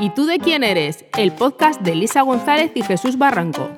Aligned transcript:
¿Y 0.00 0.10
tú 0.10 0.26
de 0.26 0.38
quién 0.38 0.62
eres? 0.62 1.04
El 1.16 1.32
podcast 1.32 1.80
de 1.80 1.90
Elisa 1.90 2.22
González 2.22 2.70
y 2.76 2.82
Jesús 2.82 3.18
Barranco. 3.18 3.68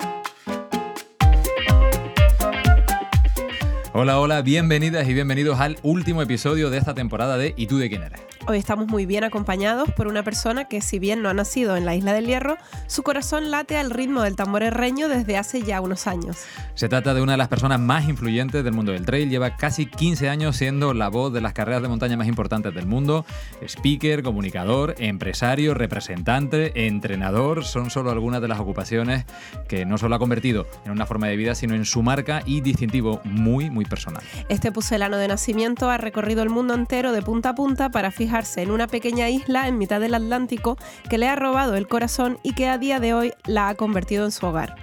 Hola, 3.93 4.19
hola, 4.19 4.43
bienvenidas 4.43 5.07
y 5.09 5.15
bienvenidos 5.15 5.59
al 5.59 5.77
último 5.81 6.21
episodio 6.21 6.69
de 6.69 6.77
esta 6.77 6.93
temporada 6.93 7.37
de 7.37 7.55
¿Y 7.57 7.65
tú 7.65 7.79
de 7.79 7.89
quién 7.89 8.03
eres? 8.03 8.21
Hoy 8.47 8.57
estamos 8.57 8.87
muy 8.87 9.05
bien 9.05 9.23
acompañados 9.23 9.91
por 9.91 10.07
una 10.07 10.23
persona 10.23 10.65
que 10.65 10.81
si 10.81 10.97
bien 10.97 11.21
no 11.21 11.29
ha 11.29 11.33
nacido 11.33 11.77
en 11.77 11.85
la 11.85 11.93
isla 11.93 12.11
del 12.11 12.25
Hierro, 12.25 12.57
su 12.87 13.03
corazón 13.03 13.51
late 13.51 13.77
al 13.77 13.91
ritmo 13.91 14.23
del 14.23 14.35
tambor 14.35 14.63
herreño 14.63 15.09
desde 15.09 15.37
hace 15.37 15.61
ya 15.61 15.79
unos 15.79 16.07
años. 16.07 16.37
Se 16.73 16.89
trata 16.89 17.13
de 17.13 17.21
una 17.21 17.33
de 17.33 17.37
las 17.37 17.49
personas 17.49 17.79
más 17.79 18.09
influyentes 18.09 18.63
del 18.63 18.73
mundo 18.73 18.93
del 18.93 19.05
trail, 19.05 19.29
lleva 19.29 19.57
casi 19.57 19.85
15 19.85 20.27
años 20.27 20.57
siendo 20.57 20.95
la 20.95 21.09
voz 21.09 21.31
de 21.31 21.39
las 21.39 21.53
carreras 21.53 21.83
de 21.83 21.87
montaña 21.87 22.17
más 22.17 22.27
importantes 22.27 22.73
del 22.73 22.87
mundo, 22.87 23.27
speaker, 23.63 24.23
comunicador, 24.23 24.95
empresario, 24.97 25.75
representante, 25.75 26.87
entrenador, 26.87 27.63
son 27.63 27.91
solo 27.91 28.09
algunas 28.09 28.41
de 28.41 28.47
las 28.47 28.59
ocupaciones 28.59 29.25
que 29.67 29.85
no 29.85 29.99
solo 29.99 30.15
ha 30.15 30.19
convertido 30.19 30.65
en 30.83 30.91
una 30.93 31.05
forma 31.05 31.27
de 31.27 31.35
vida, 31.35 31.53
sino 31.53 31.75
en 31.75 31.85
su 31.85 32.01
marca 32.01 32.41
y 32.47 32.61
distintivo 32.61 33.21
muy, 33.23 33.69
muy 33.69 33.85
personal. 33.85 34.23
Este 34.49 34.71
pucelano 34.71 35.17
de 35.17 35.27
nacimiento 35.27 35.91
ha 35.91 35.97
recorrido 35.97 36.41
el 36.41 36.49
mundo 36.49 36.73
entero 36.73 37.11
de 37.11 37.21
punta 37.21 37.49
a 37.49 37.55
punta 37.55 37.91
para 37.91 38.09
fijar 38.09 38.30
en 38.55 38.71
una 38.71 38.87
pequeña 38.87 39.29
isla 39.29 39.67
en 39.67 39.77
mitad 39.77 39.99
del 39.99 40.13
Atlántico 40.13 40.77
que 41.09 41.17
le 41.17 41.27
ha 41.27 41.35
robado 41.35 41.75
el 41.75 41.87
corazón 41.87 42.39
y 42.43 42.53
que 42.53 42.69
a 42.69 42.77
día 42.77 43.01
de 43.01 43.13
hoy 43.13 43.33
la 43.45 43.67
ha 43.67 43.75
convertido 43.75 44.23
en 44.23 44.31
su 44.31 44.45
hogar. 44.45 44.75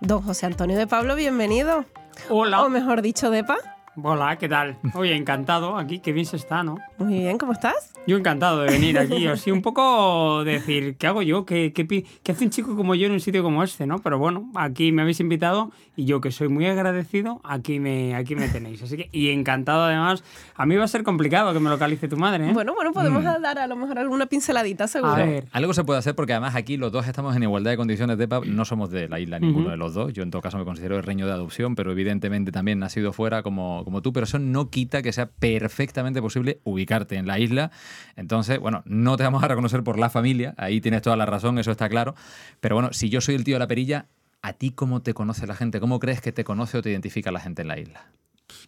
Don 0.00 0.20
José 0.20 0.46
Antonio 0.46 0.76
de 0.76 0.88
Pablo, 0.88 1.14
bienvenido. 1.14 1.84
Hola. 2.28 2.64
O 2.64 2.68
mejor 2.68 3.02
dicho, 3.02 3.30
Depa. 3.30 3.77
Hola, 4.00 4.36
¿qué 4.38 4.48
tal? 4.48 4.76
Oye, 4.94 5.16
encantado 5.16 5.76
aquí, 5.76 5.98
qué 5.98 6.12
bien 6.12 6.24
se 6.24 6.36
está, 6.36 6.62
¿no? 6.62 6.78
Muy 6.98 7.18
bien, 7.18 7.36
¿cómo 7.36 7.52
estás? 7.52 7.92
Yo 8.06 8.16
encantado 8.16 8.60
de 8.60 8.70
venir 8.70 8.96
aquí, 8.96 9.26
así 9.28 9.50
un 9.50 9.60
poco 9.60 10.44
decir, 10.44 10.96
¿qué 10.96 11.08
hago 11.08 11.22
yo? 11.22 11.44
¿Qué, 11.44 11.72
qué, 11.72 12.04
hace 12.30 12.44
un 12.44 12.50
chico 12.50 12.76
como 12.76 12.94
yo 12.94 13.06
en 13.06 13.12
un 13.12 13.20
sitio 13.20 13.42
como 13.42 13.62
este, 13.64 13.86
no? 13.86 13.98
Pero 13.98 14.18
bueno, 14.18 14.50
aquí 14.54 14.92
me 14.92 15.02
habéis 15.02 15.18
invitado 15.18 15.72
y 15.96 16.04
yo 16.04 16.20
que 16.20 16.30
soy 16.30 16.48
muy 16.48 16.66
agradecido, 16.66 17.40
aquí 17.42 17.80
me, 17.80 18.14
aquí 18.14 18.36
me 18.36 18.48
tenéis. 18.48 18.82
Así 18.82 18.96
que, 18.96 19.08
y 19.10 19.30
encantado 19.30 19.82
además, 19.82 20.22
a 20.54 20.64
mí 20.64 20.76
va 20.76 20.84
a 20.84 20.88
ser 20.88 21.02
complicado 21.02 21.52
que 21.52 21.58
me 21.58 21.68
localice 21.68 22.06
tu 22.06 22.16
madre, 22.16 22.48
¿eh? 22.48 22.52
Bueno, 22.52 22.74
bueno, 22.74 22.92
podemos 22.92 23.22
mm. 23.22 23.42
dar 23.42 23.58
a 23.58 23.66
lo 23.66 23.74
mejor 23.74 23.98
alguna 23.98 24.26
pinceladita, 24.26 24.86
seguro. 24.86 25.12
A 25.12 25.16
ver. 25.16 25.48
Algo 25.50 25.74
se 25.74 25.82
puede 25.82 25.98
hacer 25.98 26.14
porque 26.14 26.34
además 26.34 26.54
aquí 26.54 26.76
los 26.76 26.92
dos 26.92 27.08
estamos 27.08 27.34
en 27.34 27.42
igualdad 27.42 27.72
de 27.72 27.76
condiciones 27.76 28.16
de 28.16 28.28
no 28.46 28.64
somos 28.64 28.90
de 28.90 29.08
la 29.08 29.18
isla 29.18 29.40
ninguno 29.40 29.70
de 29.70 29.76
los 29.76 29.94
dos. 29.94 30.12
Yo 30.12 30.22
en 30.22 30.30
todo 30.30 30.40
caso 30.40 30.56
me 30.56 30.64
considero 30.64 30.96
el 30.96 31.02
reino 31.02 31.26
de 31.26 31.32
adopción, 31.32 31.74
pero 31.74 31.90
evidentemente 31.90 32.52
también 32.52 32.78
nacido 32.78 33.12
fuera 33.12 33.42
como, 33.42 33.84
como 33.88 34.02
tú, 34.02 34.12
pero 34.12 34.24
eso 34.24 34.38
no 34.38 34.68
quita 34.68 35.00
que 35.00 35.14
sea 35.14 35.30
perfectamente 35.30 36.20
posible 36.20 36.60
ubicarte 36.62 37.16
en 37.16 37.26
la 37.26 37.38
isla. 37.38 37.70
Entonces, 38.16 38.58
bueno, 38.58 38.82
no 38.84 39.16
te 39.16 39.22
vamos 39.22 39.42
a 39.42 39.48
reconocer 39.48 39.82
por 39.82 39.98
la 39.98 40.10
familia, 40.10 40.54
ahí 40.58 40.82
tienes 40.82 41.00
toda 41.00 41.16
la 41.16 41.24
razón, 41.24 41.58
eso 41.58 41.70
está 41.70 41.88
claro. 41.88 42.14
Pero 42.60 42.74
bueno, 42.74 42.92
si 42.92 43.08
yo 43.08 43.22
soy 43.22 43.34
el 43.34 43.44
tío 43.44 43.54
de 43.54 43.60
la 43.60 43.66
perilla, 43.66 44.04
¿a 44.42 44.52
ti 44.52 44.72
cómo 44.72 45.00
te 45.00 45.14
conoce 45.14 45.46
la 45.46 45.54
gente? 45.54 45.80
¿Cómo 45.80 46.00
crees 46.00 46.20
que 46.20 46.32
te 46.32 46.44
conoce 46.44 46.76
o 46.76 46.82
te 46.82 46.90
identifica 46.90 47.32
la 47.32 47.40
gente 47.40 47.62
en 47.62 47.68
la 47.68 47.78
isla? 47.78 48.04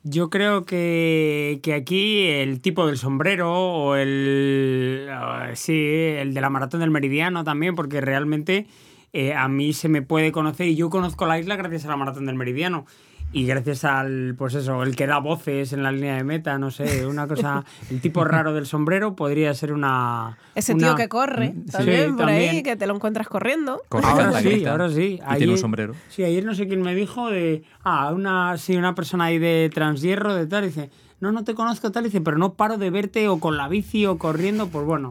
Yo 0.05 0.31
creo 0.31 0.65
que, 0.65 1.61
aquí 1.77 2.27
el 2.27 2.63
tipo 2.63 2.87
del 2.87 2.97
sombrero 2.97 3.53
o 3.53 3.97
el, 3.97 5.07
sí, 5.53 5.75
el 5.77 6.33
de 6.33 6.41
la 6.41 6.49
maratón 6.49 6.81
del 6.81 6.91
meridiano 6.91 7.45
también, 7.45 7.75
porque 7.75 8.01
realmente 8.01 8.67
eh, 9.13 9.35
a 9.35 9.49
mí 9.49 9.75
se 9.75 9.91
me 9.91 10.01
puede 10.01 10.33
conocer 10.33 10.69
y 10.69 10.77
yo 10.77 10.89
conozco 10.89 11.27
la 11.27 11.39
isla 11.39 11.57
gracias 11.57 11.85
a 11.85 11.89
la 11.89 11.97
maratón 11.97 12.25
del 12.25 12.37
meridiano 12.37 12.87
y 13.33 13.47
gracias 13.47 13.85
al, 13.85 14.35
pues 14.37 14.55
eso, 14.55 14.83
el 14.83 14.97
que 14.97 15.07
da 15.07 15.19
voces 15.19 15.73
en 15.73 15.83
la 15.83 15.93
línea 15.93 16.17
de 16.17 16.25
meta, 16.25 16.59
no 16.59 16.71
sé, 16.71 17.07
una 17.07 17.29
cosa, 17.29 17.65
el 17.89 18.01
tipo 18.01 18.25
raro 18.25 18.53
del 18.53 18.67
sombrero 18.67 19.15
podría 19.15 19.55
ser 19.55 19.73
una... 19.73 20.37
Ese 20.55 20.75
tío 20.75 20.97
que 20.97 21.09
corre 21.09 21.55
también 21.71 22.17
por 22.17 22.29
ahí, 22.29 22.63
que 22.63 22.77
te 22.77 22.87
lo 22.87 22.95
encuentras 22.95 23.29
corriendo. 23.29 23.83
ahora 23.91 24.41
sí, 24.41 24.65
ahora 24.67 24.91
sí. 24.91 25.21
Y 25.35 25.37
tiene 25.37 25.53
un 25.53 25.59
sombrero. 25.59 25.95
Sí, 26.09 26.25
ayer 26.25 26.45
no 26.45 26.55
sé 26.55 26.67
quién 26.67 26.83
me 26.83 26.95
dijo 26.95 27.31
de, 27.31 27.63
ah, 27.85 28.13
una, 28.13 28.59
sí, 28.59 28.77
una 28.77 28.95
persona 28.95 29.27
ahí 29.27 29.39
de 29.39 29.71
transhierro, 29.73 30.35
de 30.35 30.47
tal, 30.47 30.65
dice, 30.65 30.91
no, 31.21 31.31
no 31.31 31.45
te 31.45 31.55
conozco 31.55 31.93
tal, 31.93 32.05
dice, 32.05 32.21
pero 32.21 32.37
no 32.37 32.55
paro 32.55 32.79
de 32.79 32.91
verte 32.91 33.29
o 33.29 33.39
con 33.39 33.57
la 33.57 33.69
bici 33.69 34.07
o 34.07 34.19
corriendo, 34.19 34.69
pues 34.69 34.85
bueno. 34.85 35.09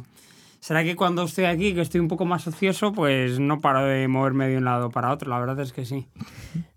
¿Será 0.60 0.84
que 0.84 0.98
cuando 0.98 1.24
estoy 1.24 1.46
aquí, 1.46 1.74
que 1.74 1.80
estoy 1.80 2.02
un 2.02 2.10
poco 2.10 2.26
más 2.26 2.46
ocioso, 2.46 2.92
pues 2.92 3.40
no 3.40 3.62
paro 3.62 3.86
de 3.86 4.10
moverme 4.10 4.50
de 4.50 4.58
un 4.58 4.66
lado 4.66 4.90
para 4.90 5.12
otro? 5.12 5.30
La 5.30 5.40
verdad 5.40 5.58
es 5.62 5.72
que 5.72 5.86
sí. 5.86 6.08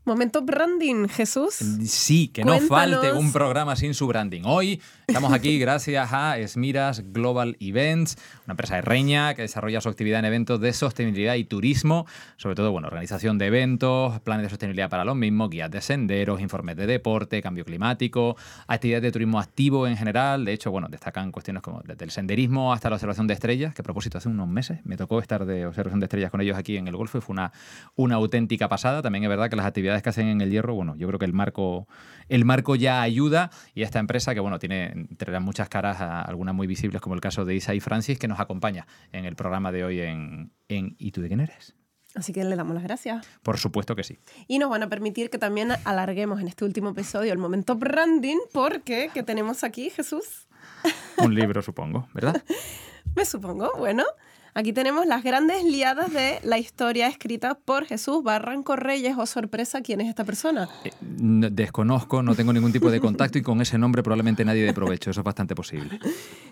Momento 0.05 0.43
branding, 0.43 1.07
Jesús. 1.07 1.55
Sí, 1.85 2.27
que 2.27 2.45
no 2.45 2.59
falte 2.59 3.13
un 3.13 3.33
programa 3.33 3.77
sin 3.77 3.95
su 3.95 4.09
branding. 4.09 4.43
Hoy 4.45 4.81
estamos 5.07 5.33
aquí 5.33 5.59
gracias 5.61 6.13
a 6.13 6.39
Esmiras 6.39 7.13
Global 7.13 7.57
Events, 7.61 8.17
una 8.45 8.55
empresa 8.55 8.75
de 8.75 8.83
Reña 8.83 9.35
que 9.35 9.43
desarrolla 9.43 9.81
su 9.81 9.89
actividad 9.89 10.19
en 10.19 10.25
eventos 10.25 10.61
de 10.61 10.73
sostenibilidad 10.73 11.37
y 11.37 11.45
turismo, 11.45 12.05
sobre 12.37 12.57
todo 12.57 12.73
bueno, 12.73 12.89
organización 12.89 13.39
de 13.39 13.47
eventos, 13.47 14.19
planes 14.23 14.43
de 14.43 14.51
sostenibilidad 14.51 14.91
para 14.91 15.05
los 15.05 15.15
mismos, 15.15 15.51
guías 15.51 15.71
de 15.71 15.81
senderos, 15.81 16.41
informes 16.41 16.75
de 16.75 16.89
deporte, 16.89 17.41
cambio 17.41 17.65
climático, 17.65 18.37
actividades 18.67 19.05
de 19.05 19.12
turismo 19.12 19.39
activo 19.39 19.87
en 19.87 19.97
general. 19.97 20.45
De 20.45 20.53
hecho, 20.53 20.73
bueno, 20.73 20.89
destacan 20.91 21.31
cuestiones 21.31 21.62
como 21.62 21.81
desde 21.83 22.05
el 22.05 22.11
senderismo 22.11 22.73
hasta 22.73 22.91
la 22.91 22.97
observación 22.97 23.29
de 23.29 23.35
estrellas, 23.35 23.73
que 23.73 23.83
a 23.83 23.85
propósito 23.85 24.19
hace 24.19 24.29
unos 24.29 24.49
meses 24.49 24.81
me 24.83 24.97
tocó 24.97 25.21
estar 25.21 25.47
de 25.47 25.65
observación 25.65 26.01
de 26.01 26.07
estrellas 26.07 26.33
con 26.33 26.41
ellos 26.41 26.59
aquí 26.59 26.77
en 26.77 26.89
el 26.89 26.97
Golfo 26.97 27.19
y 27.19 27.21
fue 27.21 27.35
una, 27.35 27.53
una 27.95 28.17
auténtica 28.17 28.69
pasada. 28.69 29.01
También 29.01 29.23
es 29.23 29.31
verdad 29.31 29.49
que 29.49 29.55
las 29.55 29.67
actividades 29.67 29.92
que 30.01 30.09
hacen 30.09 30.29
en 30.29 30.41
el 30.41 30.51
hierro, 30.51 30.75
bueno, 30.75 30.95
yo 30.97 31.09
creo 31.09 31.19
que 31.19 31.27
el 31.27 31.33
marco, 31.33 31.89
el 32.29 32.45
marco 32.45 32.77
ya 32.77 33.03
ayuda 33.03 33.51
y 33.75 33.83
esta 33.83 33.99
empresa 33.99 34.33
que, 34.33 34.41
bueno, 34.41 34.59
tiene 34.59 34.93
entre 34.93 35.39
muchas 35.41 35.69
caras, 35.69 36.01
algunas 36.01 36.55
muy 36.55 36.67
visibles, 36.67 37.03
como 37.03 37.17
el 37.17 37.21
caso 37.21 37.45
de 37.45 37.57
Isa 37.57 37.75
y 37.75 37.81
Francis, 37.81 38.19
que 38.19 38.29
nos 38.29 38.41
acompaña 38.41 38.87
en 39.13 39.25
el 39.25 39.37
programa 39.37 39.73
de 39.73 39.85
hoy 39.85 40.01
en, 40.01 40.53
en 40.69 40.95
¿Y 40.99 41.11
tú 41.11 41.21
de 41.21 41.29
quién 41.29 41.41
eres? 41.41 41.75
Así 42.15 42.33
que 42.33 42.45
le 42.45 42.57
damos 42.57 42.75
las 42.75 42.85
gracias. 42.85 43.27
Por 43.43 43.59
supuesto 43.59 43.97
que 43.97 44.05
sí. 44.05 44.19
Y 44.47 44.59
nos 44.59 44.71
van 44.71 44.83
a 44.83 44.89
permitir 44.89 45.31
que 45.31 45.39
también 45.39 45.73
alarguemos 45.85 46.41
en 46.41 46.49
este 46.49 46.65
último 46.65 46.91
episodio 46.91 47.33
el 47.33 47.39
momento 47.39 47.75
branding, 47.77 48.39
porque 48.53 49.11
¿qué 49.13 49.23
tenemos 49.23 49.65
aquí, 49.65 49.91
Jesús? 49.91 50.47
Un 51.19 51.35
libro, 51.35 51.63
supongo, 51.63 52.09
¿verdad? 52.13 52.43
Me 53.17 53.25
supongo, 53.25 53.73
bueno. 53.79 54.05
Aquí 54.55 54.75
tenemos 54.75 55.07
las 55.07 55.25
grandes 55.25 55.65
liadas 55.65 56.13
de 56.13 56.39
la 56.43 56.59
historia 56.59 57.07
escrita 57.07 57.55
por 57.55 57.87
Jesús 57.87 58.23
Barranco 58.23 58.77
Reyes. 58.77 59.17
¿O 59.17 59.23
oh, 59.23 59.27
sorpresa 59.27 59.81
quién 59.81 60.03
es 60.03 60.09
esta 60.09 60.25
persona? 60.25 60.69
Eh, 60.85 60.91
desconozco, 61.01 62.23
no 62.23 62.35
tengo 62.35 62.53
ningún 62.53 62.71
tipo 62.71 62.91
de 62.91 63.01
contacto 63.01 63.39
y 63.39 63.43
con 63.43 63.62
ese 63.62 63.79
nombre 63.79 64.03
probablemente 64.03 64.45
nadie 64.45 64.62
de 64.62 64.75
provecho. 64.75 65.11
Eso 65.11 65.21
es 65.21 65.25
bastante 65.25 65.55
posible. 65.55 65.99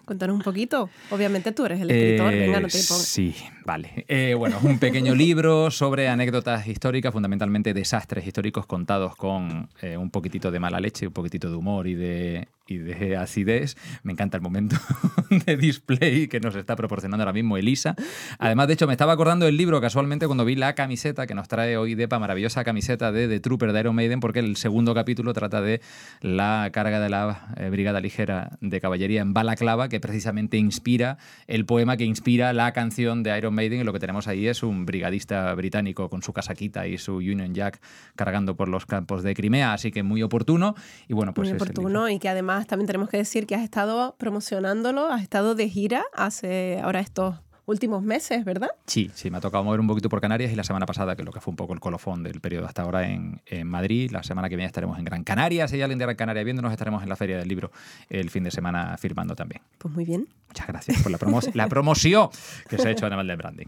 Cuéntanos 0.07 0.35
un 0.35 0.43
poquito. 0.43 0.89
Obviamente 1.11 1.53
tú 1.53 1.67
eres 1.67 1.83
el 1.83 1.91
escritor. 1.91 2.33
Venga, 2.33 2.61
no 2.61 2.69
te 2.69 2.79
pongas. 2.79 3.05
Sí, 3.05 3.35
vale. 3.67 4.07
Eh, 4.09 4.33
bueno, 4.33 4.57
es 4.57 4.65
un 4.65 4.79
pequeño 4.79 5.15
libro 5.15 5.71
sobre 5.71 6.09
anécdotas 6.09 6.67
históricas, 6.69 7.13
fundamentalmente 7.13 7.75
desastres 7.75 8.27
históricos 8.27 8.65
contados 8.65 9.15
con 9.15 9.69
eh, 9.83 9.99
un 9.99 10.09
poquitito 10.09 10.51
de 10.51 10.59
mala 10.59 10.81
leche, 10.81 11.07
un 11.07 11.13
poquitito 11.13 11.51
de 11.51 11.57
humor 11.57 11.87
y 11.87 11.97
de, 11.97 12.49
y 12.71 12.79
de 12.79 13.17
acidez. 13.17 13.77
Me 14.03 14.13
encanta 14.13 14.37
el 14.37 14.43
momento 14.43 14.77
de 15.47 15.57
display 15.57 16.29
que 16.29 16.41
nos 16.41 16.55
está 16.55 16.77
proporcionando 16.77 17.23
ahora 17.23 17.33
mismo 17.33 17.57
Elisa. 17.57 17.97
Además, 18.39 18.69
de 18.69 18.75
hecho, 18.75 18.87
me 18.87 18.93
estaba 18.93 19.13
acordando 19.13 19.47
del 19.47 19.57
libro 19.57 19.81
casualmente 19.81 20.27
cuando 20.27 20.45
vi 20.45 20.55
la 20.55 20.75
camiseta 20.75 21.27
que 21.27 21.35
nos 21.35 21.49
trae 21.49 21.77
hoy 21.77 21.95
Depa, 21.95 22.19
maravillosa 22.19 22.63
camiseta 22.63 23.11
de 23.11 23.29
The 23.29 23.41
Trooper 23.41 23.73
de 23.73 23.81
Iron 23.81 23.97
Maiden, 23.97 24.21
porque 24.21 24.39
el 24.39 24.57
segundo 24.57 24.95
capítulo 24.95 25.33
trata 25.33 25.61
de 25.61 25.81
la 26.21 26.71
carga 26.73 27.01
de 27.01 27.09
la 27.09 27.49
eh, 27.57 27.71
Brigada 27.71 28.01
Ligera 28.01 28.57
de 28.61 28.81
Caballería 28.81 29.21
en 29.21 29.35
Balaclava, 29.35 29.89
que 29.89 29.99
precisamente 29.99 30.57
inspira 30.57 31.19
el 31.49 31.67
poema 31.67 31.97
que 31.97 32.05
inspira 32.05 32.53
la 32.53 32.73
canción 32.73 33.25
de 33.25 33.37
Iron 33.37 33.55
Maiden. 33.55 33.81
Y 33.81 33.85
lo 33.85 33.93
que 33.93 33.99
tenemos 33.99 34.29
ahí 34.29 34.47
es 34.47 34.63
un 34.63 34.87
brigadista 34.87 35.53
británico 35.55 36.09
con 36.09 36.23
su 36.23 36.33
casaquita 36.33 36.87
y 36.87 36.99
su 36.99 37.17
Union 37.17 37.53
Jack 37.53 37.81
cargando 38.15 38.55
por 38.55 38.69
los 38.69 38.87
campos 38.87 39.25
de 39.25 39.35
Crimea, 39.35 39.73
así 39.73 39.91
que 39.91 40.05
muy 40.05 40.23
oportuno. 40.23 40.77
Y 41.09 41.15
bueno, 41.15 41.35
pues 41.35 41.49
muy 41.49 41.57
oportuno 41.57 42.09
y 42.09 42.19
que 42.21 42.29
además 42.29 42.60
también 42.67 42.87
tenemos 42.87 43.09
que 43.09 43.17
decir 43.17 43.47
que 43.47 43.55
has 43.55 43.63
estado 43.63 44.17
promocionándolo, 44.19 45.07
has 45.07 45.23
estado 45.23 45.55
de 45.55 45.69
gira 45.69 46.05
hace 46.15 46.81
ahora 46.83 47.01
estos 47.01 47.37
últimos 47.71 48.03
meses, 48.03 48.45
¿verdad? 48.45 48.71
Sí, 48.87 49.11
sí, 49.15 49.31
me 49.31 49.39
ha 49.39 49.41
tocado 49.41 49.63
mover 49.65 49.81
un 49.81 49.87
poquito 49.87 50.09
por 50.09 50.21
Canarias 50.21 50.53
y 50.53 50.57
la 50.57 50.65
semana 50.65 50.87
pasada, 50.87 51.15
que 51.15 51.23
es 51.23 51.27
lo 51.27 51.33
que 51.33 51.41
fue 51.41 51.53
un 51.53 51.57
poco 51.57 51.73
el 51.73 51.81
colofón 51.81 52.23
del 52.23 52.41
periodo 52.41 52.67
hasta 52.67 52.83
ahora 52.83 53.09
en, 53.09 53.41
Madrid, 53.65 54.11
la 54.11 54.23
semana 54.23 54.49
que 54.49 54.57
viene 54.57 54.67
estaremos 54.67 54.99
en 54.99 55.05
Gran 55.05 55.25
Canaria, 55.25 55.69
si 55.69 55.77
hay 55.77 55.83
alguien 55.83 55.99
de 55.99 56.05
Gran 56.05 56.17
Canaria 56.17 56.43
viéndonos, 56.43 56.73
estaremos 56.73 57.03
en 57.03 57.09
la 57.09 57.17
Feria 57.17 57.39
del 57.39 57.49
Libro 57.49 57.71
el 58.09 58.31
fin 58.31 58.45
de 58.45 58.51
semana 58.51 58.97
firmando 58.99 59.35
también. 59.35 59.63
Pues 59.79 59.95
muy 59.95 60.05
bien. 60.05 60.29
Muchas 60.49 60.67
gracias 60.67 61.03
por 61.03 61.13
la, 61.13 61.19
la 61.55 61.69
promoción 61.69 62.29
que 62.69 62.79
se 62.79 62.89
ha 62.89 62.91
hecho 62.91 63.07
a 63.07 63.11
nivel 63.11 63.27
de 63.27 63.37
branding. 63.37 63.67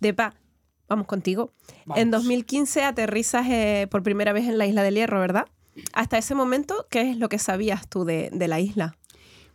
Depa, 0.00 0.34
vamos 0.88 1.06
contigo. 1.06 1.52
En 1.94 2.10
2015 2.10 2.84
aterrizas 2.84 3.46
eh, 3.48 3.86
por 3.90 4.02
primera 4.02 4.32
vez 4.32 4.48
en 4.48 4.56
la 4.56 4.66
isla 4.66 4.82
del 4.82 4.94
Hierro, 4.94 5.20
¿verdad? 5.20 5.46
Hasta 5.92 6.18
ese 6.18 6.34
momento, 6.34 6.86
¿qué 6.90 7.10
es 7.10 7.18
lo 7.18 7.28
que 7.28 7.38
sabías 7.38 7.88
tú 7.88 8.04
de, 8.04 8.30
la 8.32 8.60
isla? 8.60 8.96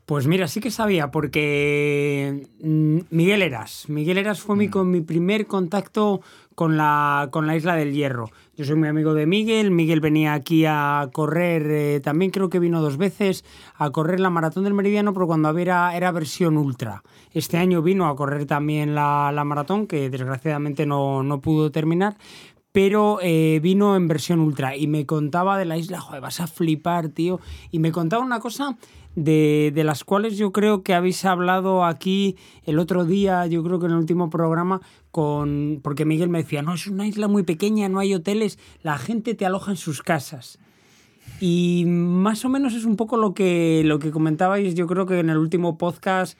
Pues 0.05 0.25
mira, 0.25 0.47
sí 0.47 0.59
que 0.59 0.71
sabía, 0.71 1.11
porque 1.11 2.47
mm, 2.61 2.99
Miguel 3.11 3.43
Eras. 3.43 3.85
Miguel 3.89 4.17
Eras 4.17 4.41
fue 4.41 4.55
mi, 4.55 4.67
mm. 4.67 4.89
mi 4.89 5.01
primer 5.01 5.45
contacto 5.45 6.21
con 6.59 6.75
la, 6.75 7.29
con 7.31 7.47
la 7.47 7.55
isla 7.55 7.75
del 7.75 7.93
Hierro. 7.93 8.31
Yo 8.57 8.65
soy 8.65 8.75
muy 8.75 8.89
amigo 8.89 9.13
de 9.13 9.25
Miguel. 9.25 9.71
Miguel 9.71 10.01
venía 10.01 10.33
aquí 10.33 10.65
a 10.65 11.09
correr, 11.13 11.65
eh, 11.69 11.99
también 12.01 12.31
creo 12.31 12.49
que 12.49 12.59
vino 12.59 12.81
dos 12.81 12.97
veces 12.97 13.45
a 13.75 13.91
correr 13.91 14.19
la 14.19 14.29
maratón 14.29 14.65
del 14.65 14.73
Meridiano, 14.73 15.13
pero 15.13 15.25
cuando 15.25 15.47
había 15.47 15.95
era 15.95 16.11
versión 16.11 16.57
ultra. 16.57 17.01
Este 17.31 17.55
año 17.55 17.81
vino 17.81 18.09
a 18.09 18.15
correr 18.17 18.45
también 18.45 18.93
la, 18.93 19.31
la 19.31 19.45
maratón, 19.45 19.87
que 19.87 20.09
desgraciadamente 20.09 20.85
no, 20.85 21.23
no 21.23 21.39
pudo 21.39 21.71
terminar 21.71 22.17
pero 22.71 23.19
eh, 23.21 23.59
vino 23.61 23.95
en 23.95 24.07
versión 24.07 24.39
ultra 24.39 24.75
y 24.75 24.87
me 24.87 25.05
contaba 25.05 25.57
de 25.57 25.65
la 25.65 25.77
isla, 25.77 25.99
joder, 25.99 26.21
vas 26.21 26.39
a 26.39 26.47
flipar, 26.47 27.09
tío. 27.09 27.39
Y 27.71 27.79
me 27.79 27.91
contaba 27.91 28.23
una 28.23 28.39
cosa 28.39 28.77
de, 29.15 29.71
de, 29.73 29.83
las 29.83 30.03
cuales 30.03 30.37
yo 30.37 30.51
creo 30.51 30.83
que 30.83 30.93
habéis 30.93 31.25
hablado 31.25 31.83
aquí 31.83 32.37
el 32.63 32.77
otro 32.77 33.05
día, 33.05 33.47
yo 33.47 33.63
creo 33.63 33.79
que 33.79 33.87
en 33.87 33.93
el 33.93 33.97
último 33.97 34.29
programa, 34.29 34.81
con 35.11 35.79
porque 35.83 36.05
Miguel 36.05 36.29
me 36.29 36.43
decía, 36.43 36.61
no, 36.61 36.73
es 36.73 36.87
una 36.87 37.07
isla 37.07 37.27
muy 37.27 37.43
pequeña, 37.43 37.89
no 37.89 37.99
hay 37.99 38.13
hoteles, 38.13 38.59
la 38.83 38.97
gente 38.97 39.33
te 39.33 39.45
aloja 39.45 39.71
en 39.71 39.77
sus 39.77 40.03
casas. 40.03 40.59
Y 41.41 41.85
más 41.87 42.43
o 42.43 42.49
menos 42.49 42.73
es 42.73 42.85
un 42.85 42.97
poco 42.97 43.15
lo 43.15 43.33
que, 43.33 43.81
lo 43.85 43.99
que 43.99 44.11
comentabais, 44.11 44.75
yo 44.75 44.87
creo 44.87 45.05
que 45.05 45.19
en 45.19 45.29
el 45.29 45.37
último 45.37 45.77
podcast 45.77 46.37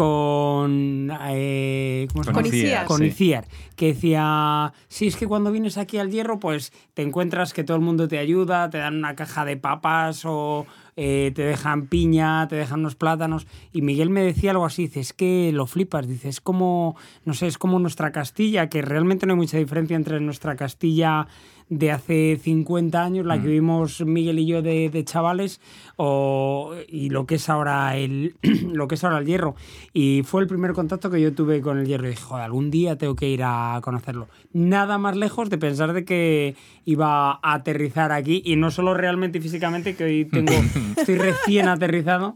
con 0.00 1.12
eh, 1.28 2.08
¿cómo 2.10 2.24
se 2.24 2.32
con, 2.32 2.46
Iciar, 2.46 2.86
con 2.86 3.04
Iciar, 3.04 3.46
que 3.76 3.88
decía, 3.88 4.72
sí, 4.88 5.08
es 5.08 5.16
que 5.16 5.26
cuando 5.26 5.52
vienes 5.52 5.76
aquí 5.76 5.98
al 5.98 6.10
hierro, 6.10 6.38
pues 6.38 6.72
te 6.94 7.02
encuentras 7.02 7.52
que 7.52 7.64
todo 7.64 7.76
el 7.76 7.82
mundo 7.82 8.08
te 8.08 8.16
ayuda, 8.16 8.70
te 8.70 8.78
dan 8.78 8.96
una 8.96 9.14
caja 9.14 9.44
de 9.44 9.58
papas 9.58 10.22
o 10.24 10.64
eh, 10.96 11.32
te 11.34 11.42
dejan 11.42 11.86
piña, 11.86 12.48
te 12.48 12.56
dejan 12.56 12.80
unos 12.80 12.94
plátanos. 12.94 13.46
Y 13.74 13.82
Miguel 13.82 14.08
me 14.08 14.22
decía 14.22 14.52
algo 14.52 14.64
así, 14.64 14.84
dice, 14.84 15.00
es 15.00 15.12
que 15.12 15.52
lo 15.52 15.66
flipas, 15.66 16.08
dice, 16.08 16.30
es 16.30 16.40
como, 16.40 16.96
no 17.26 17.34
sé, 17.34 17.46
es 17.46 17.58
como 17.58 17.78
nuestra 17.78 18.10
Castilla, 18.10 18.70
que 18.70 18.80
realmente 18.80 19.26
no 19.26 19.34
hay 19.34 19.38
mucha 19.38 19.58
diferencia 19.58 19.96
entre 19.96 20.18
nuestra 20.20 20.56
Castilla 20.56 21.26
de 21.70 21.92
hace 21.92 22.38
50 22.42 23.02
años, 23.02 23.24
la 23.24 23.40
que 23.40 23.46
mm. 23.46 23.52
vimos 23.52 24.00
Miguel 24.04 24.40
y 24.40 24.46
yo 24.46 24.60
de, 24.60 24.90
de, 24.90 25.04
chavales, 25.04 25.60
o, 25.96 26.74
y 26.88 27.10
lo 27.10 27.26
que 27.26 27.36
es 27.36 27.48
ahora 27.48 27.96
el 27.96 28.34
lo 28.72 28.88
que 28.88 28.96
es 28.96 29.04
ahora 29.04 29.18
el 29.18 29.26
hierro. 29.26 29.54
Y 29.94 30.22
fue 30.24 30.42
el 30.42 30.48
primer 30.48 30.72
contacto 30.72 31.10
que 31.10 31.20
yo 31.20 31.32
tuve 31.32 31.60
con 31.60 31.78
el 31.78 31.86
hierro. 31.86 32.06
Y 32.06 32.10
dije, 32.10 32.22
joder, 32.22 32.44
algún 32.44 32.70
día 32.70 32.98
tengo 32.98 33.14
que 33.14 33.28
ir 33.28 33.42
a 33.44 33.80
conocerlo. 33.82 34.28
Nada 34.52 34.98
más 34.98 35.16
lejos 35.16 35.48
de 35.48 35.58
pensar 35.58 35.92
de 35.92 36.04
que 36.04 36.56
iba 36.84 37.32
a 37.32 37.54
aterrizar 37.54 38.10
aquí, 38.10 38.42
y 38.44 38.56
no 38.56 38.70
solo 38.70 38.92
realmente 38.92 39.38
y 39.38 39.40
físicamente, 39.40 39.94
que 39.94 40.04
hoy 40.04 40.24
tengo, 40.24 40.52
estoy 40.96 41.14
recién 41.14 41.68
aterrizado 41.68 42.34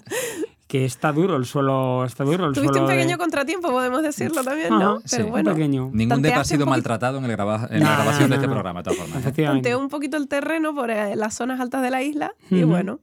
que 0.74 0.84
está 0.84 1.12
duro 1.12 1.36
el 1.36 1.44
suelo. 1.44 2.04
Está 2.04 2.24
duro 2.24 2.46
el 2.46 2.52
Tuviste 2.52 2.80
un 2.80 2.88
pequeño 2.88 3.16
contratiempo, 3.16 3.70
podemos 3.70 4.02
decirlo 4.02 4.42
también, 4.42 4.70
¿no? 4.70 5.00
Pero 5.08 5.28
bueno. 5.28 5.52
Pequeño. 5.52 5.90
Ningún 5.92 6.20
depa 6.20 6.40
ha 6.40 6.44
sido 6.44 6.66
maltratado 6.66 7.18
en, 7.18 7.26
el 7.26 7.30
en 7.30 7.36
la 7.36 7.68
grabación 7.94 8.28
de 8.28 8.34
este 8.34 8.48
programa, 8.48 8.80
de 8.80 8.90
todas 8.90 8.98
formas. 8.98 9.32
Tanteé 9.32 9.76
un 9.76 9.88
poquito 9.88 10.16
el 10.16 10.26
terreno 10.26 10.74
por 10.74 10.90
eh, 10.90 11.14
las 11.14 11.34
zonas 11.34 11.60
altas 11.60 11.80
de 11.80 11.92
la 11.92 12.02
isla 12.02 12.34
y 12.50 12.64
bueno. 12.64 12.98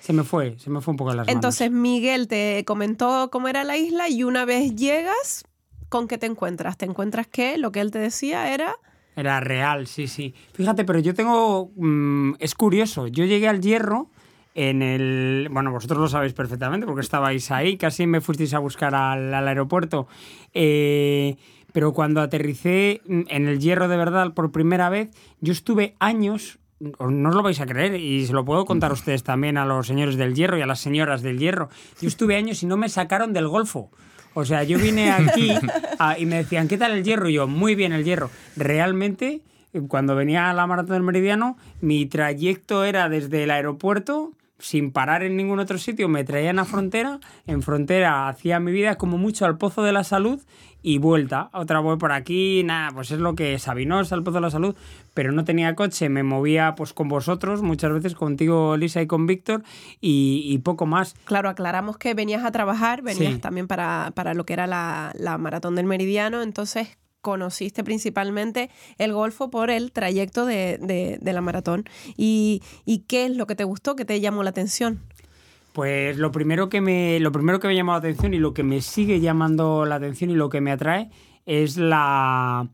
Se 0.00 0.12
me 0.12 0.22
fue, 0.22 0.58
se 0.58 0.68
me 0.68 0.82
fue 0.82 0.92
un 0.92 0.98
poco 0.98 1.14
las 1.14 1.26
Entonces 1.28 1.70
Miguel 1.70 2.28
te 2.28 2.62
comentó 2.66 3.30
cómo 3.32 3.48
era 3.48 3.64
la 3.64 3.78
isla 3.78 4.10
y 4.10 4.22
una 4.22 4.44
vez 4.44 4.76
llegas, 4.76 5.44
¿con 5.88 6.08
qué 6.08 6.18
te 6.18 6.26
encuentras? 6.26 6.76
¿Te 6.76 6.84
encuentras 6.84 7.26
que 7.26 7.56
lo 7.56 7.72
que 7.72 7.80
él 7.80 7.90
te 7.90 8.00
decía 8.00 8.52
era... 8.52 8.76
Era 9.16 9.40
real, 9.40 9.86
sí, 9.86 10.08
sí. 10.08 10.34
Fíjate, 10.52 10.84
pero 10.84 10.98
yo 10.98 11.14
tengo... 11.14 11.70
Mm, 11.76 12.34
es 12.38 12.54
curioso, 12.54 13.06
yo 13.06 13.24
llegué 13.24 13.48
al 13.48 13.62
hierro 13.62 14.10
en 14.54 14.82
el... 14.82 15.48
Bueno, 15.50 15.72
vosotros 15.72 15.98
lo 15.98 16.08
sabéis 16.08 16.32
perfectamente 16.32 16.86
porque 16.86 17.02
estabais 17.02 17.50
ahí, 17.50 17.76
casi 17.76 18.06
me 18.06 18.20
fuisteis 18.20 18.54
a 18.54 18.58
buscar 18.58 18.94
al, 18.94 19.34
aeropuerto. 19.34 20.06
Eh, 20.52 21.36
pero 21.72 21.92
cuando 21.92 22.20
aterricé 22.20 23.02
en 23.08 23.48
el 23.48 23.58
hierro 23.58 23.88
de 23.88 23.96
verdad 23.96 24.32
por 24.32 24.52
primera 24.52 24.88
vez, 24.90 25.10
yo 25.40 25.52
estuve 25.52 25.96
años, 25.98 26.58
no 26.78 27.28
os 27.28 27.34
lo 27.34 27.42
vais 27.42 27.60
a 27.60 27.66
creer, 27.66 27.96
y 27.96 28.24
se 28.26 28.32
lo 28.32 28.44
puedo 28.44 28.64
contar 28.64 28.92
a 28.92 28.94
ustedes 28.94 29.24
también 29.24 29.58
a 29.58 29.66
los 29.66 29.88
señores 29.88 30.16
del 30.16 30.34
hierro 30.34 30.56
y 30.56 30.62
a 30.62 30.66
las 30.66 30.78
señoras 30.78 31.22
del 31.22 31.38
hierro, 31.40 31.68
yo 32.00 32.06
estuve 32.06 32.36
años 32.36 32.62
y 32.62 32.66
no 32.66 32.76
me 32.76 32.88
sacaron 32.88 33.32
del 33.32 33.48
golfo. 33.48 33.90
O 34.34 34.44
sea, 34.44 34.62
yo 34.62 34.78
vine 34.78 35.10
aquí 35.10 35.52
y 36.18 36.26
me 36.26 36.36
decían, 36.36 36.68
¿qué 36.68 36.78
tal 36.78 36.92
el 36.92 37.02
hierro? 37.02 37.28
Y 37.28 37.34
yo, 37.34 37.48
muy 37.48 37.74
bien 37.74 37.92
el 37.92 38.04
hierro. 38.04 38.30
Realmente, 38.56 39.42
cuando 39.88 40.14
venía 40.14 40.50
a 40.50 40.54
la 40.54 40.66
maratón 40.68 40.94
del 40.94 41.02
meridiano, 41.02 41.56
mi 41.80 42.06
trayecto 42.06 42.84
era 42.84 43.08
desde 43.08 43.44
el 43.44 43.50
aeropuerto 43.50 44.32
sin 44.58 44.92
parar 44.92 45.22
en 45.22 45.36
ningún 45.36 45.58
otro 45.58 45.78
sitio, 45.78 46.08
me 46.08 46.24
traían 46.24 46.58
a 46.58 46.64
frontera, 46.64 47.18
en 47.46 47.62
frontera 47.62 48.28
hacía 48.28 48.60
mi 48.60 48.72
vida 48.72 48.96
como 48.96 49.18
mucho 49.18 49.44
al 49.44 49.58
Pozo 49.58 49.82
de 49.82 49.92
la 49.92 50.04
Salud 50.04 50.40
y 50.82 50.98
vuelta. 50.98 51.50
Otra 51.52 51.80
voy 51.80 51.96
por 51.96 52.12
aquí, 52.12 52.62
nada, 52.64 52.90
pues 52.92 53.10
es 53.10 53.18
lo 53.18 53.34
que 53.34 53.58
Sabinos 53.58 54.12
al 54.12 54.22
Pozo 54.22 54.36
de 54.36 54.40
la 54.42 54.50
Salud, 54.50 54.76
pero 55.12 55.32
no 55.32 55.44
tenía 55.44 55.74
coche, 55.74 56.08
me 56.08 56.22
movía 56.22 56.74
pues 56.76 56.92
con 56.92 57.08
vosotros, 57.08 57.62
muchas 57.62 57.92
veces 57.92 58.14
contigo, 58.14 58.76
Lisa, 58.76 59.02
y 59.02 59.06
con 59.06 59.26
Víctor, 59.26 59.62
y, 60.00 60.58
poco 60.58 60.86
más. 60.86 61.14
Claro, 61.24 61.48
aclaramos 61.48 61.98
que 61.98 62.14
venías 62.14 62.44
a 62.44 62.52
trabajar, 62.52 63.02
venías 63.02 63.40
también 63.40 63.66
para, 63.66 64.12
para, 64.14 64.34
lo 64.34 64.46
que 64.46 64.52
era 64.52 64.66
la, 64.66 65.12
la 65.14 65.36
maratón 65.36 65.74
del 65.74 65.86
meridiano, 65.86 66.42
entonces 66.42 66.96
conociste 67.24 67.82
principalmente 67.82 68.70
el 68.98 69.12
Golfo 69.12 69.50
por 69.50 69.70
el 69.70 69.90
trayecto 69.90 70.46
de, 70.46 71.18
la 71.20 71.40
maratón. 71.40 71.84
¿Y, 72.16 72.62
qué 73.08 73.24
es 73.24 73.36
lo 73.36 73.48
que 73.48 73.56
te 73.56 73.64
gustó, 73.64 73.96
que 73.96 74.04
te 74.04 74.20
llamó 74.20 74.44
la 74.44 74.50
atención? 74.50 75.00
Pues 75.72 76.18
lo 76.18 76.30
primero 76.30 76.68
que 76.68 76.80
me, 76.80 77.18
lo 77.18 77.32
primero 77.32 77.58
que 77.58 77.66
me 77.66 77.74
llamó 77.74 77.92
la 77.92 77.98
atención 77.98 78.34
y 78.34 78.38
lo 78.38 78.54
que 78.54 78.62
me 78.62 78.80
sigue 78.80 79.18
llamando 79.18 79.84
la 79.84 79.96
atención 79.96 80.30
y 80.30 80.34
lo 80.34 80.50
que 80.50 80.60
me 80.60 80.70
atrae 80.70 81.10
es 81.46 81.76
la, 81.78 82.68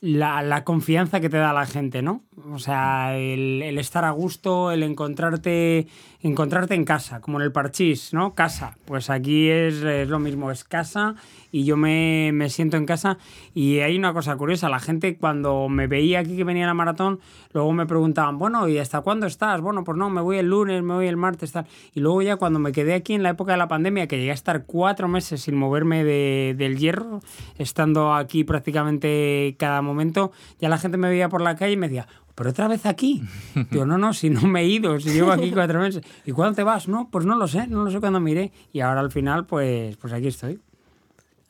la, 0.00 0.64
confianza 0.64 1.20
que 1.20 1.28
te 1.28 1.36
da 1.36 1.52
la 1.52 1.66
gente, 1.66 2.02
¿no? 2.02 2.22
O 2.50 2.58
sea, 2.58 3.16
el, 3.16 3.78
estar 3.78 4.04
a 4.04 4.10
gusto, 4.10 4.72
el 4.72 4.82
encontrarte, 4.82 5.86
encontrarte 6.22 6.74
en 6.74 6.84
casa, 6.84 7.20
como 7.20 7.38
en 7.38 7.44
el 7.44 7.52
parchís, 7.52 8.14
¿no? 8.14 8.34
Casa. 8.34 8.76
Pues 8.84 9.10
aquí 9.10 9.48
es, 9.48 9.82
lo 9.82 10.18
mismo, 10.18 10.50
es 10.50 10.64
casa 10.64 11.16
y 11.50 11.64
yo 11.64 11.76
me, 11.76 12.30
me, 12.32 12.48
siento 12.48 12.76
en 12.76 12.86
casa. 12.86 13.18
Y 13.54 13.80
hay 13.80 13.96
una 13.96 14.12
cosa 14.12 14.36
curiosa, 14.36 14.68
la 14.68 14.78
gente 14.78 15.16
cuando 15.16 15.68
me 15.68 15.86
veía 15.88 16.20
aquí 16.20 16.36
que 16.36 16.44
venía 16.44 16.66
la 16.66 16.74
maratón, 16.74 17.20
luego 17.52 17.72
me 17.72 17.86
preguntaban, 17.86 18.38
bueno, 18.38 18.68
¿y 18.68 18.78
hasta 18.78 19.00
cuándo 19.00 19.26
estás? 19.26 19.60
Bueno, 19.60 19.84
pues 19.84 19.98
no, 19.98 20.10
me 20.10 20.20
voy 20.20 20.38
el 20.38 20.46
lunes, 20.46 20.82
me 20.82 20.94
voy 20.94 21.08
el 21.08 21.16
martes, 21.16 21.52
tal. 21.52 21.66
Y 21.92 22.00
luego 22.00 22.22
ya 22.22 22.36
cuando 22.36 22.58
me 22.58 22.72
quedé 22.72 22.94
aquí 22.94 23.14
en 23.14 23.22
la 23.22 23.30
época 23.30 23.52
de 23.52 23.58
la 23.58 23.68
pandemia, 23.68 24.06
que 24.06 24.18
llegué 24.18 24.30
a 24.30 24.34
estar 24.34 24.64
cuatro 24.64 25.08
meses 25.08 25.42
sin 25.42 25.56
moverme 25.56 26.04
de, 26.04 26.54
del 26.56 26.78
hierro, 26.78 27.20
estando 27.58 28.14
aquí 28.14 28.44
prácticamente 28.44 29.56
cada 29.58 29.82
momento, 29.82 30.32
ya 30.60 30.68
la 30.68 30.78
gente 30.78 30.96
me 30.98 31.08
veía 31.08 31.28
por 31.28 31.40
la 31.40 31.56
calle 31.56 31.72
y 31.72 31.76
me 31.76 31.88
decía, 31.88 32.06
pero 32.34 32.50
otra 32.50 32.68
vez 32.68 32.86
aquí. 32.86 33.22
Digo, 33.70 33.86
no, 33.86 33.98
no, 33.98 34.12
si 34.12 34.30
no 34.30 34.42
me 34.42 34.62
he 34.62 34.66
ido, 34.66 34.98
si 35.00 35.10
llevo 35.10 35.32
aquí 35.32 35.50
cuatro 35.54 35.80
meses. 35.80 36.02
¿Y 36.24 36.32
cuándo 36.32 36.56
te 36.56 36.62
vas? 36.62 36.88
No, 36.88 37.08
pues 37.10 37.24
no 37.24 37.36
lo 37.36 37.48
sé, 37.48 37.66
no 37.66 37.84
lo 37.84 37.90
sé 37.90 38.00
cuándo 38.00 38.20
me 38.20 38.30
iré. 38.30 38.52
Y 38.72 38.80
ahora 38.80 39.00
al 39.00 39.10
final, 39.10 39.46
pues, 39.46 39.96
pues 39.96 40.12
aquí 40.12 40.28
estoy 40.28 40.60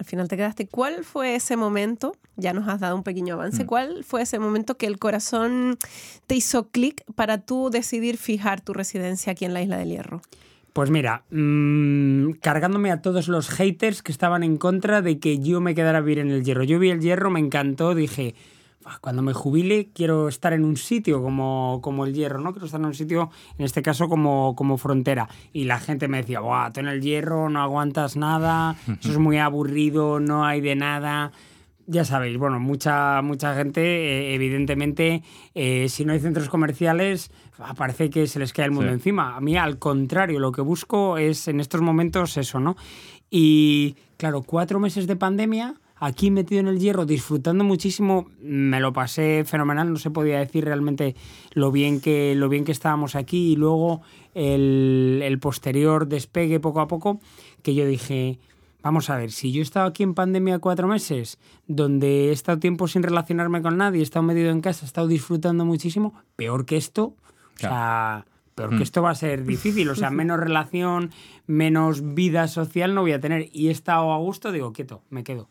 al 0.02 0.06
final 0.06 0.26
te 0.26 0.37
quedaste. 0.37 0.67
¿Cuál 0.67 1.05
fue 1.05 1.36
ese 1.36 1.56
momento? 1.56 2.17
Ya 2.36 2.53
nos 2.53 2.67
has 2.67 2.81
dado 2.81 2.96
un 2.96 3.05
pequeño 3.05 3.34
avance. 3.34 3.62
Mm. 3.62 3.67
¿Cuál 3.69 4.05
fue 4.05 4.22
ese 4.22 4.41
momento 4.41 4.77
que 4.77 4.86
el 4.86 4.98
corazón 4.98 5.79
te 6.27 6.34
hizo 6.34 6.69
clic 6.70 7.05
para 7.15 7.39
tú 7.39 7.70
decidir 7.70 8.17
fijar 8.17 8.60
tu 8.60 8.72
residencia 8.72 9.32
aquí 9.32 9.44
en 9.44 9.55
la 9.55 9.62
Isla 9.62 9.77
del 9.77 9.91
Hierro? 9.91 10.20
Pues 10.72 10.91
mira, 10.91 11.22
mmm, 11.31 12.32
cargándome 12.41 12.91
a 12.91 13.01
todos 13.01 13.29
los 13.29 13.48
haters 13.51 14.03
que 14.03 14.10
estaban 14.10 14.43
en 14.43 14.56
contra 14.56 15.03
de 15.03 15.20
que 15.20 15.39
yo 15.39 15.60
me 15.60 15.77
quedara 15.77 15.98
a 15.98 16.01
vivir 16.01 16.19
en 16.19 16.31
el 16.31 16.43
hierro. 16.43 16.65
Yo 16.65 16.81
vi 16.81 16.91
el 16.91 17.01
hierro, 17.01 17.31
me 17.31 17.41
encantó, 17.41 17.94
dije, 17.94 18.34
cuando 19.01 19.22
me 19.22 19.32
jubile 19.32 19.91
quiero 19.94 20.29
estar 20.29 20.53
en 20.53 20.65
un 20.65 20.77
sitio 20.77 21.22
como, 21.22 21.81
como 21.82 22.05
el 22.05 22.15
hierro, 22.15 22.41
¿no? 22.41 22.53
Quiero 22.53 22.67
estar 22.67 22.81
en 22.81 22.86
un 22.86 22.94
sitio, 22.94 23.31
en 23.58 23.65
este 23.65 23.82
caso, 23.82 24.08
como, 24.08 24.55
como 24.56 24.79
frontera. 24.79 25.29
Y 25.53 25.65
la 25.65 25.79
gente 25.79 26.08
me 26.08 26.19
decía, 26.19 26.41
Buah, 26.41 26.72
tú 26.72 26.81
en 26.81 26.89
el 26.89 27.01
hierro 27.01 27.48
no 27.48 27.62
aguantas 27.62 28.17
nada, 28.17 28.77
eso 29.01 29.12
es 29.12 29.19
muy 29.19 29.39
aburrido, 29.39 30.20
no 30.20 30.44
hay 30.44 30.60
de 30.60 30.74
nada. 30.74 31.32
Ya 31.86 32.05
sabéis, 32.05 32.39
bueno, 32.39 32.60
mucha, 32.60 33.20
mucha 33.22 33.55
gente, 33.56 33.82
eh, 33.82 34.34
evidentemente, 34.34 35.22
eh, 35.55 35.89
si 35.89 36.05
no 36.05 36.12
hay 36.12 36.20
centros 36.20 36.48
comerciales, 36.48 37.32
parece 37.77 38.08
que 38.08 38.27
se 38.29 38.39
les 38.39 38.53
cae 38.53 38.67
el 38.67 38.70
mundo 38.70 38.93
encima. 38.93 39.36
A 39.36 39.41
mí, 39.41 39.56
al 39.56 39.79
contrario, 39.79 40.39
lo 40.39 40.53
que 40.53 40.62
busco 40.62 41.19
es 41.19 41.48
en 41.48 41.58
estos 41.60 41.81
momentos 41.81 42.36
eso, 42.36 42.60
¿no? 42.60 42.77
Y 43.31 43.96
claro, 44.17 44.43
cuatro 44.43 44.79
meses 44.79 45.06
de 45.06 45.17
pandemia, 45.17 45.74
aquí 46.05 46.32
metido 46.32 46.61
en 46.61 46.67
el 46.67 46.81
hierro, 46.81 47.06
disfrutando 47.06 47.63
muchísimo, 47.63 48.27
me 48.41 48.81
lo 48.81 48.93
pasé 48.93 49.44
fenomenal, 49.47 49.93
no 49.93 49.99
se 50.01 50.11
podía 50.11 50.41
decir 50.41 50.65
realmente 50.65 51.15
lo 51.53 51.71
bien 51.71 52.01
que, 52.01 52.35
lo 52.35 52.49
bien 52.49 52.65
que 52.65 52.73
estábamos 52.73 53.15
aquí. 53.15 53.53
Y 53.53 53.56
luego 53.56 54.03
el, 54.35 55.39
posterior 55.41 56.09
despegue 56.09 56.59
poco 56.59 56.81
a 56.81 56.89
poco, 56.89 57.21
que 57.63 57.75
yo 57.75 57.87
dije, 57.87 58.41
Vamos 58.82 59.11
a 59.11 59.17
ver, 59.17 59.31
si 59.31 59.53
yo 59.53 59.61
he 59.61 59.63
estado 59.63 59.87
aquí 59.87 60.03
en 60.03 60.13
pandemia 60.13 60.59
cuatro 60.59 60.89
meses, 60.89 61.39
donde 61.69 62.31
he 62.31 62.32
estado 62.32 62.59
tiempo 62.59 62.89
sin 62.89 63.05
relacionarme 63.05 63.63
con 63.63 63.77
nadie, 63.77 64.01
he 64.01 64.03
estado 64.03 64.25
metido 64.25 64.51
en 64.51 64.61
casa, 64.61 64.85
he 64.85 64.89
estado 64.89 65.06
disfrutando 65.06 65.65
muchísimo, 65.65 66.15
peor 66.35 66.67
que 66.67 66.79
esto, 66.79 67.05
o 67.05 67.59
sea, 67.59 68.27
peor 68.55 68.71
que 68.71 68.77
mm. 68.77 68.82
esto 68.82 69.03
va 69.03 69.11
a 69.11 69.15
ser 69.15 69.44
difícil, 69.44 69.89
o 69.89 69.94
sea, 69.94 70.11
menos 70.23 70.39
relación, 70.39 71.11
menos 71.47 72.15
vida 72.15 72.49
social 72.49 72.94
no 72.94 73.03
voy 73.03 73.13
a 73.13 73.21
tener. 73.21 73.49
Y 73.53 73.69
he 73.69 73.71
estado 73.71 74.13
a 74.13 74.19
gusto, 74.19 74.53
digo, 74.53 74.73
quieto, 74.73 75.03
me 75.11 75.25
quedo. 75.25 75.49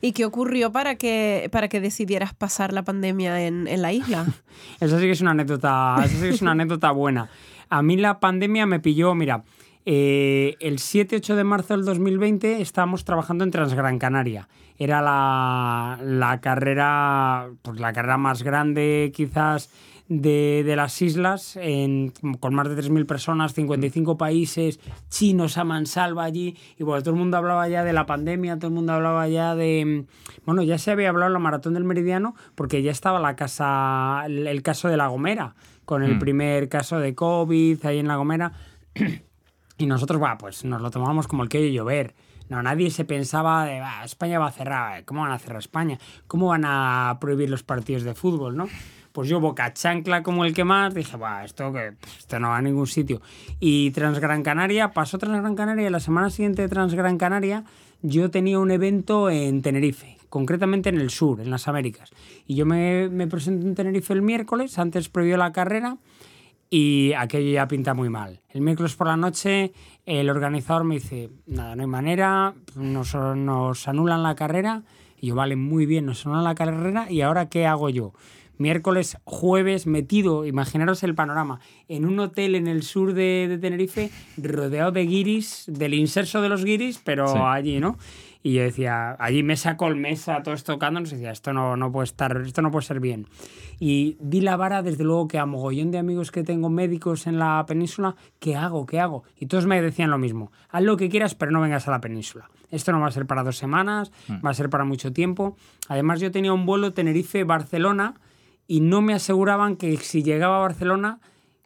¿Y 0.00 0.12
qué 0.12 0.24
ocurrió 0.24 0.70
para 0.70 0.96
que, 0.96 1.48
para 1.50 1.68
que 1.68 1.80
decidieras 1.80 2.34
pasar 2.34 2.72
la 2.72 2.82
pandemia 2.82 3.46
en, 3.46 3.66
en 3.66 3.82
la 3.82 3.92
isla? 3.92 4.26
Esa 4.80 4.98
sí 4.98 5.04
que 5.06 5.12
es 5.12 5.20
una 5.20 5.30
anécdota, 5.30 5.96
esa 5.98 6.08
sí 6.08 6.20
que 6.20 6.28
es 6.30 6.42
una 6.42 6.52
anécdota 6.52 6.90
buena. 6.90 7.28
A 7.70 7.82
mí 7.82 7.96
la 7.96 8.20
pandemia 8.20 8.66
me 8.66 8.80
pilló, 8.80 9.14
mira, 9.14 9.44
eh, 9.86 10.56
el 10.60 10.78
7-8 10.78 11.34
de 11.34 11.44
marzo 11.44 11.76
del 11.76 11.84
2020 11.84 12.60
estábamos 12.62 13.04
trabajando 13.04 13.44
en 13.44 13.50
Transgran 13.50 13.98
Canaria. 13.98 14.48
Era 14.78 15.02
la, 15.02 15.98
la 16.02 16.40
carrera, 16.40 17.48
pues 17.62 17.78
la 17.78 17.92
carrera 17.92 18.16
más 18.16 18.42
grande 18.42 19.12
quizás 19.14 19.70
de, 20.08 20.62
de 20.64 20.76
las 20.76 21.00
islas, 21.00 21.56
en, 21.56 22.12
con 22.40 22.54
más 22.54 22.68
de 22.68 22.76
3.000 22.76 23.06
personas, 23.06 23.54
55 23.54 24.18
países, 24.18 24.78
chinos 25.08 25.56
a 25.56 25.64
mansalva 25.64 26.24
allí, 26.24 26.56
y 26.78 26.84
bueno, 26.84 27.02
todo 27.02 27.14
el 27.14 27.18
mundo 27.20 27.36
hablaba 27.38 27.66
ya 27.68 27.84
de 27.84 27.92
la 27.94 28.04
pandemia, 28.06 28.56
todo 28.58 28.68
el 28.68 28.74
mundo 28.74 28.92
hablaba 28.92 29.26
ya 29.28 29.54
de... 29.54 30.04
Bueno, 30.44 30.62
ya 30.62 30.76
se 30.78 30.90
había 30.90 31.08
hablado 31.08 31.28
en 31.28 31.32
la 31.34 31.38
Maratón 31.38 31.72
del 31.74 31.84
Meridiano 31.84 32.34
porque 32.54 32.82
ya 32.82 32.90
estaba 32.90 33.18
la 33.18 33.34
casa, 33.34 34.22
el, 34.26 34.46
el 34.46 34.62
caso 34.62 34.88
de 34.88 34.96
La 34.98 35.06
Gomera, 35.08 35.54
con 35.86 36.02
el 36.02 36.16
Mm. 36.16 36.18
primer 36.18 36.68
caso 36.68 36.98
de 36.98 37.14
COVID 37.14 37.84
ahí 37.86 37.98
en 37.98 38.08
La 38.08 38.16
Gomera. 38.16 38.52
Y 39.76 39.86
nosotros, 39.86 40.22
va, 40.22 40.38
pues 40.38 40.64
nos 40.64 40.80
lo 40.80 40.90
tomamos 40.92 41.26
como 41.26 41.42
el 41.42 41.48
que 41.48 41.58
oye 41.58 41.72
llover. 41.72 42.14
No, 42.48 42.62
nadie 42.62 42.90
se 42.92 43.04
pensaba 43.04 43.64
de, 43.64 43.80
"Va, 43.80 44.04
España 44.04 44.38
va 44.38 44.46
a 44.46 44.52
cerrar. 44.52 45.04
¿Cómo 45.04 45.22
van 45.22 45.32
a 45.32 45.38
cerrar 45.40 45.58
España? 45.58 45.98
¿Cómo 46.28 46.46
van 46.46 46.62
a 46.64 47.16
prohibir 47.20 47.50
los 47.50 47.64
partidos 47.64 48.04
de 48.04 48.14
fútbol, 48.14 48.56
no? 48.56 48.68
Pues 49.14 49.28
yo, 49.28 49.38
boca 49.38 49.72
chancla 49.72 50.24
como 50.24 50.44
el 50.44 50.52
que 50.52 50.64
más, 50.64 50.92
dije, 50.92 51.16
va, 51.16 51.44
esto, 51.44 51.72
que, 51.72 51.92
esto 52.18 52.40
no 52.40 52.48
va 52.48 52.56
a 52.56 52.62
ningún 52.62 52.88
sitio. 52.88 53.22
Y 53.60 53.92
Transgran 53.92 54.42
Canaria, 54.42 54.90
pasó 54.90 55.18
Transgran 55.18 55.54
Canaria, 55.54 55.86
y 55.86 55.90
la 55.90 56.00
semana 56.00 56.30
siguiente 56.30 56.62
de 56.62 56.68
Transgran 56.68 57.16
Canaria, 57.16 57.62
yo 58.02 58.32
tenía 58.32 58.58
un 58.58 58.72
evento 58.72 59.30
en 59.30 59.62
Tenerife, 59.62 60.18
concretamente 60.28 60.88
en 60.88 60.96
el 60.96 61.10
sur, 61.10 61.40
en 61.40 61.48
las 61.48 61.68
Américas. 61.68 62.10
Y 62.44 62.56
yo 62.56 62.66
me, 62.66 63.08
me 63.08 63.28
presenté 63.28 63.64
en 63.64 63.76
Tenerife 63.76 64.12
el 64.12 64.22
miércoles, 64.22 64.80
antes 64.80 65.08
previo 65.08 65.36
a 65.36 65.38
la 65.38 65.52
carrera, 65.52 65.98
y 66.68 67.12
aquello 67.12 67.52
ya 67.52 67.68
pinta 67.68 67.94
muy 67.94 68.08
mal. 68.08 68.40
El 68.48 68.62
miércoles 68.62 68.96
por 68.96 69.06
la 69.06 69.16
noche 69.16 69.72
el 70.06 70.28
organizador 70.28 70.82
me 70.82 70.96
dice, 70.96 71.30
nada, 71.46 71.76
no 71.76 71.82
hay 71.82 71.88
manera, 71.88 72.54
nos, 72.74 73.14
nos 73.14 73.86
anulan 73.86 74.24
la 74.24 74.34
carrera. 74.34 74.82
Y 75.20 75.28
yo, 75.28 75.36
vale, 75.36 75.54
muy 75.54 75.86
bien, 75.86 76.04
nos 76.04 76.26
anulan 76.26 76.42
la 76.42 76.56
carrera 76.56 77.08
y 77.08 77.20
ahora 77.20 77.48
¿qué 77.48 77.64
hago 77.64 77.90
yo? 77.90 78.12
Miércoles, 78.58 79.18
jueves, 79.24 79.86
metido, 79.86 80.44
imaginaros 80.46 81.02
el 81.02 81.14
panorama, 81.14 81.60
en 81.88 82.04
un 82.06 82.18
hotel 82.20 82.54
en 82.54 82.66
el 82.66 82.82
sur 82.82 83.12
de, 83.14 83.46
de 83.48 83.58
Tenerife, 83.58 84.10
rodeado 84.36 84.92
de 84.92 85.04
guiris, 85.06 85.64
del 85.66 85.94
inserso 85.94 86.40
de 86.42 86.48
los 86.48 86.64
guiris, 86.64 87.00
pero 87.04 87.26
Sí. 87.28 87.38
allí, 87.42 87.80
¿no? 87.80 87.98
Y 88.42 88.52
yo 88.52 88.62
decía, 88.62 89.16
allí 89.18 89.42
mesa 89.42 89.78
con 89.78 89.98
mesa, 89.98 90.42
todos 90.42 90.64
tocándonos, 90.64 91.10
decía, 91.10 91.30
esto 91.30 91.54
no, 91.54 91.76
no 91.78 91.90
puede 91.90 92.04
estar, 92.04 92.36
esto 92.44 92.60
no 92.60 92.70
puede 92.70 92.84
ser 92.86 93.00
bien. 93.00 93.26
Y 93.80 94.18
di 94.20 94.42
la 94.42 94.56
vara, 94.56 94.82
desde 94.82 95.02
luego, 95.02 95.28
que 95.28 95.38
a 95.38 95.46
mogollón 95.46 95.90
de 95.90 95.96
amigos 95.98 96.30
que 96.30 96.42
tengo 96.44 96.68
médicos 96.68 97.26
en 97.26 97.38
la 97.38 97.64
península, 97.66 98.16
¿qué 98.40 98.54
hago? 98.54 98.84
¿Qué 98.84 99.00
hago? 99.00 99.24
Y 99.40 99.46
todos 99.46 99.64
me 99.66 99.80
decían 99.80 100.10
lo 100.10 100.18
mismo, 100.18 100.52
haz 100.68 100.82
lo 100.82 100.98
que 100.98 101.08
quieras, 101.08 101.34
pero 101.34 101.52
no 101.52 101.60
vengas 101.62 101.88
a 101.88 101.90
la 101.90 102.02
península. 102.02 102.50
Esto 102.70 102.92
no 102.92 103.00
va 103.00 103.06
a 103.06 103.12
ser 103.12 103.24
para 103.26 103.42
dos 103.44 103.56
semanas, 103.56 104.12
va 104.44 104.50
a 104.50 104.54
ser 104.54 104.68
para 104.68 104.84
mucho 104.84 105.10
tiempo. 105.12 105.56
Además, 105.88 106.20
yo 106.20 106.30
tenía 106.30 106.52
un 106.52 106.66
vuelo 106.66 106.92
Tenerife-Barcelona 106.92 108.14
y 108.66 108.80
no 108.80 109.02
me 109.02 109.14
aseguraban 109.14 109.76
que 109.76 109.96
si 109.96 110.22
llegaba 110.22 110.56
a 110.56 110.60
Barcelona... 110.60 111.20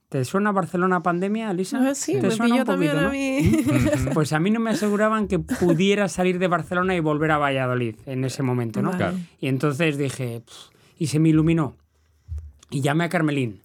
¿Te 0.09 0.25
suena 0.25 0.52
Barcelona 0.52 1.02
pandemia, 1.02 1.50
Elisa? 1.50 1.87
Ah, 1.87 1.95
sí, 1.95 2.14
¿Te 2.14 2.23
me 2.23 2.31
suena 2.31 2.45
pilló 2.45 2.62
un 2.62 2.67
también 2.67 2.93
poquito, 2.93 3.07
a 3.07 3.09
no? 3.09 3.11
mí. 3.11 4.11
Pues 4.14 4.33
a 4.33 4.40
mí 4.40 4.50
no 4.50 4.59
me 4.59 4.71
aseguraban 4.71 5.28
que 5.28 5.38
pudiera 5.38 6.09
salir 6.09 6.38
de 6.38 6.49
Barcelona 6.49 6.97
y 6.97 7.00
volver 7.00 7.31
a 7.31 7.37
Valladolid 7.37 7.97
en 8.07 8.25
ese 8.25 8.43
momento, 8.43 8.81
¿no? 8.81 8.93
Vale. 8.93 8.99
Claro. 8.99 9.19
Y 9.38 9.49
entonces 9.49 9.99
dije, 9.99 10.43
y 10.99 11.09
se 11.09 11.19
me 11.19 11.28
iluminó. 11.28 11.75
Y 12.71 12.81
llamé 12.81 13.05
a 13.05 13.09
Carmelín. 13.11 13.61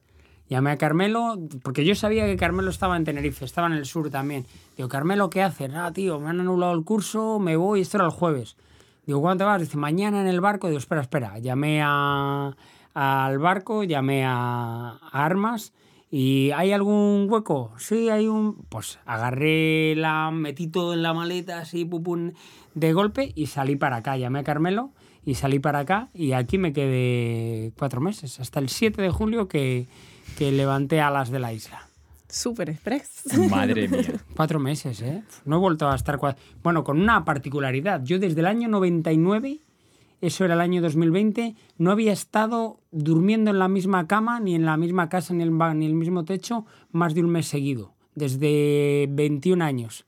Llamé 0.50 0.72
a 0.72 0.78
Carmelo, 0.78 1.40
porque 1.63 1.86
yo 1.86 1.96
sabía 1.96 2.25
que 2.25 2.36
Carmelo 2.36 2.70
estaba 2.70 2.98
en 2.98 3.06
Tenerife, 3.06 3.46
estaba 3.46 3.68
en 3.68 3.74
el 3.74 3.86
sur 3.86 4.10
también. 4.10 4.46
Digo, 4.75 4.90
Carmelo, 4.90 5.30
¿qué 5.30 5.42
haces? 5.42 5.72
Ah, 5.74 5.92
tío, 5.94 6.20
me 6.20 6.30
han 6.30 6.42
anulado 6.42 6.74
el 6.74 6.84
curso, 6.84 7.40
me 7.40 7.56
voy, 7.56 7.80
esto 7.80 7.98
era 7.98 8.06
el 8.06 8.12
jueves. 8.12 8.58
Digo, 9.06 9.22
¿cuándo 9.22 9.44
te 9.44 9.46
vas? 9.46 9.62
Dice, 9.62 9.78
mañana 9.78 10.20
en 10.20 10.28
el 10.28 10.42
barco. 10.42 10.68
Digo, 10.68 10.80
espera, 10.80 11.02
espera. 11.02 11.40
Llamé 11.40 11.82
a, 11.82 12.54
al 12.93 13.39
barco, 13.39 13.83
llamé 13.83 14.23
a, 14.25 15.00
Armas. 15.12 15.73
¿Y 16.09 16.51
hay 16.51 16.71
algún 16.71 17.27
hueco? 17.29 17.73
Sí, 17.77 18.09
hay 18.09 18.27
un... 18.27 18.65
Pues 18.69 19.00
agarré 19.05 19.95
la... 19.95 20.29
Metí 20.31 20.67
todo 20.67 20.93
en 20.93 21.01
la 21.01 21.13
maleta 21.13 21.59
así, 21.59 21.85
pupún, 21.85 22.35
de 22.75 22.93
golpe 22.93 23.31
y 23.35 23.47
salí 23.47 23.75
para 23.75 23.97
acá. 23.97 24.15
Llamé 24.15 24.39
a 24.39 24.43
Carmelo 24.43 24.91
y 25.25 25.35
salí 25.35 25.57
para 25.59 25.79
acá 25.79 26.09
y 26.13 26.33
aquí 26.33 26.57
me 26.57 26.71
quedé 26.71 27.71
cuatro 27.77 28.00
meses, 28.00 28.39
hasta 28.39 28.59
el 28.59 28.69
7 28.69 29.01
de 29.01 29.09
julio 29.09 29.47
que, 29.47 29.88
que 30.38 30.51
levanté 30.51 31.01
alas 31.01 31.31
de 31.31 31.39
la 31.39 31.51
isla. 31.51 31.88
Super 32.33 32.69
Express. 32.69 33.25
Madre 33.50 33.88
mía. 33.89 34.13
Cuatro 34.35 34.59
meses, 34.59 35.01
¿eh? 35.01 35.23
No 35.45 35.57
he 35.57 35.59
vuelto 35.59 35.88
a 35.89 35.95
estar... 35.95 36.19
Bueno, 36.63 36.83
con 36.83 37.00
una 37.00 37.23
particularidad. 37.25 38.03
Yo 38.03 38.17
desde 38.17 38.39
el 38.39 38.47
año 38.47 38.67
99, 38.67 39.59
eso 40.25 40.46
era 40.46 40.53
el 40.56 40.62
año 40.62 40.82
2020, 40.82 41.56
no 41.77 41.92
había 41.92 42.12
estado 42.13 42.80
durmiendo 42.92 43.51
en 43.51 43.60
la 43.60 43.68
misma 43.68 44.08
cama, 44.08 44.39
ni 44.39 44.56
en 44.56 44.65
la 44.65 44.77
misma 44.77 45.10
casa, 45.10 45.34
ni 45.34 45.44
en 45.44 45.50
el, 45.50 45.56
ba- 45.58 45.74
ni 45.74 45.86
el 45.86 45.94
mismo 45.96 46.24
techo, 46.25 46.65
más 46.92 47.13
de 47.13 47.22
un 47.22 47.30
mes 47.30 47.48
seguido. 47.48 47.94
Desde 48.15 49.08
21 49.12 49.63
años. 49.63 50.06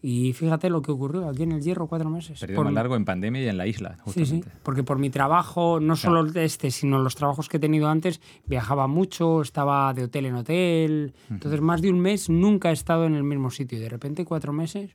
Y 0.00 0.32
fíjate 0.32 0.70
lo 0.70 0.80
que 0.80 0.92
ocurrió 0.92 1.28
aquí 1.28 1.42
en 1.42 1.50
el 1.52 1.60
Hierro, 1.60 1.88
cuatro 1.88 2.08
meses. 2.08 2.38
Periodo 2.38 2.58
Por- 2.58 2.64
más 2.66 2.74
largo 2.74 2.94
en 2.94 3.04
pandemia 3.04 3.42
y 3.42 3.48
en 3.48 3.56
la 3.56 3.66
isla, 3.66 3.96
Sí, 3.96 4.12
sí, 4.12 4.20
justamente. 4.20 4.48
porque 4.62 4.84
por 4.84 4.98
mi 4.98 5.10
trabajo, 5.10 5.80
no 5.80 5.96
solo 5.96 6.24
este, 6.40 6.70
sino 6.70 7.00
los 7.00 7.16
trabajos 7.16 7.48
que 7.48 7.56
he 7.56 7.60
tenido 7.60 7.88
antes, 7.88 8.20
viajaba 8.46 8.86
mucho, 8.86 9.42
estaba 9.42 9.92
de 9.94 10.04
hotel 10.04 10.26
en 10.26 10.34
hotel. 10.36 11.14
Entonces, 11.30 11.60
más 11.60 11.82
de 11.82 11.90
un 11.90 11.98
mes 11.98 12.30
nunca 12.30 12.70
he 12.70 12.74
estado 12.74 13.06
en 13.06 13.14
el 13.14 13.24
mismo 13.24 13.50
sitio. 13.50 13.76
Y 13.76 13.80
de 13.80 13.88
repente, 13.88 14.24
cuatro 14.24 14.52
meses, 14.52 14.94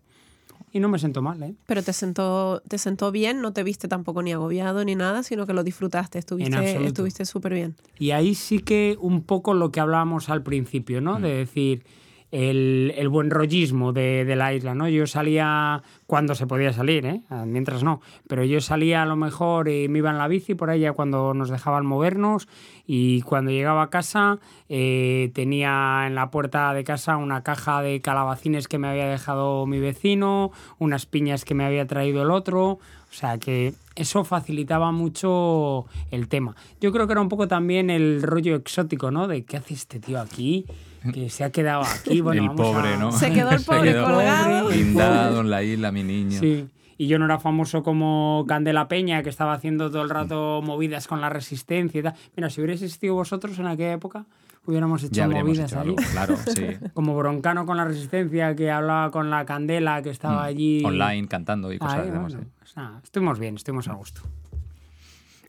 y 0.74 0.80
no 0.80 0.90
me 0.90 0.98
siento 0.98 1.22
mal, 1.22 1.42
¿eh? 1.44 1.54
Pero 1.68 1.84
te 1.84 1.94
sentó, 1.94 2.62
te 2.68 2.80
sentó 2.80 3.12
bien, 3.12 3.42
no 3.42 3.54
te 3.54 3.62
viste 3.62 3.88
tampoco 3.88 4.24
ni 4.24 4.34
agobiado 4.34 4.84
ni 4.84 4.96
nada, 4.96 5.22
sino 5.22 5.46
que 5.46 5.54
lo 5.54 5.64
disfrutaste, 5.64 6.18
estuviste, 6.18 7.26
súper 7.26 7.54
bien. 7.54 7.76
Y 8.00 8.10
ahí 8.12 8.34
sí 8.34 8.58
que 8.58 8.98
un 9.00 9.22
poco 9.22 9.54
lo 9.54 9.72
que 9.72 9.80
hablábamos 9.80 10.30
al 10.30 10.42
principio, 10.42 11.00
¿no? 11.00 11.20
De 11.20 11.30
decir 11.30 11.86
el, 12.34 13.08
buen 13.10 13.30
rollismo 13.30 13.94
de, 13.94 14.26
de 14.26 14.36
la 14.36 14.54
isla, 14.54 14.74
¿no? 14.74 14.90
Yo 14.90 15.06
salía 15.06 15.84
cuando 16.08 16.34
se 16.34 16.48
podía 16.48 16.74
salir, 16.74 17.06
¿eh? 17.06 17.22
Ah, 17.30 17.46
Mientras 17.46 17.84
no. 17.84 18.02
Pero 18.28 18.44
yo 18.44 18.60
salía 18.60 19.04
a 19.04 19.06
lo 19.06 19.16
mejor 19.16 19.70
y 19.70 19.88
me 19.88 20.00
iba 20.00 20.10
en 20.10 20.18
la 20.18 20.28
bici 20.28 20.56
por 20.56 20.72
allá 20.72 20.94
cuando 20.94 21.36
nos 21.36 21.50
dejaban 21.50 21.86
movernos 21.86 22.48
y 22.88 23.22
cuando 23.22 23.52
llegaba 23.52 23.84
a 23.84 23.90
casa 23.92 24.40
eh, 24.68 25.32
tenía 25.36 26.06
en 26.08 26.16
la 26.16 26.32
puerta 26.32 26.74
de 26.74 26.84
casa 26.84 27.18
una 27.18 27.44
caja 27.44 27.84
de 27.84 28.02
calabacines 28.02 28.68
que 28.68 28.80
me 28.80 28.88
había 28.88 29.08
dejado 29.08 29.68
mi 29.68 29.80
vecino, 29.80 30.52
unas 30.80 31.06
piñas 31.06 31.46
que 31.46 31.54
me 31.54 31.66
había 31.66 31.86
traído 31.86 32.24
el 32.24 32.32
otro. 32.32 32.80
O 33.12 33.16
sea 33.16 33.38
que 33.38 33.76
eso 33.96 34.24
facilitaba 34.24 34.92
mucho 34.92 35.86
el 36.10 36.28
tema. 36.28 36.56
Yo 36.82 36.92
creo 36.92 37.06
que 37.06 37.14
era 37.14 37.22
un 37.22 37.30
poco 37.30 37.48
también 37.48 37.92
el 37.92 38.24
rollo 38.24 38.56
exótico, 38.56 39.12
¿no? 39.12 39.28
De 39.28 39.46
qué 39.46 39.58
hace 39.58 39.76
este 39.76 40.00
tío 40.00 40.20
aquí, 40.20 40.66
que 41.12 41.30
se 41.30 41.44
ha 41.44 41.52
quedado 41.52 41.82
aquí. 41.84 42.22
Bueno, 42.22 42.42
el 42.44 42.48
vamos 42.50 42.62
pobre, 42.76 42.94
a- 42.94 42.98
¿no? 42.98 43.12
Se 43.12 43.32
quedó 43.32 43.50
el 43.52 43.64
pobre 43.64 43.92
quedó 43.92 44.06
colgado. 44.06 44.70
Guindado 44.70 45.42
en 45.42 45.50
la 45.50 45.64
isla, 45.64 45.92
mi 45.92 46.04
niño. 46.04 46.40
Sí. 46.40 46.68
Y 46.98 47.08
yo 47.08 47.18
no 47.20 47.26
era 47.26 47.40
famoso 47.40 47.82
como 47.84 48.46
Candela 48.48 48.88
Peña, 48.88 49.24
que 49.24 49.30
estaba 49.30 49.54
haciendo 49.54 49.90
todo 49.90 50.04
el 50.04 50.10
rato 50.10 50.62
movidas 50.64 51.08
con 51.08 51.20
la 51.22 51.30
resistencia 51.30 52.00
y 52.00 52.04
tal. 52.04 52.14
Mira, 52.38 52.50
si 52.50 52.62
hubierais 52.62 52.82
existido 52.82 53.16
vosotros 53.16 53.58
en 53.60 53.66
aquella 53.68 53.94
época, 53.94 54.26
hubiéramos 54.66 55.04
hecho 55.04 55.14
Ya 55.16 55.28
movidas 55.28 55.72
hecho 55.72 55.82
ahí. 55.82 55.88
algo, 55.90 55.96
claro, 56.12 56.38
sí. 56.38 56.68
Como 56.94 57.18
Broncano 57.18 57.66
con 57.66 57.78
la 57.78 57.86
resistencia, 57.86 58.56
que 58.56 58.70
hablaba 58.72 59.10
con 59.12 59.30
la 59.32 59.44
Candela, 59.46 60.02
que 60.04 60.12
estaba 60.12 60.44
allí. 60.44 60.82
Mm. 60.84 60.86
Online, 60.86 61.28
cantando 61.28 61.74
y 61.74 61.80
cosas 61.80 62.00
Ahí, 62.00 62.10
bueno, 62.12 62.30
sí. 62.30 62.38
pues 62.60 62.78
nada, 62.78 63.02
estuvimos 63.04 63.40
bien, 63.40 63.56
estuvimos 63.56 63.88
a 63.88 63.94
gusto. 63.94 64.22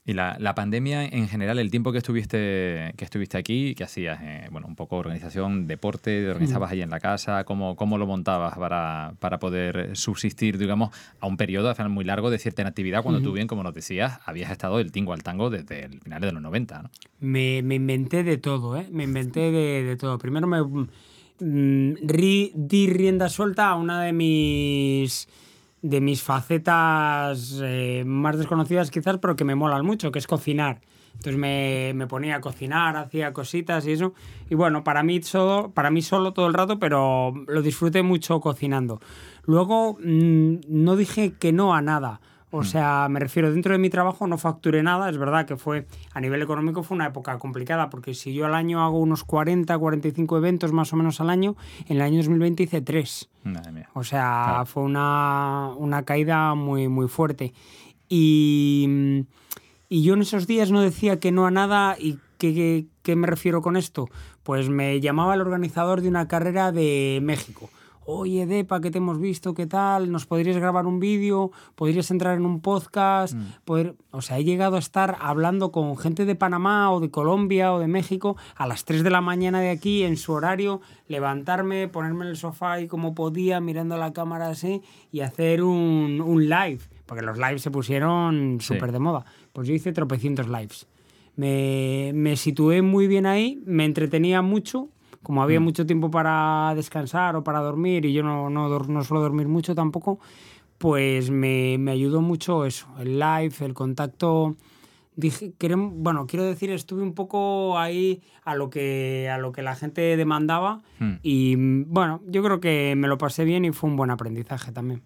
Y 0.06 0.12
la, 0.12 0.36
la 0.38 0.54
pandemia 0.54 1.06
en 1.06 1.28
general, 1.28 1.58
el 1.58 1.70
tiempo 1.70 1.90
que 1.90 1.96
estuviste, 1.96 2.92
que 2.96 3.04
estuviste 3.06 3.38
aquí, 3.38 3.74
¿qué 3.74 3.84
hacías? 3.84 4.18
Eh, 4.22 4.48
bueno, 4.50 4.66
un 4.66 4.76
poco 4.76 4.96
organización, 4.96 5.66
deporte, 5.66 6.20
¿te 6.22 6.28
organizabas 6.28 6.72
ahí 6.72 6.82
en 6.82 6.90
la 6.90 7.00
casa? 7.00 7.44
¿Cómo, 7.44 7.74
cómo 7.74 7.96
lo 7.96 8.06
montabas 8.06 8.58
para, 8.58 9.14
para 9.18 9.38
poder 9.38 9.96
subsistir, 9.96 10.58
digamos, 10.58 10.90
a 11.20 11.26
un 11.26 11.38
periodo 11.38 11.70
al 11.70 11.74
final 11.74 11.88
muy 11.90 12.04
largo 12.04 12.28
de 12.30 12.38
cierta 12.38 12.60
inactividad 12.60 13.02
cuando 13.02 13.22
tú 13.22 13.32
bien, 13.32 13.46
como 13.46 13.62
nos 13.62 13.72
decías, 13.72 14.18
habías 14.26 14.50
estado 14.50 14.76
del 14.76 14.92
tingo 14.92 15.14
al 15.14 15.22
tango 15.22 15.48
desde 15.48 15.84
el 15.86 16.00
finales 16.02 16.28
de 16.28 16.32
los 16.32 16.42
90, 16.42 16.82
¿no? 16.82 16.90
Me, 17.20 17.62
me 17.62 17.76
inventé 17.76 18.24
de 18.24 18.36
todo, 18.36 18.76
¿eh? 18.76 18.86
Me 18.90 19.04
inventé 19.04 19.50
de, 19.50 19.84
de 19.84 19.96
todo. 19.96 20.18
Primero 20.18 20.46
me 20.46 20.60
mm, 20.62 21.94
ri- 22.06 22.52
di 22.54 22.88
rienda 22.90 23.30
suelta 23.30 23.70
a 23.70 23.76
una 23.76 24.02
de 24.02 24.12
mis 24.12 25.28
de 25.84 26.00
mis 26.00 26.22
facetas 26.22 27.60
eh, 27.62 28.04
más 28.06 28.38
desconocidas 28.38 28.90
quizás, 28.90 29.18
pero 29.18 29.36
que 29.36 29.44
me 29.44 29.54
molan 29.54 29.84
mucho, 29.84 30.10
que 30.10 30.18
es 30.18 30.26
cocinar. 30.26 30.80
Entonces 31.12 31.36
me, 31.36 31.92
me 31.94 32.06
ponía 32.06 32.36
a 32.36 32.40
cocinar, 32.40 32.96
hacía 32.96 33.34
cositas 33.34 33.86
y 33.86 33.92
eso. 33.92 34.14
Y 34.48 34.54
bueno, 34.54 34.82
para 34.82 35.02
mí, 35.02 35.22
solo, 35.22 35.72
para 35.74 35.90
mí 35.90 36.00
solo 36.00 36.32
todo 36.32 36.46
el 36.46 36.54
rato, 36.54 36.78
pero 36.78 37.34
lo 37.46 37.60
disfruté 37.60 38.02
mucho 38.02 38.40
cocinando. 38.40 38.98
Luego 39.44 39.98
mm, 40.02 40.60
no 40.68 40.96
dije 40.96 41.34
que 41.38 41.52
no 41.52 41.74
a 41.74 41.82
nada. 41.82 42.22
O 42.54 42.60
mm. 42.60 42.64
sea, 42.64 43.08
me 43.10 43.18
refiero, 43.18 43.52
dentro 43.52 43.72
de 43.72 43.78
mi 43.78 43.90
trabajo 43.90 44.28
no 44.28 44.38
facturé 44.38 44.84
nada. 44.84 45.10
Es 45.10 45.18
verdad 45.18 45.44
que 45.44 45.56
fue, 45.56 45.88
a 46.12 46.20
nivel 46.20 46.40
económico, 46.40 46.84
fue 46.84 46.94
una 46.94 47.08
época 47.08 47.36
complicada, 47.40 47.90
porque 47.90 48.14
si 48.14 48.32
yo 48.32 48.46
al 48.46 48.54
año 48.54 48.80
hago 48.84 49.00
unos 49.00 49.24
40, 49.24 49.76
45 49.76 50.36
eventos 50.36 50.72
más 50.72 50.92
o 50.92 50.96
menos 50.96 51.20
al 51.20 51.30
año, 51.30 51.56
en 51.88 51.96
el 51.96 52.02
año 52.02 52.18
2020 52.18 52.62
hice 52.62 52.80
tres. 52.80 53.28
O 53.92 54.04
sea, 54.04 54.62
fue 54.66 54.84
una, 54.84 55.72
una 55.76 56.04
caída 56.04 56.54
muy, 56.54 56.86
muy 56.86 57.08
fuerte. 57.08 57.52
Y, 58.08 59.24
y 59.88 60.04
yo 60.04 60.14
en 60.14 60.22
esos 60.22 60.46
días 60.46 60.70
no 60.70 60.80
decía 60.80 61.18
que 61.18 61.32
no 61.32 61.46
a 61.46 61.50
nada 61.50 61.96
y 61.98 62.18
¿Qué, 62.36 62.86
qué, 63.02 63.16
me 63.16 63.26
refiero 63.26 63.62
con 63.62 63.76
esto? 63.76 64.10
Pues 64.42 64.68
me 64.68 65.00
llamaba 65.00 65.34
el 65.34 65.40
organizador 65.40 66.02
de 66.02 66.08
una 66.08 66.28
carrera 66.28 66.72
de 66.72 67.20
México. 67.22 67.70
Oye, 68.06 68.46
Depa, 68.46 68.80
que 68.80 68.90
te 68.90 68.98
hemos 68.98 69.18
visto, 69.18 69.54
¿qué 69.54 69.66
tal? 69.66 70.12
¿Nos 70.12 70.26
podrías 70.26 70.56
grabar 70.56 70.86
un 70.86 71.00
vídeo? 71.00 71.52
¿Podrías 71.74 72.10
entrar 72.10 72.36
en 72.36 72.44
un 72.44 72.60
podcast? 72.60 73.34
Mm. 73.34 73.44
Poder... 73.64 73.94
O 74.10 74.20
sea, 74.20 74.38
he 74.38 74.44
llegado 74.44 74.76
a 74.76 74.78
estar 74.78 75.16
hablando 75.20 75.72
con 75.72 75.96
gente 75.96 76.24
de 76.24 76.34
Panamá 76.34 76.92
o 76.92 77.00
de 77.00 77.10
Colombia 77.10 77.72
o 77.72 77.78
de 77.78 77.88
México 77.88 78.36
a 78.56 78.66
las 78.66 78.84
3 78.84 79.02
de 79.04 79.10
la 79.10 79.20
mañana 79.20 79.60
de 79.60 79.70
aquí, 79.70 80.02
en 80.02 80.16
su 80.16 80.32
horario, 80.32 80.80
levantarme, 81.08 81.88
ponerme 81.88 82.24
en 82.24 82.30
el 82.30 82.36
sofá 82.36 82.80
y 82.80 82.88
como 82.88 83.14
podía, 83.14 83.60
mirando 83.60 83.96
la 83.96 84.12
cámara 84.12 84.48
así, 84.48 84.82
y 85.10 85.20
hacer 85.20 85.62
un, 85.62 86.20
un 86.20 86.48
live. 86.48 86.80
Porque 87.06 87.24
los 87.24 87.38
lives 87.38 87.62
se 87.62 87.70
pusieron 87.70 88.60
súper 88.60 88.92
de 88.92 88.98
moda. 88.98 89.24
Pues 89.52 89.66
yo 89.66 89.74
hice 89.74 89.92
tropecientos 89.92 90.48
lives 90.48 90.86
me, 91.36 92.12
me 92.14 92.36
situé 92.36 92.82
muy 92.82 93.06
bien 93.06 93.26
ahí, 93.26 93.62
me 93.66 93.84
entretenía 93.84 94.42
mucho, 94.42 94.88
como 95.24 95.42
había 95.42 95.58
mm. 95.58 95.64
mucho 95.64 95.86
tiempo 95.86 96.10
para 96.10 96.72
descansar 96.76 97.34
o 97.34 97.42
para 97.42 97.58
dormir 97.58 98.04
y 98.04 98.12
yo 98.12 98.22
no, 98.22 98.48
no, 98.50 98.68
no 98.68 99.02
suelo 99.02 99.20
dormir 99.20 99.48
mucho 99.48 99.74
tampoco, 99.74 100.20
pues 100.78 101.30
me, 101.30 101.78
me, 101.78 101.90
ayudó 101.90 102.20
mucho 102.20 102.64
eso, 102.64 102.86
el 103.00 103.18
live, 103.18 103.54
el 103.60 103.74
contacto. 103.74 104.54
Dije, 105.16 105.52
bueno, 105.92 106.26
quiero 106.26 106.44
decir, 106.44 106.70
estuve 106.70 107.02
un 107.02 107.14
poco 107.14 107.78
ahí 107.78 108.20
a 108.44 108.54
lo 108.54 108.68
que, 108.68 109.30
a 109.32 109.38
lo 109.38 109.52
que 109.52 109.62
la 109.62 109.76
gente 109.76 110.16
demandaba 110.16 110.82
mm. 110.98 111.14
y 111.22 111.56
bueno, 111.84 112.20
yo 112.26 112.42
creo 112.42 112.60
que 112.60 112.94
me 112.96 113.08
lo 113.08 113.16
pasé 113.16 113.44
bien 113.44 113.64
y 113.64 113.72
fue 113.72 113.90
un 113.90 113.96
buen 113.96 114.10
aprendizaje 114.10 114.72
también. 114.72 115.02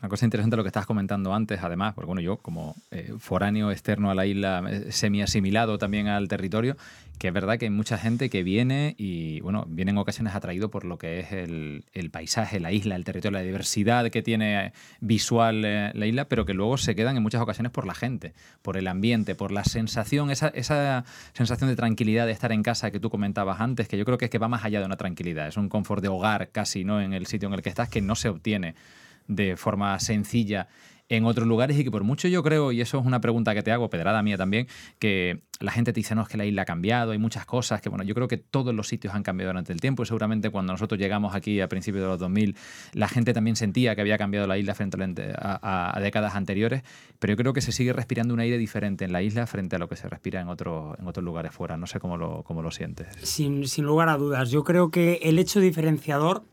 Una 0.00 0.10
cosa 0.10 0.26
interesante 0.26 0.56
lo 0.56 0.62
que 0.62 0.68
estás 0.68 0.84
comentando 0.84 1.34
antes, 1.34 1.60
además, 1.62 1.94
porque 1.94 2.06
bueno, 2.06 2.20
yo 2.20 2.36
como 2.36 2.76
eh, 2.90 3.14
foráneo 3.18 3.70
externo 3.70 4.10
a 4.10 4.14
la 4.14 4.26
isla, 4.26 4.62
eh, 4.68 4.92
semi-asimilado 4.92 5.78
también 5.78 6.08
al 6.08 6.28
territorio, 6.28 6.76
que 7.18 7.28
es 7.28 7.34
verdad 7.34 7.58
que 7.58 7.64
hay 7.64 7.70
mucha 7.70 7.96
gente 7.96 8.28
que 8.28 8.42
viene 8.42 8.94
y, 8.98 9.40
bueno, 9.40 9.64
viene 9.66 9.92
en 9.92 9.98
ocasiones 9.98 10.34
atraído 10.34 10.70
por 10.70 10.84
lo 10.84 10.98
que 10.98 11.20
es 11.20 11.32
el, 11.32 12.10
paisaje, 12.10 12.60
la 12.60 12.72
isla, 12.72 12.94
el 12.94 13.04
territorio, 13.04 13.38
la 13.38 13.44
diversidad 13.44 14.10
que 14.10 14.20
tiene 14.22 14.74
visual 15.00 15.64
eh, 15.64 15.92
la 15.94 16.06
isla, 16.06 16.26
pero 16.26 16.44
que 16.44 16.52
luego 16.52 16.76
se 16.76 16.94
quedan 16.94 17.16
en 17.16 17.22
muchas 17.22 17.40
ocasiones 17.40 17.72
por 17.72 17.86
la 17.86 17.94
gente, 17.94 18.34
por 18.60 18.76
el 18.76 18.88
ambiente, 18.88 19.34
por 19.34 19.50
la 19.50 19.64
sensación, 19.64 20.30
esa, 20.30 20.48
esa 20.48 21.06
sensación 21.32 21.70
de 21.70 21.76
tranquilidad 21.76 22.26
de 22.26 22.32
estar 22.32 22.52
en 22.52 22.62
casa 22.62 22.90
que 22.90 23.00
tú 23.00 23.08
comentabas 23.08 23.62
antes, 23.62 23.88
que 23.88 23.96
yo 23.96 24.04
creo 24.04 24.18
que 24.18 24.26
es 24.26 24.30
que 24.30 24.38
va 24.38 24.48
más 24.48 24.64
allá 24.64 24.80
de 24.80 24.86
una 24.86 24.96
tranquilidad, 24.96 25.48
es 25.48 25.56
un 25.56 25.70
confort 25.70 26.02
de 26.02 26.08
hogar 26.08 26.50
casi, 26.50 26.84
¿no? 26.84 27.00
En 27.00 27.14
el 27.14 27.26
sitio 27.26 27.48
en 27.48 27.54
el 27.54 27.62
que 27.62 27.70
estás 27.70 27.88
que 27.88 28.02
no 28.02 28.14
se 28.14 28.28
obtiene 28.28 28.74
de 29.28 29.56
forma 29.56 29.98
sencilla 30.00 30.68
en 31.08 31.24
otros 31.24 31.46
lugares 31.46 31.78
y 31.78 31.84
que 31.84 31.90
por 31.90 32.04
mucho 32.04 32.28
yo 32.28 32.42
creo, 32.42 32.72
y 32.72 32.80
eso 32.80 32.98
es 32.98 33.06
una 33.06 33.20
pregunta 33.20 33.54
que 33.54 33.62
te 33.62 33.70
hago, 33.70 33.88
pedrada 33.90 34.22
mía 34.22 34.36
también, 34.36 34.66
que 34.98 35.42
la 35.60 35.70
gente 35.70 35.92
te 35.92 36.00
dice, 36.00 36.14
no, 36.14 36.22
es 36.22 36.28
que 36.28 36.36
la 36.36 36.44
isla 36.44 36.62
ha 36.62 36.64
cambiado, 36.64 37.12
hay 37.12 37.18
muchas 37.18 37.46
cosas, 37.46 37.80
que 37.80 37.88
bueno, 37.88 38.04
yo 38.04 38.14
creo 38.14 38.28
que 38.28 38.36
todos 38.36 38.74
los 38.74 38.88
sitios 38.88 39.14
han 39.14 39.22
cambiado 39.22 39.50
durante 39.52 39.72
el 39.72 39.80
tiempo 39.80 40.02
y 40.02 40.06
seguramente 40.06 40.50
cuando 40.50 40.72
nosotros 40.72 41.00
llegamos 41.00 41.34
aquí 41.34 41.60
a 41.60 41.68
principios 41.68 42.02
de 42.02 42.08
los 42.08 42.18
2000, 42.18 42.56
la 42.92 43.08
gente 43.08 43.32
también 43.32 43.56
sentía 43.56 43.94
que 43.94 44.00
había 44.00 44.18
cambiado 44.18 44.46
la 44.46 44.58
isla 44.58 44.74
frente 44.74 45.32
a, 45.36 45.98
décadas 46.02 46.34
anteriores, 46.34 46.82
pero 47.18 47.32
yo 47.32 47.36
creo 47.36 47.52
que 47.52 47.60
se 47.60 47.72
sigue 47.72 47.92
respirando 47.92 48.34
un 48.34 48.40
aire 48.40 48.58
diferente 48.58 49.04
en 49.04 49.12
la 49.12 49.22
isla 49.22 49.46
frente 49.46 49.76
a 49.76 49.78
lo 49.78 49.88
que 49.88 49.96
se 49.96 50.08
respira 50.08 50.40
en, 50.40 50.48
en 50.48 50.50
otros 50.50 51.24
lugares 51.24 51.52
fuera. 51.52 51.76
No 51.76 51.86
sé 51.86 52.00
cómo 52.00 52.16
lo, 52.16 52.42
cómo 52.42 52.62
lo 52.62 52.70
sientes. 52.70 53.08
Sin, 53.22 53.66
sin 53.68 53.84
lugar 53.84 54.08
a 54.08 54.16
dudas, 54.16 54.50
yo 54.50 54.64
creo 54.64 54.90
que 54.90 55.20
el 55.22 55.38
hecho 55.38 55.60
diferenciador 55.60 56.44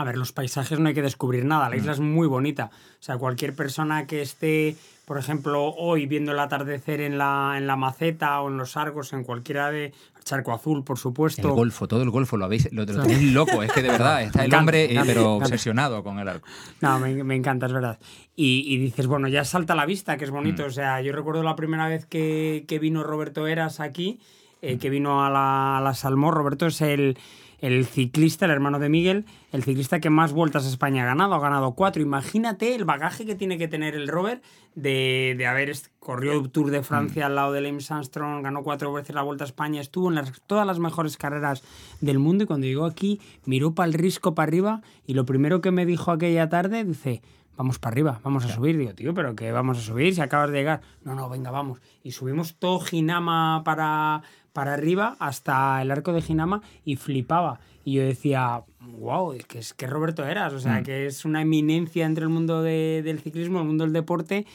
a 0.00 0.04
ver, 0.04 0.16
los 0.16 0.32
paisajes 0.32 0.78
no 0.78 0.88
hay 0.88 0.94
que 0.94 1.02
descubrir 1.02 1.44
nada, 1.44 1.68
la 1.68 1.76
isla 1.76 1.92
mm. 1.92 1.94
es 1.94 2.00
muy 2.00 2.26
bonita. 2.26 2.70
O 3.00 3.02
sea, 3.02 3.18
cualquier 3.18 3.54
persona 3.54 4.06
que 4.06 4.22
esté, 4.22 4.76
por 5.04 5.18
ejemplo, 5.18 5.66
hoy 5.66 6.06
viendo 6.06 6.32
el 6.32 6.38
atardecer 6.38 7.00
en 7.00 7.18
la, 7.18 7.54
en 7.56 7.66
la 7.66 7.76
maceta 7.76 8.40
o 8.40 8.48
en 8.48 8.56
los 8.56 8.76
argos, 8.76 9.12
en 9.12 9.24
cualquiera 9.24 9.70
de 9.70 9.92
Charco 10.24 10.52
Azul, 10.52 10.84
por 10.84 10.98
supuesto. 10.98 11.48
El 11.48 11.54
golfo, 11.54 11.88
todo 11.88 12.02
el 12.02 12.10
golfo 12.10 12.36
lo 12.36 12.44
habéis, 12.44 12.72
lo, 12.72 12.86
tenéis 12.86 13.32
loco, 13.32 13.62
es 13.62 13.72
que 13.72 13.82
de 13.82 13.88
verdad 13.88 14.22
está 14.24 14.44
el 14.44 14.54
hombre 14.54 14.94
eh, 14.94 15.00
pero 15.04 15.34
obsesionado 15.34 16.02
con 16.02 16.18
el 16.18 16.28
arco. 16.28 16.46
No, 16.80 16.98
me, 16.98 17.34
encanta, 17.34 17.66
es 17.66 17.72
verdad. 17.72 17.98
Y, 18.36 18.78
dices, 18.78 19.06
bueno, 19.06 19.28
ya 19.28 19.44
salta 19.44 19.74
a 19.74 19.76
la 19.76 19.86
vista, 19.86 20.16
que 20.16 20.24
es 20.24 20.30
bonito. 20.30 20.62
Mm. 20.62 20.66
O 20.66 20.70
sea, 20.70 21.00
yo 21.02 21.12
recuerdo 21.12 21.42
la 21.42 21.56
primera 21.56 21.88
vez 21.88 22.06
que, 22.06 22.78
vino 22.80 23.02
Roberto 23.02 23.46
Eras 23.46 23.80
aquí, 23.80 24.20
eh, 24.62 24.76
mm. 24.76 24.78
que 24.78 24.90
vino 24.90 25.24
a 25.24 25.30
la, 25.30 25.78
a 25.78 25.80
la 25.80 25.94
Salmón. 25.94 26.34
Roberto 26.34 26.66
es 26.66 26.80
el 26.80 27.18
el 27.60 27.86
ciclista, 27.86 28.46
el 28.46 28.50
hermano 28.50 28.78
de 28.78 28.88
Miguel, 28.88 29.26
el 29.52 29.62
ciclista 29.62 30.00
que 30.00 30.10
más 30.10 30.32
vueltas 30.32 30.64
a 30.64 30.68
España 30.68 31.02
ha 31.02 31.06
ganado, 31.06 31.34
ha 31.34 31.40
ganado 31.40 31.72
cuatro. 31.72 32.02
Imagínate 32.02 32.74
el 32.74 32.84
bagaje 32.84 33.26
que 33.26 33.34
tiene 33.34 33.58
que 33.58 33.68
tener 33.68 33.94
el 33.94 34.08
Robert 34.08 34.42
de, 34.74 35.34
de 35.36 35.46
haber 35.46 35.72
corrido 35.98 36.32
el 36.32 36.50
Tour 36.50 36.70
de 36.70 36.82
Francia 36.82 37.26
al 37.26 37.34
lado 37.34 37.52
de 37.52 37.60
Lance 37.60 37.92
Armstrong, 37.92 38.42
ganó 38.42 38.62
cuatro 38.62 38.92
veces 38.92 39.14
la 39.14 39.22
Vuelta 39.22 39.44
a 39.44 39.46
España, 39.46 39.80
estuvo 39.80 40.08
en 40.08 40.14
las, 40.14 40.40
todas 40.46 40.66
las 40.66 40.78
mejores 40.78 41.16
carreras 41.16 41.62
del 42.00 42.18
mundo 42.18 42.44
y 42.44 42.46
cuando 42.46 42.66
llegó 42.66 42.86
aquí 42.86 43.20
miró 43.44 43.74
para 43.74 43.88
el 43.88 43.94
risco 43.94 44.34
para 44.34 44.48
arriba 44.48 44.82
y 45.06 45.14
lo 45.14 45.24
primero 45.24 45.60
que 45.60 45.70
me 45.70 45.86
dijo 45.86 46.10
aquella 46.10 46.48
tarde, 46.48 46.84
dice, 46.84 47.22
vamos 47.60 47.78
para 47.78 47.92
arriba, 47.92 48.20
vamos 48.24 48.46
a 48.46 48.48
subir. 48.48 48.78
Digo, 48.78 48.94
tío, 48.94 49.12
pero 49.12 49.36
que 49.36 49.52
vamos 49.52 49.76
a 49.76 49.82
subir 49.82 50.14
si 50.14 50.22
acabas 50.22 50.50
de 50.50 50.56
llegar. 50.56 50.80
No, 51.04 51.14
no, 51.14 51.28
venga, 51.28 51.50
vamos. 51.50 51.78
Y 52.02 52.12
subimos 52.12 52.54
todo 52.54 52.80
Ginama 52.80 53.60
para, 53.66 54.22
para 54.52 54.74
arriba 54.74 55.16
hasta 55.18 55.80
el 55.82 55.90
arco 55.90 56.12
de 56.12 56.22
Ginama 56.22 56.62
y 56.84 56.96
flipaba. 56.96 57.60
Y 57.84 57.94
yo 57.94 58.02
decía, 58.02 58.62
wow, 58.80 59.36
que 59.48 59.58
es 59.58 59.74
que 59.74 59.86
Roberto 59.86 60.24
Eras, 60.24 60.52
o 60.52 60.60
sea, 60.60 60.80
mm. 60.80 60.84
que 60.84 61.06
es 61.06 61.24
una 61.24 61.42
eminencia 61.42 62.06
entre 62.06 62.24
el 62.24 62.30
mundo 62.30 62.62
del 62.62 63.20
ciclismo, 63.20 63.60
el 63.60 63.66
mundo 63.66 63.84
del 63.84 63.92
deporte, 63.92 64.46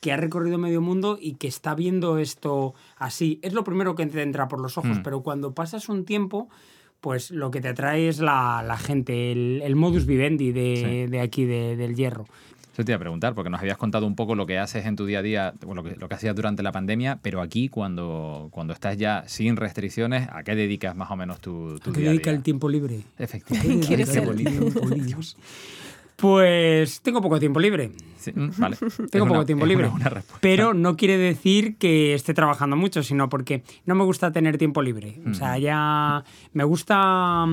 que 0.00 0.12
ha 0.12 0.16
recorrido 0.16 0.58
medio 0.58 0.80
mundo 0.80 1.18
y 1.20 1.34
que 1.34 1.48
está 1.48 1.74
viendo 1.74 2.18
esto 2.18 2.74
así. 2.96 3.40
Es 3.42 3.52
lo 3.52 3.64
primero 3.64 3.94
que 3.94 4.06
te 4.06 4.22
entra 4.22 4.46
por 4.48 4.60
los 4.60 4.78
ojos, 4.78 4.98
mm. 4.98 5.02
pero 5.02 5.22
cuando 5.22 5.54
pasas 5.54 5.88
un 5.88 6.04
tiempo, 6.04 6.48
pues 7.00 7.30
lo 7.30 7.50
que 7.50 7.60
te 7.60 7.68
atrae 7.68 8.08
es 8.08 8.20
la, 8.20 8.78
gente, 8.80 9.32
el, 9.32 9.76
modus 9.76 10.06
vivendi 10.06 10.52
de, 10.52 11.20
aquí, 11.20 11.44
del 11.44 11.94
hierro. 11.94 12.26
Yo 12.78 12.84
te 12.84 12.92
iba 12.92 12.96
a 12.96 13.00
preguntar, 13.00 13.34
porque 13.34 13.50
nos 13.50 13.60
habías 13.60 13.76
contado 13.76 14.06
un 14.06 14.14
poco 14.14 14.36
lo 14.36 14.46
que 14.46 14.56
haces 14.56 14.86
en 14.86 14.94
tu 14.94 15.04
día 15.04 15.18
a 15.18 15.22
día, 15.22 15.54
lo 15.68 15.82
que, 15.82 15.96
lo 15.96 16.08
que 16.08 16.14
hacías 16.14 16.36
durante 16.36 16.62
la 16.62 16.70
pandemia, 16.70 17.18
pero 17.20 17.40
aquí, 17.40 17.68
cuando, 17.68 18.50
cuando 18.52 18.72
estás 18.72 18.96
ya 18.96 19.24
sin 19.26 19.56
restricciones, 19.56 20.28
¿a 20.30 20.44
qué 20.44 20.54
dedicas 20.54 20.94
más 20.94 21.10
o 21.10 21.16
menos 21.16 21.40
tu, 21.40 21.80
tu 21.80 21.90
¿A 21.90 21.92
qué 21.92 22.02
dedica 22.02 22.30
el 22.30 22.40
tiempo 22.44 22.68
libre? 22.68 23.00
Efectivamente. 23.18 23.84
¿Quieres 23.88 24.14
libre? 24.14 24.52
Pues 26.14 27.00
tengo 27.00 27.20
poco 27.20 27.40
tiempo 27.40 27.58
libre. 27.58 27.90
Mm, 28.32 28.48
vale. 28.58 28.76
Tengo 29.10 29.26
poco 29.26 29.44
tiempo 29.44 29.66
libre. 29.66 29.90
pero 30.40 30.74
no 30.74 30.96
quiere 30.96 31.16
decir 31.16 31.76
que 31.78 32.14
esté 32.14 32.34
trabajando 32.34 32.76
mucho, 32.76 33.02
sino 33.02 33.28
porque 33.28 33.62
no 33.86 33.94
me 33.94 34.04
gusta 34.04 34.32
tener 34.32 34.58
tiempo 34.58 34.82
libre. 34.82 35.20
O 35.28 35.34
sea, 35.34 35.58
ya 35.58 36.24
me 36.52 36.64
gusta 36.64 37.44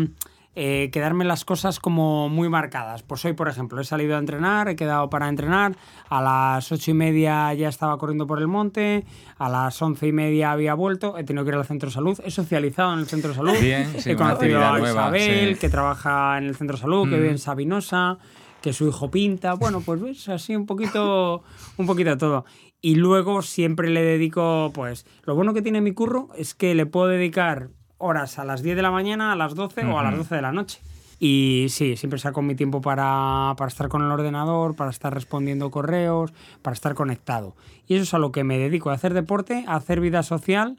eh, 0.55 0.89
quedarme 0.91 1.25
las 1.25 1.43
cosas 1.43 1.79
como 1.79 2.29
muy 2.29 2.47
marcadas. 2.47 3.03
Pues 3.03 3.25
hoy, 3.25 3.33
por 3.33 3.49
ejemplo, 3.49 3.81
he 3.81 3.83
salido 3.83 4.15
a 4.15 4.19
entrenar, 4.19 4.69
he 4.69 4.75
quedado 4.75 5.09
para 5.09 5.27
entrenar, 5.27 5.75
a 6.09 6.21
las 6.21 6.71
ocho 6.71 6.91
y 6.91 6.93
media 6.93 7.53
ya 7.53 7.67
estaba 7.67 7.97
corriendo 7.97 8.25
por 8.25 8.39
el 8.39 8.47
monte, 8.47 9.03
a 9.37 9.49
las 9.49 9.81
once 9.81 10.07
y 10.07 10.13
media 10.13 10.51
había 10.51 10.73
vuelto, 10.73 11.17
he 11.17 11.25
tenido 11.25 11.43
que 11.43 11.49
ir 11.49 11.55
al 11.55 11.65
centro 11.65 11.89
de 11.89 11.93
salud, 11.93 12.19
he 12.23 12.31
socializado 12.31 12.93
en 12.93 12.99
el 12.99 13.05
centro 13.05 13.31
de 13.31 13.35
salud, 13.35 13.53
he 13.53 14.15
conocido 14.15 14.63
a 14.63 14.79
Isabel, 14.79 15.57
que 15.59 15.67
trabaja 15.67 16.37
en 16.37 16.45
el 16.45 16.55
centro 16.55 16.77
de 16.77 16.81
salud, 16.81 17.09
que 17.09 17.15
vive 17.17 17.29
en 17.29 17.35
mm. 17.35 17.39
Sabinosa, 17.39 18.17
que 18.61 18.71
su 18.71 18.87
hijo 18.87 19.11
pinta, 19.11 19.53
bueno, 19.55 19.81
pues 19.81 20.01
ves, 20.01 20.29
así 20.29 20.55
un 20.55 20.65
poquito, 20.65 21.43
un 21.77 21.85
poquito 21.85 22.17
todo. 22.17 22.45
Y 22.81 22.95
luego 22.95 23.41
siempre 23.41 23.89
le 23.89 24.03
dedico, 24.03 24.71
pues, 24.73 25.05
lo 25.23 25.35
bueno 25.35 25.53
que 25.53 25.61
tiene 25.61 25.81
mi 25.81 25.91
curro 25.91 26.29
es 26.37 26.55
que 26.55 26.75
le 26.75 26.85
puedo 26.85 27.07
dedicar 27.07 27.69
horas 27.97 28.39
a 28.39 28.45
las 28.45 28.61
10 28.61 28.75
de 28.75 28.81
la 28.81 28.91
mañana, 28.91 29.31
a 29.31 29.35
las 29.35 29.55
12 29.55 29.85
o 29.85 29.99
a 29.99 30.03
las 30.03 30.17
12 30.17 30.35
de 30.35 30.41
la 30.41 30.51
noche. 30.51 30.81
Y 31.19 31.67
sí, 31.69 31.95
siempre 31.95 32.19
saco 32.19 32.41
mi 32.41 32.55
tiempo 32.55 32.81
para, 32.81 33.53
para, 33.57 33.69
estar 33.69 33.87
con 33.87 34.03
el 34.03 34.11
ordenador, 34.11 34.75
para 34.75 34.89
estar 34.89 35.13
respondiendo 35.13 35.71
correos, 35.71 36.33
para 36.61 36.73
estar 36.73 36.93
conectado. 36.93 37.55
Y 37.87 37.95
eso 37.95 38.03
es 38.03 38.13
a 38.13 38.19
lo 38.19 38.31
que 38.31 38.43
me 38.43 38.57
dedico, 38.57 38.89
a 38.89 38.93
hacer 38.93 39.13
deporte, 39.13 39.63
a 39.67 39.75
hacer 39.75 40.01
vida 40.01 40.23
social 40.23 40.77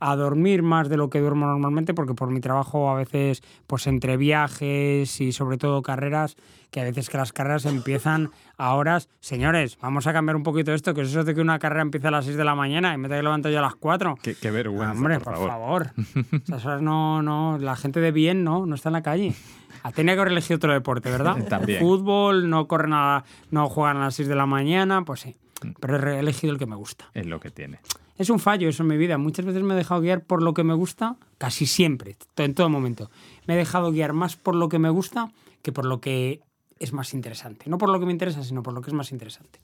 a 0.00 0.16
dormir 0.16 0.62
más 0.62 0.88
de 0.88 0.96
lo 0.96 1.10
que 1.10 1.20
duermo 1.20 1.46
normalmente 1.46 1.94
porque 1.94 2.14
por 2.14 2.30
mi 2.30 2.40
trabajo 2.40 2.90
a 2.90 2.94
veces 2.94 3.42
pues 3.66 3.86
entre 3.86 4.16
viajes 4.16 5.20
y 5.20 5.32
sobre 5.32 5.58
todo 5.58 5.82
carreras 5.82 6.36
que 6.70 6.80
a 6.80 6.84
veces 6.84 7.08
que 7.08 7.16
las 7.16 7.32
carreras 7.32 7.64
empiezan 7.66 8.30
a 8.56 8.74
horas 8.74 9.08
señores 9.20 9.78
vamos 9.80 10.06
a 10.06 10.12
cambiar 10.12 10.36
un 10.36 10.42
poquito 10.42 10.72
esto 10.72 10.94
que 10.94 11.02
es 11.02 11.08
eso 11.08 11.24
de 11.24 11.34
que 11.34 11.40
una 11.40 11.58
carrera 11.58 11.82
empieza 11.82 12.08
a 12.08 12.10
las 12.12 12.24
6 12.26 12.36
de 12.36 12.44
la 12.44 12.54
mañana 12.54 12.94
y 12.94 12.98
me 12.98 13.08
tengo 13.08 13.20
que 13.20 13.24
levantar 13.24 13.52
yo 13.52 13.58
a 13.58 13.62
las 13.62 13.74
4 13.74 14.16
qué, 14.22 14.34
qué 14.34 14.50
vergüenza 14.50 14.92
hombre 14.92 15.20
por, 15.20 15.36
favor, 15.36 15.90
Esas 16.44 16.64
horas 16.64 16.82
no 16.82 17.22
no 17.22 17.58
la 17.58 17.76
gente 17.76 18.00
de 18.00 18.12
bien 18.12 18.44
no 18.44 18.66
no 18.66 18.74
está 18.74 18.90
en 18.90 18.94
la 18.94 19.02
calle 19.02 19.34
ah, 19.82 19.92
Tenía 19.92 20.14
que 20.14 20.20
haber 20.20 20.32
elegido 20.32 20.56
otro 20.56 20.72
deporte, 20.72 21.10
¿verdad? 21.10 21.36
También. 21.48 21.80
Fútbol, 21.80 22.48
no 22.50 22.66
corren 22.66 22.90
nada, 22.90 23.24
no 23.50 23.68
juegan 23.68 23.98
a 23.98 24.00
las 24.06 24.14
6 24.14 24.28
de 24.28 24.34
la 24.34 24.46
mañana, 24.46 25.02
pues 25.02 25.20
sí. 25.20 25.36
pero 25.80 26.10
he 26.10 26.18
elegido 26.18 26.52
el 26.52 26.58
que 26.58 26.66
me 26.66 26.76
gusta. 26.76 27.06
Es 27.14 27.26
lo 27.26 27.40
que 27.40 27.50
tiene. 27.50 27.80
Es 28.18 28.30
un 28.30 28.40
fallo 28.40 28.68
eso 28.68 28.82
en 28.82 28.88
mi 28.88 28.96
vida. 28.96 29.16
Muchas 29.16 29.46
veces 29.46 29.62
me 29.62 29.74
he 29.74 29.76
dejado 29.76 30.00
guiar 30.00 30.24
por 30.24 30.42
lo 30.42 30.52
que 30.52 30.64
me 30.64 30.74
gusta, 30.74 31.16
casi 31.38 31.66
siempre, 31.66 32.16
en 32.36 32.54
todo 32.54 32.68
momento. 32.68 33.10
Me 33.46 33.54
he 33.54 33.56
dejado 33.56 33.92
guiar 33.92 34.12
más 34.12 34.34
por 34.36 34.56
lo 34.56 34.68
que 34.68 34.80
me 34.80 34.90
gusta 34.90 35.30
que 35.62 35.70
por 35.70 35.84
lo 35.84 36.00
que 36.00 36.40
es 36.80 36.92
más 36.92 37.14
interesante. 37.14 37.70
No 37.70 37.78
por 37.78 37.88
lo 37.88 38.00
que 38.00 38.06
me 38.06 38.12
interesa, 38.12 38.42
sino 38.42 38.62
por 38.64 38.74
lo 38.74 38.80
que 38.80 38.90
es 38.90 38.94
más 38.94 39.12
interesante. 39.12 39.60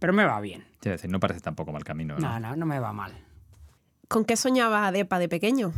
Pero 0.00 0.12
me 0.12 0.24
va 0.24 0.40
bien. 0.40 0.64
Es 0.82 0.90
decir, 0.90 1.08
no 1.08 1.20
parece 1.20 1.40
tampoco 1.40 1.72
mal 1.72 1.84
camino. 1.84 2.18
No, 2.18 2.40
no, 2.40 2.56
no, 2.56 2.66
me 2.66 2.80
va 2.80 2.92
mal. 2.92 3.12
¿Con 4.08 4.24
qué 4.24 4.36
soñaba 4.36 4.88
Adepa 4.88 5.20
de 5.20 5.28
pequeño? 5.28 5.72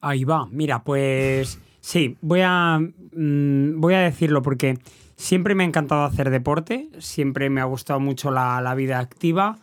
Ahí 0.00 0.22
va. 0.22 0.46
Mira, 0.50 0.84
pues 0.84 1.58
sí, 1.80 2.16
voy 2.20 2.40
a, 2.44 2.78
mm, 2.78 3.80
voy 3.80 3.94
a 3.94 4.00
decirlo 4.00 4.42
porque 4.42 4.78
siempre 5.16 5.56
me 5.56 5.64
ha 5.64 5.66
encantado 5.66 6.04
hacer 6.04 6.30
deporte, 6.30 6.88
siempre 6.98 7.50
me 7.50 7.60
ha 7.60 7.64
gustado 7.64 7.98
mucho 7.98 8.30
la, 8.30 8.60
la 8.60 8.74
vida 8.74 9.00
activa 9.00 9.58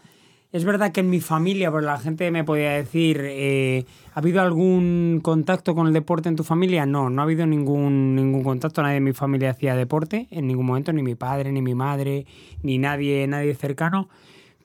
es 0.52 0.66
verdad 0.66 0.92
que 0.92 1.00
en 1.00 1.10
mi 1.10 1.22
familia, 1.22 1.72
pues 1.72 1.86
la 1.86 1.98
gente 1.98 2.30
me 2.30 2.44
podía 2.44 2.72
decir, 2.72 3.22
eh, 3.24 3.86
¿ha 4.14 4.20
habido 4.20 4.42
algún 4.42 5.22
contacto 5.24 5.74
con 5.74 5.88
el 5.88 5.94
deporte 5.94 6.28
en 6.28 6.36
tu 6.36 6.44
familia? 6.44 6.86
No, 6.86 7.10
no 7.10 7.22
ha 7.22 7.24
habido 7.24 7.46
ningún, 7.46 8.16
ningún 8.16 8.44
contacto. 8.44 8.82
Nadie 8.82 8.96
de 8.96 9.02
mi 9.02 9.14
familia 9.14 9.52
hacía 9.52 9.76
deporte 9.76 10.28
en 10.30 10.48
ningún 10.48 10.66
momento, 10.66 10.92
ni 10.92 11.04
mi 11.04 11.16
padre, 11.16 11.54
ni 11.54 11.62
mi 11.62 11.74
madre, 11.74 12.26
ni 12.64 12.78
nadie, 12.78 13.26
nadie 13.28 13.56
cercano. 13.56 14.10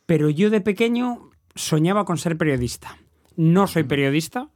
Pero 0.06 0.28
yo 0.28 0.50
de 0.50 0.60
pequeño 0.60 1.30
soñaba 1.54 2.04
con 2.04 2.18
ser 2.18 2.36
periodista. 2.36 2.98
No 3.36 3.68
soy 3.68 3.84
periodista. 3.84 4.48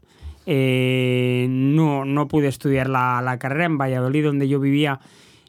Eh, 0.47 1.47
no, 1.49 2.05
no 2.05 2.27
pude 2.27 2.49
estudiar 2.49 2.89
la, 2.89 3.23
la 3.23 3.39
carrera 3.39 3.67
en 3.67 3.79
Valladolid, 3.79 4.25
donde 4.25 4.49
yo 4.49 4.59
vivía. 4.59 4.99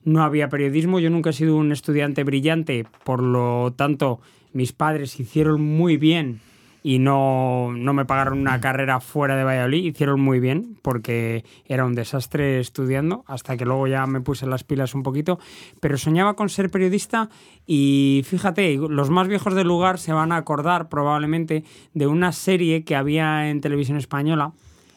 No 0.03 0.21
había 0.21 0.47
periodismo. 0.47 0.99
Yo 0.99 1.09
nunca 1.09 1.31
he 1.31 1.33
sido 1.33 1.55
un 1.55 1.71
estudiante 1.71 2.23
brillante, 2.23 2.85
por 3.03 3.23
lo 3.23 3.73
tanto 3.75 4.19
mis 4.53 4.73
padres 4.73 5.19
hicieron 5.19 5.61
muy 5.61 5.97
bien 5.97 6.41
y 6.83 6.99
no, 6.99 7.71
me 7.71 8.05
pagaron 8.05 8.39
una 8.39 8.59
carrera 8.59 8.99
fuera 8.99 9.35
de 9.35 9.43
Valladolid, 9.43 9.85
hicieron 9.85 10.19
muy 10.19 10.39
bien 10.39 10.77
porque 10.81 11.45
era 11.65 11.85
un 11.85 11.93
desastre 11.93 12.59
estudiando, 12.59 13.23
hasta 13.27 13.55
que 13.55 13.65
luego 13.65 13.87
ya 13.87 14.05
me 14.07 14.21
puse 14.21 14.47
las 14.47 14.63
pilas 14.63 14.95
un 14.95 15.03
poquito, 15.03 15.39
pero 15.79 15.97
soñaba 15.97 16.35
con 16.35 16.49
ser 16.49 16.71
periodista 16.71 17.29
y 17.67 18.23
fíjate, 18.25 18.77
los 18.77 19.09
más 19.09 19.27
viejos 19.27 19.53
del 19.53 19.67
lugar 19.67 19.99
se 19.99 20.13
van 20.13 20.31
a 20.31 20.37
acordar 20.37 20.89
probablemente 20.89 21.63
de 21.93 22.07
una 22.07 22.31
serie 22.31 22.83
que 22.83 22.95
había 22.95 23.49
en 23.49 23.61
televisión 23.61 23.97
española, 23.97 24.53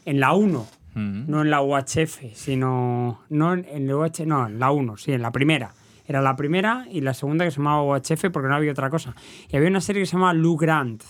en 0.07 0.21
la 0.21 0.33
1, 0.33 0.67
mm. 0.95 1.31
no 1.31 1.43
en 1.43 1.51
la 1.51 1.61
UHF, 1.61 2.33
sino 2.33 3.21
no 3.29 3.55
en, 3.55 3.87
la 3.87 3.97
UHF, 3.97 4.21
no, 4.21 4.47
en 4.47 4.59
la 4.59 4.71
1, 4.71 4.97
sí, 4.97 5.13
en 5.13 5.23
la 5.23 5.33
primera 5.33 5.75
era 6.07 6.23
la 6.23 6.37
primera 6.37 6.87
y 6.91 7.01
la 7.01 7.15
segunda 7.15 7.45
que 7.45 7.51
se 7.51 7.59
llamaba 7.59 7.83
UHF 7.83 8.31
porque 8.33 8.49
no 8.49 8.55
había 8.55 8.73
otra 8.73 8.91
cosa. 8.91 9.15
Y 9.49 9.57
había 9.57 9.69
una 9.69 9.81
serie 9.81 10.03
que 10.03 10.07
se 10.07 10.13
llamaba 10.13 10.35
Lou 10.35 10.57
Grant, 10.57 11.03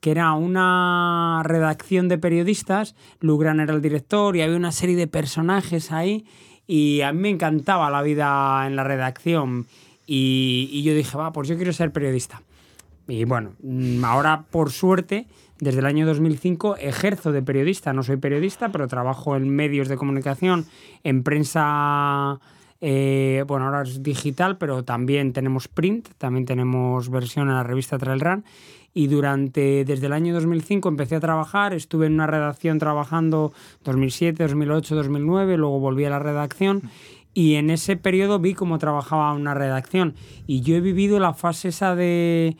que 0.00 0.10
era 0.10 0.32
una 0.32 1.42
redacción 1.44 2.08
de 2.08 2.18
periodistas. 2.18 2.94
Lou 3.20 3.38
Grant 3.38 3.60
era 3.60 3.74
el 3.74 3.82
director 3.82 4.36
y 4.36 4.42
había 4.42 4.56
una 4.56 4.72
serie 4.72 4.96
de 4.96 5.06
personajes 5.06 5.92
ahí. 5.92 6.26
Y 6.66 7.00
a 7.02 7.12
mí 7.12 7.20
me 7.20 7.30
encantaba 7.30 7.90
la 7.90 8.02
vida 8.02 8.66
en 8.66 8.76
la 8.76 8.84
redacción. 8.84 9.66
Y, 10.06 10.68
y 10.70 10.82
yo 10.82 10.94
dije, 10.94 11.16
va, 11.16 11.32
pues 11.32 11.48
yo 11.48 11.56
quiero 11.56 11.72
ser 11.72 11.92
periodista. 11.92 12.42
Y 13.08 13.24
bueno, 13.24 13.52
mm, 13.62 14.04
ahora 14.04 14.44
por 14.50 14.70
suerte, 14.70 15.26
desde 15.58 15.78
el 15.78 15.86
año 15.86 16.06
2005 16.06 16.76
ejerzo 16.76 17.32
de 17.32 17.42
periodista. 17.42 17.92
No 17.92 18.02
soy 18.02 18.16
periodista, 18.16 18.70
pero 18.70 18.88
trabajo 18.88 19.36
en 19.36 19.48
medios 19.48 19.88
de 19.88 19.96
comunicación, 19.96 20.66
en 21.04 21.22
prensa 21.22 22.40
eh, 22.80 23.44
bueno, 23.46 23.66
ahora 23.66 23.82
es 23.82 24.02
digital, 24.02 24.58
pero 24.58 24.84
también 24.84 25.32
tenemos 25.32 25.68
print, 25.68 26.08
también 26.18 26.46
tenemos 26.46 27.08
versión 27.10 27.48
en 27.48 27.54
la 27.54 27.62
revista 27.62 27.98
Trail 27.98 28.20
Run. 28.20 28.44
Y 28.92 29.08
durante, 29.08 29.84
desde 29.84 30.06
el 30.06 30.14
año 30.14 30.32
2005 30.32 30.88
empecé 30.88 31.16
a 31.16 31.20
trabajar, 31.20 31.74
estuve 31.74 32.06
en 32.06 32.14
una 32.14 32.26
redacción 32.26 32.78
trabajando 32.78 33.52
2007, 33.84 34.42
2008, 34.42 34.94
2009, 34.94 35.58
luego 35.58 35.78
volví 35.80 36.06
a 36.06 36.10
la 36.10 36.18
redacción 36.18 36.90
y 37.36 37.56
en 37.56 37.68
ese 37.68 37.98
periodo 37.98 38.38
vi 38.38 38.54
cómo 38.54 38.78
trabajaba 38.78 39.34
una 39.34 39.52
redacción. 39.52 40.14
Y 40.46 40.62
yo 40.62 40.74
he 40.74 40.80
vivido 40.80 41.20
la 41.20 41.34
fase 41.34 41.68
esa 41.68 41.94
de, 41.94 42.56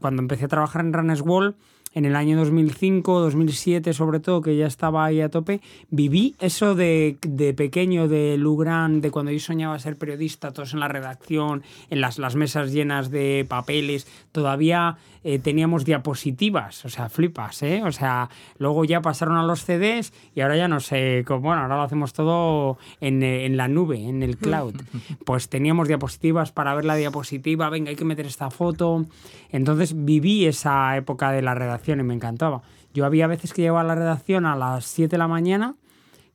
cuando 0.00 0.20
empecé 0.20 0.46
a 0.46 0.48
trabajar 0.48 0.84
en 0.84 0.92
Runners 0.92 1.20
Wall, 1.20 1.54
en 1.94 2.04
el 2.04 2.16
año 2.16 2.36
2005, 2.38 3.20
2007 3.20 3.92
sobre 3.92 4.20
todo, 4.20 4.40
que 4.40 4.56
ya 4.56 4.66
estaba 4.66 5.04
ahí 5.04 5.20
a 5.20 5.28
tope, 5.28 5.60
viví 5.90 6.34
eso 6.40 6.74
de, 6.74 7.18
de 7.22 7.54
pequeño, 7.54 8.08
de 8.08 8.36
Lugran, 8.38 9.00
de 9.00 9.10
cuando 9.10 9.30
yo 9.32 9.40
soñaba 9.40 9.78
ser 9.78 9.96
periodista, 9.96 10.52
todos 10.52 10.72
en 10.72 10.80
la 10.80 10.88
redacción, 10.88 11.62
en 11.90 12.00
las, 12.00 12.18
las 12.18 12.34
mesas 12.36 12.72
llenas 12.72 13.10
de 13.10 13.44
papeles, 13.48 14.06
todavía 14.32 14.96
eh, 15.24 15.38
teníamos 15.38 15.84
diapositivas, 15.84 16.84
o 16.84 16.88
sea, 16.88 17.08
flipas, 17.08 17.62
¿eh? 17.62 17.82
O 17.84 17.92
sea, 17.92 18.28
luego 18.58 18.84
ya 18.84 19.02
pasaron 19.02 19.36
a 19.36 19.44
los 19.44 19.64
CDs 19.64 20.12
y 20.34 20.40
ahora 20.40 20.56
ya 20.56 20.68
no 20.68 20.80
sé, 20.80 21.24
cómo, 21.26 21.42
bueno, 21.42 21.62
ahora 21.62 21.76
lo 21.76 21.82
hacemos 21.82 22.12
todo 22.12 22.78
en, 23.00 23.22
eh, 23.22 23.46
en 23.46 23.56
la 23.56 23.68
nube, 23.68 24.08
en 24.08 24.22
el 24.22 24.36
cloud. 24.36 24.74
Pues 25.24 25.48
teníamos 25.48 25.88
diapositivas 25.88 26.52
para 26.52 26.74
ver 26.74 26.84
la 26.84 26.96
diapositiva, 26.96 27.68
venga, 27.70 27.90
hay 27.90 27.96
que 27.96 28.04
meter 28.04 28.26
esta 28.26 28.50
foto. 28.50 29.06
Entonces 29.50 30.04
viví 30.04 30.46
esa 30.46 30.96
época 30.96 31.30
de 31.30 31.42
la 31.42 31.54
redacción 31.54 31.81
y 31.86 31.94
me 31.94 32.14
encantaba. 32.14 32.62
Yo 32.94 33.04
había 33.04 33.26
veces 33.26 33.52
que 33.52 33.62
llegaba 33.62 33.80
a 33.80 33.84
la 33.84 33.94
redacción 33.94 34.46
a 34.46 34.56
las 34.56 34.84
7 34.86 35.10
de 35.10 35.18
la 35.18 35.28
mañana 35.28 35.74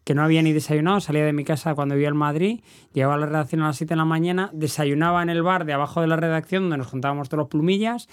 que 0.03 0.15
no 0.15 0.23
había 0.23 0.41
ni 0.41 0.53
desayunado, 0.53 1.01
salía 1.01 1.25
de 1.25 1.33
mi 1.33 1.43
casa 1.43 1.75
cuando 1.75 1.95
vivía 1.95 2.07
en 2.07 2.15
Madrid, 2.15 2.61
llegaba 2.93 3.15
a 3.15 3.17
la 3.17 3.25
redacción 3.25 3.61
a 3.61 3.67
las 3.67 3.75
7 3.75 3.89
de 3.89 3.97
la 3.97 4.05
mañana, 4.05 4.49
desayunaba 4.53 5.21
en 5.21 5.29
el 5.29 5.43
bar 5.43 5.65
de 5.65 5.73
abajo 5.73 5.99
de 5.99 6.07
la 6.07 6.15
redacción 6.15 6.63
donde 6.63 6.77
nos 6.77 6.87
juntábamos 6.87 7.27
todos 7.27 7.39
los 7.39 7.49
plumillas 7.49 8.07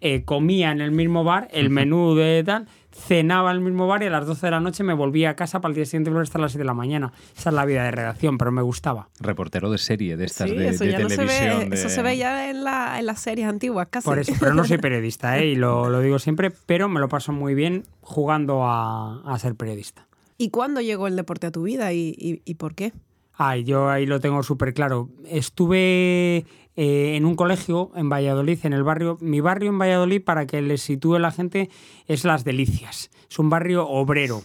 eh, 0.00 0.24
comía 0.24 0.72
en 0.72 0.82
el 0.82 0.90
mismo 0.90 1.24
bar, 1.24 1.48
el 1.52 1.70
menú 1.70 2.14
de 2.14 2.42
tal, 2.44 2.66
cenaba 2.96 3.50
en 3.50 3.58
el 3.58 3.62
mismo 3.62 3.86
bar 3.86 4.02
y 4.02 4.06
a 4.06 4.10
las 4.10 4.26
12 4.26 4.46
de 4.46 4.50
la 4.50 4.60
noche 4.60 4.82
me 4.82 4.94
volvía 4.94 5.30
a 5.30 5.36
casa 5.36 5.60
para 5.60 5.70
el 5.70 5.76
día 5.76 5.84
siguiente 5.84 6.10
volver 6.10 6.24
hasta 6.24 6.38
las 6.38 6.52
7 6.52 6.62
de 6.62 6.66
la 6.66 6.74
mañana. 6.74 7.12
Esa 7.36 7.50
es 7.50 7.54
la 7.54 7.64
vida 7.64 7.84
de 7.84 7.90
redacción, 7.90 8.38
pero 8.38 8.52
me 8.52 8.62
gustaba. 8.62 9.08
Reportero 9.20 9.70
de 9.70 9.78
serie 9.78 10.16
de 10.16 10.24
estas 10.24 10.50
de, 10.50 10.68
eso 10.68 10.84
televisión. 10.84 11.72
Eso 11.72 11.88
se 11.88 12.02
ve 12.02 12.16
ya 12.16 12.50
en, 12.50 12.64
la, 12.64 12.98
en, 12.98 13.06
las 13.06 13.20
series 13.20 13.46
antiguas, 13.46 13.88
casi. 13.90 14.04
Por 14.04 14.18
eso, 14.18 14.32
pero 14.40 14.54
no 14.54 14.64
soy 14.64 14.78
periodista, 14.78 15.38
¿eh? 15.38 15.46
y 15.46 15.54
lo, 15.56 15.90
lo, 15.90 16.00
digo 16.00 16.18
siempre, 16.18 16.50
pero 16.50 16.88
me 16.88 17.00
lo 17.00 17.08
paso 17.08 17.32
muy 17.32 17.54
bien 17.54 17.84
jugando 18.00 18.64
a, 18.64 19.22
a 19.22 19.38
ser 19.38 19.54
periodista. 19.54 20.06
¿Y 20.38 20.50
cuándo 20.50 20.80
llegó 20.80 21.06
el 21.06 21.16
deporte 21.16 21.46
a 21.46 21.50
tu 21.50 21.62
vida 21.62 21.92
y, 21.92 22.14
y, 22.18 22.42
y 22.44 22.54
por 22.54 22.74
qué? 22.74 22.92
Ay, 23.36 23.64
yo 23.64 23.88
ahí 23.90 24.06
lo 24.06 24.20
tengo 24.20 24.42
súper 24.42 24.72
claro. 24.72 25.10
Estuve 25.26 26.46
eh, 26.76 27.16
en 27.16 27.24
un 27.24 27.36
colegio 27.36 27.90
en 27.94 28.08
Valladolid, 28.08 28.58
en 28.64 28.72
el 28.72 28.82
barrio. 28.82 29.18
Mi 29.20 29.40
barrio 29.40 29.70
en 29.70 29.78
Valladolid, 29.78 30.22
para 30.22 30.46
que 30.46 30.62
le 30.62 30.78
sitúe 30.78 31.18
la 31.18 31.30
gente, 31.30 31.70
es 32.06 32.24
Las 32.24 32.44
Delicias. 32.44 33.10
Es 33.30 33.38
un 33.38 33.50
barrio 33.50 33.86
obrero. 33.88 34.42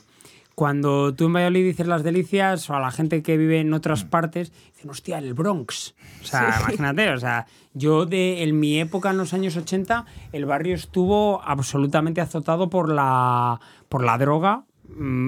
Cuando 0.55 1.15
tú 1.15 1.25
en 1.25 1.33
Valladolid 1.33 1.63
dices 1.63 1.87
Las 1.87 2.03
Delicias, 2.03 2.69
o 2.69 2.75
a 2.75 2.81
la 2.81 2.91
gente 2.91 3.23
que 3.23 3.37
vive 3.37 3.61
en 3.61 3.73
otras 3.73 4.03
partes, 4.03 4.51
dicen, 4.73 4.89
hostia, 4.89 5.17
el 5.17 5.33
Bronx. 5.33 5.95
O 6.21 6.25
sea, 6.25 6.57
imagínate, 6.59 7.09
o 7.11 7.17
sea, 7.17 7.47
yo 7.73 8.05
de, 8.05 8.43
en 8.43 8.59
mi 8.59 8.79
época, 8.79 9.11
en 9.11 9.17
los 9.17 9.33
años 9.33 9.55
80, 9.55 10.05
el 10.33 10.45
barrio 10.45 10.75
estuvo 10.75 11.41
absolutamente 11.41 12.19
azotado 12.19 12.69
por 12.69 12.89
la, 12.89 13.61
por 13.87 14.03
la 14.03 14.17
droga, 14.17 14.65
Mm, 14.65 14.70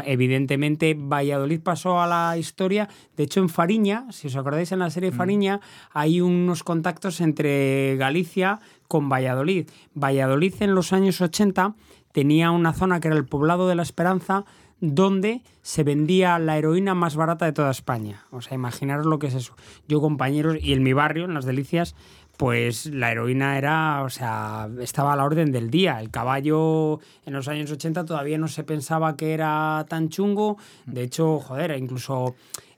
evidentemente 0.06 0.96
Valladolid 0.98 1.62
pasó 1.62 2.02
a 2.02 2.08
la 2.08 2.38
historia. 2.38 2.90
De 3.16 3.24
hecho, 3.24 3.40
en 3.40 3.50
Fariña, 3.50 4.06
si 4.12 4.28
os 4.28 4.36
acordáis 4.36 4.72
en 4.72 4.80
la 4.80 4.90
serie 4.90 5.12
mm. 5.12 5.14
Fariña, 5.14 5.62
hay 5.92 6.22
unos 6.22 6.64
contactos 6.64 7.22
entre 7.22 7.96
Galicia 7.98 8.60
con 8.88 9.10
Valladolid. 9.10 9.70
Valladolid 9.96 10.54
en 10.60 10.76
los 10.76 10.94
años 10.94 11.22
80 11.22 11.76
tenía 12.12 12.52
una 12.52 12.74
zona 12.74 13.00
que 13.00 13.08
era 13.08 13.18
el 13.18 13.26
poblado 13.26 13.68
de 13.68 13.76
la 13.76 13.84
Esperanza, 13.84 14.46
donde 14.80 15.42
se 15.62 15.84
vendía 15.84 16.38
la 16.40 16.58
heroína 16.58 16.94
más 16.94 17.16
barata 17.16 17.46
de 17.46 17.54
toda 17.54 17.72
España. 17.72 18.26
O 18.32 18.42
sea, 18.42 18.56
imaginaros 18.56 19.06
lo 19.06 19.18
que 19.18 19.28
es 19.28 19.34
eso. 19.34 19.56
Yo, 19.88 20.02
compañeros, 20.02 20.58
y 20.62 20.74
en 20.74 20.84
mi 20.84 20.92
barrio, 20.92 21.24
en 21.24 21.34
Las 21.34 21.46
Delicias, 21.46 21.96
pues 22.38 22.88
la 22.88 23.12
heroína 23.12 23.58
era, 23.58 24.04
o 24.04 24.10
sea, 24.10 24.68
estaba 24.80 25.14
a 25.14 25.16
la 25.16 25.24
orden 25.24 25.52
del 25.52 25.70
día. 25.70 26.00
El 26.00 26.10
caballo 26.10 27.00
en 27.26 27.34
los 27.34 27.48
años 27.48 27.72
80 27.72 28.06
todavía 28.06 28.38
no 28.38 28.48
se 28.48 28.64
pensaba 28.64 29.16
que 29.16 29.34
era 29.34 29.86
tan 29.88 30.10
chungo. 30.10 30.58
De 30.86 31.04
hecho, 31.04 31.40
joder, 31.40 31.78
incluso 31.78 32.36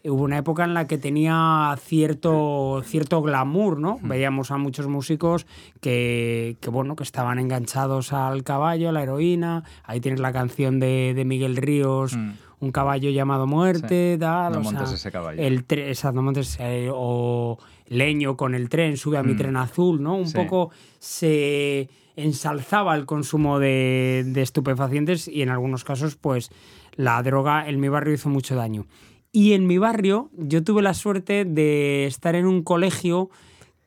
hubo 0.09 0.23
una 0.23 0.37
época 0.37 0.63
en 0.63 0.73
la 0.73 0.87
que 0.87 0.97
tenía 0.97 1.75
cierto, 1.79 2.81
cierto 2.83 3.21
glamour, 3.21 3.79
¿no? 3.79 3.97
Veíamos 4.01 4.51
a 4.51 4.57
muchos 4.57 4.87
músicos 4.87 5.47
que, 5.81 6.57
que, 6.59 6.69
bueno, 6.69 6.95
que 6.95 7.03
estaban 7.03 7.39
enganchados 7.39 8.13
al 8.13 8.43
caballo, 8.43 8.89
a 8.89 8.91
la 8.91 9.03
heroína. 9.03 9.63
Ahí 9.83 9.99
tienes 9.99 10.19
la 10.19 10.33
canción 10.33 10.79
de, 10.79 11.13
de 11.15 11.25
Miguel 11.25 11.55
Ríos. 11.57 12.15
Mm. 12.15 12.31
Un 12.59 12.71
caballo 12.71 13.09
llamado 13.09 13.47
Muerte, 13.47 14.17
tal. 14.19 14.53
No 14.53 14.61
montes 14.61 14.91
ese 14.91 15.11
caballo. 15.11 15.41
El 15.41 15.65
exacto, 15.67 16.15
no 16.15 16.23
montes. 16.23 16.57
Eh, 16.59 16.89
o 16.91 17.57
leño 17.87 18.37
con 18.37 18.55
el 18.55 18.69
tren, 18.69 18.97
sube 18.97 19.17
a 19.17 19.23
mi 19.23 19.33
mm. 19.33 19.37
tren 19.37 19.57
azul, 19.57 20.01
¿no? 20.01 20.15
Un 20.15 20.31
poco 20.31 20.71
se 20.99 21.89
ensalzaba 22.15 22.95
el 22.95 23.05
consumo 23.05 23.59
de, 23.59 24.23
de, 24.25 24.41
estupefacientes 24.41 25.27
y 25.27 25.41
en 25.41 25.49
algunos 25.49 25.83
casos, 25.83 26.15
pues 26.15 26.49
la 26.95 27.21
droga 27.21 27.67
en 27.67 27.79
mi 27.79 27.89
barrio 27.89 28.13
hizo 28.13 28.29
mucho 28.29 28.55
daño. 28.55 28.85
Y 29.31 29.53
en 29.53 29.67
mi 29.67 29.77
barrio 29.77 30.29
yo 30.37 30.63
tuve 30.63 30.81
la 30.81 30.93
suerte 30.93 31.43
de 31.45 32.05
estar 32.05 32.35
en 32.35 32.45
un 32.45 32.63
colegio 32.63 33.29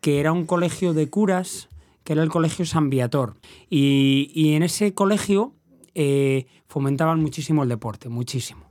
que 0.00 0.20
era 0.20 0.32
un 0.32 0.44
colegio 0.44 0.92
de 0.92 1.08
curas 1.08 1.68
que 2.04 2.14
era 2.14 2.22
el 2.22 2.30
Colegio 2.30 2.64
San 2.64 2.88
Viator. 2.88 3.36
Y, 3.68 4.54
en 4.54 4.62
ese 4.62 4.94
colegio 4.94 5.52
eh, 5.94 6.46
fomentaban 6.66 7.20
muchísimo 7.20 7.64
el 7.64 7.68
deporte, 7.68 8.08
muchísimo 8.08 8.67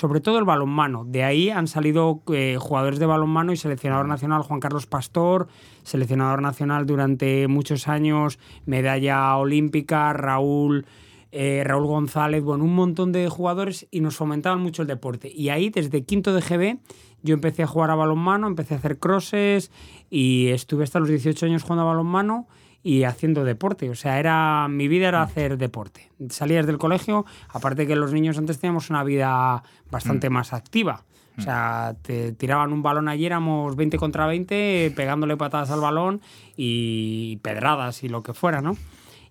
sobre 0.00 0.22
todo 0.22 0.38
el 0.38 0.44
balonmano. 0.46 1.04
De 1.04 1.24
ahí 1.24 1.50
han 1.50 1.66
salido 1.66 2.22
eh, 2.32 2.56
jugadores 2.58 2.98
de 2.98 3.04
balonmano 3.04 3.52
y 3.52 3.58
seleccionador 3.58 4.08
nacional 4.08 4.40
Juan 4.40 4.58
Carlos 4.58 4.86
Pastor, 4.86 5.48
seleccionador 5.82 6.40
nacional 6.40 6.86
durante 6.86 7.46
muchos 7.48 7.86
años, 7.86 8.38
medalla 8.64 9.36
olímpica, 9.36 10.10
Raúl, 10.14 10.86
eh, 11.32 11.64
Raúl 11.66 11.86
González, 11.86 12.42
bueno, 12.42 12.64
un 12.64 12.74
montón 12.74 13.12
de 13.12 13.28
jugadores 13.28 13.88
y 13.90 14.00
nos 14.00 14.16
fomentaban 14.16 14.62
mucho 14.62 14.80
el 14.80 14.88
deporte. 14.88 15.30
Y 15.30 15.50
ahí, 15.50 15.68
desde 15.68 16.02
quinto 16.02 16.32
de 16.32 16.40
GB, 16.40 16.78
yo 17.22 17.34
empecé 17.34 17.62
a 17.62 17.66
jugar 17.66 17.90
a 17.90 17.94
balonmano, 17.94 18.46
empecé 18.46 18.72
a 18.72 18.78
hacer 18.78 18.98
crosses 18.98 19.70
y 20.08 20.48
estuve 20.48 20.84
hasta 20.84 20.98
los 20.98 21.10
18 21.10 21.44
años 21.44 21.62
jugando 21.62 21.82
a 21.82 21.88
balonmano 21.88 22.48
y 22.82 23.04
haciendo 23.04 23.44
deporte. 23.44 23.90
O 23.90 23.94
sea, 23.94 24.18
era 24.18 24.66
mi 24.68 24.88
vida 24.88 25.08
era 25.08 25.20
mm. 25.20 25.22
hacer 25.22 25.58
deporte. 25.58 26.10
Salías 26.28 26.66
del 26.66 26.78
colegio, 26.78 27.26
aparte 27.48 27.86
que 27.86 27.96
los 27.96 28.12
niños 28.12 28.38
antes 28.38 28.58
teníamos 28.58 28.90
una 28.90 29.04
vida 29.04 29.62
bastante 29.90 30.30
mm. 30.30 30.32
más 30.32 30.52
activa. 30.52 31.04
O 31.38 31.42
sea, 31.42 31.94
te 32.02 32.32
tiraban 32.32 32.70
un 32.70 32.82
balón 32.82 33.08
allí, 33.08 33.24
éramos 33.24 33.74
20 33.74 33.96
contra 33.96 34.26
20, 34.26 34.92
pegándole 34.94 35.38
patadas 35.38 35.70
al 35.70 35.80
balón 35.80 36.20
y 36.54 37.38
pedradas 37.38 38.02
y 38.04 38.10
lo 38.10 38.22
que 38.22 38.34
fuera, 38.34 38.60
¿no? 38.60 38.76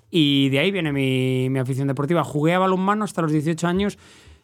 Y 0.09 0.49
de 0.49 0.57
ahí 0.57 0.71
viene 0.71 0.91
mi, 0.91 1.49
mi 1.51 1.59
afición 1.59 1.88
deportiva. 1.88 2.23
Jugué 2.23 2.55
a 2.55 2.59
balonmano 2.59 3.05
hasta 3.05 3.21
los 3.21 3.31
18 3.31 3.67
años 3.67 3.99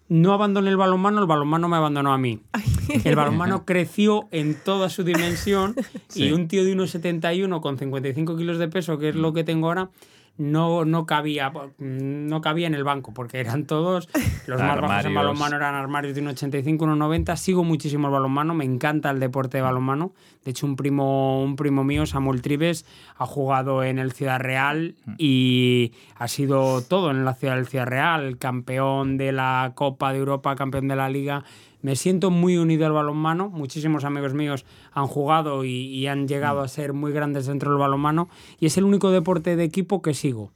no 0.07 0.33
abandoné 0.33 0.69
el 0.69 0.77
balonmano, 0.77 1.19
el 1.19 1.27
balonmano 1.27 1.67
me 1.67 1.77
abandonó 1.77 2.13
a 2.13 2.17
mí. 2.17 2.39
El 3.03 3.15
balonmano 3.15 3.65
creció 3.65 4.27
en 4.31 4.55
toda 4.55 4.89
su 4.89 5.03
dimensión 5.03 5.75
y 6.15 6.31
un 6.31 6.47
tío 6.47 6.63
de 6.63 6.75
1,71 6.75 7.59
con 7.59 7.79
55 7.79 8.37
kilos 8.37 8.59
de 8.59 8.67
peso, 8.67 8.99
que 8.99 9.09
es 9.09 9.15
lo 9.15 9.33
que 9.33 9.43
tengo 9.43 9.67
ahora, 9.67 9.89
no, 10.37 10.83
no, 10.83 11.05
cabía, 11.05 11.51
no 11.77 12.41
cabía 12.41 12.67
en 12.67 12.73
el 12.73 12.83
banco, 12.83 13.13
porque 13.13 13.39
eran 13.39 13.65
todos, 13.65 14.09
los 14.47 14.61
más 14.61 14.81
bajos 14.81 15.05
en 15.05 15.15
balonmano 15.15 15.55
eran 15.55 15.75
armarios 15.75 16.15
de 16.15 16.23
1,85, 16.23 16.77
1,90. 16.77 17.35
Sigo 17.37 17.63
muchísimo 17.63 18.07
el 18.07 18.13
balonmano, 18.13 18.53
me 18.53 18.65
encanta 18.65 19.11
el 19.11 19.19
deporte 19.19 19.57
de 19.57 19.61
balonmano. 19.61 20.13
De 20.43 20.51
hecho, 20.51 20.65
un 20.65 20.75
primo, 20.75 21.43
un 21.43 21.55
primo 21.55 21.83
mío, 21.83 22.05
Samuel 22.05 22.41
Tribes, 22.41 22.85
ha 23.17 23.25
jugado 23.25 23.83
en 23.83 23.97
el 23.97 24.11
Ciudad 24.11 24.39
Real 24.39 24.95
mm. 25.05 25.13
y 25.17 25.93
ha 26.17 26.27
sido 26.27 26.81
todo 26.81 27.11
en 27.11 27.25
la 27.25 27.33
ciudad 27.33 27.55
del 27.55 27.67
Ciudad 27.67 27.87
Real, 27.87 28.37
campeón 28.37 29.17
de 29.17 29.31
la 29.31 29.71
Copa 29.73 30.11
de 30.11 30.19
Europa, 30.19 30.55
campeón 30.55 30.87
de 30.87 30.95
la 30.95 31.09
Liga 31.09 31.43
me 31.85 31.95
siento 31.95 32.31
muy 32.31 32.57
unido 32.57 32.87
al 32.87 32.93
balonmano. 32.93 33.49
Muchísimos 33.49 34.05
amigos 34.05 34.33
míos 34.33 34.65
han 34.91 35.05
jugado 35.05 35.63
y, 35.63 36.07
han 36.07 36.27
llegado 36.27 36.61
a 36.61 36.67
ser 36.67 36.93
muy 36.93 37.11
grandes 37.11 37.45
dentro 37.45 37.69
del 37.69 37.79
balonmano 37.79 38.27
y 38.59 38.65
es 38.65 38.77
el 38.79 38.85
único 38.85 39.11
deporte 39.11 39.55
de 39.55 39.65
equipo 39.65 40.01
que 40.01 40.15
sigo. 40.15 40.51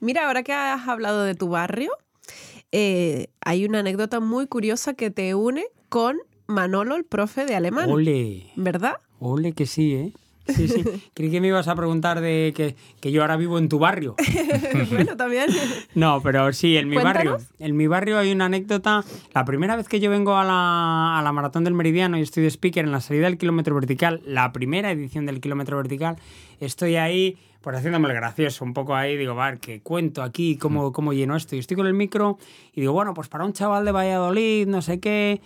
Mira, 0.00 0.26
ahora 0.26 0.42
que 0.42 0.52
has 0.52 0.86
hablado 0.86 1.22
de 1.22 1.34
tu 1.34 1.48
barrio, 1.48 1.90
eh, 2.70 3.28
hay 3.40 3.64
una 3.64 3.78
anécdota 3.78 4.20
muy 4.20 4.46
curiosa 4.46 4.92
que 4.92 5.10
te 5.10 5.34
une 5.34 5.64
con 5.88 6.18
Manolo, 6.46 6.96
el 6.96 7.04
profe 7.04 7.46
de 7.46 7.54
alemán. 7.54 7.90
Ole. 7.90 8.52
¿Verdad? 8.56 8.96
Ole, 9.20 9.52
que 9.52 9.64
sí, 9.64 9.94
¿eh? 9.94 10.12
Sí, 10.54 10.68
sí. 10.68 10.84
Creí 11.14 11.30
que 11.30 11.40
me 11.40 11.48
ibas 11.48 11.68
a 11.68 11.74
preguntar 11.74 12.20
de 12.20 12.52
que, 12.56 12.76
que 13.00 13.12
yo 13.12 13.22
ahora 13.22 13.36
vivo 13.36 13.58
en 13.58 13.68
tu 13.68 13.78
barrio. 13.78 14.16
bueno, 14.90 15.16
también. 15.16 15.46
No, 15.94 16.20
pero 16.22 16.52
sí, 16.52 16.76
en 16.76 16.88
mi 16.88 16.96
barrio. 16.96 17.38
En 17.58 17.76
mi 17.76 17.86
barrio 17.86 18.18
hay 18.18 18.30
una 18.32 18.46
anécdota. 18.46 19.04
La 19.34 19.44
primera 19.44 19.76
vez 19.76 19.88
que 19.88 20.00
yo 20.00 20.10
vengo 20.10 20.36
a 20.36 20.44
la, 20.44 21.18
a 21.18 21.22
la 21.22 21.32
Maratón 21.32 21.64
del 21.64 21.74
Meridiano 21.74 22.18
y 22.18 22.22
estoy 22.22 22.42
de 22.44 22.50
speaker 22.50 22.84
en 22.84 22.92
la 22.92 23.00
salida 23.00 23.24
del 23.24 23.38
kilómetro 23.38 23.74
vertical, 23.74 24.20
la 24.24 24.52
primera 24.52 24.90
edición 24.92 25.26
del 25.26 25.40
kilómetro 25.40 25.76
vertical, 25.76 26.16
estoy 26.60 26.96
ahí 26.96 27.38
pues 27.60 27.76
haciéndome 27.76 28.08
el 28.08 28.14
gracioso, 28.14 28.64
un 28.64 28.72
poco 28.72 28.94
ahí, 28.94 29.16
digo, 29.16 29.34
va, 29.34 29.56
que 29.56 29.80
cuento 29.80 30.22
aquí 30.22 30.56
cómo, 30.56 30.92
cómo 30.92 31.12
lleno 31.12 31.36
esto. 31.36 31.56
Y 31.56 31.58
estoy 31.58 31.76
con 31.76 31.86
el 31.86 31.94
micro 31.94 32.38
y 32.72 32.80
digo, 32.80 32.92
bueno, 32.92 33.14
pues 33.14 33.28
para 33.28 33.44
un 33.44 33.52
chaval 33.52 33.84
de 33.84 33.92
Valladolid, 33.92 34.66
no 34.68 34.80
sé 34.80 35.00
qué, 35.00 35.40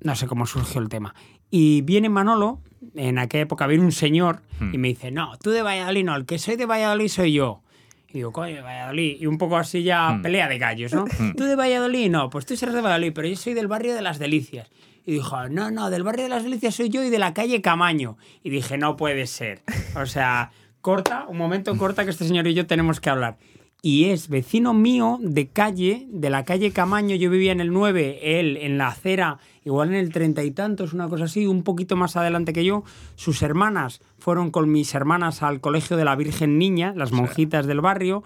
no 0.00 0.14
sé 0.14 0.26
cómo 0.26 0.46
surgió 0.46 0.80
el 0.80 0.88
tema. 0.88 1.14
Y 1.50 1.82
viene 1.82 2.08
Manolo, 2.08 2.60
en 2.94 3.18
aquella 3.18 3.42
época 3.42 3.66
viene 3.66 3.84
un 3.84 3.92
señor 3.92 4.42
y 4.60 4.64
hmm. 4.64 4.80
me 4.80 4.88
dice, 4.88 5.10
no, 5.10 5.36
tú 5.38 5.50
de 5.50 5.62
Valladolid 5.62 6.04
no, 6.04 6.16
el 6.16 6.26
que 6.26 6.38
soy 6.38 6.56
de 6.56 6.66
Valladolid 6.66 7.08
soy 7.08 7.32
yo. 7.32 7.62
Y 8.08 8.14
digo, 8.14 8.32
coño, 8.32 8.56
de 8.56 8.62
Valladolid. 8.62 9.18
Y 9.20 9.26
un 9.26 9.38
poco 9.38 9.56
así 9.56 9.82
ya 9.82 10.10
hmm. 10.10 10.22
pelea 10.22 10.48
de 10.48 10.58
gallos, 10.58 10.92
¿no? 10.92 11.04
Hmm. 11.04 11.34
Tú 11.36 11.44
de 11.44 11.56
Valladolid, 11.56 12.10
no, 12.10 12.30
pues 12.30 12.46
tú 12.46 12.56
serás 12.56 12.74
de 12.74 12.80
Valladolid, 12.80 13.12
pero 13.14 13.28
yo 13.28 13.36
soy 13.36 13.54
del 13.54 13.68
barrio 13.68 13.94
de 13.94 14.02
las 14.02 14.18
Delicias. 14.18 14.68
Y 15.06 15.12
dijo, 15.12 15.48
no, 15.48 15.70
no, 15.70 15.90
del 15.90 16.02
barrio 16.02 16.24
de 16.24 16.30
las 16.30 16.44
Delicias 16.44 16.74
soy 16.74 16.88
yo 16.88 17.02
y 17.02 17.10
de 17.10 17.18
la 17.18 17.34
calle 17.34 17.62
Camaño. 17.62 18.16
Y 18.42 18.50
dije, 18.50 18.78
no 18.78 18.96
puede 18.96 19.26
ser. 19.26 19.62
O 19.96 20.06
sea, 20.06 20.50
corta, 20.80 21.24
un 21.28 21.38
momento 21.38 21.76
corta 21.76 22.04
que 22.04 22.10
este 22.10 22.26
señor 22.26 22.46
y 22.46 22.54
yo 22.54 22.66
tenemos 22.66 23.00
que 23.00 23.10
hablar 23.10 23.38
y 23.82 24.06
es 24.06 24.28
vecino 24.28 24.74
mío 24.74 25.18
de 25.22 25.48
calle, 25.48 26.06
de 26.10 26.30
la 26.30 26.44
calle 26.44 26.72
Camaño. 26.72 27.16
Yo 27.16 27.30
vivía 27.30 27.52
en 27.52 27.60
el 27.60 27.72
9, 27.72 28.40
él 28.40 28.56
en 28.58 28.78
la 28.78 28.88
acera, 28.88 29.38
igual 29.64 29.88
en 29.90 29.94
el 29.94 30.12
treinta 30.12 30.44
y 30.44 30.50
tantos, 30.50 30.92
una 30.92 31.08
cosa 31.08 31.24
así, 31.24 31.46
un 31.46 31.62
poquito 31.62 31.96
más 31.96 32.16
adelante 32.16 32.52
que 32.52 32.64
yo. 32.64 32.84
Sus 33.16 33.42
hermanas 33.42 34.00
fueron 34.18 34.50
con 34.50 34.70
mis 34.70 34.94
hermanas 34.94 35.42
al 35.42 35.60
colegio 35.60 35.96
de 35.96 36.04
la 36.04 36.16
Virgen 36.16 36.58
Niña, 36.58 36.92
las 36.94 37.12
monjitas 37.12 37.66
del 37.66 37.80
barrio. 37.80 38.22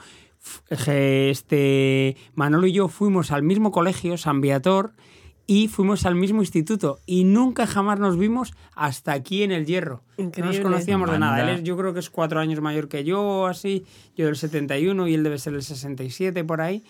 Este, 0.69 2.17
Manolo 2.35 2.67
y 2.67 2.73
yo 2.73 2.89
fuimos 2.89 3.31
al 3.31 3.43
mismo 3.43 3.71
colegio, 3.71 4.19
San 4.19 4.41
Viator, 4.41 4.93
y 5.47 5.69
fuimos 5.69 6.07
al 6.07 6.15
mismo 6.15 6.41
instituto 6.41 6.99
y 7.07 7.25
nunca 7.25 7.67
jamás 7.67 7.99
nos 7.99 8.19
vimos 8.19 8.55
hasta 8.75 9.13
aquí 9.13 9.43
en 9.43 9.53
el 9.53 9.67
Hierro. 9.67 10.03
No 10.17 10.47
nos 10.47 10.61
conocíamos 10.61 11.11
de 11.11 11.19
nada. 11.19 11.53
Él 11.53 11.65
yo 11.65 11.77
creo 11.77 11.93
que 11.93 12.01
es 12.01 12.11
cuatro 12.11 12.41
años 12.41 12.61
mayor 12.61 12.89
que 12.89 13.05
yo, 13.05 13.47
así, 13.47 13.85
yo 14.17 14.27
del 14.27 14.37
71 14.37 15.07
y 15.09 15.15
él 15.15 15.23
debe 15.23 15.39
ser 15.39 15.53
del 15.53 15.63
67 15.63 16.45
por 16.45 16.61
ahí. 16.61 16.83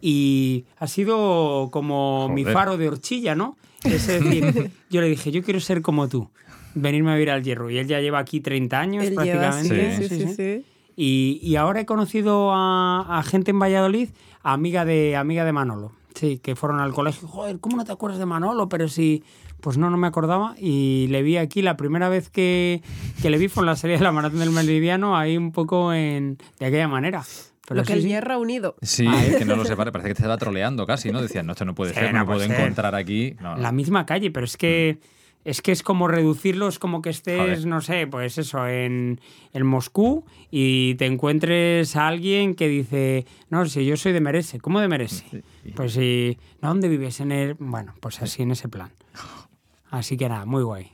Y 0.00 0.64
ha 0.78 0.86
sido 0.86 1.70
como 1.72 2.28
mi 2.28 2.44
faro 2.44 2.76
de 2.76 2.88
horchilla, 2.88 3.34
¿no? 3.34 3.56
Es 3.82 4.06
decir, 4.06 4.70
yo 4.90 5.00
le 5.00 5.08
dije, 5.08 5.32
yo 5.32 5.42
quiero 5.42 5.58
ser 5.58 5.82
como 5.82 6.08
tú, 6.08 6.28
venirme 6.74 7.10
a 7.10 7.14
vivir 7.14 7.30
al 7.30 7.42
Hierro. 7.42 7.70
Y 7.70 7.78
él 7.78 7.88
ya 7.88 8.00
lleva 8.00 8.18
aquí 8.20 8.40
30 8.40 8.78
años 8.78 9.06
prácticamente. 9.10 10.08
Sí, 10.08 10.08
sí, 10.08 10.34
sí. 10.34 10.64
Y, 10.98 11.40
y, 11.42 11.56
ahora 11.56 11.80
he 11.80 11.86
conocido 11.86 12.52
a, 12.54 13.18
a 13.18 13.22
gente 13.22 13.50
en 13.50 13.58
Valladolid, 13.58 14.08
amiga 14.42 14.86
de, 14.86 15.14
amiga 15.16 15.44
de 15.44 15.52
Manolo. 15.52 15.92
Sí, 16.16 16.38
que 16.38 16.56
fueron 16.56 16.80
al 16.80 16.94
colegio. 16.94 17.28
Joder, 17.28 17.60
¿cómo 17.60 17.76
no 17.76 17.84
te 17.84 17.92
acuerdas 17.92 18.18
de 18.18 18.24
Manolo? 18.24 18.70
Pero 18.70 18.88
sí, 18.88 19.22
pues 19.60 19.76
no, 19.76 19.90
no 19.90 19.98
me 19.98 20.06
acordaba. 20.06 20.54
Y 20.58 21.08
le 21.10 21.22
vi 21.22 21.36
aquí 21.36 21.60
la 21.60 21.76
primera 21.76 22.08
vez 22.08 22.30
que, 22.30 22.82
que 23.20 23.28
le 23.28 23.36
vi 23.36 23.48
fue 23.48 23.62
en 23.62 23.66
la 23.66 23.76
serie 23.76 23.98
de 23.98 24.02
la 24.02 24.12
Maratón 24.12 24.38
del 24.38 24.50
Meridiano, 24.50 25.16
ahí 25.16 25.36
un 25.36 25.52
poco 25.52 25.92
en, 25.92 26.38
de 26.58 26.66
aquella 26.66 26.88
manera. 26.88 27.22
Pero 27.68 27.80
lo 27.80 27.84
que 27.84 27.92
el 27.92 28.02
hierro 28.02 28.40
unido. 28.40 28.76
Sí, 28.80 29.06
que 29.36 29.44
no 29.44 29.56
lo 29.56 29.64
separe, 29.66 29.92
parece 29.92 30.08
que 30.08 30.14
te 30.14 30.22
estaba 30.22 30.38
troleando 30.38 30.86
casi, 30.86 31.10
¿no? 31.10 31.20
Decían, 31.20 31.46
no, 31.46 31.52
esto 31.52 31.66
no 31.66 31.74
puede 31.74 31.92
ser, 31.92 32.14
no, 32.14 32.24
puedo 32.24 32.42
encontrar 32.42 32.94
aquí. 32.94 33.36
La 33.58 33.72
misma 33.72 34.06
calle, 34.06 34.30
pero 34.30 34.46
es 34.46 34.56
que. 34.56 34.98
Mm. 35.00 35.15
Es 35.46 35.62
que 35.62 35.70
es 35.70 35.84
como 35.84 36.08
reducirlo, 36.08 36.66
es 36.66 36.80
como 36.80 37.00
que 37.02 37.10
estés, 37.10 37.66
no 37.66 37.80
sé, 37.80 38.08
pues 38.08 38.36
eso, 38.36 38.66
en, 38.66 39.20
en, 39.52 39.64
Moscú 39.64 40.24
y 40.50 40.96
te 40.96 41.06
encuentres 41.06 41.94
a 41.94 42.08
alguien 42.08 42.56
que 42.56 42.66
dice, 42.66 43.26
no, 43.48 43.64
si 43.66 43.86
yo 43.86 43.96
soy 43.96 44.10
de 44.10 44.20
Merese, 44.20 44.58
¿cómo 44.58 44.80
de 44.80 44.88
Merese? 44.88 45.44
Pues 45.76 45.92
si, 45.92 46.36
¿dónde 46.60 46.88
vives? 46.88 47.20
En 47.20 47.30
el... 47.30 47.54
Bueno, 47.60 47.94
pues 48.00 48.20
así 48.22 48.42
en 48.42 48.50
ese 48.50 48.68
plan. 48.68 48.90
Así 49.90 50.16
que 50.16 50.28
nada, 50.28 50.46
muy 50.46 50.64
guay. 50.64 50.90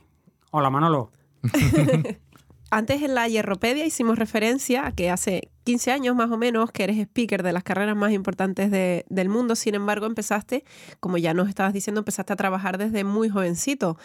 Hola 0.51 0.69
Manolo. 0.69 1.11
Antes 2.73 3.03
en 3.03 3.13
la 3.13 3.27
Hierropedia 3.27 3.85
hicimos 3.85 4.17
referencia 4.17 4.87
a 4.87 4.91
que 4.91 5.11
hace 5.11 5.49
15 5.65 5.91
años 5.91 6.15
más 6.15 6.31
o 6.31 6.37
menos 6.37 6.71
que 6.71 6.83
eres 6.83 6.97
speaker 6.97 7.43
de 7.43 7.53
las 7.53 7.61
carreras 7.61 7.95
más 7.95 8.11
importantes 8.13 8.71
del 8.71 9.29
mundo. 9.29 9.55
Sin 9.55 9.75
embargo, 9.75 10.07
empezaste, 10.07 10.65
como 10.99 11.19
ya 11.19 11.35
nos 11.35 11.49
estabas 11.49 11.73
diciendo, 11.73 11.99
empezaste 11.99 12.33
a 12.33 12.35
trabajar 12.35 12.79
desde 12.79 13.03
muy 13.03 13.29
jovencito. 13.29 13.99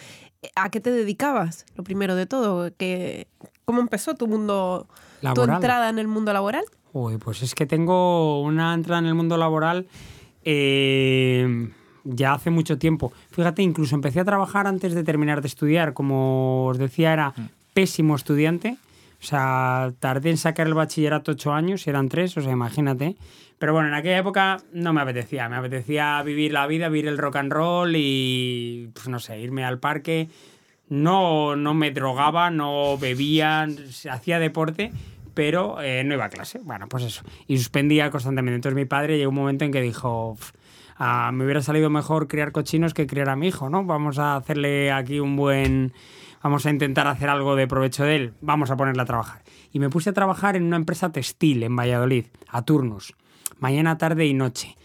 ¿A 0.55 0.69
qué 0.69 0.81
te 0.81 0.91
dedicabas? 0.91 1.65
Lo 1.77 1.83
primero 1.83 2.15
de 2.15 2.27
todo, 2.27 2.71
¿cómo 3.65 3.81
empezó 3.81 4.17
tu 4.17 4.27
mundo, 4.27 4.87
tu 5.35 5.45
entrada 5.45 5.89
en 5.89 5.99
el 5.99 6.07
mundo 6.07 6.35
laboral? 6.35 6.67
Uy, 6.93 7.17
pues 7.17 7.43
es 7.43 7.55
que 7.55 7.65
tengo 7.65 8.43
una 8.43 8.75
entrada 8.75 8.99
en 8.99 9.07
el 9.07 9.15
mundo 9.15 9.39
laboral 9.39 9.87
eh, 10.45 11.73
ya 12.05 12.35
hace 12.35 12.51
mucho 12.51 12.77
tiempo. 12.77 13.15
Fíjate, 13.31 13.63
incluso 13.63 13.95
empecé 13.95 14.21
a 14.21 14.27
trabajar 14.27 14.67
antes 14.67 14.95
de 14.95 15.05
terminar 15.05 15.41
de 15.41 15.49
estudiar. 15.49 15.95
Como 15.95 16.67
os 16.67 16.77
decía, 16.77 17.15
era 17.15 17.31
mm 17.31 17.58
pésimo 17.79 18.17
estudiante. 18.17 18.77
O 19.23 19.25
sea, 19.25 19.93
tardé 20.01 20.31
en 20.31 20.37
sacar 20.37 20.67
el 20.67 20.75
bachillerato 20.75 21.31
ocho 21.31 21.53
años, 21.53 21.87
eran 21.87 22.09
tres, 22.09 22.37
o 22.37 22.41
sea, 22.41 22.51
imagínate. 22.51 23.15
Pero 23.61 23.73
bueno, 23.73 23.87
en 23.87 23.95
aquella 23.95 24.19
época 24.19 24.57
no 24.73 24.93
me 24.93 25.01
apetecía. 25.01 25.49
Me 25.49 25.55
apetecía 25.55 26.21
vivir 26.25 26.51
la 26.53 26.67
vida, 26.67 26.89
vivir 26.89 27.07
el 27.07 27.19
rock 27.19 27.37
and 27.37 27.53
roll 27.53 27.95
y, 27.95 28.91
pues 28.95 29.07
no 29.07 29.21
sé, 29.21 29.39
irme 29.39 29.65
al 29.65 29.79
parque. 29.79 30.29
No, 30.89 31.55
no 31.55 31.73
me 31.73 31.93
drogaba, 31.93 32.51
no 32.51 32.99
bebía, 32.99 33.69
hacía 34.11 34.41
deporte, 34.41 34.91
pero 35.35 35.81
eh, 35.81 36.03
no 36.03 36.15
iba 36.15 36.25
a 36.25 36.31
clase. 36.31 36.59
Bueno, 36.65 36.89
pues 36.89 37.05
eso. 37.05 37.23
Y 37.47 37.59
suspendía 37.59 38.11
constantemente. 38.11 38.57
Entonces 38.57 38.75
mi 38.75 38.87
padre 38.87 39.19
llegó 39.19 39.31
un 39.31 39.37
momento 39.37 39.65
en 39.65 39.71
que 39.71 39.83
dijo, 39.83 40.37
ah, 40.97 41.31
me 41.33 41.45
hubiera 41.45 41.63
salido 41.63 41.91
mejor 41.91 42.27
criar 42.27 42.51
cochinos 42.51 42.93
que 42.93 43.07
criar 43.07 43.29
a 43.29 43.37
mi 43.37 43.47
hijo, 43.47 43.71
¿no? 43.71 43.85
Vamos 43.85 44.19
a 44.19 44.35
hacerle 44.35 44.91
aquí 44.91 45.21
un 45.21 45.37
buen 45.37 45.93
vamos 46.43 46.67
a 46.67 46.71
intentar 46.71 47.07
hacer 47.07 47.29
algo 47.29 47.57
de 47.57 47.67
provecho 47.67 48.05
de 48.05 48.17
él, 48.17 48.35
vamos 48.41 48.71
a 48.71 48.77
ponerle 48.77 49.03
a 49.03 49.07
trabajar. 49.07 49.43
Y 49.73 49.79
me 49.79 49.91
puse 49.91 50.11
a 50.11 50.13
trabajar 50.13 50.57
en 50.57 50.65
una 50.65 50.77
empresa 50.77 51.13
textil 51.13 51.63
en 51.63 51.77
Valladolid, 51.77 52.27
a 52.49 52.63
turnos, 52.63 53.15
mañana, 53.59 53.99
tarde 53.99 54.27
y 54.27 54.35
noche. 54.35 54.77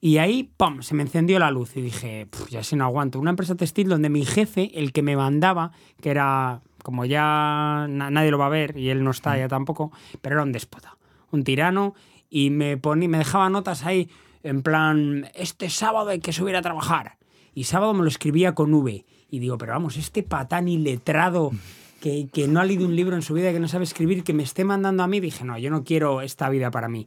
Y 0.00 0.16
ahí, 0.18 0.50
¡pum!, 0.56 0.80
se 0.80 0.94
me 0.94 1.02
encendió 1.02 1.38
la 1.38 1.50
luz 1.50 1.76
y 1.76 1.82
dije, 1.82 2.28
ya 2.48 2.62
si 2.62 2.74
no 2.74 2.84
aguanto. 2.84 3.20
Una 3.20 3.30
empresa 3.30 3.54
textil 3.54 3.88
donde 3.88 4.08
mi 4.08 4.24
jefe, 4.24 4.70
el 4.74 4.92
que 4.92 5.02
me 5.02 5.14
mandaba, 5.14 5.72
que 6.00 6.10
era, 6.10 6.62
como 6.82 7.04
ya 7.04 7.86
nadie 7.88 8.30
lo 8.30 8.38
va 8.38 8.46
a 8.46 8.50
ver 8.50 8.78
y 8.78 8.88
él 8.88 9.04
no 9.04 9.10
está 9.10 9.36
ya 9.36 9.48
tampoco, 9.48 9.92
pero 10.22 10.36
era 10.36 10.42
un 10.42 10.52
déspota, 10.52 10.96
un 11.30 11.44
tirano, 11.44 11.94
y 12.30 12.48
me, 12.50 12.78
ponía, 12.78 13.08
me 13.08 13.18
dejaba 13.18 13.50
notas 13.50 13.84
ahí 13.84 14.08
en 14.42 14.62
plan, 14.62 15.28
este 15.34 15.68
sábado 15.68 16.10
hay 16.10 16.20
que 16.20 16.32
subir 16.32 16.56
a 16.56 16.62
trabajar. 16.62 17.18
Y 17.52 17.64
sábado 17.64 17.92
me 17.94 18.02
lo 18.02 18.08
escribía 18.08 18.54
con 18.54 18.72
V. 18.72 19.04
Y 19.30 19.38
digo, 19.38 19.58
pero 19.58 19.72
vamos, 19.72 19.96
este 19.96 20.22
patán 20.22 20.68
iletrado 20.68 21.52
que, 22.00 22.28
que 22.32 22.48
no 22.48 22.60
ha 22.60 22.64
leído 22.64 22.86
un 22.86 22.96
libro 22.96 23.14
en 23.14 23.22
su 23.22 23.34
vida, 23.34 23.52
que 23.52 23.60
no 23.60 23.68
sabe 23.68 23.84
escribir, 23.84 24.24
que 24.24 24.32
me 24.32 24.42
esté 24.42 24.64
mandando 24.64 25.02
a 25.02 25.06
mí, 25.06 25.20
dije, 25.20 25.44
no, 25.44 25.58
yo 25.58 25.70
no 25.70 25.84
quiero 25.84 26.20
esta 26.22 26.48
vida 26.48 26.70
para 26.70 26.88
mí. 26.88 27.06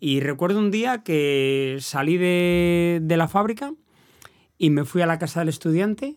Y 0.00 0.20
recuerdo 0.20 0.58
un 0.58 0.70
día 0.70 1.02
que 1.02 1.78
salí 1.80 2.18
de, 2.18 3.00
la 3.08 3.26
fábrica 3.26 3.72
y 4.58 4.68
me 4.68 4.84
fui 4.84 5.02
a 5.02 5.06
la 5.06 5.18
casa 5.18 5.40
del 5.40 5.48
estudiante 5.48 6.14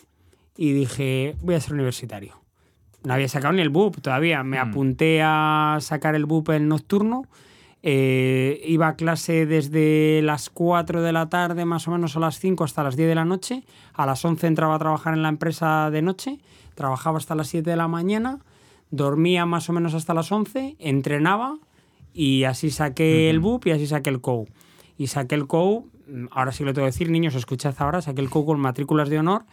y 0.58 0.74
dije, 0.74 1.36
voy 1.42 1.56
a 1.56 1.62
ser 1.62 1.74
universitario. 1.74 2.42
No 3.04 3.14
había 3.14 3.30
sacado 3.30 3.54
ni 3.54 3.62
el 3.62 3.70
BUP 3.70 4.02
todavía. 4.02 4.44
Me 4.44 4.58
mm. 4.58 4.68
apunté 4.68 5.22
a 5.24 5.78
sacar 5.80 6.16
el 6.16 6.26
BUP 6.26 6.50
en 6.50 6.68
nocturno. 6.68 7.28
Eh, 7.84 8.62
iba 8.66 8.88
a 8.88 8.96
clase 8.96 9.46
desde 9.46 10.22
las 10.24 10.50
4 10.50 11.02
de 11.02 11.12
la 11.12 11.30
tarde, 11.30 11.64
más 11.66 11.88
o 11.88 11.92
menos 11.92 12.18
a 12.18 12.20
las 12.20 12.40
5 12.40 12.64
hasta 12.64 12.84
las 12.84 12.96
10 12.96 13.10
de 13.10 13.16
la 13.16 13.26
noche. 13.26 13.64
A 13.94 14.06
las 14.06 14.24
11 14.26 14.48
entraba 14.48 14.76
a 14.76 14.80
trabajar 14.80 15.14
en 15.14 15.24
la 15.24 15.30
empresa 15.30 15.90
de 15.92 16.02
noche. 16.02 16.40
Trabajaba 16.76 17.18
hasta 17.18 17.36
las 17.36 17.48
7 17.48 17.70
de 17.70 17.76
la 17.76 17.88
mañana. 17.88 18.40
Dormía 18.90 19.46
más 19.46 19.70
o 19.70 19.74
menos 19.74 19.94
hasta 19.94 20.14
las 20.14 20.32
11. 20.32 20.76
Entrenaba 20.80 21.58
y 22.14 22.46
así 22.46 22.72
saqué 22.72 23.30
el 23.30 23.40
BUP 23.40 23.68
y 23.68 23.72
así 23.72 23.86
saqué 23.86 24.10
el 24.10 24.22
COU. 24.22 24.48
Y 24.98 25.08
saqué 25.08 25.36
el 25.36 25.46
COU, 25.46 25.92
ahora 26.32 26.52
sí 26.52 26.64
lo 26.64 26.74
tengo 26.74 26.88
que 26.88 26.92
decir, 26.92 27.12
niños, 27.12 27.36
escuchad 27.36 27.76
ahora, 27.78 28.02
saqué 28.02 28.22
el 28.22 28.32
COU 28.32 28.46
con 28.48 28.60
matrículas 28.60 29.10
de 29.10 29.20
honor. 29.20 29.46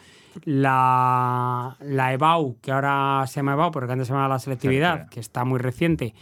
La, 0.45 1.77
la 1.81 2.13
EBAU, 2.15 2.57
que 2.63 2.73
ahora 2.73 3.25
se 3.27 3.37
llama 3.37 3.53
EBAU, 3.53 3.71
porque 3.71 3.93
antes 3.93 4.09
se 4.09 4.15
llamaba 4.15 4.35
la 4.35 4.39
selectividad, 4.39 5.09
que 5.11 5.21
está 5.21 5.45
muy 5.45 5.59
reciente, 5.59 6.15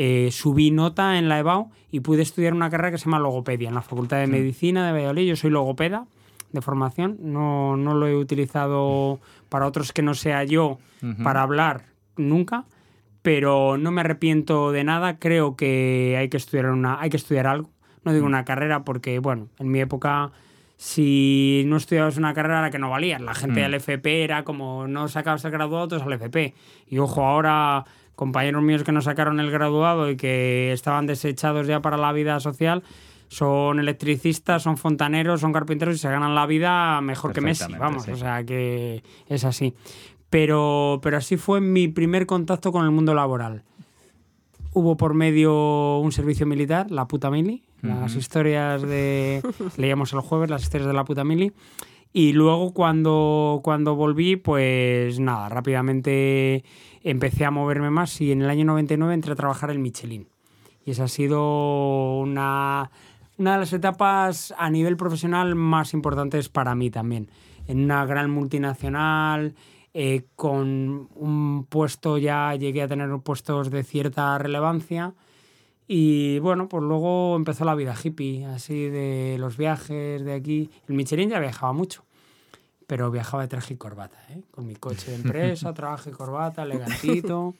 eh, 0.00 0.30
subí 0.30 0.70
nota 0.70 1.18
en 1.18 1.28
la 1.28 1.38
EBAU 1.40 1.70
y 1.90 2.00
pude 2.00 2.22
estudiar 2.22 2.54
una 2.54 2.70
carrera 2.70 2.92
que 2.92 2.98
se 2.98 3.06
llama 3.06 3.18
logopedia 3.18 3.68
en 3.68 3.74
la 3.74 3.82
Facultad 3.82 4.18
de 4.18 4.28
Medicina 4.28 4.86
de 4.86 4.92
Valladolid. 4.92 5.28
Yo 5.28 5.36
soy 5.36 5.50
logopeda 5.50 6.06
de 6.52 6.62
formación, 6.62 7.18
no, 7.20 7.76
no 7.76 7.94
lo 7.94 8.06
he 8.06 8.16
utilizado 8.16 9.18
para 9.48 9.66
otros 9.66 9.92
que 9.92 10.02
no 10.02 10.14
sea 10.14 10.44
yo 10.44 10.78
para 11.22 11.42
hablar 11.42 11.84
nunca 12.16 12.64
pero 13.22 13.76
no 13.76 13.90
me 13.90 14.00
arrepiento 14.00 14.72
de 14.72 14.84
nada. 14.84 15.18
Creo 15.18 15.54
que 15.54 16.16
hay 16.18 16.30
que 16.30 16.38
estudiar, 16.38 16.70
una, 16.70 16.98
hay 16.98 17.10
que 17.10 17.18
estudiar 17.18 17.46
algo. 17.46 17.70
No 18.04 18.12
digo 18.14 18.24
mm. 18.24 18.28
una 18.28 18.44
carrera 18.46 18.84
porque, 18.84 19.18
bueno, 19.18 19.48
en 19.58 19.70
mi 19.70 19.80
época, 19.80 20.30
si 20.78 21.62
no 21.66 21.76
estudiabas 21.76 22.16
una 22.16 22.32
carrera, 22.32 22.60
era 22.60 22.70
que 22.70 22.78
no 22.78 22.88
valía. 22.88 23.18
La 23.18 23.34
gente 23.34 23.60
mm. 23.60 23.64
del 23.64 23.74
FP 23.74 24.24
era 24.24 24.44
como, 24.44 24.86
no 24.86 25.08
sacabas 25.08 25.44
el 25.44 25.50
graduado, 25.50 25.88
todos 25.88 26.04
al 26.04 26.12
FP. 26.14 26.54
Y 26.88 26.98
ojo, 26.98 27.22
ahora 27.22 27.84
compañeros 28.18 28.64
míos 28.64 28.82
que 28.82 28.90
no 28.90 29.00
sacaron 29.00 29.38
el 29.38 29.48
graduado 29.48 30.10
y 30.10 30.16
que 30.16 30.72
estaban 30.72 31.06
desechados 31.06 31.68
ya 31.68 31.80
para 31.80 31.96
la 31.96 32.10
vida 32.10 32.40
social, 32.40 32.82
son 33.28 33.78
electricistas, 33.78 34.64
son 34.64 34.76
fontaneros, 34.76 35.40
son 35.40 35.52
carpinteros 35.52 35.94
y 35.94 35.98
se 35.98 36.10
ganan 36.10 36.34
la 36.34 36.44
vida 36.44 37.00
mejor 37.00 37.32
que 37.32 37.40
Messi, 37.40 37.72
vamos, 37.78 38.08
o 38.08 38.16
sea 38.16 38.42
que 38.42 39.04
es 39.28 39.44
así. 39.44 39.72
Pero, 40.30 40.98
pero 41.00 41.16
así 41.16 41.36
fue 41.36 41.60
mi 41.60 41.86
primer 41.86 42.26
contacto 42.26 42.72
con 42.72 42.84
el 42.84 42.90
mundo 42.90 43.14
laboral. 43.14 43.62
Hubo 44.72 44.96
por 44.96 45.14
medio 45.14 45.98
un 45.98 46.10
servicio 46.10 46.44
militar, 46.44 46.90
la 46.90 47.06
puta 47.06 47.30
mili, 47.30 47.62
las 47.82 48.16
historias 48.16 48.82
de... 48.82 49.42
leíamos 49.76 50.12
el 50.12 50.20
jueves 50.20 50.50
las 50.50 50.64
historias 50.64 50.88
de 50.88 50.94
la 50.94 51.04
puta 51.04 51.22
mili. 51.22 51.52
Y 52.12 52.32
luego 52.32 52.72
cuando, 52.72 53.60
cuando 53.62 53.94
volví, 53.94 54.34
pues 54.34 55.20
nada, 55.20 55.48
rápidamente 55.48 56.64
empecé 57.02 57.44
a 57.44 57.50
moverme 57.50 57.90
más 57.90 58.20
y 58.20 58.32
en 58.32 58.42
el 58.42 58.50
año 58.50 58.64
99 58.64 59.14
entré 59.14 59.32
a 59.32 59.36
trabajar 59.36 59.70
en 59.70 59.82
Michelin. 59.82 60.28
Y 60.84 60.92
esa 60.92 61.04
ha 61.04 61.08
sido 61.08 62.18
una, 62.18 62.90
una 63.36 63.52
de 63.52 63.58
las 63.58 63.72
etapas 63.72 64.54
a 64.56 64.70
nivel 64.70 64.96
profesional 64.96 65.54
más 65.54 65.92
importantes 65.94 66.48
para 66.48 66.74
mí 66.74 66.90
también. 66.90 67.30
En 67.66 67.84
una 67.84 68.06
gran 68.06 68.30
multinacional, 68.30 69.54
eh, 69.94 70.26
con 70.36 71.08
un 71.14 71.66
puesto 71.68 72.18
ya 72.18 72.54
llegué 72.54 72.82
a 72.82 72.88
tener 72.88 73.10
puestos 73.18 73.70
de 73.70 73.82
cierta 73.82 74.38
relevancia. 74.38 75.14
Y 75.86 76.38
bueno, 76.40 76.68
pues 76.68 76.84
luego 76.84 77.34
empezó 77.34 77.64
la 77.64 77.74
vida 77.74 77.94
hippie, 78.00 78.44
así 78.44 78.88
de 78.88 79.36
los 79.38 79.56
viajes 79.56 80.24
de 80.24 80.34
aquí. 80.34 80.70
El 80.86 80.94
Michelin 80.94 81.30
ya 81.30 81.38
viajaba 81.40 81.72
mucho, 81.72 82.04
pero 82.88 83.10
viajaba 83.10 83.42
de 83.42 83.48
traje 83.48 83.74
y 83.74 83.76
corbata, 83.76 84.16
¿eh? 84.30 84.40
con 84.50 84.66
mi 84.66 84.74
coche 84.74 85.10
de 85.10 85.18
empresa, 85.18 85.74
traje 85.74 86.08
y 86.08 86.12
corbata, 86.12 86.62
elegantito. 86.62 87.54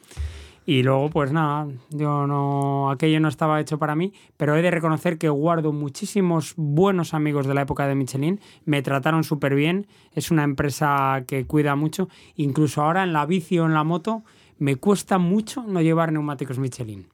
Y 0.65 0.83
luego, 0.83 1.11
pues 1.11 1.33
nada, 1.33 1.69
yo 1.91 2.27
no, 2.27 2.91
aquello 2.91 3.21
no 3.21 3.29
estaba 3.29 3.61
hecho 3.61 3.79
para 3.79 3.95
mí, 3.95 4.13
pero 4.39 4.57
he 4.57 4.63
de 4.63 4.71
reconocer 4.71 5.19
que 5.19 5.29
guardo 5.29 5.73
muchísimos 5.73 6.55
buenos 6.57 7.13
amigos 7.13 7.47
de 7.47 7.55
la 7.55 7.63
época 7.63 7.87
de 7.87 7.95
Michelin, 7.95 8.41
me 8.65 8.81
trataron 8.81 9.23
súper 9.23 9.55
bien, 9.55 9.87
es 10.15 10.31
una 10.31 10.45
empresa 10.45 11.25
que 11.27 11.47
cuida 11.47 11.77
mucho, 11.77 12.09
incluso 12.37 12.83
ahora 12.83 13.03
en 13.03 13.13
la 13.13 13.27
bici 13.27 13.59
o 13.59 13.67
en 13.67 13.75
la 13.75 13.85
moto 13.85 14.25
me 14.59 14.77
cuesta 14.77 15.19
mucho 15.19 15.63
no 15.63 15.83
llevar 15.83 16.11
neumáticos 16.11 16.59
Michelin. 16.59 17.07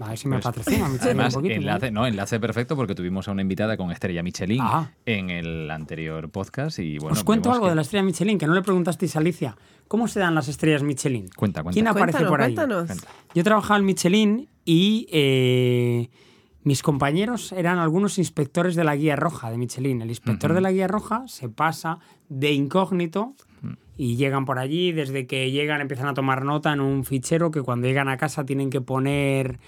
A 0.00 0.10
ver 0.10 0.18
si 0.18 0.28
me 0.28 0.36
pues, 0.36 0.44
patrocina 0.44 0.88
Además, 1.00 1.36
enlace, 1.42 1.90
¿no? 1.90 2.06
enlace 2.06 2.38
perfecto 2.38 2.76
porque 2.76 2.94
tuvimos 2.94 3.26
a 3.28 3.32
una 3.32 3.42
invitada 3.42 3.76
con 3.76 3.90
Estrella 3.90 4.22
Michelin 4.22 4.60
ah. 4.62 4.92
en 5.04 5.30
el 5.30 5.70
anterior 5.70 6.30
podcast. 6.30 6.78
y 6.78 6.98
bueno, 6.98 7.14
Os 7.14 7.24
cuento 7.24 7.50
algo 7.50 7.68
de 7.68 7.74
la 7.74 7.82
Estrella 7.82 8.04
Michelin, 8.04 8.38
que 8.38 8.46
no 8.46 8.54
le 8.54 8.62
preguntasteis 8.62 9.16
a 9.16 9.18
Alicia. 9.18 9.56
¿Cómo 9.88 10.06
se 10.06 10.20
dan 10.20 10.34
las 10.34 10.48
estrellas 10.48 10.82
Michelin? 10.82 11.28
Cuenta, 11.34 11.62
cuenta. 11.62 11.74
¿Quién 11.74 11.88
aparece 11.88 12.24
por 12.26 12.42
ahí? 12.42 12.54
Yo 13.34 13.44
trabajaba 13.44 13.78
en 13.78 13.86
Michelin 13.86 14.48
y 14.64 15.08
eh, 15.10 16.10
mis 16.62 16.82
compañeros 16.82 17.52
eran 17.52 17.78
algunos 17.78 18.18
inspectores 18.18 18.76
de 18.76 18.84
la 18.84 18.94
guía 18.94 19.16
roja 19.16 19.50
de 19.50 19.56
Michelin. 19.56 20.02
El 20.02 20.10
inspector 20.10 20.52
de 20.52 20.60
la 20.60 20.70
guía 20.70 20.86
roja 20.86 21.24
se 21.26 21.48
pasa 21.48 21.98
de 22.28 22.52
incógnito 22.52 23.34
y 23.96 24.16
llegan 24.16 24.44
por 24.44 24.58
allí. 24.58 24.92
Desde 24.92 25.26
que 25.26 25.50
llegan 25.50 25.80
empiezan 25.80 26.08
a 26.08 26.14
tomar 26.14 26.44
nota 26.44 26.72
en 26.72 26.80
un 26.80 27.04
fichero 27.04 27.50
que 27.50 27.62
cuando 27.62 27.86
llegan 27.86 28.08
a 28.08 28.18
casa 28.18 28.44
tienen 28.44 28.68
que 28.68 28.80
poner 28.80 29.58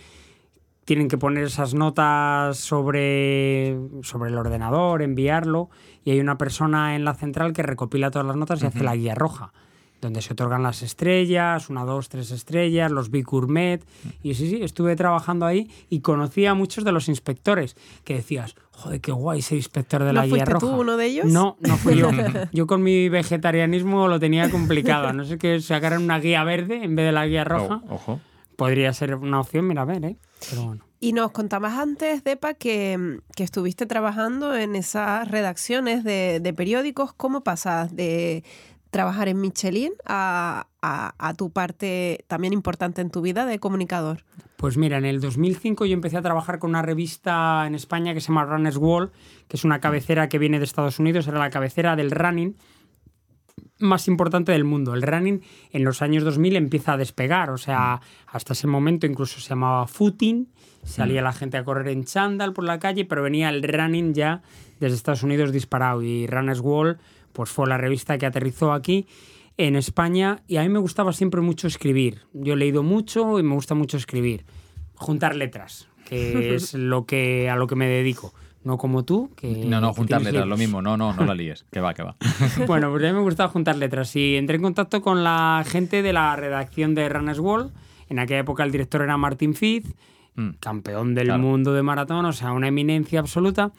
tienen 0.90 1.06
que 1.06 1.18
poner 1.18 1.44
esas 1.44 1.72
notas 1.72 2.56
sobre, 2.56 3.78
sobre 4.02 4.30
el 4.30 4.36
ordenador, 4.36 5.02
enviarlo, 5.02 5.70
y 6.04 6.10
hay 6.10 6.18
una 6.18 6.36
persona 6.36 6.96
en 6.96 7.04
la 7.04 7.14
central 7.14 7.52
que 7.52 7.62
recopila 7.62 8.10
todas 8.10 8.26
las 8.26 8.34
notas 8.34 8.60
y 8.60 8.66
hace 8.66 8.82
la 8.82 8.96
guía 8.96 9.14
roja, 9.14 9.52
donde 10.00 10.20
se 10.20 10.32
otorgan 10.32 10.64
las 10.64 10.82
estrellas, 10.82 11.70
una, 11.70 11.84
dos, 11.84 12.08
tres 12.08 12.32
estrellas, 12.32 12.90
los 12.90 13.12
Big 13.12 13.24
Gourmet, 13.24 13.86
y 14.24 14.34
sí, 14.34 14.50
sí, 14.50 14.64
estuve 14.64 14.96
trabajando 14.96 15.46
ahí 15.46 15.70
y 15.88 16.00
conocí 16.00 16.44
a 16.46 16.54
muchos 16.54 16.82
de 16.82 16.90
los 16.90 17.08
inspectores, 17.08 17.76
que 18.02 18.14
decías, 18.14 18.56
joder, 18.72 19.00
qué 19.00 19.12
guay 19.12 19.42
ser 19.42 19.58
inspector 19.58 20.02
de 20.02 20.12
la 20.12 20.26
guía 20.26 20.44
roja. 20.44 20.58
tú 20.58 20.70
uno 20.72 20.96
de 20.96 21.06
ellos? 21.06 21.26
No, 21.26 21.56
no 21.60 21.76
fui 21.76 21.98
yo. 21.98 22.10
yo 22.52 22.66
con 22.66 22.82
mi 22.82 23.08
vegetarianismo 23.08 24.08
lo 24.08 24.18
tenía 24.18 24.50
complicado, 24.50 25.12
no 25.12 25.24
sé 25.24 25.38
qué 25.38 25.60
sacaran 25.60 26.02
una 26.02 26.18
guía 26.18 26.42
verde 26.42 26.82
en 26.82 26.96
vez 26.96 27.06
de 27.06 27.12
la 27.12 27.28
guía 27.28 27.44
roja. 27.44 27.80
ojo 27.88 28.18
podría 28.60 28.92
ser 28.92 29.14
una 29.14 29.40
opción, 29.40 29.66
mira, 29.66 29.80
a 29.80 29.84
ver, 29.86 30.04
¿eh? 30.04 30.16
Y 31.00 31.12
nos 31.12 31.30
contabas 31.30 31.78
antes, 31.78 32.24
Depa, 32.24 32.54
que, 32.54 33.20
que 33.34 33.42
estuviste 33.42 33.86
trabajando 33.86 34.54
en 34.54 34.76
esas 34.76 35.28
redacciones 35.28 36.04
de, 36.04 36.40
de, 36.40 36.52
periódicos. 36.52 37.12
¿Cómo 37.14 37.42
pasas 37.42 37.96
de 37.96 38.44
trabajar 38.90 39.28
en 39.28 39.40
Michelin 39.40 39.92
a, 40.04 40.66
a, 40.82 41.34
tu 41.34 41.50
parte 41.50 42.24
también 42.26 42.52
importante 42.52 43.00
en 43.00 43.10
tu 43.10 43.22
vida 43.22 43.46
de 43.46 43.58
comunicador? 43.58 44.24
Pues 44.56 44.76
mira, 44.76 44.98
en 44.98 45.06
el 45.06 45.20
2005 45.20 45.86
yo 45.86 45.94
empecé 45.94 46.18
a 46.18 46.22
trabajar 46.22 46.58
con 46.58 46.70
una 46.70 46.82
revista 46.82 47.66
en 47.66 47.74
España 47.74 48.12
que 48.12 48.20
se 48.20 48.28
llama 48.28 48.44
Runner's 48.44 48.76
World, 48.76 49.10
que 49.48 49.56
es 49.56 49.64
una 49.64 49.80
cabecera 49.80 50.28
que 50.28 50.38
viene 50.38 50.58
de 50.58 50.64
Estados 50.64 50.98
Unidos, 50.98 51.26
era 51.28 51.38
la 51.38 51.50
cabecera 51.50 51.96
del 51.96 52.10
running 52.10 52.56
más 53.80 54.08
importante 54.08 54.52
del 54.52 54.64
mundo. 54.64 54.94
El 54.94 55.02
running 55.02 55.40
en 55.72 55.84
los 55.84 56.02
años 56.02 56.24
2000 56.24 56.56
empieza 56.56 56.92
a 56.92 56.96
despegar, 56.96 57.50
o 57.50 57.58
sea, 57.58 58.00
hasta 58.26 58.52
ese 58.52 58.66
momento 58.66 59.06
incluso 59.06 59.40
se 59.40 59.50
llamaba 59.50 59.86
footing, 59.86 60.48
salía 60.84 61.20
mm. 61.20 61.24
la 61.24 61.32
gente 61.32 61.56
a 61.56 61.64
correr 61.64 61.88
en 61.88 62.04
chándal 62.04 62.52
por 62.52 62.64
la 62.64 62.78
calle, 62.78 63.04
pero 63.04 63.22
venía 63.22 63.48
el 63.48 63.62
running 63.62 64.14
ya 64.14 64.42
desde 64.78 64.96
Estados 64.96 65.22
Unidos 65.22 65.52
disparado 65.52 66.02
y 66.02 66.26
Runner's 66.26 66.60
Wall 66.60 66.98
pues 67.32 67.50
fue 67.50 67.68
la 67.68 67.78
revista 67.78 68.18
que 68.18 68.26
aterrizó 68.26 68.72
aquí 68.72 69.06
en 69.56 69.76
España 69.76 70.42
y 70.46 70.56
a 70.56 70.62
mí 70.62 70.68
me 70.68 70.78
gustaba 70.78 71.12
siempre 71.12 71.40
mucho 71.40 71.68
escribir. 71.68 72.22
Yo 72.32 72.54
he 72.54 72.56
leído 72.56 72.82
mucho 72.82 73.38
y 73.38 73.42
me 73.42 73.54
gusta 73.54 73.74
mucho 73.74 73.96
escribir, 73.96 74.44
juntar 74.94 75.36
letras, 75.36 75.88
que 76.06 76.54
es 76.54 76.74
lo 76.74 77.06
que 77.06 77.48
a 77.48 77.56
lo 77.56 77.66
que 77.66 77.76
me 77.76 77.88
dedico 77.88 78.34
no 78.62 78.78
como 78.78 79.04
tú. 79.04 79.30
Que, 79.36 79.64
no, 79.66 79.80
no, 79.80 79.92
juntar 79.92 80.22
letras, 80.22 80.46
lo 80.46 80.56
mismo. 80.56 80.82
No, 80.82 80.96
no, 80.96 81.12
no 81.12 81.24
la 81.24 81.34
líes. 81.36 81.64
Que 81.70 81.80
va, 81.80 81.94
que 81.94 82.02
va. 82.02 82.16
bueno, 82.66 82.90
pues 82.90 83.04
a 83.04 83.08
mí 83.08 83.12
me 83.12 83.22
gustaba 83.22 83.48
juntar 83.48 83.76
letras 83.76 84.14
y 84.16 84.36
entré 84.36 84.56
en 84.56 84.62
contacto 84.62 85.00
con 85.00 85.24
la 85.24 85.64
gente 85.66 86.02
de 86.02 86.12
la 86.12 86.36
redacción 86.36 86.94
de 86.94 87.08
Runners 87.08 87.38
World. 87.38 87.72
En 88.08 88.18
aquella 88.18 88.40
época 88.40 88.64
el 88.64 88.72
director 88.72 89.02
era 89.02 89.16
Martin 89.16 89.54
Fitz, 89.54 89.94
mm. 90.34 90.50
campeón 90.60 91.14
del 91.14 91.26
claro. 91.26 91.42
mundo 91.42 91.72
de 91.72 91.82
maratón, 91.82 92.24
o 92.24 92.32
sea, 92.32 92.52
una 92.52 92.68
eminencia 92.68 93.20
absoluta. 93.20 93.72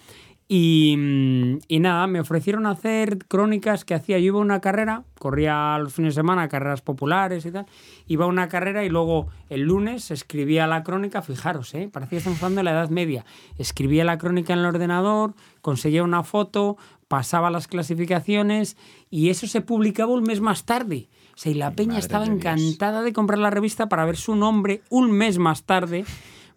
Y, 0.54 0.98
mm, 0.98 1.60
y, 1.70 1.80
nada, 1.80 2.08
me 2.08 2.20
ofrecieron 2.20 2.66
hacer 2.66 3.20
crónicas 3.30 3.86
que 3.86 3.94
hacía. 3.94 4.20
Yo 4.20 4.26
iba 4.26 4.40
a 4.40 4.42
una 4.42 4.60
carrera, 4.60 5.06
corría 5.18 5.78
los 5.78 5.94
fines 5.94 6.14
de 6.14 6.20
semana, 6.20 6.50
carreras 6.50 6.82
populares 6.82 7.46
y 7.46 7.52
tal. 7.52 7.68
Iba 8.06 8.26
a 8.26 8.28
una 8.28 8.50
carrera 8.50 8.84
y 8.84 8.90
luego 8.90 9.30
el 9.48 9.62
lunes 9.62 10.12
escribía 10.12 10.68
la 10.68 10.84
crónica. 10.84 11.22
Fijaros, 11.22 11.74
¿eh? 11.74 11.90
parecía 11.90 12.10
que 12.10 12.18
estamos 12.18 12.44
hablando 12.44 12.60
de 12.60 12.64
la 12.66 12.72
Edad 12.72 12.90
Media. 12.90 13.24
Escribía 13.58 14.04
la 14.04 14.18
crónica 14.18 14.52
en 14.52 14.60
el 14.60 14.66
ordenador, 14.66 15.36
conseguía 15.62 16.04
una 16.04 16.24
foto, 16.24 16.76
pasaba 17.08 17.50
las 17.50 17.70
clasificaciones 17.70 18.76
y 19.10 19.30
eso 19.30 19.48
se 19.48 19.62
publicaba 19.62 20.12
un 20.12 20.24
mes 20.24 20.42
más 20.42 20.66
tarde. 20.66 21.08
O 21.34 21.38
sea, 21.38 21.54
y 21.54 21.56
la 21.56 21.72
peña 21.72 21.94
Madre 21.94 22.02
estaba 22.02 22.26
de 22.26 22.32
encantada 22.32 23.04
de 23.04 23.14
comprar 23.14 23.40
la 23.40 23.52
revista 23.52 23.88
para 23.88 24.04
ver 24.04 24.18
su 24.18 24.36
nombre 24.36 24.82
un 24.90 25.12
mes 25.12 25.38
más 25.38 25.64
tarde 25.64 26.04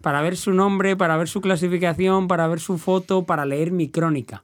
para 0.04 0.20
ver 0.20 0.36
su 0.36 0.52
nombre, 0.52 0.96
para 0.96 1.16
ver 1.16 1.28
su 1.28 1.40
clasificación, 1.40 2.28
para 2.28 2.46
ver 2.46 2.60
su 2.60 2.76
foto, 2.76 3.24
para 3.24 3.46
leer 3.46 3.72
mi 3.72 3.88
crónica. 3.88 4.42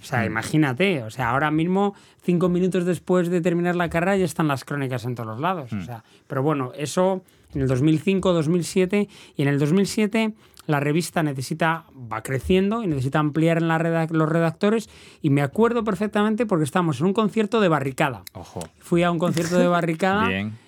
O 0.00 0.04
sea, 0.06 0.24
imagínate, 0.24 1.02
o 1.02 1.10
sea, 1.10 1.28
ahora 1.28 1.50
mismo, 1.50 1.94
cinco 2.22 2.48
minutos 2.48 2.86
después 2.86 3.28
de 3.28 3.42
terminar 3.42 3.76
la 3.76 3.90
carrera, 3.90 4.16
ya 4.16 4.24
están 4.24 4.48
las 4.48 4.64
crónicas 4.64 5.04
en 5.04 5.14
todos 5.14 5.26
los 5.26 5.38
lados. 5.38 5.70
O 5.74 5.82
sea, 5.82 6.02
pero 6.26 6.42
bueno, 6.42 6.72
eso 6.78 7.22
en 7.54 7.60
el 7.60 7.68
2005, 7.68 8.32
2007, 8.32 9.08
y 9.36 9.42
en 9.42 9.48
el 9.48 9.58
2007 9.58 10.32
la 10.66 10.80
revista 10.80 11.22
necesita, 11.22 11.84
va 12.10 12.22
creciendo 12.22 12.82
y 12.82 12.86
necesita 12.86 13.18
ampliar 13.18 13.58
en 13.58 13.68
la 13.68 13.76
redac 13.76 14.12
los 14.12 14.30
redactores, 14.30 14.88
y 15.20 15.28
me 15.28 15.42
acuerdo 15.42 15.84
perfectamente 15.84 16.46
porque 16.46 16.64
estábamos 16.64 17.00
en 17.00 17.06
un 17.06 17.12
concierto 17.12 17.60
de 17.60 17.68
barricada. 17.68 18.22
Ojo. 18.32 18.60
Fui 18.78 19.02
a 19.02 19.10
un 19.10 19.18
concierto 19.18 19.58
de 19.58 19.66
barricada. 19.68 20.26
Bien. 20.28 20.61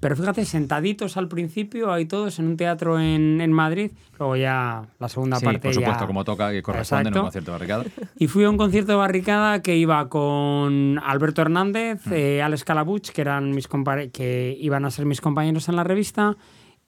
Pero 0.00 0.14
fíjate, 0.14 0.44
sentaditos 0.44 1.16
al 1.16 1.28
principio, 1.28 1.92
ahí 1.92 2.06
todos 2.06 2.38
en 2.38 2.46
un 2.46 2.56
teatro 2.56 3.00
en, 3.00 3.40
en 3.40 3.52
Madrid, 3.52 3.90
luego 4.18 4.36
ya 4.36 4.86
la 4.98 5.08
segunda 5.08 5.38
Sí, 5.38 5.44
parte 5.44 5.60
por 5.60 5.74
supuesto, 5.74 6.00
ya... 6.00 6.06
como 6.06 6.24
toca, 6.24 6.52
que 6.52 6.62
corresponde 6.62 7.08
en 7.08 7.16
un 7.16 7.22
concierto 7.22 7.50
de 7.50 7.58
barricada. 7.58 7.84
Y 8.16 8.28
fui 8.28 8.44
a 8.44 8.50
un 8.50 8.56
concierto 8.56 8.92
de 8.92 8.98
barricada 8.98 9.60
que 9.60 9.76
iba 9.76 10.08
con 10.08 11.00
Alberto 11.04 11.42
Hernández, 11.42 12.06
eh, 12.12 12.42
Alex 12.42 12.64
Calabuch, 12.64 13.08
que 13.10 13.20
eran 13.20 13.50
mis 13.50 13.68
que 14.12 14.56
iban 14.60 14.84
a 14.84 14.90
ser 14.90 15.04
mis 15.04 15.20
compañeros 15.20 15.68
en 15.68 15.76
la 15.76 15.84
revista, 15.84 16.36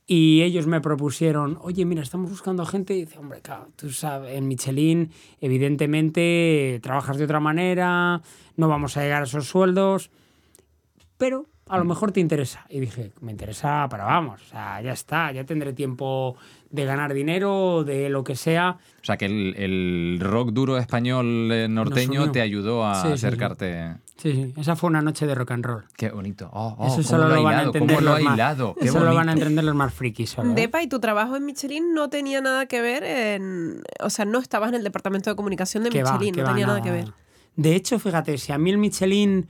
y 0.07 0.43
ellos 0.43 0.67
me 0.67 0.81
propusieron, 0.81 1.59
oye, 1.63 1.85
mira, 1.85 2.03
estamos 2.03 2.31
buscando 2.31 2.65
gente, 2.65 2.95
y 2.95 3.01
dice, 3.01 3.19
hombre, 3.19 3.41
claro, 3.43 3.69
tú 3.77 3.91
sabes, 3.91 4.37
en 4.37 4.47
Michelin, 4.47 5.11
evidentemente, 5.41 6.79
trabajas 6.83 7.17
de 7.17 7.25
otra 7.25 7.41
manera, 7.41 8.23
no 8.57 8.69
vamos 8.69 8.97
a 8.97 9.03
llegar 9.03 9.23
a 9.23 9.25
esos 9.25 9.49
sueldos, 9.49 10.11
pero 11.17 11.47
a 11.71 11.79
lo 11.79 11.85
mejor 11.85 12.13
te 12.13 12.21
interesa. 12.21 12.67
Y 12.69 12.81
dije, 12.81 13.13
me 13.21 13.31
interesa, 13.33 13.87
pero 13.91 14.05
vamos, 14.05 14.41
o 14.43 14.45
sea, 14.51 14.81
ya 14.83 14.93
está, 14.93 15.33
ya 15.33 15.45
tendré 15.45 15.73
tiempo 15.73 16.37
de 16.71 16.85
ganar 16.85 17.13
dinero, 17.15 17.83
de 17.85 18.09
lo 18.11 18.23
que 18.25 18.37
sea. 18.37 18.79
O 19.01 19.05
sea, 19.05 19.17
que 19.17 19.27
el, 19.27 19.55
el 19.57 20.19
rock 20.21 20.51
duro 20.51 20.77
español 20.79 21.51
eh, 21.53 21.67
norteño 21.69 22.31
te 22.31 22.41
ayudó 22.41 22.85
a 22.87 22.95
Sí, 22.95 23.01
sí, 23.03 23.07
sí. 23.09 23.27
acercarte. 23.27 23.95
Sí, 24.17 24.33
sí, 24.33 24.55
esa 24.61 24.77
fue 24.77 24.89
una 24.91 25.01
noche 25.01 25.27
de 25.27 25.35
rock 25.35 25.53
and 25.53 25.65
roll. 25.65 25.85
Qué 25.97 26.11
bonito. 26.11 26.51
Oh, 26.53 26.75
oh, 26.79 26.87
Eso 26.89 27.03
solo 27.03 27.29
lo, 27.29 27.43
van 27.43 27.55
a 27.59 27.63
entender 27.63 28.03
lo 28.03 28.11
los 28.19 28.23
más- 28.23 28.59
Eso 28.81 29.01
lo 29.03 29.15
van 29.15 29.29
a 29.31 29.33
entender 29.33 29.65
los 29.65 29.75
más 29.75 29.95
frikis 29.95 30.31
solo. 30.31 30.51
¿eh? 30.51 30.55
Depa, 30.55 30.83
y 30.83 30.89
tu 30.89 31.01
trabajo 31.01 31.37
en 31.37 31.47
Michelin 31.47 31.95
no 31.95 32.11
tenía 32.11 32.41
nada 32.43 32.67
que 32.67 32.83
ver 32.83 33.03
en... 33.03 33.81
O 34.01 34.11
sea, 34.11 34.27
no 34.27 34.39
estabas 34.39 34.69
en 34.69 34.75
el 34.77 34.85
departamento 34.85 35.31
de 35.31 35.37
comunicación 35.37 35.85
de 35.85 36.03
va, 36.03 36.13
Michelin, 36.13 36.35
no 36.37 36.43
va, 36.43 36.49
tenía 36.51 36.67
nada 36.67 36.83
que 36.83 36.91
ver. 36.91 37.13
De 37.57 37.75
hecho, 37.75 37.99
fíjate, 37.99 38.37
si 38.39 38.53
a 38.53 38.59
mí 38.59 38.71
el 38.71 38.79
Michelin, 38.79 39.49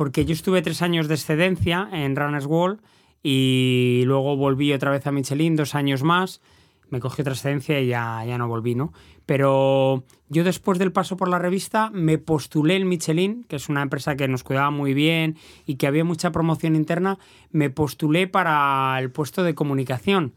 porque 0.00 0.24
yo 0.24 0.32
estuve 0.32 0.62
tres 0.62 0.80
años 0.80 1.08
de 1.08 1.14
excedencia 1.14 1.86
en 1.92 2.16
Runners 2.16 2.46
World 2.46 2.80
y 3.22 4.02
luego 4.06 4.34
volví 4.34 4.72
otra 4.72 4.90
vez 4.90 5.06
a 5.06 5.12
Michelin, 5.12 5.56
dos 5.56 5.74
años 5.74 6.02
más, 6.02 6.40
me 6.88 7.00
cogí 7.00 7.20
otra 7.20 7.34
excedencia 7.34 7.78
y 7.78 7.88
ya, 7.88 8.24
ya 8.24 8.38
no 8.38 8.48
volví, 8.48 8.74
¿no? 8.74 8.94
Pero 9.26 10.04
yo 10.30 10.42
después 10.42 10.78
del 10.78 10.90
paso 10.90 11.18
por 11.18 11.28
la 11.28 11.38
revista 11.38 11.90
me 11.92 12.16
postulé 12.16 12.76
en 12.76 12.88
Michelin, 12.88 13.44
que 13.44 13.56
es 13.56 13.68
una 13.68 13.82
empresa 13.82 14.16
que 14.16 14.26
nos 14.26 14.42
cuidaba 14.42 14.70
muy 14.70 14.94
bien 14.94 15.36
y 15.66 15.74
que 15.74 15.86
había 15.86 16.02
mucha 16.02 16.32
promoción 16.32 16.76
interna, 16.76 17.18
me 17.50 17.68
postulé 17.68 18.26
para 18.26 18.98
el 19.00 19.10
puesto 19.10 19.42
de 19.42 19.54
comunicación. 19.54 20.32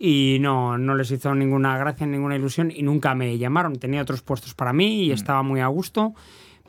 Y 0.00 0.38
no, 0.40 0.78
no 0.78 0.96
les 0.96 1.12
hizo 1.12 1.32
ninguna 1.32 1.78
gracia, 1.78 2.08
ninguna 2.08 2.34
ilusión 2.34 2.72
y 2.74 2.82
nunca 2.82 3.14
me 3.14 3.38
llamaron. 3.38 3.76
Tenía 3.76 4.02
otros 4.02 4.22
puestos 4.22 4.54
para 4.54 4.72
mí 4.72 5.04
y 5.04 5.12
estaba 5.12 5.44
muy 5.44 5.60
a 5.60 5.68
gusto. 5.68 6.12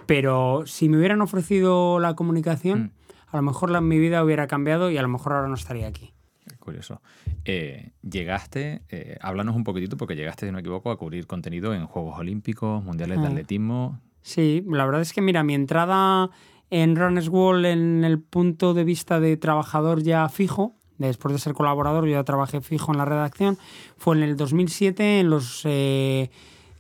Pero 0.08 0.64
si 0.66 0.90
me 0.90 0.98
hubieran 0.98 1.22
ofrecido 1.22 2.00
la 2.00 2.16
comunicación, 2.16 2.94
a 3.28 3.38
lo 3.38 3.44
mejor 3.44 3.70
la, 3.70 3.82
mi 3.82 4.00
vida 4.00 4.24
hubiera 4.24 4.48
cambiado 4.48 4.90
y 4.90 4.98
a 4.98 5.02
lo 5.02 5.08
mejor 5.10 5.34
ahora 5.34 5.48
no 5.48 5.54
estaría 5.56 5.88
aquí. 5.88 6.14
Curioso. 6.60 7.02
Eh, 7.46 7.92
llegaste, 8.02 8.82
eh, 8.90 9.18
háblanos 9.22 9.56
un 9.56 9.64
poquitito, 9.64 9.96
porque 9.96 10.16
llegaste, 10.16 10.46
si 10.46 10.52
no 10.52 10.56
me 10.56 10.62
equivoco, 10.62 10.92
a 10.92 10.98
cubrir 10.98 11.28
contenido 11.28 11.74
en 11.74 11.86
Juegos 11.86 12.18
Olímpicos, 12.20 12.84
Mundiales 12.84 13.20
de 13.20 13.26
Ah. 13.26 13.30
Atletismo. 13.30 14.02
Sí, 14.22 14.64
la 14.68 14.86
verdad 14.86 15.02
es 15.02 15.14
que 15.14 15.22
mira, 15.22 15.44
mi 15.44 15.54
entrada 15.54 16.30
en 16.70 16.96
Runners 16.98 17.30
World 17.30 17.66
en 17.66 18.04
el 18.04 18.20
punto 18.20 18.74
de 18.74 18.84
vista 18.84 19.20
de 19.22 19.38
trabajador 19.38 20.04
ya 20.04 20.28
fijo, 20.28 20.76
después 20.98 21.34
de 21.34 21.40
ser 21.40 21.54
colaborador, 21.54 22.06
yo 22.06 22.12
ya 22.12 22.24
trabajé 22.26 22.60
fijo 22.60 22.92
en 22.92 22.98
la 22.98 23.06
redacción, 23.06 23.58
fue 23.98 24.18
en 24.18 24.24
el 24.24 24.36
2007 24.36 25.22
en 25.22 25.30
los 25.30 25.62
eh, 25.64 26.30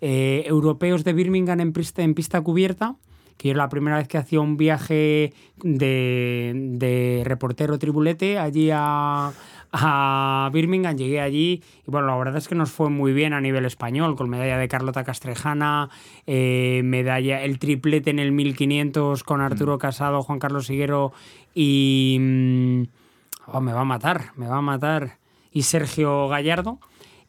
eh, 0.01 0.43
europeos 0.47 1.05
de 1.05 1.13
Birmingham 1.13 1.61
en 1.61 1.71
pista, 1.71 2.01
en 2.03 2.13
pista 2.13 2.41
cubierta, 2.41 2.95
que 3.37 3.51
era 3.51 3.57
la 3.57 3.69
primera 3.69 3.97
vez 3.97 4.07
que 4.07 4.17
hacía 4.17 4.41
un 4.41 4.57
viaje 4.57 5.33
de, 5.63 6.53
de 6.55 7.21
reportero 7.25 7.77
tribulete 7.77 8.39
allí 8.39 8.69
a, 8.73 9.31
a 9.71 10.49
Birmingham, 10.53 10.95
llegué 10.95 11.21
allí 11.21 11.61
y 11.87 11.91
bueno, 11.91 12.07
la 12.07 12.17
verdad 12.17 12.37
es 12.37 12.47
que 12.47 12.55
nos 12.55 12.71
fue 12.71 12.89
muy 12.89 13.13
bien 13.13 13.33
a 13.33 13.41
nivel 13.41 13.65
español, 13.65 14.15
con 14.15 14.29
medalla 14.29 14.57
de 14.57 14.67
Carlota 14.67 15.03
Castrejana, 15.03 15.89
eh, 16.25 16.81
medalla, 16.83 17.43
el 17.43 17.59
triplete 17.59 18.09
en 18.09 18.19
el 18.19 18.31
1500 18.31 19.23
con 19.23 19.41
Arturo 19.41 19.77
Casado, 19.77 20.23
Juan 20.23 20.39
Carlos 20.39 20.69
Higuero 20.69 21.13
y... 21.53 22.17
mm, 22.19 22.83
oh, 23.47 23.61
me 23.61 23.73
va 23.73 23.81
a 23.81 23.85
matar, 23.85 24.31
me 24.35 24.47
va 24.47 24.57
a 24.57 24.61
matar. 24.61 25.17
Y 25.51 25.63
Sergio 25.63 26.27
Gallardo. 26.27 26.79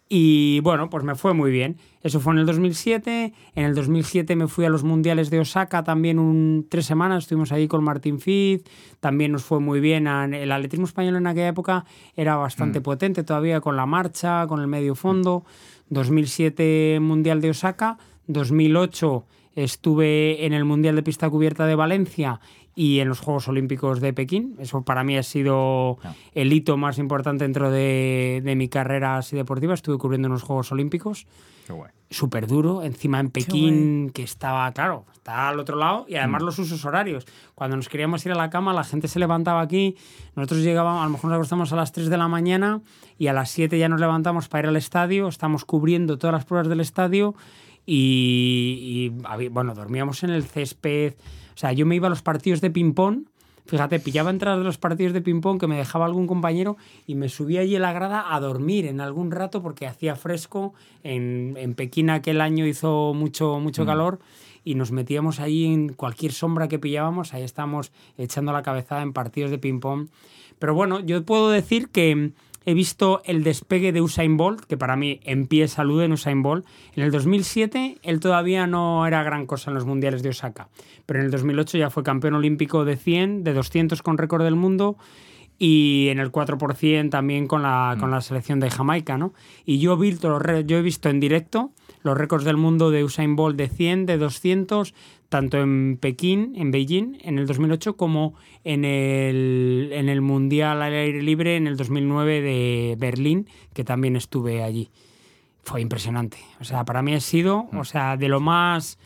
Y 0.08 0.60
bueno, 0.60 0.88
pues 0.88 1.04
me 1.04 1.14
fue 1.14 1.34
muy 1.34 1.50
bien. 1.50 1.76
Eso 2.02 2.20
fue 2.20 2.32
en 2.32 2.38
el 2.38 2.46
2007. 2.46 3.34
En 3.54 3.64
el 3.64 3.74
2007 3.74 4.36
me 4.36 4.48
fui 4.48 4.64
a 4.64 4.70
los 4.70 4.82
Mundiales 4.82 5.28
de 5.28 5.40
Osaka 5.40 5.84
también 5.84 6.18
un, 6.18 6.66
tres 6.68 6.86
semanas. 6.86 7.24
Estuvimos 7.24 7.52
ahí 7.52 7.68
con 7.68 7.84
Martín 7.84 8.18
Fiz. 8.18 8.64
También 9.00 9.32
nos 9.32 9.44
fue 9.44 9.60
muy 9.60 9.80
bien. 9.80 10.06
El 10.06 10.50
atletismo 10.50 10.86
español 10.86 11.16
en 11.16 11.26
aquella 11.26 11.48
época 11.48 11.84
era 12.16 12.36
bastante 12.36 12.80
potente 12.80 13.22
todavía 13.22 13.60
con 13.60 13.76
la 13.76 13.84
marcha, 13.84 14.46
con 14.46 14.60
el 14.60 14.66
medio 14.66 14.94
fondo. 14.94 15.44
2007 15.90 16.98
Mundial 17.02 17.42
de 17.42 17.50
Osaka. 17.50 17.98
2008 18.28 19.26
estuve 19.56 20.46
en 20.46 20.52
el 20.52 20.64
Mundial 20.64 20.96
de 20.96 21.02
Pista 21.02 21.28
Cubierta 21.28 21.66
de 21.66 21.74
Valencia 21.74 22.40
y 22.80 23.00
en 23.00 23.08
los 23.08 23.18
Juegos 23.18 23.48
Olímpicos 23.48 24.00
de 24.00 24.12
Pekín. 24.12 24.54
Eso 24.60 24.82
para 24.82 25.02
mí 25.02 25.16
ha 25.16 25.24
sido 25.24 25.98
Ah. 26.04 26.14
el 26.32 26.52
hito 26.52 26.76
más 26.76 26.98
importante 26.98 27.42
dentro 27.42 27.72
de, 27.72 28.40
de 28.44 28.54
mi 28.54 28.68
carrera 28.68 29.16
así 29.16 29.34
deportiva. 29.34 29.74
Estuve 29.74 29.98
cubriendo 29.98 30.28
unos 30.28 30.44
Juegos 30.44 30.70
Olímpicos. 30.70 31.26
Qué 31.66 31.72
guay. 31.72 31.90
Súper 32.08 32.46
duro, 32.46 32.84
encima 32.84 33.18
en 33.18 33.30
Pekín, 33.30 34.10
que 34.10 34.22
estaba, 34.22 34.70
claro, 34.72 35.04
está 35.12 35.48
al 35.48 35.58
otro 35.58 35.76
lado, 35.76 36.06
y 36.08 36.14
además 36.14 36.42
los 36.42 36.58
usos 36.60 36.84
horarios. 36.84 37.26
Cuando 37.56 37.76
nos 37.76 37.88
queríamos 37.88 38.24
ir 38.24 38.30
a 38.32 38.36
la 38.36 38.48
cama, 38.48 38.72
la 38.72 38.84
gente 38.84 39.08
se 39.08 39.18
levantaba 39.18 39.60
aquí, 39.60 39.96
nosotros 40.36 40.62
llegábamos, 40.62 41.02
a 41.02 41.04
lo 41.04 41.10
mejor 41.10 41.30
nos 41.30 41.36
acostamos 41.36 41.72
a 41.72 41.76
las 41.76 41.90
3 41.92 42.08
de 42.08 42.16
la 42.16 42.28
mañana 42.28 42.80
y 43.18 43.26
a 43.26 43.32
las 43.32 43.50
7 43.50 43.76
ya 43.76 43.88
nos 43.90 44.00
levantamos 44.00 44.48
para 44.48 44.62
ir 44.62 44.68
al 44.68 44.76
estadio, 44.76 45.26
estamos 45.28 45.64
cubriendo 45.66 46.16
todas 46.16 46.32
las 46.32 46.44
pruebas 46.46 46.68
del 46.68 46.80
estadio 46.80 47.34
y, 47.84 49.10
y, 49.12 49.48
bueno, 49.48 49.74
dormíamos 49.74 50.22
en 50.22 50.30
el 50.30 50.44
césped. 50.44 51.14
O 51.58 51.60
sea, 51.60 51.72
yo 51.72 51.86
me 51.86 51.96
iba 51.96 52.06
a 52.06 52.10
los 52.10 52.22
partidos 52.22 52.60
de 52.60 52.70
ping-pong. 52.70 53.24
Fíjate, 53.66 53.98
pillaba 53.98 54.30
entradas 54.30 54.60
de 54.60 54.64
los 54.64 54.78
partidos 54.78 55.12
de 55.12 55.20
ping-pong 55.20 55.58
que 55.58 55.66
me 55.66 55.76
dejaba 55.76 56.06
algún 56.06 56.28
compañero 56.28 56.76
y 57.04 57.16
me 57.16 57.28
subía 57.28 57.62
allí 57.62 57.74
en 57.74 57.82
la 57.82 57.92
grada 57.92 58.32
a 58.32 58.38
dormir 58.38 58.86
en 58.86 59.00
algún 59.00 59.32
rato 59.32 59.60
porque 59.60 59.88
hacía 59.88 60.14
fresco. 60.14 60.72
En, 61.02 61.56
en 61.58 61.74
Pekín 61.74 62.10
aquel 62.10 62.42
año 62.42 62.64
hizo 62.64 63.12
mucho, 63.12 63.58
mucho 63.58 63.84
calor 63.84 64.20
y 64.62 64.76
nos 64.76 64.92
metíamos 64.92 65.40
ahí 65.40 65.64
en 65.64 65.94
cualquier 65.94 66.30
sombra 66.30 66.68
que 66.68 66.78
pillábamos. 66.78 67.34
Ahí 67.34 67.42
estábamos 67.42 67.90
echando 68.18 68.52
la 68.52 68.62
cabezada 68.62 69.02
en 69.02 69.12
partidos 69.12 69.50
de 69.50 69.58
ping-pong. 69.58 70.10
Pero 70.60 70.74
bueno, 70.74 71.00
yo 71.00 71.24
puedo 71.24 71.50
decir 71.50 71.88
que 71.88 72.30
he 72.68 72.74
visto 72.74 73.22
el 73.24 73.44
despegue 73.44 73.92
de 73.92 74.02
Usain 74.02 74.36
Bolt, 74.36 74.66
que 74.66 74.76
para 74.76 74.94
mí 74.94 75.20
en 75.24 75.46
pie 75.46 75.68
salud 75.68 76.02
en 76.02 76.12
Usain 76.12 76.42
Bolt. 76.42 76.66
En 76.94 77.02
el 77.02 77.10
2007 77.10 77.96
él 78.02 78.20
todavía 78.20 78.66
no 78.66 79.06
era 79.06 79.22
gran 79.22 79.46
cosa 79.46 79.70
en 79.70 79.74
los 79.74 79.86
mundiales 79.86 80.22
de 80.22 80.28
Osaka, 80.28 80.68
pero 81.06 81.18
en 81.18 81.24
el 81.24 81.30
2008 81.30 81.78
ya 81.78 81.88
fue 81.88 82.02
campeón 82.02 82.34
olímpico 82.34 82.84
de 82.84 82.98
100, 82.98 83.42
de 83.42 83.54
200 83.54 84.02
con 84.02 84.18
récord 84.18 84.44
del 84.44 84.54
mundo 84.54 84.98
y 85.58 86.08
en 86.10 86.18
el 86.18 86.30
4% 86.30 87.08
también 87.08 87.46
con 87.46 87.62
la, 87.62 87.96
con 87.98 88.10
la 88.10 88.20
selección 88.20 88.60
de 88.60 88.68
Jamaica, 88.68 89.16
¿no? 89.16 89.32
Y 89.64 89.78
yo, 89.78 89.96
vi 89.96 90.18
yo 90.66 90.76
he 90.76 90.82
visto 90.82 91.08
en 91.08 91.20
directo 91.20 91.72
los 92.02 92.18
récords 92.18 92.44
del 92.44 92.58
mundo 92.58 92.90
de 92.90 93.02
Usain 93.02 93.34
Bolt 93.34 93.56
de 93.56 93.68
100, 93.68 94.04
de 94.04 94.18
200, 94.18 94.94
tanto 95.28 95.58
en 95.58 95.98
Pekín, 96.00 96.54
en 96.56 96.70
Beijing, 96.70 97.18
en 97.22 97.38
el 97.38 97.46
2008, 97.46 97.96
como 97.96 98.34
en 98.64 98.84
el, 98.84 99.90
en 99.92 100.08
el 100.08 100.20
Mundial 100.20 100.82
al 100.82 100.94
aire 100.94 101.22
libre 101.22 101.56
en 101.56 101.66
el 101.66 101.76
2009 101.76 102.40
de 102.40 102.96
Berlín, 102.98 103.46
que 103.74 103.84
también 103.84 104.16
estuve 104.16 104.62
allí. 104.62 104.90
Fue 105.62 105.80
impresionante. 105.82 106.38
O 106.60 106.64
sea, 106.64 106.84
para 106.84 107.02
mí 107.02 107.14
ha 107.14 107.20
sido, 107.20 107.68
o 107.72 107.84
sea, 107.84 108.16
de 108.16 108.28
lo 108.28 108.40
más 108.40 108.98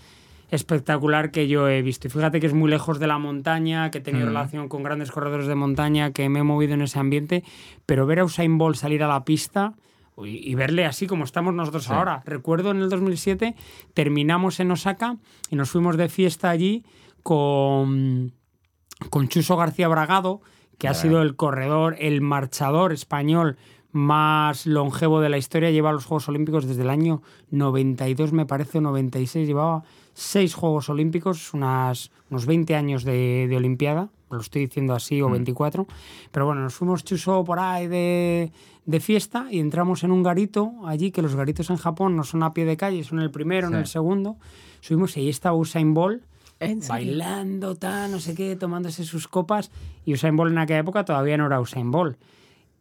espectacular 0.52 1.30
que 1.30 1.48
yo 1.48 1.66
he 1.68 1.82
visto. 1.82 2.06
Y 2.06 2.10
fíjate 2.10 2.38
que 2.38 2.46
es 2.46 2.52
muy 2.52 2.70
lejos 2.70 3.00
de 3.00 3.06
la 3.06 3.18
montaña, 3.18 3.90
que 3.90 3.98
he 3.98 4.00
tenido 4.02 4.26
relación 4.26 4.68
con 4.68 4.82
grandes 4.82 5.10
corredores 5.10 5.46
de 5.46 5.54
montaña, 5.54 6.12
que 6.12 6.28
me 6.28 6.40
he 6.40 6.42
movido 6.44 6.74
en 6.74 6.82
ese 6.82 6.98
ambiente, 6.98 7.42
pero 7.86 8.06
ver 8.06 8.20
a 8.20 8.24
Usain 8.24 8.58
Bolt 8.58 8.76
salir 8.76 9.02
a 9.02 9.08
la 9.08 9.24
pista 9.24 9.74
y 10.24 10.54
verle 10.54 10.84
así 10.84 11.06
como 11.06 11.24
estamos 11.24 11.54
nosotros 11.54 11.88
ahora. 11.90 12.22
Recuerdo 12.26 12.70
en 12.70 12.82
el 12.82 12.90
2007 12.90 13.54
terminamos 13.94 14.60
en 14.60 14.70
Osaka 14.70 15.16
y 15.50 15.56
nos 15.56 15.70
fuimos 15.70 15.96
de 15.96 16.08
fiesta 16.08 16.50
allí 16.50 16.84
con, 17.22 18.32
con 19.10 19.28
Chuso 19.28 19.56
García 19.56 19.88
Bragado, 19.88 20.40
que 20.78 20.88
ha 20.88 20.94
sido 20.94 21.22
el 21.22 21.36
corredor, 21.36 21.96
el 21.98 22.20
marchador 22.20 22.92
español 22.92 23.56
más 23.92 24.66
longevo 24.66 25.20
de 25.20 25.28
la 25.28 25.38
historia, 25.38 25.70
lleva 25.70 25.92
los 25.92 26.06
Juegos 26.06 26.28
Olímpicos 26.28 26.66
desde 26.66 26.82
el 26.82 26.90
año 26.90 27.22
92, 27.50 28.32
me 28.32 28.46
parece, 28.46 28.78
o 28.78 28.80
96, 28.80 29.46
llevaba 29.46 29.84
seis 30.14 30.54
Juegos 30.54 30.88
Olímpicos, 30.88 31.52
unas, 31.52 32.10
unos 32.30 32.46
20 32.46 32.74
años 32.74 33.04
de, 33.04 33.46
de 33.48 33.56
Olimpiada, 33.56 34.08
lo 34.36 34.42
estoy 34.42 34.66
diciendo 34.66 34.94
así, 34.94 35.20
o 35.22 35.30
24, 35.30 35.84
mm. 35.84 35.86
pero 36.30 36.46
bueno, 36.46 36.62
nos 36.62 36.74
fuimos 36.74 37.04
chuso 37.04 37.44
por 37.44 37.58
ahí 37.58 37.86
de, 37.86 38.52
de, 38.86 39.00
fiesta 39.00 39.46
y 39.50 39.58
entramos 39.58 40.04
en 40.04 40.10
un 40.10 40.22
garito 40.22 40.72
allí, 40.84 41.10
que 41.10 41.22
los 41.22 41.34
garitos 41.34 41.70
en 41.70 41.76
Japón 41.76 42.16
no 42.16 42.24
son 42.24 42.42
a 42.42 42.52
pie 42.52 42.64
de 42.64 42.76
calle, 42.76 43.04
son 43.04 43.20
el 43.20 43.30
primero, 43.30 43.68
en 43.68 43.74
el 43.74 43.86
segundo, 43.86 44.36
subimos 44.80 45.16
y 45.16 45.20
ahí 45.20 45.28
estaba 45.28 45.56
Usain 45.56 45.94
Bolt, 45.94 46.22
bailando, 46.88 47.74
tal, 47.74 48.12
no 48.12 48.20
sé 48.20 48.34
qué, 48.34 48.56
tomándose 48.56 49.04
sus 49.04 49.28
copas, 49.28 49.70
y 50.04 50.14
Usain 50.14 50.36
Bolt 50.36 50.52
en 50.52 50.58
aquella 50.58 50.80
época 50.80 51.04
todavía 51.04 51.36
no 51.36 51.46
era 51.46 51.60
Usain 51.60 51.90
Bolt. 51.90 52.18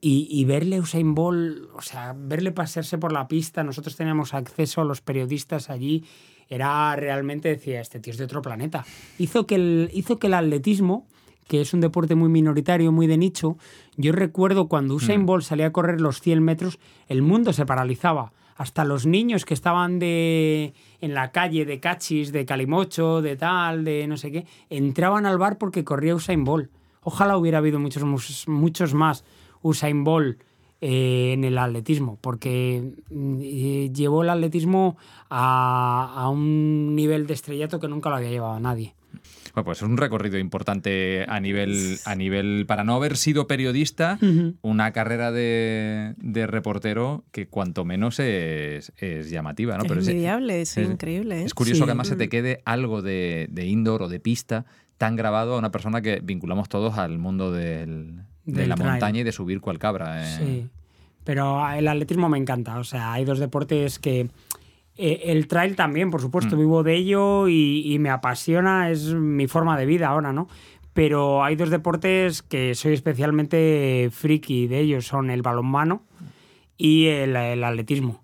Y, 0.03 0.27
y, 0.31 0.45
verle 0.45 0.79
Usain 0.79 1.13
Bolt, 1.13 1.69
o 1.75 1.81
sea, 1.83 2.15
verle 2.17 2.51
pasearse 2.51 2.97
por 2.97 3.11
la 3.11 3.27
pista, 3.27 3.63
nosotros 3.63 3.95
teníamos 3.95 4.33
acceso 4.33 4.81
a 4.81 4.83
los 4.83 4.99
periodistas 4.99 5.69
allí, 5.69 6.03
era 6.51 6.93
realmente, 6.97 7.47
decía, 7.47 7.79
este 7.79 8.01
tío 8.01 8.11
es 8.11 8.17
de 8.17 8.25
otro 8.25 8.41
planeta. 8.41 8.85
Hizo 9.17 9.47
que 9.47 9.55
el, 9.55 9.89
hizo 9.93 10.19
que 10.19 10.27
el 10.27 10.33
atletismo, 10.33 11.07
que 11.47 11.61
es 11.61 11.73
un 11.73 11.81
deporte 11.81 12.15
muy 12.15 12.29
minoritario, 12.29 12.91
muy 12.91 13.07
de 13.07 13.17
nicho, 13.17 13.57
yo 13.97 14.11
recuerdo 14.11 14.67
cuando 14.67 14.95
Usain 14.95 15.23
mm. 15.23 15.25
Bolt 15.25 15.43
salía 15.43 15.67
a 15.67 15.71
correr 15.71 16.01
los 16.01 16.21
100 16.21 16.43
metros, 16.43 16.79
el 17.07 17.21
mundo 17.21 17.53
se 17.53 17.65
paralizaba. 17.65 18.31
Hasta 18.55 18.85
los 18.85 19.05
niños 19.05 19.43
que 19.43 19.55
estaban 19.55 19.97
de, 19.97 20.73
en 20.99 21.13
la 21.13 21.31
calle 21.31 21.65
de 21.65 21.79
Cachis, 21.79 22.31
de 22.31 22.45
Calimocho, 22.45 23.21
de 23.21 23.35
tal, 23.35 23.83
de 23.83 24.05
no 24.07 24.17
sé 24.17 24.31
qué, 24.31 24.45
entraban 24.69 25.25
al 25.25 25.39
bar 25.39 25.57
porque 25.57 25.83
corría 25.83 26.15
Usain 26.15 26.43
Bolt. 26.43 26.69
Ojalá 27.01 27.37
hubiera 27.37 27.57
habido 27.57 27.79
muchos, 27.79 28.03
muchos 28.47 28.93
más 28.93 29.25
Usain 29.63 30.03
Bolt 30.03 30.41
eh, 30.83 31.33
en 31.33 31.43
el 31.43 31.59
atletismo, 31.59 32.17
porque 32.21 32.93
mm, 33.11 33.37
llevó 33.93 34.23
el 34.23 34.31
atletismo 34.31 34.97
a, 35.29 36.27
un 36.33 36.95
nivel 36.95 37.27
de 37.27 37.35
estrellato 37.35 37.79
que 37.79 37.87
nunca 37.87 38.09
lo 38.09 38.15
había 38.15 38.31
llevado 38.31 38.59
nadie. 38.59 38.95
Bueno, 39.53 39.65
pues 39.65 39.79
es 39.79 39.83
un 39.83 39.97
recorrido 39.97 40.37
importante 40.37 41.25
a 41.27 41.39
nivel, 41.39 41.99
a 42.05 42.15
nivel 42.15 42.65
para 42.67 42.83
no 42.83 42.95
haber 42.95 43.17
sido 43.17 43.47
periodista, 43.47 44.17
una 44.61 44.91
carrera 44.91 45.31
de, 45.31 46.15
reportero 46.47 47.23
que 47.31 47.47
cuanto 47.47 47.85
menos 47.85 48.19
es, 48.19 48.91
llamativa. 49.29 49.77
¿no? 49.77 49.83
Es 49.83 50.07
envidiable, 50.07 50.61
es, 50.61 50.77
increíble. 50.77 51.41
¿eh? 51.41 51.45
Es 51.45 51.53
curioso 51.53 51.85
que 51.85 51.91
además 51.91 52.07
se 52.07 52.15
te 52.15 52.29
quede 52.29 52.61
algo 52.65 53.01
de, 53.01 53.47
de, 53.51 53.65
indoor 53.65 54.03
o 54.03 54.07
de 54.09 54.19
pista 54.19 54.65
tan 54.97 55.15
grabado 55.15 55.55
a 55.55 55.57
una 55.57 55.71
persona 55.71 56.01
que 56.01 56.19
vinculamos 56.23 56.69
todos 56.69 56.97
al 56.97 57.17
mundo 57.17 57.51
del, 57.51 58.21
de 58.45 58.67
la 58.67 58.75
montaña 58.75 59.21
y 59.21 59.23
de 59.23 59.31
subir 59.31 59.59
cual 59.61 59.79
cabra. 59.79 60.23
Eh. 60.23 60.37
Sí, 60.37 60.69
pero 61.23 61.67
el 61.71 61.87
atletismo 61.87 62.29
me 62.29 62.37
encanta. 62.37 62.77
O 62.77 62.83
sea, 62.83 63.13
hay 63.13 63.25
dos 63.25 63.39
deportes 63.39 63.99
que... 63.99 64.29
Eh, 64.97 65.31
el 65.31 65.47
trail 65.47 65.75
también, 65.75 66.11
por 66.11 66.21
supuesto, 66.21 66.55
mm. 66.55 66.59
vivo 66.59 66.83
de 66.83 66.95
ello 66.95 67.47
y, 67.47 67.97
me 67.99 68.09
apasiona, 68.09 68.89
es 68.89 69.13
mi 69.13 69.47
forma 69.47 69.77
de 69.77 69.85
vida 69.85 70.07
ahora, 70.07 70.33
¿no? 70.33 70.47
Pero 70.93 71.43
hay 71.43 71.55
dos 71.55 71.69
deportes 71.69 72.41
que 72.41 72.75
soy 72.75 72.93
especialmente 72.93 74.09
friki 74.11 74.67
de 74.67 74.79
ellos, 74.79 75.05
son 75.05 75.29
el 75.29 75.41
balonmano 75.41 76.03
y 76.77 77.07
el, 77.07 77.35
atletismo. 77.35 78.23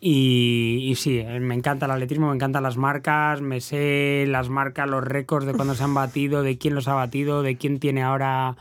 Y, 0.00 0.86
y, 0.88 0.94
sí, 0.94 1.18
eh, 1.18 1.40
me 1.40 1.54
encanta 1.54 1.84
el 1.84 1.92
atletismo, 1.92 2.28
me 2.28 2.34
encantan 2.34 2.62
las 2.62 2.78
marcas, 2.78 3.42
me 3.42 3.60
sé 3.60 4.24
las 4.26 4.48
marcas, 4.48 4.88
los 4.88 5.04
récords 5.04 5.44
de 5.44 5.52
cuándo 5.52 5.74
se 5.74 5.84
han 5.84 5.92
batido, 5.92 6.42
de 6.42 6.56
quién 6.56 6.74
los 6.74 6.88
ha 6.88 6.94
batido, 6.94 7.42
de 7.42 7.56
quién 7.56 7.78
tiene 7.78 8.02
ahora 8.02 8.56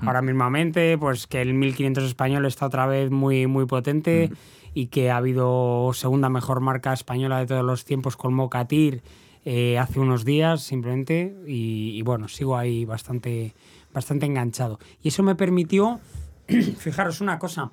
ahora 0.00 0.22
mismamente, 0.22 0.96
pues 0.96 1.26
que 1.26 1.42
el 1.42 1.54
1500 1.54 2.04
español 2.04 2.46
está 2.46 2.66
otra 2.66 2.86
vez 2.86 3.10
muy, 3.10 3.46
muy 3.46 3.66
potente 3.66 4.30
y 4.78 4.86
que 4.86 5.10
ha 5.10 5.16
habido 5.16 5.90
segunda 5.92 6.28
mejor 6.28 6.60
marca 6.60 6.92
española 6.92 7.40
de 7.40 7.46
todos 7.46 7.64
los 7.64 7.84
tiempos 7.84 8.16
con 8.16 8.32
Mocatir 8.32 9.02
eh, 9.44 9.76
hace 9.76 9.98
unos 9.98 10.24
días 10.24 10.62
simplemente 10.62 11.34
y, 11.48 12.00
bueno, 12.02 12.28
sigo 12.28 12.56
ahí 12.56 12.84
bastante, 12.84 13.54
bastante 13.92 14.26
enganchado. 14.26 14.78
Y 15.02 15.08
eso 15.08 15.24
me 15.24 15.34
permitió, 15.34 15.98
fijaros 16.78 17.20
una 17.20 17.40
cosa, 17.40 17.72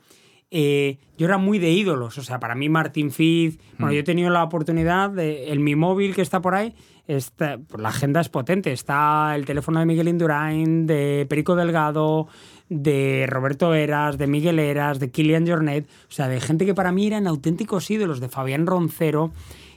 eh, 0.50 0.98
yo 1.16 1.28
era 1.28 1.38
muy 1.38 1.60
de 1.60 1.70
ídolos, 1.74 2.18
o 2.18 2.24
sea, 2.24 2.40
para 2.40 2.56
mí 2.56 2.70
Martin 2.70 3.12
Fitz, 3.12 3.60
bueno, 3.78 3.94
yo 3.94 4.00
he 4.00 4.04
tenido 4.04 4.32
la 4.32 4.44
oportunidad 4.44 5.12
de, 5.12 5.54
en 5.54 5.64
mi 5.64 5.76
móvil 5.76 6.16
que 6.16 6.24
está 6.24 6.42
por 6.42 6.56
ahí, 6.56 6.74
pues 7.06 7.32
la 7.78 7.90
agenda 7.90 8.22
es 8.22 8.30
potente. 8.30 8.72
Está 8.72 9.36
el 9.36 9.46
teléfono 9.46 9.80
de 9.80 9.86
Miguel 9.86 10.08
Indurain, 10.08 10.88
de 10.88 11.26
Perico 11.30 11.56
Delgado, 11.56 12.28
de 12.70 13.26
Roberto 13.28 13.74
Eras, 13.74 14.18
de 14.18 14.28
Miguel 14.28 14.60
Eras, 14.60 15.00
de 15.00 15.12
Kilian 15.12 15.48
Jornet, 15.48 15.88
o 16.10 16.12
sea, 16.12 16.28
de 16.28 16.42
gente 16.42 16.66
que 16.66 16.74
para 16.74 16.92
mí 16.92 17.08
eran 17.08 17.28
auténticos 17.28 17.90
ídolos, 17.92 18.20
de 18.20 18.30
Fabián 18.30 18.66
Roncero. 18.66 19.32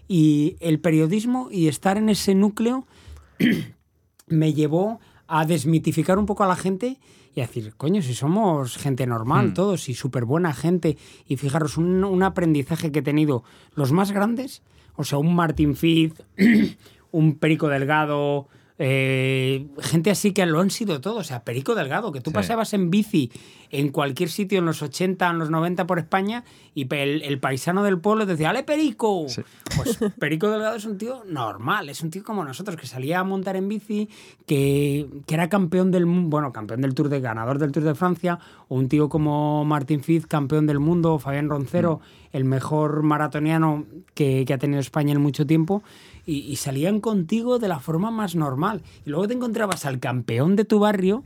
Y 0.07 0.57
el 0.61 0.81
periodismo 0.81 1.49
y 1.51 1.69
estar 1.69 1.99
en 1.99 2.09
ese 2.09 2.35
núcleo 2.35 2.87
me 4.27 4.55
llevó 4.55 5.01
a 5.27 5.45
desmitificar 5.45 6.19
un 6.19 6.25
poco 6.25 6.45
a 6.45 6.49
la 6.49 6.57
gente 6.57 6.99
y 7.35 7.41
a 7.41 7.47
decir, 7.47 7.75
coño, 7.77 8.01
si 8.01 8.15
somos 8.15 8.79
gente 8.79 9.07
normal 9.07 9.49
hmm. 9.49 9.55
todos 9.55 9.89
y 9.91 9.95
súper 9.95 10.25
buena 10.25 10.55
gente. 10.55 10.97
Y 11.27 11.37
fijaros, 11.37 11.77
un, 11.77 12.03
un, 12.05 12.23
aprendizaje 12.23 12.91
que 12.91 13.01
he 13.01 13.03
tenido 13.03 13.45
los 13.75 13.93
más 13.93 14.13
grandes, 14.13 14.63
o 14.97 15.05
sea, 15.05 15.19
un 15.19 15.35
Martin 15.35 15.77
Fitz, 15.77 16.25
un 17.11 17.39
Perico 17.39 17.69
Delgado, 17.69 18.49
eh, 18.79 19.67
gente 19.81 20.11
así 20.11 20.33
que 20.33 20.47
lo 20.47 20.61
han 20.61 20.71
sido 20.71 21.01
todos. 21.01 21.19
O 21.19 21.25
sea, 21.25 21.45
Perico 21.45 21.75
Delgado, 21.75 22.13
que 22.13 22.21
tú 22.21 22.33
pasabas 22.33 22.73
en 22.75 22.91
bici 22.91 23.31
en 23.71 23.91
cualquier 23.91 24.29
sitio 24.29 24.59
en 24.59 24.67
los 24.67 24.83
80, 24.83 25.29
en 25.29 25.39
los 25.39 25.51
90 25.51 25.87
por 25.87 25.99
España 25.99 26.45
y 26.75 26.87
el, 26.95 27.39
paisano 27.41 27.83
del 27.83 27.99
pueblo 27.99 28.27
decía, 28.27 28.51
¡Ale 28.51 28.63
Perico! 28.63 29.27
Pues 29.77 29.99
Perico 30.19 30.51
Delgado 30.51 30.77
es 30.77 30.85
un 30.85 30.99
tío 30.99 31.25
normal, 31.27 31.89
es 31.89 32.03
un 32.03 32.11
tío 32.11 32.23
como 32.23 32.45
nosotros, 32.45 32.77
que 32.77 32.87
salía 32.87 33.21
a 33.21 33.25
montar 33.25 33.57
en 33.57 33.69
bici, 33.69 34.09
que, 34.47 35.09
que 35.27 35.35
era 35.35 35.49
campeón 35.49 35.91
del 35.91 36.07
mundo, 36.07 36.31
bueno, 36.31 36.53
campeón 36.53 36.81
del 36.81 36.95
Tour 36.95 37.09
de 37.09 37.21
ganador 37.21 37.59
del 37.59 37.73
Tour 37.73 37.85
de 37.85 37.95
Francia, 37.95 38.39
o 38.69 38.77
un 38.77 38.89
tío 38.89 39.09
como 39.09 39.65
Martín 39.65 40.03
Fitz, 40.03 40.27
campeón 40.27 40.67
del 40.67 40.79
mundo, 40.79 41.19
Fabián 41.19 41.49
Roncero, 41.49 42.01
mm. 42.01 42.37
el 42.37 42.45
mejor 42.45 43.03
maratoniano 43.03 43.85
que, 44.15 44.45
que 44.47 44.55
ha 44.55 44.59
tenido 44.59 44.81
España 44.81 45.13
en 45.13 45.21
mucho 45.21 45.47
tiempo 45.47 45.83
y, 46.29 46.57
salían 46.57 47.01
contigo 47.01 47.59
de 47.59 47.69
la 47.69 47.81
forma 47.81 48.11
más 48.11 48.35
normal. 48.35 48.83
Y 49.07 49.11
luego 49.11 49.27
te 49.27 49.35
encontrabas 49.35 49.87
al 49.87 49.99
campeón 49.99 50.57
de 50.57 50.67
tu 50.67 50.79
barrio 50.79 51.25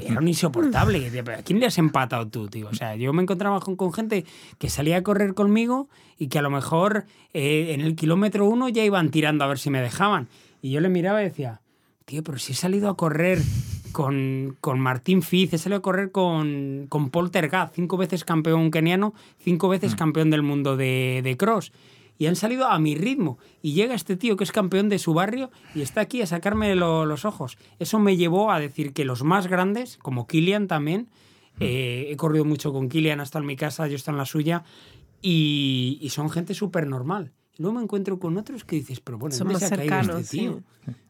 que 0.00 0.08
era 0.08 0.20
un 0.20 0.28
insoportable. 0.28 1.22
¿A 1.36 1.42
quién 1.42 1.60
le 1.60 1.66
has 1.66 1.78
empatado 1.78 2.26
tú, 2.28 2.48
tío? 2.48 2.68
O 2.68 2.74
sea, 2.74 2.96
yo 2.96 3.12
me 3.12 3.22
encontraba 3.22 3.60
con, 3.60 3.76
con 3.76 3.92
gente 3.92 4.24
que 4.58 4.70
salía 4.70 4.98
a 4.98 5.02
correr 5.02 5.34
conmigo 5.34 5.88
y 6.18 6.28
que 6.28 6.38
a 6.38 6.42
lo 6.42 6.50
mejor 6.50 7.06
eh, 7.34 7.74
en 7.74 7.80
el 7.80 7.94
kilómetro 7.94 8.46
uno 8.46 8.68
ya 8.68 8.84
iban 8.84 9.10
tirando 9.10 9.44
a 9.44 9.48
ver 9.48 9.58
si 9.58 9.70
me 9.70 9.80
dejaban. 9.80 10.28
Y 10.60 10.70
yo 10.70 10.80
le 10.80 10.88
miraba 10.88 11.20
y 11.20 11.24
decía, 11.24 11.60
tío, 12.04 12.22
pero 12.22 12.38
si 12.38 12.52
he 12.52 12.56
salido 12.56 12.88
a 12.88 12.96
correr 12.96 13.40
con, 13.92 14.56
con 14.60 14.80
Martín 14.80 15.22
Fiz, 15.22 15.52
he 15.52 15.58
salido 15.58 15.78
a 15.78 15.82
correr 15.82 16.10
con, 16.10 16.86
con 16.88 17.10
Paul 17.10 17.30
Tergat, 17.30 17.74
cinco 17.74 17.96
veces 17.96 18.24
campeón 18.24 18.70
keniano, 18.70 19.14
cinco 19.38 19.68
veces 19.68 19.94
mm. 19.94 19.96
campeón 19.96 20.30
del 20.30 20.42
mundo 20.42 20.76
de, 20.76 21.20
de 21.22 21.36
cross 21.36 21.72
y 22.18 22.26
han 22.26 22.36
salido 22.36 22.66
a 22.66 22.78
mi 22.78 22.94
ritmo. 22.94 23.38
Y 23.62 23.74
llega 23.74 23.94
este 23.94 24.16
tío 24.16 24.36
que 24.36 24.44
es 24.44 24.52
campeón 24.52 24.88
de 24.88 24.98
su 24.98 25.14
barrio 25.14 25.50
y 25.74 25.82
está 25.82 26.00
aquí 26.00 26.22
a 26.22 26.26
sacarme 26.26 26.74
los 26.76 27.24
ojos. 27.24 27.58
Eso 27.78 27.98
me 27.98 28.16
llevó 28.16 28.52
a 28.52 28.60
decir 28.60 28.92
que 28.92 29.04
los 29.04 29.24
más 29.24 29.46
grandes, 29.46 29.98
como 29.98 30.26
Kilian 30.26 30.68
también, 30.68 31.08
mm. 31.56 31.62
eh, 31.62 32.06
he 32.10 32.16
corrido 32.16 32.44
mucho 32.44 32.72
con 32.72 32.88
Kilian 32.88 33.20
hasta 33.20 33.38
en 33.38 33.46
mi 33.46 33.56
casa, 33.56 33.88
yo 33.88 33.96
estoy 33.96 34.12
en 34.12 34.18
la 34.18 34.26
suya, 34.26 34.64
y, 35.22 36.08
son 36.10 36.30
gente 36.30 36.52
súper 36.52 36.86
normal. 36.86 37.32
Luego 37.58 37.76
me 37.76 37.82
encuentro 37.82 38.18
con 38.18 38.36
otros 38.38 38.64
que 38.64 38.76
dices, 38.76 39.00
pero 39.00 39.18
bueno, 39.18 39.34
Son 39.34 39.46
¿dónde 39.48 39.60
más 39.60 39.68
se 39.68 39.74
ha 39.74 39.78
caído 39.78 39.94
este 39.94 40.04
cercanos, 40.06 40.26
sí. 40.26 40.38
tío? 40.38 40.52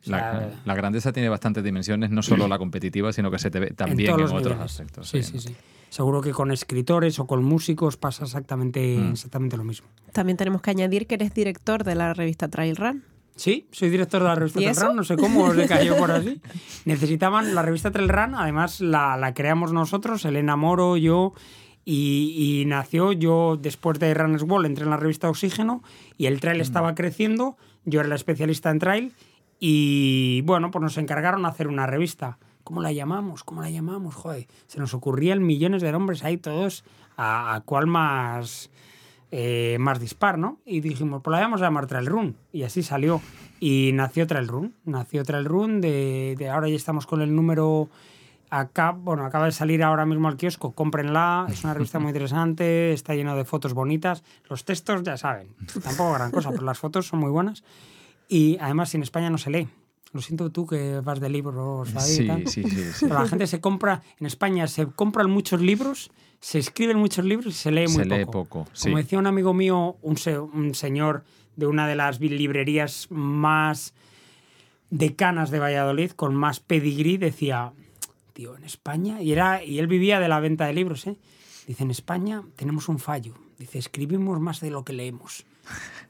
O 0.07 0.11
La, 0.11 0.19
sea, 0.19 0.61
la 0.65 0.75
grandeza 0.75 1.13
tiene 1.13 1.29
bastantes 1.29 1.63
dimensiones, 1.63 2.11
no 2.11 2.23
solo 2.23 2.49
la 2.49 2.59
competitiva, 2.59 3.13
sino 3.13 3.31
que 3.31 3.39
se 3.39 3.51
te 3.51 3.61
ve 3.61 3.71
también 3.71 4.11
en, 4.11 4.15
otros 4.23 4.33
niveles. 4.43 4.61
aspectos. 4.61 5.09
Sí, 5.09 5.23
sí, 5.23 5.39
sí. 5.39 5.55
Seguro 5.89 6.21
que 6.21 6.33
con 6.33 6.51
escritores 6.51 7.19
o 7.19 7.27
con 7.27 7.45
músicos 7.45 7.97
pasa 7.97 8.25
exactamente, 8.25 8.97
Mm. 8.99 9.13
exactamente 9.13 9.57
lo 9.57 9.65
mismo. 9.65 9.87
También 10.13 10.37
tenemos 10.37 10.63
que 10.63 10.71
añadir 10.71 11.07
que 11.07 11.15
eres 11.15 11.33
director 11.35 11.85
de 11.85 11.95
la 11.95 12.13
revista 12.15 12.49
Trail 12.49 12.77
Run. 12.77 13.05
Sí, 13.37 13.67
soy 13.71 13.89
director 13.91 14.21
de 14.23 14.29
la 14.29 14.35
revista 14.35 14.61
¿Y 14.61 14.65
Trail? 14.65 14.77
Run, 14.89 14.97
no 14.97 15.05
sé 15.05 15.17
cómo 15.17 15.53
le 15.55 15.67
cayó 15.67 15.97
por 15.97 16.11
así. 16.11 16.41
Necesitaban 16.85 17.55
la 17.55 17.63
revista 17.63 17.91
Trail 17.91 18.09
Run, 18.09 18.35
además 18.35 18.81
la, 18.81 19.17
la 19.17 19.33
creamos 19.33 19.73
nosotros, 19.73 20.25
Elena 20.25 20.57
Moro, 20.57 20.97
yo, 20.97 21.33
y, 21.85 22.61
y 22.63 22.65
nació 22.67 23.13
yo 23.13 23.59
después 23.61 23.99
de 23.99 24.15
Runners 24.15 24.45
Wall, 24.45 24.67
entré 24.67 24.85
en 24.85 24.91
la 24.91 24.97
revista 24.97 25.29
Oxígeno 25.29 25.83
y 26.23 26.27
el 26.27 26.39
trail 26.39 26.61
estaba 26.61 26.95
creciendo, 26.95 27.57
yo 27.85 27.99
era 27.99 28.09
la 28.09 28.15
especialista 28.15 28.71
en 28.71 28.79
trail 28.79 29.13
y 29.59 30.43
bueno, 30.43 30.71
pues 30.71 30.81
nos 30.81 30.97
encargaron 30.97 31.45
hacer 31.47 31.67
una 31.67 31.85
revista. 31.89 32.39
¿Cómo 32.63 32.81
la 32.81 32.93
llamamos? 32.93 33.43
¿Cómo 33.43 33.61
la 33.61 33.71
llamamos? 33.71 34.15
Joder, 34.15 34.47
se 34.69 34.79
nos 34.79 34.95
ocurrían 34.95 35.45
millones 35.45 35.83
de 35.83 35.91
nombres 35.91 36.23
ahí 36.23 36.37
todos 36.37 36.85
a, 37.17 37.57
a 37.57 37.61
cuál 37.63 37.89
más 37.89 38.71
eh, 39.33 39.79
más 39.81 39.99
dispar, 39.99 40.39
¿no? 40.39 40.61
Y 40.65 40.81
dijimos, 40.81 41.23
pues 41.25 41.33
la 41.33 41.41
vamos 41.41 41.61
a 41.61 41.65
llamar 41.65 41.89
Trail 41.89 42.07
Run. 42.07 42.37
Y 42.53 42.63
así 42.63 42.85
salió. 42.85 43.21
Y 43.59 43.91
nació 43.93 44.29
Trail 44.29 44.47
Run. 44.47 44.77
Nació 44.85 45.25
Trail 45.25 45.45
Run. 45.45 45.81
De, 45.81 46.37
de 46.39 46.51
ahora 46.51 46.69
ya 46.69 46.77
estamos 46.77 47.05
con 47.05 47.21
el 47.21 47.35
número. 47.35 47.89
Acá, 48.55 48.91
bueno, 48.91 49.25
acaba 49.25 49.47
de 49.47 49.53
salir 49.53 49.83
ahora 49.83 50.05
mismo 50.05 50.29
al 50.29 50.37
kiosco. 50.37 50.73
Cómprenla. 50.73 51.47
Es 51.51 51.65
una 51.65 51.73
revista 51.73 51.99
muy 51.99 52.09
interesante. 52.11 52.93
Está 52.93 53.15
lleno 53.15 53.35
de 53.35 53.47
fotos 53.47 53.73
bonitas. 53.73 54.23
Los 54.51 54.67
textos, 54.67 55.03
ya 55.03 55.17
saben, 55.17 55.49
tampoco 55.83 56.13
gran 56.13 56.31
cosa, 56.31 56.51
pero 56.51 56.63
las 56.63 56.79
fotos 56.79 57.07
son 57.07 57.21
muy 57.21 57.31
buenas. 57.31 57.65
Y 58.29 58.59
además, 58.61 58.95
en 58.95 59.03
España 59.03 59.31
no 59.31 59.39
se 59.39 59.49
lee. 59.51 59.69
Lo 60.13 60.21
siento 60.21 60.51
tú 60.51 60.67
que 60.67 61.01
vas 61.01 61.19
de 61.21 61.31
libros 61.31 61.97
ahí 61.97 62.03
Sí, 62.11 62.27
tal. 62.27 62.47
sí, 62.47 62.63
sí, 62.65 62.71
sí. 62.93 63.07
Pero 63.07 63.15
la 63.23 63.27
gente 63.27 63.47
se 63.47 63.63
compra, 63.63 64.03
en 64.21 64.27
España 64.27 64.67
se 64.67 64.85
compran 64.87 65.31
muchos 65.31 65.63
libros, 65.63 66.11
se 66.39 66.59
escriben 66.59 66.99
muchos 66.99 67.25
libros 67.25 67.47
y 67.55 67.57
se 67.57 67.71
lee 67.71 67.87
muy 67.87 68.05
Se 68.05 68.05
poco. 68.05 68.17
lee 68.19 68.25
poco, 68.27 68.67
sí. 68.75 68.89
Como 68.91 68.99
decía 68.99 69.19
un 69.19 69.27
amigo 69.27 69.55
mío, 69.55 69.97
un, 70.03 70.19
se- 70.19 70.39
un 70.39 70.75
señor 70.75 71.25
de 71.57 71.67
una 71.67 71.89
de 71.89 71.97
las 71.97 72.21
librerías 72.21 73.07
más 73.09 73.95
decanas 74.91 75.51
de 75.51 75.59
Valladolid, 75.61 76.11
con 76.11 76.35
más 76.35 76.61
pedigrí, 76.61 77.17
decía, 77.17 77.73
tío, 78.33 78.57
en 78.57 78.65
España, 78.65 79.23
y, 79.23 79.33
era, 79.33 79.65
y 79.65 79.79
él 79.79 79.87
vivía 79.87 80.21
de 80.21 80.29
la 80.29 80.41
venta 80.41 80.67
de 80.67 80.73
libros, 80.73 81.07
¿eh? 81.07 81.17
Dice, 81.67 81.85
en 81.85 81.91
España 81.91 82.43
tenemos 82.57 82.89
un 82.89 82.99
fallo. 82.99 83.35
Dice, 83.59 83.79
escribimos 83.79 84.41
más 84.41 84.61
de 84.61 84.71
lo 84.71 84.85
que 84.85 84.93
leemos. 84.93 85.45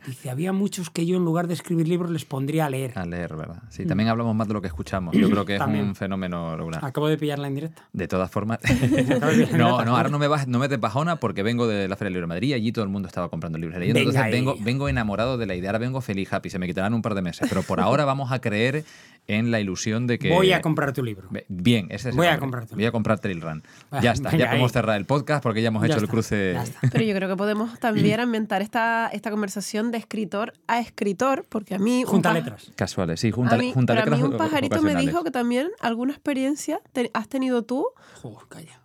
Dice, 0.04 0.30
había 0.30 0.52
muchos 0.52 0.90
que 0.90 1.06
yo 1.06 1.16
en 1.16 1.24
lugar 1.24 1.46
de 1.46 1.54
escribir 1.54 1.86
libros 1.86 2.10
les 2.10 2.24
pondría 2.24 2.66
a 2.66 2.70
leer. 2.70 2.98
A 2.98 3.06
leer, 3.06 3.36
¿verdad? 3.36 3.62
Sí, 3.68 3.86
también 3.86 4.08
hablamos 4.08 4.34
más 4.34 4.48
de 4.48 4.54
lo 4.54 4.60
que 4.60 4.66
escuchamos. 4.66 5.14
Yo 5.14 5.30
creo 5.30 5.44
que 5.44 5.52
es 5.54 5.58
También. 5.60 5.84
un 5.86 5.94
fenómeno 5.94 6.56
regular. 6.56 6.84
Acabo 6.84 7.06
de 7.06 7.16
pillarla 7.16 7.46
en 7.46 7.54
directa. 7.54 7.84
De 7.92 8.08
todas 8.08 8.28
formas. 8.30 8.58
No, 9.56 9.84
no, 9.84 9.96
ahora 9.96 10.08
no 10.08 10.18
me, 10.18 10.26
vas, 10.28 10.48
no 10.48 10.58
me 10.58 10.66
des 10.68 10.80
bajona 10.80 11.16
porque 11.16 11.42
vengo 11.42 11.66
de 11.68 11.86
la 11.88 11.96
Feria 11.96 12.06
del 12.06 12.14
Libro 12.14 12.24
de 12.26 12.28
Madrid 12.34 12.48
y 12.48 12.52
allí 12.54 12.72
todo 12.72 12.84
el 12.84 12.90
mundo 12.90 13.06
estaba 13.06 13.28
comprando 13.28 13.58
libros 13.58 13.78
leyendo. 13.78 13.98
Venga 14.00 14.10
Entonces 14.10 14.32
vengo, 14.32 14.56
vengo 14.60 14.88
enamorado 14.88 15.38
de 15.38 15.46
la 15.46 15.54
idea. 15.54 15.70
Ahora 15.70 15.78
vengo 15.78 16.00
feliz, 16.00 16.32
happy. 16.32 16.50
Se 16.50 16.58
me 16.58 16.66
quitarán 16.66 16.94
un 16.94 17.02
par 17.02 17.14
de 17.14 17.22
meses. 17.22 17.46
Pero 17.48 17.62
por 17.62 17.80
ahora 17.80 18.04
vamos 18.04 18.32
a 18.32 18.40
creer 18.40 18.84
en 19.28 19.50
la 19.52 19.60
ilusión 19.60 20.06
de 20.08 20.18
que. 20.18 20.30
Voy 20.30 20.52
a 20.52 20.60
comprar 20.60 20.92
tu 20.92 21.02
libro. 21.04 21.28
Bien, 21.48 21.86
ese 21.90 22.08
es 22.08 22.14
el 22.14 22.16
Voy 22.16 22.26
a 22.26 22.30
nombre. 22.32 22.40
comprártelo. 22.40 22.76
Voy 22.76 22.86
a 22.86 22.92
comprar 22.92 23.18
Trail 23.20 23.40
Run. 23.40 23.62
Ya 24.02 24.12
está, 24.12 24.30
venga 24.30 24.44
ya 24.46 24.50
podemos 24.50 24.70
ahí. 24.70 24.72
cerrar 24.74 24.96
el 24.96 25.04
podcast 25.06 25.42
porque 25.42 25.62
ya 25.62 25.68
hemos 25.68 25.82
Ya 25.82 25.86
hecho 25.88 25.98
el 25.98 26.04
está, 26.04 26.12
cruce. 26.12 26.52
ya 26.54 26.62
está. 26.64 26.80
Pero 26.90 27.04
yo 27.04 27.14
creo 27.14 27.28
que 27.28 27.36
podemos 27.36 27.78
también 27.78 28.18
ambientar 28.20 28.62
esta, 28.62 29.08
esta 29.12 29.30
conversación 29.30 29.41
de 29.90 29.98
escritor 29.98 30.52
a 30.66 30.78
escritor, 30.80 31.44
porque 31.48 31.74
a 31.74 31.78
mí... 31.78 32.04
un 32.04 32.10
Junta 32.10 32.32
letras. 32.32 32.70
Casuales, 32.76 33.20
sí, 33.20 33.30
junta, 33.30 33.54
a 33.56 33.58
mí, 33.58 33.72
junta 33.72 33.94
pero 33.94 34.02
a 34.02 34.04
mí 34.06 34.10
letras 34.22 34.30
un 34.32 34.36
pajarito 34.38 34.82
me 34.82 34.94
dijo 34.96 35.24
que 35.24 35.30
también 35.30 35.68
alguna 35.80 36.12
experiencia 36.12 36.80
te- 36.92 37.10
has 37.14 37.28
tenido 37.28 37.62
tú 37.64 37.86
Joder, 38.22 38.46
calla. 38.48 38.80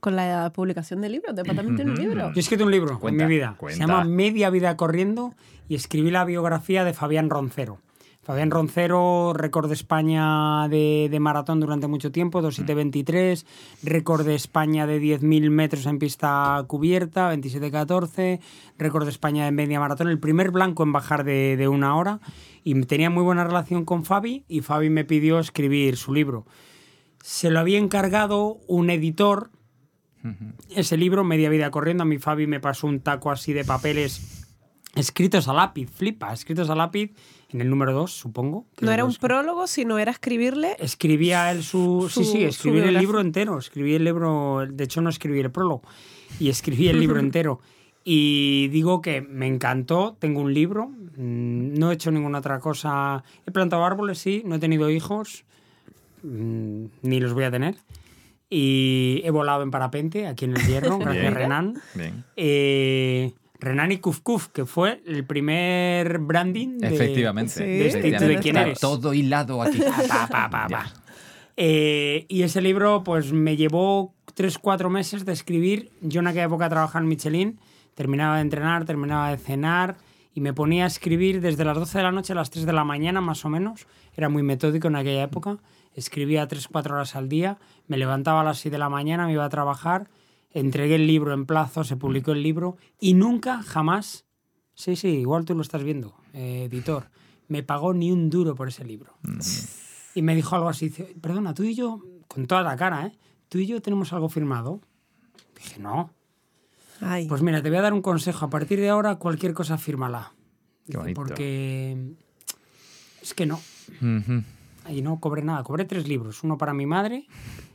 con 0.00 0.16
la 0.16 0.50
publicación 0.54 1.00
de 1.00 1.08
libros. 1.10 1.34
¿Te 1.34 1.42
también 1.42 1.76
tiene 1.76 1.90
un 1.92 1.98
libro? 1.98 2.28
Yo 2.28 2.36
he 2.36 2.40
escrito 2.40 2.64
un 2.64 2.70
libro 2.70 2.98
Cuenta, 2.98 3.24
en 3.24 3.28
mi 3.28 3.34
vida. 3.36 3.54
cuenta. 3.58 3.76
Se 3.76 3.80
llama 3.86 4.04
Media 4.04 4.50
Vida 4.50 4.76
Corriendo 4.76 5.34
y 5.68 5.74
escribí 5.74 6.10
la 6.10 6.24
biografía 6.24 6.84
de 6.84 6.94
Fabián 6.94 7.30
Roncero. 7.30 7.78
Fabián 8.30 8.52
Roncero, 8.52 9.32
récord 9.34 9.66
de 9.66 9.74
España 9.74 10.68
de, 10.68 11.08
de 11.10 11.18
maratón 11.18 11.58
durante 11.58 11.88
mucho 11.88 12.12
tiempo, 12.12 12.40
2.723, 12.40 13.44
récord 13.82 14.24
de 14.24 14.36
España 14.36 14.86
de 14.86 15.02
10.000 15.02 15.50
metros 15.50 15.84
en 15.86 15.98
pista 15.98 16.64
cubierta, 16.68 17.34
27.14, 17.34 18.38
récord 18.78 19.02
de 19.02 19.10
España 19.10 19.46
de 19.46 19.50
media 19.50 19.80
maratón, 19.80 20.06
el 20.06 20.20
primer 20.20 20.52
blanco 20.52 20.84
en 20.84 20.92
bajar 20.92 21.24
de, 21.24 21.56
de 21.56 21.66
una 21.66 21.96
hora. 21.96 22.20
Y 22.62 22.80
tenía 22.82 23.10
muy 23.10 23.24
buena 23.24 23.42
relación 23.42 23.84
con 23.84 24.04
Fabi 24.04 24.44
y 24.46 24.60
Fabi 24.60 24.90
me 24.90 25.04
pidió 25.04 25.40
escribir 25.40 25.96
su 25.96 26.14
libro. 26.14 26.46
Se 27.24 27.50
lo 27.50 27.58
había 27.58 27.78
encargado 27.78 28.58
un 28.68 28.90
editor 28.90 29.50
ese 30.68 30.96
libro, 30.96 31.24
Media 31.24 31.50
Vida 31.50 31.72
Corriendo, 31.72 32.04
a 32.04 32.06
mi 32.06 32.18
Fabi 32.18 32.46
me 32.46 32.60
pasó 32.60 32.86
un 32.86 33.00
taco 33.00 33.32
así 33.32 33.52
de 33.52 33.64
papeles 33.64 34.46
escritos 34.94 35.48
a 35.48 35.52
lápiz, 35.52 35.90
flipa, 35.90 36.32
escritos 36.32 36.70
a 36.70 36.76
lápiz 36.76 37.12
en 37.52 37.60
el 37.60 37.70
número 37.70 37.92
2, 37.92 38.10
supongo. 38.10 38.66
que 38.76 38.84
No 38.84 38.92
era 38.92 39.04
un 39.04 39.14
prólogo, 39.14 39.66
sino 39.66 39.98
era 39.98 40.10
escribirle... 40.12 40.76
Escribía 40.78 41.50
él 41.50 41.62
su... 41.62 42.08
Su- 42.10 42.24
sí, 42.24 42.24
sí, 42.24 42.40
su 42.42 42.46
escribí 42.48 42.80
el 42.80 42.94
libro 42.94 43.20
entero, 43.20 43.58
escribí 43.58 43.94
el 43.94 44.04
libro, 44.04 44.66
de 44.68 44.84
hecho 44.84 45.00
no 45.00 45.10
escribí 45.10 45.40
el 45.40 45.50
prólogo, 45.50 45.82
y 46.38 46.48
escribí 46.48 46.88
el 46.88 47.00
libro 47.00 47.18
entero. 47.20 47.60
Y 48.04 48.68
digo 48.68 49.02
que 49.02 49.20
me 49.20 49.46
encantó, 49.46 50.16
tengo 50.18 50.40
un 50.40 50.54
libro, 50.54 50.88
mm, 50.88 51.74
no 51.78 51.90
he 51.90 51.94
hecho 51.94 52.10
ninguna 52.10 52.38
otra 52.38 52.58
cosa, 52.58 53.22
he 53.46 53.50
plantado 53.50 53.84
árboles, 53.84 54.18
sí, 54.18 54.42
no 54.46 54.54
he 54.54 54.58
tenido 54.58 54.88
hijos, 54.90 55.44
mm, 56.22 56.84
ni 57.02 57.20
los 57.20 57.34
voy 57.34 57.44
a 57.44 57.50
tener. 57.50 57.76
Y 58.48 59.20
he 59.24 59.30
volado 59.30 59.62
en 59.62 59.70
parapente 59.70 60.26
aquí 60.26 60.44
en 60.46 60.56
el 60.56 60.66
Hierro, 60.66 60.98
gracias 60.98 61.22
Bien. 61.22 61.34
Renan. 61.34 61.74
Bien. 61.94 62.24
Eh, 62.36 63.32
Renan 63.60 63.92
y 63.92 63.98
Kuf 63.98 64.20
Kuf, 64.20 64.48
que 64.48 64.64
fue 64.66 65.02
el 65.06 65.24
primer 65.24 66.18
branding 66.18 66.78
de, 66.78 66.94
Efectivamente. 66.94 67.62
De, 67.62 67.86
este- 67.86 67.98
efectivamente. 67.98 68.34
de 68.36 68.42
quién 68.42 68.56
Está 68.56 68.66
eres. 68.68 68.80
Todo 68.80 69.14
hilado 69.14 69.62
aquí. 69.62 69.78
Pa, 70.08 70.48
pa, 70.50 70.68
pa. 70.68 70.92
Eh, 71.56 72.24
y 72.28 72.42
ese 72.42 72.62
libro, 72.62 73.04
pues 73.04 73.32
me 73.32 73.56
llevó 73.56 74.14
3-4 74.34 74.88
meses 74.88 75.24
de 75.26 75.32
escribir. 75.32 75.90
Yo 76.00 76.20
en 76.20 76.26
aquella 76.28 76.44
época 76.44 76.68
trabajaba 76.70 77.02
en 77.02 77.08
Michelin, 77.08 77.58
terminaba 77.94 78.36
de 78.36 78.42
entrenar, 78.42 78.84
terminaba 78.86 79.30
de 79.30 79.36
cenar 79.36 79.96
y 80.34 80.40
me 80.40 80.54
ponía 80.54 80.84
a 80.84 80.86
escribir 80.86 81.40
desde 81.42 81.64
las 81.64 81.76
12 81.76 81.98
de 81.98 82.04
la 82.04 82.12
noche 82.12 82.32
a 82.32 82.36
las 82.36 82.50
3 82.50 82.64
de 82.64 82.72
la 82.72 82.84
mañana, 82.84 83.20
más 83.20 83.44
o 83.44 83.50
menos. 83.50 83.86
Era 84.16 84.28
muy 84.30 84.42
metódico 84.42 84.88
en 84.88 84.96
aquella 84.96 85.22
época. 85.24 85.58
Escribía 85.94 86.46
3-4 86.48 86.92
horas 86.92 87.16
al 87.16 87.28
día, 87.28 87.58
me 87.88 87.98
levantaba 87.98 88.40
a 88.40 88.44
las 88.44 88.58
6 88.60 88.72
de 88.72 88.78
la 88.78 88.88
mañana, 88.88 89.26
me 89.26 89.32
iba 89.32 89.44
a 89.44 89.48
trabajar, 89.48 90.08
entregué 90.50 90.96
el 90.96 91.06
libro 91.06 91.32
en 91.32 91.46
plazo, 91.46 91.84
se 91.84 91.96
publicó 91.96 92.32
el 92.32 92.42
libro 92.42 92.76
y 92.98 93.14
nunca, 93.14 93.62
jamás, 93.62 94.24
sí, 94.74 94.96
sí, 94.96 95.08
igual 95.08 95.44
tú 95.44 95.54
lo 95.54 95.62
estás 95.62 95.82
viendo, 95.82 96.16
eh, 96.32 96.64
editor, 96.70 97.10
me 97.48 97.62
pagó 97.62 97.92
ni 97.94 98.12
un 98.12 98.30
duro 98.30 98.54
por 98.54 98.68
ese 98.68 98.84
libro. 98.84 99.14
Y 100.14 100.22
me 100.22 100.34
dijo 100.34 100.56
algo 100.56 100.68
así, 100.68 100.88
dice, 100.88 101.14
perdona, 101.20 101.54
tú 101.54 101.62
y 101.62 101.74
yo, 101.74 102.02
con 102.28 102.46
toda 102.46 102.62
la 102.62 102.76
cara, 102.76 103.06
¿eh? 103.06 103.12
¿Tú 103.48 103.58
y 103.58 103.66
yo 103.66 103.82
tenemos 103.82 104.12
algo 104.12 104.28
firmado? 104.28 104.80
Dije, 105.56 105.80
no. 105.80 106.12
Ay, 107.00 107.26
Pues 107.26 107.42
mira, 107.42 107.62
te 107.62 107.68
voy 107.68 107.78
a 107.78 107.82
dar 107.82 107.92
un 107.92 108.02
consejo. 108.02 108.44
A 108.46 108.50
partir 108.50 108.78
de 108.78 108.88
ahora, 108.88 109.16
cualquier 109.16 109.54
cosa, 109.54 109.78
fírmala. 109.78 110.32
Dice, 110.86 111.14
porque 111.14 112.14
es 113.22 113.34
que 113.34 113.46
no. 113.46 113.60
Y 114.88 115.02
no 115.02 115.18
cobré 115.18 115.42
nada. 115.42 115.62
Cobré 115.64 115.84
tres 115.84 116.06
libros. 116.06 116.44
Uno 116.44 116.58
para 116.58 116.74
mi 116.74 116.86
madre, 116.86 117.26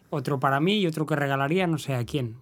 otro 0.09 0.39
para 0.39 0.59
mí 0.59 0.79
y 0.79 0.87
otro 0.87 1.05
que 1.05 1.15
regalaría 1.15 1.67
no 1.67 1.77
sé 1.77 1.95
a 1.95 2.05
quién. 2.05 2.35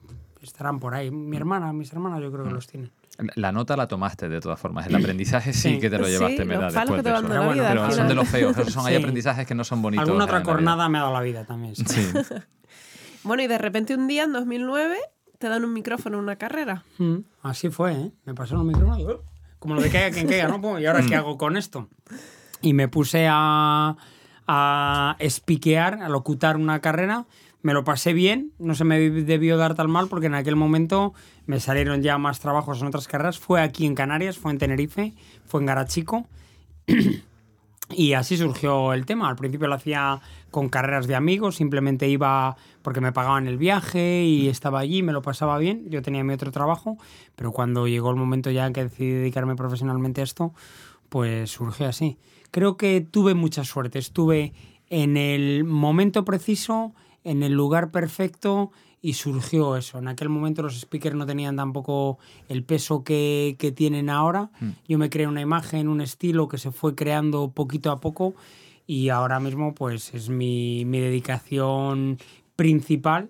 Estarán 0.44 0.80
por 0.80 0.94
ahí. 0.94 1.10
Mi 1.10 1.38
hermana, 1.38 1.74
mis 1.74 1.92
hermanas 1.94 2.22
yo 2.22 2.32
creo 2.32 2.44
que 2.46 2.52
los 2.52 2.68
tienen. 2.68 2.92
La 3.36 3.52
nota 3.52 3.76
la 3.78 3.88
tomaste 3.88 4.28
de 4.30 4.40
todas 4.42 4.60
formas. 4.60 4.86
El 4.88 4.96
aprendizaje 4.96 5.54
sí, 5.54 5.74
Sí. 5.76 5.80
que 5.80 5.90
te 5.90 5.98
lo 5.98 6.06
Sí, 6.06 6.12
llevaste, 6.12 6.46
me 6.46 6.58
da 6.58 6.66
después 6.70 6.86
que 6.86 7.04
te 7.04 7.10
de 7.10 7.16
eso. 7.16 7.22
dando 7.28 7.46
la 7.46 7.54
vida, 7.54 7.68
Pero 7.70 7.84
al 7.86 7.94
son 7.94 8.08
de 8.08 8.16
los 8.16 8.28
feos. 8.28 8.58
Esos 8.58 8.74
son 8.74 8.86
hay 8.86 8.96
aprendizajes 8.96 9.48
que 9.48 9.56
no 9.56 9.64
son 9.64 9.82
bonitos. 9.82 10.06
Alguna 10.06 10.26
otra 10.26 10.44
cornada 10.44 10.90
me 10.90 10.98
ha 10.98 11.02
dado 11.02 11.14
la 11.14 11.22
vida 11.22 11.46
también. 11.46 11.76
sí. 11.76 11.86
Sí. 11.88 12.08
Bueno, 13.24 13.42
y 13.42 13.48
de 13.48 13.58
repente 13.58 13.96
un 13.96 14.06
día, 14.10 14.24
en 14.24 14.34
2009, 14.34 14.98
te 15.40 15.48
dan 15.48 15.64
un 15.64 15.72
micrófono 15.72 16.18
en 16.18 16.24
una 16.26 16.36
carrera. 16.36 16.84
Mm, 16.98 17.20
Así 17.42 17.70
fue, 17.70 17.94
¿eh? 17.94 18.12
Me 18.26 18.34
pasaron 18.34 18.68
los 18.68 18.76
micrófonos. 18.76 19.00
y, 19.00 19.06
¡oh! 19.06 19.24
Como 19.60 19.76
lo 19.76 19.82
de 19.82 19.90
caiga 19.90 20.12
quien 20.12 20.28
caiga, 20.28 20.50
¿no? 20.50 20.60
Pues, 20.60 20.84
¿Y 20.84 20.86
ahora 20.88 21.06
qué 21.08 21.16
hago 21.16 21.38
con 21.38 21.56
esto? 21.56 21.88
Y 22.62 22.74
me 22.74 22.90
puse 22.90 23.30
a, 23.32 23.96
a 24.46 25.16
espiquear, 25.20 26.02
a 26.02 26.10
locutar 26.10 26.58
una 26.58 26.82
carrera. 26.82 27.26
Me 27.64 27.74
lo 27.74 27.84
pasé 27.84 28.14
bien, 28.14 28.52
no 28.60 28.76
se 28.76 28.84
me 28.84 29.00
debió 29.00 29.58
dar 29.58 29.74
tan 29.74 29.90
mal 29.90 30.08
porque 30.10 30.28
en 30.28 30.36
aquel 30.36 30.56
momento 30.56 31.14
me 31.46 31.60
salieron 31.60 32.02
ya 32.04 32.18
más 32.18 32.40
trabajos 32.40 32.82
en 32.82 32.88
otras 32.88 33.08
carreras. 33.08 33.40
Fue 33.40 33.62
aquí 33.62 33.86
en 33.86 33.96
Canarias, 33.96 34.38
fue 34.38 34.52
en 34.52 34.58
Tenerife, 34.58 35.14
fue 35.46 35.62
en 35.62 35.66
Garachico. 35.66 36.28
Y 37.96 38.14
así 38.14 38.38
surgió 38.38 38.94
el 38.94 39.06
tema. 39.06 39.30
Al 39.30 39.36
principio 39.36 39.68
lo 39.68 39.76
hacía 39.76 40.20
con 40.52 40.70
carreras 40.70 41.06
de 41.06 41.16
amigos, 41.16 41.56
simplemente 41.56 42.08
iba 42.08 42.56
porque 42.82 43.02
me 43.02 43.12
pagaban 43.12 43.48
el 43.48 43.58
viaje 43.58 44.24
y 44.24 44.48
estaba 44.48 44.80
allí, 44.80 45.04
me 45.04 45.14
lo 45.14 45.22
pasaba 45.22 45.58
bien. 45.58 45.90
Yo 45.90 46.02
tenía 46.02 46.24
mi 46.24 46.34
otro 46.34 46.52
trabajo, 46.52 46.98
pero 47.36 47.52
cuando 47.52 47.88
llegó 47.88 48.10
el 48.10 48.16
momento 48.16 48.52
ya 48.52 48.66
en 48.66 48.74
que 48.74 48.84
decidí 48.84 49.12
dedicarme 49.12 49.56
profesionalmente 49.56 50.22
a 50.22 50.24
esto, 50.24 50.54
pues 51.10 51.52
surgió 51.52 51.88
así. 51.88 52.18
Creo 52.52 52.78
que 52.78 53.02
tuve 53.02 53.34
mucha 53.34 53.64
suerte. 53.64 54.00
Estuve 54.00 54.54
en 54.90 55.18
el 55.18 55.64
momento 55.64 56.24
preciso, 56.26 56.94
en 57.24 57.44
el 57.44 57.54
lugar 57.54 57.92
perfecto 57.92 58.72
y 59.02 59.14
surgió 59.14 59.76
eso. 59.76 60.00
En 60.00 60.08
aquel 60.08 60.30
momento 60.30 60.62
los 60.62 60.80
speakers 60.80 61.16
no 61.16 61.26
tenían 61.26 61.58
tampoco 61.58 62.18
el 62.48 62.64
peso 62.64 63.04
que, 63.04 63.58
que 63.60 63.72
tienen 63.72 64.10
ahora. 64.10 64.50
Mm. 64.60 64.70
Yo 64.88 64.98
me 64.98 65.10
creé 65.10 65.28
una 65.28 65.42
imagen, 65.42 65.90
un 65.90 66.02
estilo 66.02 66.48
que 66.48 66.58
se 66.58 66.72
fue 66.72 66.96
creando 66.96 67.52
poquito 67.52 67.92
a 67.92 68.00
poco 68.00 68.34
y 68.88 69.10
ahora 69.10 69.40
mismo 69.40 69.76
pues 69.76 70.14
es 70.14 70.30
mi, 70.30 70.86
mi 70.86 71.00
dedicación 71.00 72.18
principal 72.56 73.30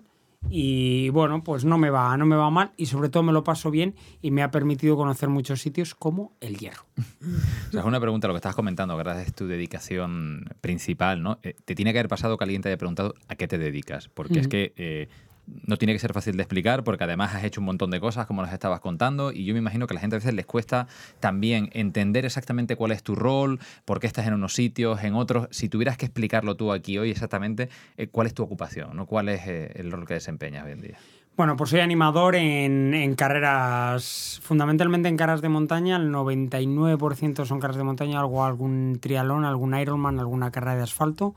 y 0.50 1.08
bueno, 1.10 1.42
pues 1.42 1.64
no 1.64 1.78
me 1.78 1.90
va, 1.90 2.16
no 2.16 2.26
me 2.26 2.36
va 2.36 2.50
mal 2.50 2.72
y 2.76 2.86
sobre 2.86 3.08
todo 3.08 3.22
me 3.22 3.32
lo 3.32 3.44
paso 3.44 3.70
bien 3.70 3.94
y 4.22 4.30
me 4.30 4.42
ha 4.42 4.50
permitido 4.50 4.96
conocer 4.96 5.28
muchos 5.28 5.60
sitios 5.60 5.94
como 5.94 6.32
el 6.40 6.56
Hierro. 6.56 6.84
o 6.98 7.70
sea, 7.70 7.80
es 7.80 7.86
una 7.86 8.00
pregunta, 8.00 8.28
lo 8.28 8.34
que 8.34 8.38
estás 8.38 8.54
comentando, 8.54 9.00
es 9.00 9.34
tu 9.34 9.46
dedicación 9.46 10.44
principal, 10.60 11.22
¿no? 11.22 11.38
Eh, 11.42 11.54
te 11.64 11.74
tiene 11.74 11.92
que 11.92 11.98
haber 11.98 12.08
pasado 12.08 12.36
que 12.36 12.44
alguien 12.44 12.62
te 12.62 12.68
haya 12.68 12.78
preguntado 12.78 13.14
a 13.28 13.36
qué 13.36 13.48
te 13.48 13.58
dedicas, 13.58 14.08
porque 14.08 14.40
es 14.40 14.48
que 14.48 14.72
eh, 14.76 15.08
no 15.46 15.76
tiene 15.76 15.92
que 15.92 15.98
ser 15.98 16.12
fácil 16.12 16.36
de 16.36 16.42
explicar 16.42 16.84
porque 16.84 17.04
además 17.04 17.34
has 17.34 17.44
hecho 17.44 17.60
un 17.60 17.66
montón 17.66 17.90
de 17.90 18.00
cosas 18.00 18.26
como 18.26 18.42
las 18.42 18.52
estabas 18.52 18.80
contando 18.80 19.32
y 19.32 19.44
yo 19.44 19.54
me 19.54 19.58
imagino 19.58 19.86
que 19.86 19.94
a 19.94 19.96
la 19.96 20.00
gente 20.00 20.16
a 20.16 20.18
veces 20.18 20.34
les 20.34 20.46
cuesta 20.46 20.86
también 21.20 21.70
entender 21.72 22.24
exactamente 22.24 22.76
cuál 22.76 22.92
es 22.92 23.02
tu 23.02 23.14
rol, 23.14 23.60
por 23.84 24.00
qué 24.00 24.06
estás 24.06 24.26
en 24.26 24.34
unos 24.34 24.54
sitios, 24.54 25.02
en 25.02 25.14
otros. 25.14 25.48
Si 25.50 25.68
tuvieras 25.68 25.96
que 25.96 26.06
explicarlo 26.06 26.56
tú 26.56 26.72
aquí 26.72 26.98
hoy 26.98 27.10
exactamente, 27.10 27.68
eh, 27.96 28.08
¿cuál 28.08 28.26
es 28.26 28.34
tu 28.34 28.42
ocupación? 28.42 28.96
¿no? 28.96 29.06
¿Cuál 29.06 29.28
es 29.28 29.46
eh, 29.46 29.72
el 29.76 29.90
rol 29.92 30.06
que 30.06 30.14
desempeñas 30.14 30.64
hoy 30.64 30.72
en 30.72 30.80
día? 30.80 30.98
Bueno, 31.36 31.56
pues 31.56 31.70
soy 31.70 31.80
animador 31.80 32.36
en, 32.36 33.14
carreras, 33.16 34.40
fundamentalmente 34.44 35.08
en 35.08 35.16
carreras 35.16 35.42
de 35.42 35.48
montaña. 35.48 35.96
El 35.96 36.12
99% 36.12 37.44
son 37.44 37.58
carreras 37.58 37.78
de 37.78 37.82
montaña, 37.82 38.20
algo, 38.20 38.44
algún 38.44 38.98
trialón, 39.00 39.44
algún 39.44 39.76
Ironman, 39.76 40.20
alguna 40.20 40.52
carrera 40.52 40.76
de 40.76 40.82
asfalto 40.82 41.34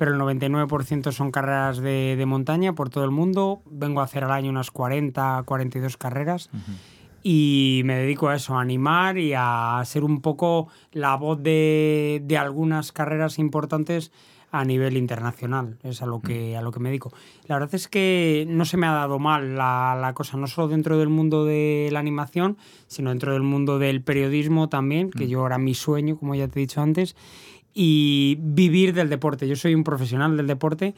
pero 0.00 0.14
el 0.14 0.18
99% 0.18 1.12
son 1.12 1.30
carreras 1.30 1.76
de, 1.76 2.24
montaña 2.26 2.74
por 2.74 2.88
todo 2.88 3.04
el 3.04 3.10
mundo. 3.10 3.60
Vengo 3.66 4.00
a 4.00 4.04
hacer 4.04 4.24
al 4.24 4.30
año 4.30 4.48
unas 4.48 4.70
40, 4.70 5.42
42 5.44 5.98
carreras. 5.98 6.48
Y 7.22 7.82
me 7.84 7.96
dedico 7.96 8.30
a 8.30 8.36
eso, 8.36 8.56
a 8.56 8.62
animar 8.62 9.18
y 9.18 9.34
a 9.36 9.78
ser 9.84 10.02
un 10.02 10.22
poco 10.22 10.68
la 10.92 11.16
voz 11.16 11.42
de, 11.42 12.24
algunas 12.38 12.92
carreras 12.92 13.38
importantes 13.38 14.10
a 14.50 14.64
nivel 14.64 14.96
internacional. 14.96 15.76
Es 15.82 16.00
a 16.00 16.06
lo, 16.06 16.22
que, 16.22 16.56
a 16.56 16.62
lo 16.62 16.72
que 16.72 16.80
me 16.80 16.88
dedico. 16.88 17.12
La 17.46 17.56
verdad 17.56 17.74
es 17.74 17.86
que 17.86 18.46
no 18.48 18.64
se 18.64 18.78
me 18.78 18.86
ha 18.86 18.92
dado 18.92 19.18
mal 19.18 19.54
la, 19.54 19.98
la, 20.00 20.14
cosa, 20.14 20.38
no 20.38 20.46
solo 20.46 20.68
dentro 20.68 20.96
del 20.96 21.10
mundo 21.10 21.44
de 21.44 21.90
la 21.92 22.00
animación, 22.00 22.56
sino 22.86 23.10
dentro 23.10 23.34
del 23.34 23.42
mundo 23.42 23.78
del 23.78 24.00
periodismo 24.00 24.70
también, 24.70 25.10
que 25.10 25.28
yo 25.28 25.46
era 25.46 25.58
mi 25.58 25.74
sueño, 25.74 26.16
como 26.16 26.34
ya 26.34 26.48
te 26.48 26.58
he 26.58 26.62
dicho 26.62 26.80
antes 26.80 27.16
y 27.74 28.38
vivir 28.40 28.94
del 28.94 29.08
deporte. 29.08 29.46
Yo 29.46 29.56
soy 29.56 29.74
un 29.74 29.84
profesional 29.84 30.36
del 30.36 30.46
deporte, 30.46 30.94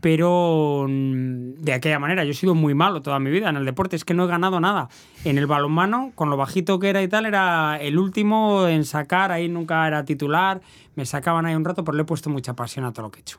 pero 0.00 0.86
mm, 0.88 1.54
de 1.60 1.72
aquella 1.72 1.98
manera. 1.98 2.24
Yo 2.24 2.30
he 2.30 2.34
sido 2.34 2.54
muy 2.54 2.74
malo 2.74 3.02
toda 3.02 3.18
mi 3.18 3.30
vida 3.30 3.48
en 3.48 3.56
el 3.56 3.64
deporte, 3.64 3.96
es 3.96 4.04
que 4.04 4.14
no 4.14 4.24
he 4.24 4.28
ganado 4.28 4.60
nada. 4.60 4.88
En 5.24 5.38
el 5.38 5.46
balonmano, 5.46 6.12
con 6.14 6.30
lo 6.30 6.36
bajito 6.36 6.78
que 6.78 6.90
era 6.90 7.02
y 7.02 7.08
tal, 7.08 7.26
era 7.26 7.78
el 7.80 7.98
último 7.98 8.66
en 8.66 8.84
sacar, 8.84 9.32
ahí 9.32 9.48
nunca 9.48 9.86
era 9.86 10.04
titular, 10.04 10.60
me 10.94 11.06
sacaban 11.06 11.46
ahí 11.46 11.54
un 11.54 11.64
rato, 11.64 11.84
pero 11.84 11.96
le 11.96 12.02
he 12.02 12.06
puesto 12.06 12.30
mucha 12.30 12.54
pasión 12.54 12.84
a 12.84 12.92
todo 12.92 13.06
lo 13.06 13.10
que 13.10 13.20
he 13.20 13.22
hecho. 13.22 13.38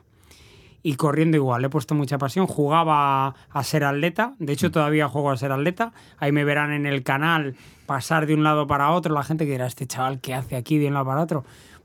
Y 0.86 0.96
corriendo 0.96 1.38
igual, 1.38 1.62
le 1.62 1.68
he 1.68 1.70
puesto 1.70 1.94
mucha 1.94 2.18
pasión. 2.18 2.46
Jugaba 2.46 3.34
a 3.50 3.64
ser 3.64 3.84
atleta, 3.84 4.34
de 4.38 4.52
hecho 4.52 4.70
todavía 4.70 5.08
juego 5.08 5.30
a 5.30 5.36
ser 5.38 5.50
atleta. 5.50 5.94
Ahí 6.18 6.30
me 6.30 6.44
verán 6.44 6.72
en 6.72 6.84
el 6.84 7.02
canal 7.02 7.56
pasar 7.86 8.26
de 8.26 8.34
un 8.34 8.44
lado 8.44 8.66
para 8.66 8.90
otro, 8.90 9.14
la 9.14 9.22
gente 9.22 9.46
que 9.46 9.52
dirá, 9.52 9.66
este 9.66 9.86
chaval, 9.86 10.20
¿qué 10.20 10.34
hace 10.34 10.56
aquí 10.56 10.76
de 10.76 10.88
un 10.88 10.94
lado 10.94 11.06
para 11.06 11.22
otro? 11.22 11.44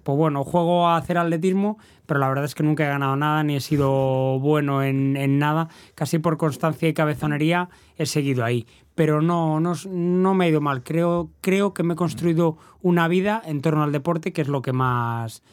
Pues 0.09 0.17
bueno, 0.17 0.43
juego 0.43 0.87
a 0.87 0.97
hacer 0.97 1.19
atletismo, 1.19 1.77
pero 2.07 2.19
la 2.19 2.27
verdad 2.29 2.45
es 2.45 2.55
que 2.55 2.63
nunca 2.63 2.83
he 2.83 2.87
ganado 2.87 3.15
nada 3.15 3.43
ni 3.43 3.55
he 3.55 3.59
sido 3.59 4.39
bueno 4.39 4.81
en, 4.81 5.37
nada. 5.37 5.69
Casi 5.93 6.17
por 6.17 6.37
constancia 6.37 6.89
y 6.89 6.95
cabezonería 6.95 7.69
he 7.95 8.07
seguido 8.07 8.43
ahí. 8.43 8.65
Pero 8.95 9.21
no, 9.21 9.59
no, 9.59 9.73
no 9.87 10.33
me 10.33 10.47
he 10.47 10.49
ido 10.49 10.61
mal. 10.61 10.81
Creo, 10.81 11.29
creo 11.41 11.75
que 11.75 11.83
me 11.83 11.93
he 11.93 11.95
construido 11.95 12.57
una 12.81 13.07
vida 13.07 13.39
en 13.45 13.61
torno 13.61 13.83
al 13.83 13.91
deporte, 13.91 14.33
que 14.33 14.41
es 14.41 14.47
lo 14.47 14.63
que 14.63 14.73
más. 14.73 15.43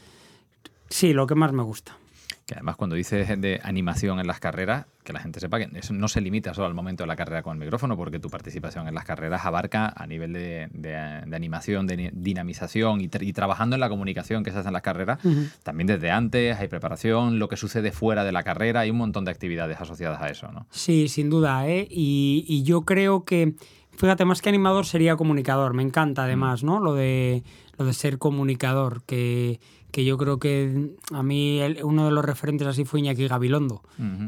Sí, 0.88 1.12
lo 1.12 1.26
que 1.26 1.34
más 1.34 1.52
me 1.52 1.62
gusta 1.62 1.98
que 2.46 2.54
además 2.54 2.76
cuando 2.76 2.94
dices 2.94 3.28
de 3.40 3.60
animación 3.64 4.20
en 4.20 4.28
las 4.28 4.38
carreras, 4.38 4.86
que 5.02 5.12
la 5.12 5.18
gente 5.18 5.40
sepa 5.40 5.58
que 5.58 5.68
eso 5.76 5.92
no 5.94 6.06
se 6.06 6.20
limita 6.20 6.54
solo 6.54 6.68
al 6.68 6.74
momento 6.74 7.02
de 7.02 7.08
la 7.08 7.16
carrera 7.16 7.42
con 7.42 7.54
el 7.54 7.58
micrófono, 7.58 7.96
porque 7.96 8.20
tu 8.20 8.30
participación 8.30 8.86
en 8.86 8.94
las 8.94 9.04
carreras 9.04 9.44
abarca 9.44 9.92
a 9.94 10.06
nivel 10.06 10.32
de, 10.32 11.26
animación, 11.34 11.88
de 11.88 12.12
dinamización 12.14 13.00
y, 13.00 13.08
trabajando 13.08 13.74
en 13.74 13.80
la 13.80 13.88
comunicación 13.88 14.44
que 14.44 14.52
se 14.52 14.58
hace 14.58 14.68
en 14.68 14.74
las 14.74 14.82
carreras, 14.82 15.18
también 15.64 15.88
desde 15.88 16.12
antes 16.12 16.56
hay 16.56 16.68
preparación, 16.68 17.40
lo 17.40 17.48
que 17.48 17.56
sucede 17.56 17.90
fuera 17.90 18.22
de 18.22 18.30
la 18.30 18.44
carrera, 18.44 18.80
hay 18.80 18.90
un 18.90 18.98
montón 18.98 19.24
de 19.24 19.32
actividades 19.32 19.80
asociadas 19.80 20.22
a 20.22 20.28
eso, 20.28 20.52
¿no? 20.52 20.66
Sí, 20.70 21.08
sin 21.08 21.28
duda, 21.28 21.68
¿eh? 21.68 21.88
y, 21.90 22.44
y 22.46 22.62
yo 22.62 22.82
creo 22.82 23.24
que, 23.24 23.54
fíjate, 23.96 24.24
más 24.24 24.40
que 24.40 24.50
animador 24.50 24.86
sería 24.86 25.16
comunicador, 25.16 25.74
me 25.74 25.82
encanta 25.82 26.22
además, 26.22 26.62
¿no? 26.62 26.78
Lo 26.78 26.94
de, 26.94 27.42
lo 27.76 27.86
de 27.86 27.92
ser 27.92 28.18
comunicador, 28.18 29.02
que 29.04 29.58
que 29.96 30.04
yo 30.04 30.18
creo 30.18 30.38
que 30.38 30.90
a 31.10 31.22
mí 31.22 31.58
uno 31.82 32.04
de 32.04 32.10
los 32.10 32.22
referentes 32.22 32.68
así 32.68 32.84
fue 32.84 33.00
Iñaki 33.00 33.28
Gabilondo. 33.28 33.80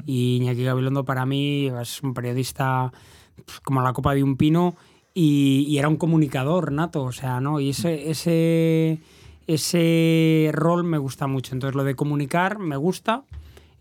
Y 0.06 0.36
Iñaki 0.36 0.64
Gabilondo 0.64 1.04
para 1.04 1.26
mí 1.26 1.66
es 1.66 2.02
un 2.02 2.14
periodista 2.14 2.90
como 3.64 3.82
la 3.82 3.92
copa 3.92 4.14
de 4.14 4.22
un 4.22 4.38
pino 4.38 4.76
y, 5.12 5.76
era 5.76 5.88
un 5.88 5.98
comunicador 5.98 6.72
nato, 6.72 7.02
o 7.02 7.12
sea, 7.12 7.42
¿no? 7.42 7.60
Y 7.60 7.68
ese, 7.68 8.08
ese, 8.08 9.00
ese 9.46 10.50
rol 10.54 10.84
me 10.84 10.96
gusta 10.96 11.26
mucho. 11.26 11.54
Entonces 11.54 11.76
lo 11.76 11.84
de 11.84 11.94
comunicar 11.94 12.58
me 12.58 12.78
gusta. 12.78 13.24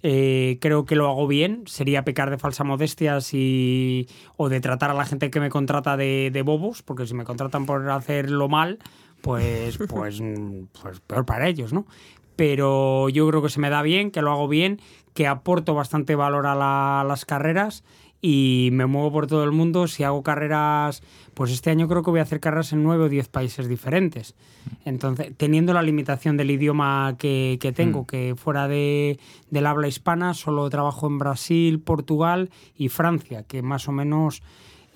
Eh, 0.03 0.57
creo 0.59 0.83
que 0.83 0.97
lo 0.97 1.07
hago 1.07 1.25
bien. 1.25 1.63
Sería 1.67 2.03
pecar 2.03 2.29
de 2.31 2.37
falsa 2.37 2.65
modestia 2.65 3.21
si, 3.21 4.09
o 4.35 4.49
de 4.49 4.59
tratar 4.59 4.91
a 4.91 4.93
la 4.93 5.05
gente 5.05 5.31
que 5.31 5.39
me 5.39 5.49
contrata 5.49 5.95
de, 5.95 6.31
de 6.33 6.41
bobos, 6.41 6.83
porque 6.83 7.07
si 7.07 7.13
me 7.13 7.23
contratan 7.23 7.65
por 7.65 7.89
hacerlo 7.89 8.49
mal, 8.49 8.77
pues, 9.21 9.77
pues, 9.89 10.21
pues 10.81 10.99
peor 11.01 11.25
para 11.25 11.47
ellos, 11.47 11.73
¿no? 11.73 11.85
Pero 12.35 13.09
yo 13.09 13.27
creo 13.27 13.41
que 13.41 13.49
se 13.49 13.59
me 13.59 13.69
da 13.69 13.81
bien, 13.81 14.11
que 14.11 14.21
lo 14.21 14.31
hago 14.31 14.47
bien, 14.47 14.79
que 15.13 15.25
aporto 15.25 15.73
bastante 15.73 16.15
valor 16.15 16.45
a, 16.45 17.03
las 17.03 17.25
carreras 17.25 17.83
y 18.21 18.69
me 18.73 18.85
muevo 18.85 19.11
por 19.11 19.25
todo 19.25 19.43
el 19.43 19.51
mundo. 19.51 19.87
Si 19.87 20.03
hago 20.03 20.21
carreras, 20.21 21.01
pues 21.33 21.51
este 21.51 21.71
año 21.71 21.87
creo 21.87 22.03
que 22.03 22.11
voy 22.11 22.19
a 22.19 22.23
hacer 22.23 22.39
carreras 22.39 22.71
en 22.73 22.83
nueve 22.83 23.05
o 23.05 23.09
diez 23.09 23.27
países 23.27 23.67
diferentes. 23.67 24.35
Entonces, 24.85 25.33
teniendo 25.35 25.73
la 25.73 25.81
limitación 25.81 26.37
del 26.37 26.51
idioma 26.51 27.15
que, 27.17 27.57
tengo, 27.75 28.03
mm. 28.03 28.05
que 28.05 28.35
fuera 28.37 28.67
de, 28.67 29.19
del 29.49 29.65
habla 29.65 29.87
hispana, 29.87 30.35
solo 30.35 30.69
trabajo 30.69 31.07
en 31.07 31.17
Brasil, 31.17 31.79
Portugal 31.79 32.51
y 32.75 32.89
Francia, 32.89 33.41
que 33.41 33.63
más 33.63 33.87
o 33.87 33.91
menos 33.91 34.43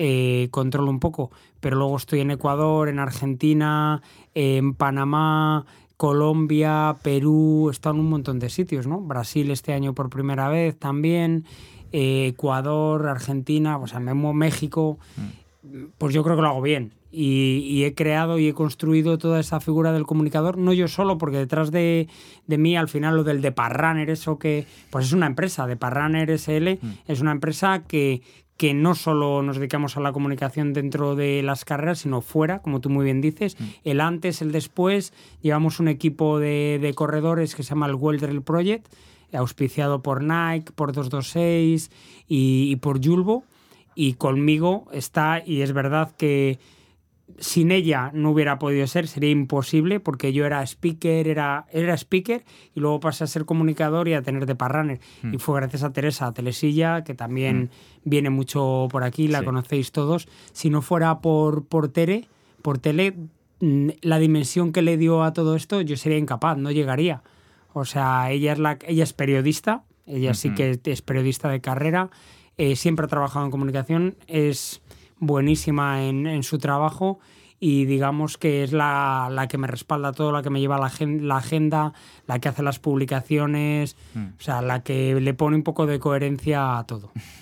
eh, 0.04 0.48
controlo 0.50 0.90
un 0.90 1.00
poco, 1.00 1.30
pero 1.60 1.78
luego 1.78 1.96
estoy 1.96 2.22
en 2.22 2.32
Ecuador, 2.32 2.90
en 2.90 2.98
Argentina, 2.98 4.02
en 4.34 4.74
Panamá, 4.74 5.68
Colombia, 5.96 6.96
Perú, 7.04 7.70
he 7.70 7.72
estado 7.72 7.94
en 7.94 8.02
un 8.02 8.10
montón 8.10 8.40
de 8.40 8.50
sitios, 8.50 8.88
¿no? 8.88 9.00
Brasil 9.00 9.52
este 9.52 9.74
año 9.74 9.94
por 9.94 10.10
primera 10.10 10.50
vez 10.50 10.76
también, 10.76 11.46
eh, 11.92 12.30
Ecuador, 12.30 13.08
Argentina, 13.08 13.78
o 13.78 13.86
sea, 13.86 14.00
México, 14.00 14.98
mm. 15.18 15.84
pues 16.00 16.16
yo 16.16 16.24
creo 16.24 16.36
que 16.36 16.42
lo 16.42 16.48
hago 16.48 16.64
bien. 16.64 16.94
Y, 17.12 17.84
he 17.84 17.94
creado 17.94 18.40
y 18.40 18.48
he 18.48 18.54
construido 18.54 19.20
toda 19.20 19.40
esa 19.40 19.60
figura 19.60 19.92
del 19.92 20.08
comunicador, 20.08 20.58
no 20.58 20.74
yo 20.74 20.88
solo, 20.88 21.20
porque 21.20 21.38
detrás 21.38 21.70
de, 21.70 22.08
de 22.48 22.58
mí, 22.58 22.76
al 22.76 22.88
final, 22.88 23.18
lo 23.18 23.24
del 23.24 23.42
Deparrunner, 23.42 24.10
eso 24.10 24.40
que, 24.40 24.66
pues 24.90 25.08
es 25.08 25.14
una 25.14 25.28
empresa, 25.28 25.68
Deparrunner 25.68 26.32
SL, 26.40 26.80
mm. 26.82 26.94
es 27.08 27.22
una 27.22 27.34
empresa 27.34 27.84
que, 27.88 28.24
que 28.62 28.76
no 28.76 28.94
solo 28.94 29.42
nos 29.42 29.58
dedicamos 29.58 29.98
a 29.98 30.02
la 30.02 30.14
comunicación 30.14 30.72
dentro 30.72 31.16
de 31.16 31.42
las 31.42 31.66
carreras, 31.66 31.98
sino 31.98 32.22
fuera, 32.22 32.62
como 32.62 32.80
tú 32.80 32.92
muy 32.92 33.04
bien 33.04 33.20
dices. 33.20 33.60
Mm. 33.60 33.64
El 33.86 34.00
antes, 34.00 34.44
el 34.44 34.52
después, 34.52 35.14
llevamos 35.42 35.80
un 35.80 35.88
equipo 35.88 36.38
de, 36.38 36.94
corredores 36.94 37.56
que 37.56 37.64
se 37.64 37.70
llama 37.70 37.88
el 37.88 37.96
Welder 37.96 38.40
Project, 38.44 38.86
auspiciado 39.34 40.04
por 40.04 40.22
Nike, 40.22 40.72
por 40.74 40.94
226 40.94 41.90
y, 42.28 42.70
y 42.70 42.76
por 42.76 43.04
Julvo. 43.04 43.46
Y 43.96 44.14
conmigo 44.14 44.86
está, 44.92 45.42
y 45.44 45.62
es 45.62 45.74
verdad 45.74 46.12
que 46.16 46.60
sin 47.40 47.72
ella 47.72 48.12
no 48.14 48.32
hubiera 48.32 48.60
podido 48.60 48.86
ser, 48.88 49.08
sería 49.08 49.30
imposible 49.30 50.00
porque 50.00 50.34
yo 50.34 50.46
era 50.46 50.62
speaker, 50.64 51.28
era, 51.28 51.66
era 51.72 51.94
speaker 51.96 52.44
y 52.74 52.80
luego 52.80 53.00
pasé 53.00 53.24
a 53.24 53.28
ser 53.28 53.46
comunicador 53.46 54.08
y 54.08 54.14
a 54.14 54.22
tener 54.22 54.46
de 54.46 54.56
parrunner. 54.56 55.00
Hmm. 55.22 55.34
Y 55.34 55.38
fue 55.38 55.60
gracias 55.60 55.84
a 55.84 55.94
Teresa 55.94 56.34
Telesilla, 56.34 57.04
que 57.04 57.14
también 57.14 57.64
hmm. 57.64 58.10
viene 58.10 58.30
mucho 58.30 58.88
por 58.92 59.04
aquí, 59.04 59.28
la 59.28 59.44
conocéis 59.44 59.92
todos. 59.92 60.28
Si 60.54 60.70
no 60.70 60.82
fuera 60.82 61.20
por, 61.20 61.66
por 61.66 61.90
Tere, 61.90 62.28
por 62.62 62.78
Tele, 62.78 63.16
mm, 63.60 63.90
la 64.02 64.20
dimensión 64.20 64.72
que 64.72 64.82
le 64.82 64.98
dio 64.98 65.24
a 65.24 65.34
todo 65.34 65.56
esto, 65.56 65.82
yo 65.82 65.98
sería 65.98 66.18
incapaz, 66.18 66.58
no 66.58 66.72
llegaría. 66.72 67.24
O 67.74 67.86
sea, 67.86 68.32
ella 68.32 68.54
es, 68.54 68.60
la, 68.60 68.78
ella 68.86 69.04
es 69.04 69.14
periodista, 69.14 69.84
ella 70.06 70.34
sí 70.34 70.54
que 70.54 70.80
es 70.84 71.02
periodista 71.02 71.50
de 71.50 71.62
carrera, 71.62 72.10
eh, 72.58 72.76
siempre 72.76 73.06
ha 73.06 73.10
trabajado 73.10 73.46
en 73.46 73.52
comunicación, 73.52 74.16
es 74.28 74.81
buenísima 75.22 76.04
en, 76.04 76.28
en 76.28 76.44
su 76.44 76.58
trabajo 76.58 77.20
y 77.64 77.86
digamos 77.86 78.40
que 78.40 78.64
es 78.64 78.74
la, 78.74 79.30
la, 79.32 79.48
que 79.48 79.60
me 79.60 79.68
respalda 79.68 80.12
todo, 80.12 80.32
la 80.32 80.42
que 80.42 80.50
me 80.50 80.60
lleva 80.60 80.80
la, 80.80 80.92
la 81.00 81.38
agenda, 81.38 81.94
la 82.26 82.40
que 82.40 82.50
hace 82.50 82.64
las 82.64 82.80
publicaciones, 82.80 83.96
mm. 84.16 84.26
o 84.40 84.42
sea, 84.42 84.64
la 84.64 84.84
que 84.84 85.14
le 85.22 85.34
pone 85.36 85.56
un 85.56 85.64
poco 85.64 85.86
de 85.86 86.00
coherencia 86.00 86.80
a 86.80 86.86
todo. 86.86 87.12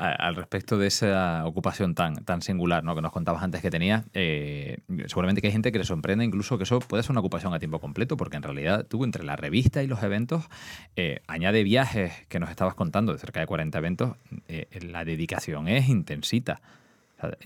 al 0.00 0.34
respecto 0.34 0.78
de 0.78 0.86
esa 0.86 1.44
ocupación 1.44 1.94
tan, 1.94 2.24
tan 2.24 2.40
singular 2.40 2.82
¿no? 2.84 2.94
que 2.94 3.02
nos 3.02 3.12
contabas 3.12 3.42
antes 3.42 3.60
que 3.60 3.70
tenía, 3.70 4.04
eh, 4.14 4.78
seguramente 5.06 5.42
que 5.42 5.48
hay 5.48 5.52
gente 5.52 5.72
que 5.72 5.78
le 5.78 5.84
sorprende 5.84 6.24
incluso 6.24 6.56
que 6.56 6.64
eso 6.64 6.78
puede 6.78 7.02
ser 7.02 7.10
una 7.10 7.20
ocupación 7.20 7.52
a 7.52 7.58
tiempo 7.58 7.80
completo, 7.80 8.16
porque 8.16 8.38
en 8.38 8.42
realidad 8.42 8.86
tú 8.88 9.04
entre 9.04 9.24
la 9.24 9.36
revista 9.36 9.82
y 9.82 9.86
los 9.86 10.02
eventos, 10.02 10.44
eh, 10.96 11.20
añade 11.26 11.62
viajes 11.64 12.12
que 12.28 12.40
nos 12.40 12.48
estabas 12.48 12.74
contando 12.74 13.12
de 13.12 13.18
cerca 13.18 13.40
de 13.40 13.46
40 13.46 13.76
eventos, 13.76 14.16
eh, 14.48 14.68
la 14.80 15.04
dedicación 15.04 15.68
es 15.68 15.88
intensita. 15.90 16.62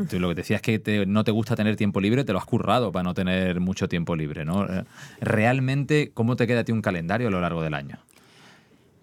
tú 0.09 0.21
lo 0.21 0.29
que 0.29 0.37
decías 0.37 0.63
es 0.65 0.81
que 0.81 1.07
no 1.07 1.25
te 1.25 1.33
gusta 1.33 1.57
tener 1.57 1.75
tiempo 1.75 2.01
libre, 2.01 2.23
te 2.23 2.33
lo 2.33 2.39
has 2.39 2.45
currado 2.45 2.93
para 2.93 3.03
no 3.03 3.15
tener 3.15 3.59
mucho 3.59 3.89
tiempo 3.89 4.15
libre. 4.15 4.45
¿no? 4.45 4.65
Realmente, 5.21 6.13
¿cómo 6.15 6.37
te 6.37 6.47
queda 6.47 6.61
a 6.61 6.65
ti 6.65 6.71
un 6.71 6.83
calendario 6.83 7.27
a 7.27 7.31
lo 7.33 7.41
largo 7.41 7.63
del 7.65 7.75
año? 7.75 7.99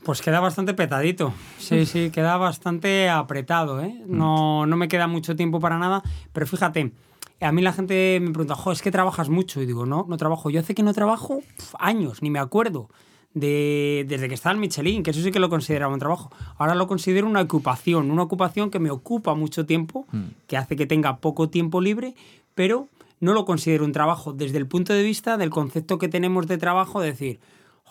Pues 0.04 0.22
queda 0.22 0.40
bastante 0.40 0.74
petadito. 0.74 1.34
Sí, 1.58 1.86
sí, 1.86 2.10
queda 2.14 2.38
bastante 2.38 3.10
apretado, 3.10 3.82
¿eh? 3.82 4.02
Mm. 4.06 4.18
No, 4.18 4.66
no 4.66 4.78
me 4.78 4.88
queda 4.88 5.08
mucho 5.08 5.36
tiempo 5.36 5.60
para 5.60 5.78
nada. 5.78 6.02
Pero 6.34 6.48
fíjate, 6.48 6.92
a 7.40 7.52
mí 7.52 7.62
la 7.62 7.74
gente 7.74 8.20
me 8.22 8.32
pregunta, 8.32 8.56
jo, 8.56 8.72
es 8.72 8.82
que 8.82 8.92
trabajas 8.92 9.30
mucho. 9.30 9.62
Y 9.62 9.66
digo, 9.66 9.86
no, 9.86 10.06
no 10.08 10.18
trabajo. 10.18 10.50
Yo 10.50 10.60
hace 10.60 10.76
que 10.76 10.84
no 10.84 10.94
trabajo 10.94 11.42
años, 11.80 12.22
ni 12.22 12.30
me 12.30 12.40
acuerdo. 12.40 12.90
De, 13.34 14.06
desde 14.10 14.28
que 14.28 14.34
estaba 14.34 14.54
en 14.54 14.60
Michelin, 14.60 15.04
que 15.04 15.12
eso 15.12 15.22
sí 15.22 15.32
que 15.32 15.40
lo 15.40 15.50
consideraba 15.50 15.94
un 15.94 16.00
trabajo. 16.00 16.32
Ahora 16.58 16.76
lo 16.76 16.86
considero 16.88 17.28
una 17.28 17.40
ocupación, 17.40 18.12
una 18.12 18.24
ocupación 18.24 18.70
que 18.70 18.80
me 18.80 18.92
ocupa 18.92 19.36
mucho 19.36 19.66
tiempo, 19.66 20.06
mm. 20.12 20.24
que 20.48 20.58
hace 20.58 20.76
que 20.76 20.86
tenga 20.86 21.16
poco 21.18 21.50
tiempo 21.50 21.80
libre, 21.80 22.14
pero 22.56 22.90
no 23.22 23.34
lo 23.34 23.46
considero 23.46 23.86
un 23.86 23.94
trabajo 23.94 24.34
desde 24.34 24.58
el 24.58 24.68
punto 24.68 24.92
de 24.92 25.04
vista 25.04 25.38
del 25.38 25.50
concepto 25.50 25.98
que 25.98 26.10
tenemos 26.10 26.48
de 26.48 26.58
trabajo, 26.58 27.00
decir, 27.00 27.40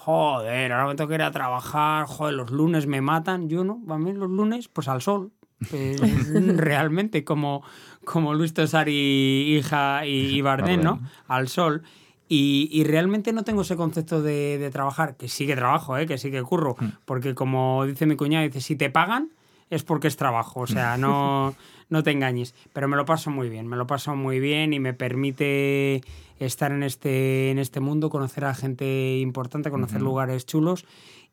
joder, 0.04 0.72
ahora 0.72 0.88
me 0.88 0.94
tengo 0.94 1.08
que 1.08 1.16
ir 1.16 1.22
a 1.22 1.30
trabajar, 1.30 2.06
joder, 2.06 2.34
los 2.34 2.50
lunes 2.50 2.86
me 2.86 3.02
matan. 3.02 3.48
Yo 3.50 3.64
no, 3.64 3.82
a 3.88 3.98
mí 3.98 4.12
los 4.12 4.30
lunes, 4.30 4.68
pues 4.68 4.88
al 4.88 5.02
sol. 5.02 5.30
Pues, 5.70 6.00
realmente, 6.56 7.22
como, 7.22 7.62
como 8.04 8.32
Luis 8.32 8.54
Tosar 8.54 8.88
y 8.88 9.56
hija 9.56 10.06
y, 10.06 10.40
Bardén, 10.42 10.82
¿no? 10.82 11.00
Al 11.28 11.48
sol. 11.48 11.82
Y, 12.28 12.84
realmente 12.84 13.32
no 13.32 13.42
tengo 13.42 13.62
ese 13.62 13.76
concepto 13.76 14.22
de, 14.22 14.70
trabajar, 14.72 15.16
que 15.16 15.28
sí 15.28 15.46
que 15.46 15.56
trabajo, 15.56 15.98
¿eh? 15.98 16.06
que 16.06 16.16
sí 16.16 16.30
que 16.30 16.42
curro, 16.42 16.76
hmm. 16.78 16.88
porque 17.04 17.34
como 17.34 17.84
dice 17.86 18.06
mi 18.06 18.16
cuñado, 18.16 18.46
dice, 18.46 18.60
si 18.60 18.76
te 18.76 18.88
pagan 18.88 19.32
es 19.70 19.84
porque 19.84 20.08
es 20.08 20.16
trabajo, 20.16 20.60
o 20.60 20.66
sea, 20.66 20.98
no, 20.98 21.54
no 21.88 22.02
te 22.02 22.10
engañes, 22.10 22.54
pero 22.72 22.88
me 22.88 22.96
lo 22.96 23.04
paso 23.04 23.30
muy 23.30 23.48
bien, 23.48 23.66
me 23.68 23.76
lo 23.76 23.86
paso 23.86 24.14
muy 24.16 24.40
bien 24.40 24.72
y 24.72 24.80
me 24.80 24.92
permite 24.92 26.02
estar 26.38 26.72
en 26.72 26.82
este, 26.82 27.50
en 27.50 27.58
este 27.58 27.80
mundo, 27.80 28.10
conocer 28.10 28.44
a 28.44 28.54
gente 28.54 29.18
importante, 29.18 29.70
conocer 29.70 30.02
lugares 30.02 30.44
chulos 30.46 30.84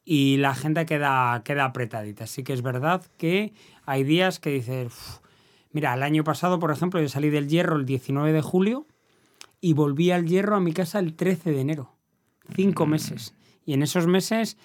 y 0.06 0.38
la 0.38 0.56
gente 0.56 0.86
queda, 0.86 1.42
queda 1.44 1.66
apretadita. 1.66 2.26
Así 2.26 2.44
que 2.44 2.54
es 2.54 2.62
verdad 2.62 3.06
que 3.18 3.54
hay 3.86 4.04
días 4.04 4.40
que 4.40 4.52
dices, 4.52 5.22
mira, 5.72 5.94
el 5.94 6.04
año 6.04 6.24
pasado, 6.24 6.60
por 6.60 6.72
ejemplo, 6.72 7.02
yo 7.02 7.10
salí 7.10 7.30
del 7.30 7.50
Hierro 7.50 7.76
el 7.76 7.86
19 7.86 8.32
de 8.32 8.42
julio 8.42 8.86
y 9.60 9.74
volví 9.74 10.12
al 10.12 10.26
Hierro 10.26 10.56
a 10.56 10.60
mi 10.60 10.72
casa 10.72 11.00
el 11.00 11.16
13 11.16 11.52
de 11.52 11.62
enero. 11.62 11.94
Cinco 12.56 12.86
mm. 12.86 12.90
meses. 12.90 13.34
Y 13.66 13.74
en 13.74 13.84
esos 13.84 14.08
meses 14.08 14.58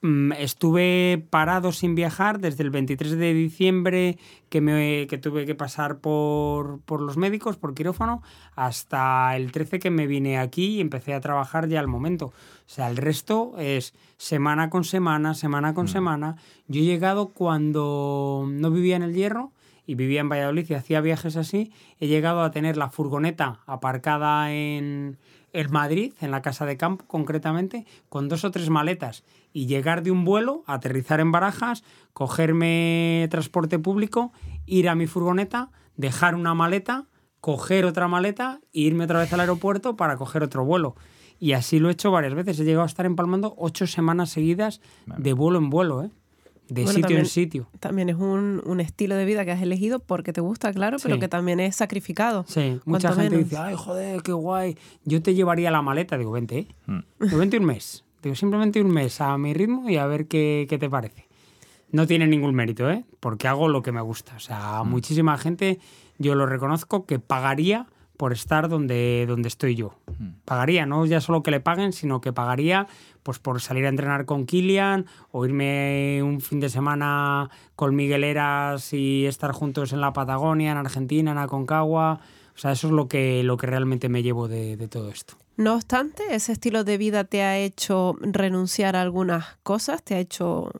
estuve 0.00 1.26
parado 1.28 1.72
sin 1.72 1.96
viajar 1.96 2.38
desde 2.38 2.62
el 2.62 2.70
23 2.70 3.16
de 3.16 3.34
diciembre 3.34 4.18
que, 4.48 4.60
me, 4.60 5.08
que 5.08 5.18
tuve 5.18 5.44
que 5.44 5.56
pasar 5.56 5.98
por, 5.98 6.80
por, 6.82 7.00
los 7.00 7.16
médicos, 7.16 7.56
por 7.56 7.74
quirófano, 7.74 8.22
hasta 8.54 9.34
el 9.36 9.50
13 9.50 9.80
que 9.80 9.90
me 9.90 10.06
vine 10.06 10.38
aquí 10.38 10.76
y 10.76 10.80
empecé 10.80 11.14
a 11.14 11.20
trabajar 11.20 11.68
ya 11.68 11.80
al 11.80 11.88
momento. 11.88 12.26
O 12.26 12.32
sea, 12.66 12.88
el 12.88 12.96
resto 12.96 13.54
es 13.58 13.92
semana 14.18 14.70
con 14.70 14.84
semana, 14.84 15.34
semana 15.34 15.74
con 15.74 15.86
mm. 15.86 15.88
semana. 15.88 16.36
Yo 16.68 16.80
he 16.80 16.84
llegado 16.84 17.30
cuando 17.30 18.46
no 18.48 18.70
vivía 18.70 18.94
en 18.94 19.02
el 19.02 19.14
Hierro 19.14 19.52
y 19.84 19.96
vivía 19.96 20.20
en 20.20 20.28
Valladolid 20.28 20.66
y 20.68 20.74
hacía 20.74 21.00
viajes 21.00 21.36
así, 21.36 21.72
he 21.98 22.06
llegado 22.06 22.42
a 22.42 22.50
tener 22.52 22.76
la 22.76 22.90
furgoneta 22.90 23.60
aparcada 23.66 24.52
en, 24.52 25.16
en 25.52 25.70
Madrid, 25.72 26.12
en 26.20 26.30
la 26.30 26.42
casa 26.42 26.66
de 26.66 26.76
campo 26.76 27.06
concretamente, 27.06 27.86
con 28.08 28.28
dos 28.28 28.44
o 28.44 28.50
tres 28.50 28.68
maletas 28.68 29.24
y 29.52 29.66
llegar 29.66 30.02
de 30.02 30.10
un 30.10 30.24
vuelo, 30.24 30.62
aterrizar 30.66 31.20
en 31.20 31.32
Barajas, 31.32 31.84
cogerme 32.12 33.26
transporte 33.30 33.78
público, 33.78 34.32
ir 34.66 34.88
a 34.88 34.94
mi 34.94 35.06
furgoneta, 35.06 35.70
dejar 35.96 36.34
una 36.34 36.54
maleta, 36.54 37.06
coger 37.40 37.84
otra 37.84 38.08
maleta 38.08 38.60
e 38.72 38.80
irme 38.80 39.04
otra 39.04 39.20
vez 39.20 39.32
al 39.32 39.40
aeropuerto 39.40 39.96
para 39.96 40.16
coger 40.16 40.42
otro 40.42 40.64
vuelo. 40.64 40.96
Y 41.40 41.52
así 41.52 41.78
lo 41.78 41.88
he 41.88 41.92
hecho 41.92 42.10
varias 42.10 42.34
veces. 42.34 42.58
He 42.58 42.64
llegado 42.64 42.82
a 42.82 42.86
estar 42.86 43.06
empalmando 43.06 43.54
ocho 43.56 43.86
semanas 43.86 44.30
seguidas 44.30 44.80
de 45.06 45.32
vuelo 45.32 45.58
en 45.58 45.70
vuelo, 45.70 46.02
¿eh? 46.02 46.10
de 46.68 46.86
sitio 46.86 47.16
en 47.16 47.26
sitio. 47.26 47.68
También 47.80 48.08
es 48.08 48.16
un, 48.16 48.62
un, 48.64 48.80
estilo 48.80 49.14
de 49.14 49.24
vida 49.24 49.44
que 49.44 49.52
has 49.52 49.62
elegido 49.62 50.00
porque 50.00 50.32
te 50.32 50.40
gusta, 50.40 50.72
claro, 50.72 50.98
pero 51.02 51.18
que 51.18 51.28
también 51.28 51.60
es 51.60 51.76
sacrificado. 51.76 52.44
Sí, 52.46 52.80
mucha 52.84 53.12
gente 53.12 53.38
dice, 53.38 53.56
ay, 53.56 53.74
joder, 53.76 54.22
qué 54.22 54.32
guay. 54.32 54.76
Yo 55.04 55.22
te 55.22 55.34
llevaría 55.34 55.70
la 55.70 55.82
maleta. 55.82 56.18
Digo, 56.18 56.32
vente, 56.32 56.58
¿eh? 56.58 56.68
Mm. 56.86 57.38
vente 57.38 57.58
un 57.58 57.64
mes. 57.64 58.04
Digo, 58.22 58.34
simplemente 58.34 58.80
un 58.80 58.90
mes 58.90 59.20
a 59.20 59.36
mi 59.38 59.54
ritmo 59.54 59.88
y 59.88 59.96
a 59.96 60.06
ver 60.06 60.26
qué, 60.26 60.66
qué, 60.68 60.78
te 60.78 60.90
parece. 60.90 61.28
No 61.90 62.06
tiene 62.06 62.26
ningún 62.26 62.54
mérito, 62.54 62.90
¿eh? 62.90 63.04
Porque 63.20 63.48
hago 63.48 63.68
lo 63.68 63.82
que 63.82 63.92
me 63.92 64.00
gusta. 64.00 64.36
O 64.36 64.40
sea, 64.40 64.82
mm. 64.82 64.90
muchísima 64.90 65.38
gente, 65.38 65.78
yo 66.18 66.34
lo 66.34 66.46
reconozco, 66.46 67.06
que 67.06 67.18
pagaría 67.18 67.86
por 68.18 68.32
estar 68.32 68.68
donde, 68.68 69.24
donde 69.28 69.48
estoy 69.48 69.76
yo. 69.76 69.94
Mm. 70.18 70.40
Pagaría, 70.44 70.84
no 70.84 71.06
ya 71.06 71.20
solo 71.20 71.42
que 71.44 71.52
le 71.52 71.60
paguen, 71.60 71.92
sino 71.92 72.20
que 72.20 72.32
pagaría 72.32 72.88
pues 73.22 73.38
por 73.38 73.60
salir 73.60 73.86
a 73.86 73.90
entrenar 73.90 74.24
con 74.24 74.44
Kilian 74.44 75.06
o 75.30 75.46
irme 75.46 76.20
un 76.22 76.40
fin 76.40 76.60
de 76.60 76.68
semana 76.68 77.48
con 77.76 77.94
Migueleras 77.94 78.92
y 78.92 79.26
estar 79.26 79.52
juntos 79.52 79.92
en 79.92 80.00
la 80.00 80.12
Patagonia, 80.12 80.72
en 80.72 80.78
Argentina, 80.78 81.30
en 81.30 81.38
Aconcagua. 81.38 82.20
O 82.56 82.58
sea, 82.58 82.72
eso 82.72 82.88
es 82.88 82.92
lo 82.92 83.06
que, 83.06 83.44
lo 83.44 83.56
que 83.56 83.68
realmente 83.68 84.08
me 84.08 84.24
llevo 84.24 84.48
de, 84.48 84.76
de 84.76 84.88
todo 84.88 85.10
esto. 85.10 85.36
No 85.58 85.74
obstante, 85.74 86.22
ese 86.30 86.52
estilo 86.52 86.84
de 86.84 86.98
vida 86.98 87.24
te 87.24 87.42
ha 87.42 87.58
hecho 87.58 88.16
renunciar 88.20 88.94
a 88.94 89.02
algunas 89.02 89.56
cosas, 89.64 90.04
te 90.04 90.14
ha 90.14 90.20
hecho, 90.20 90.70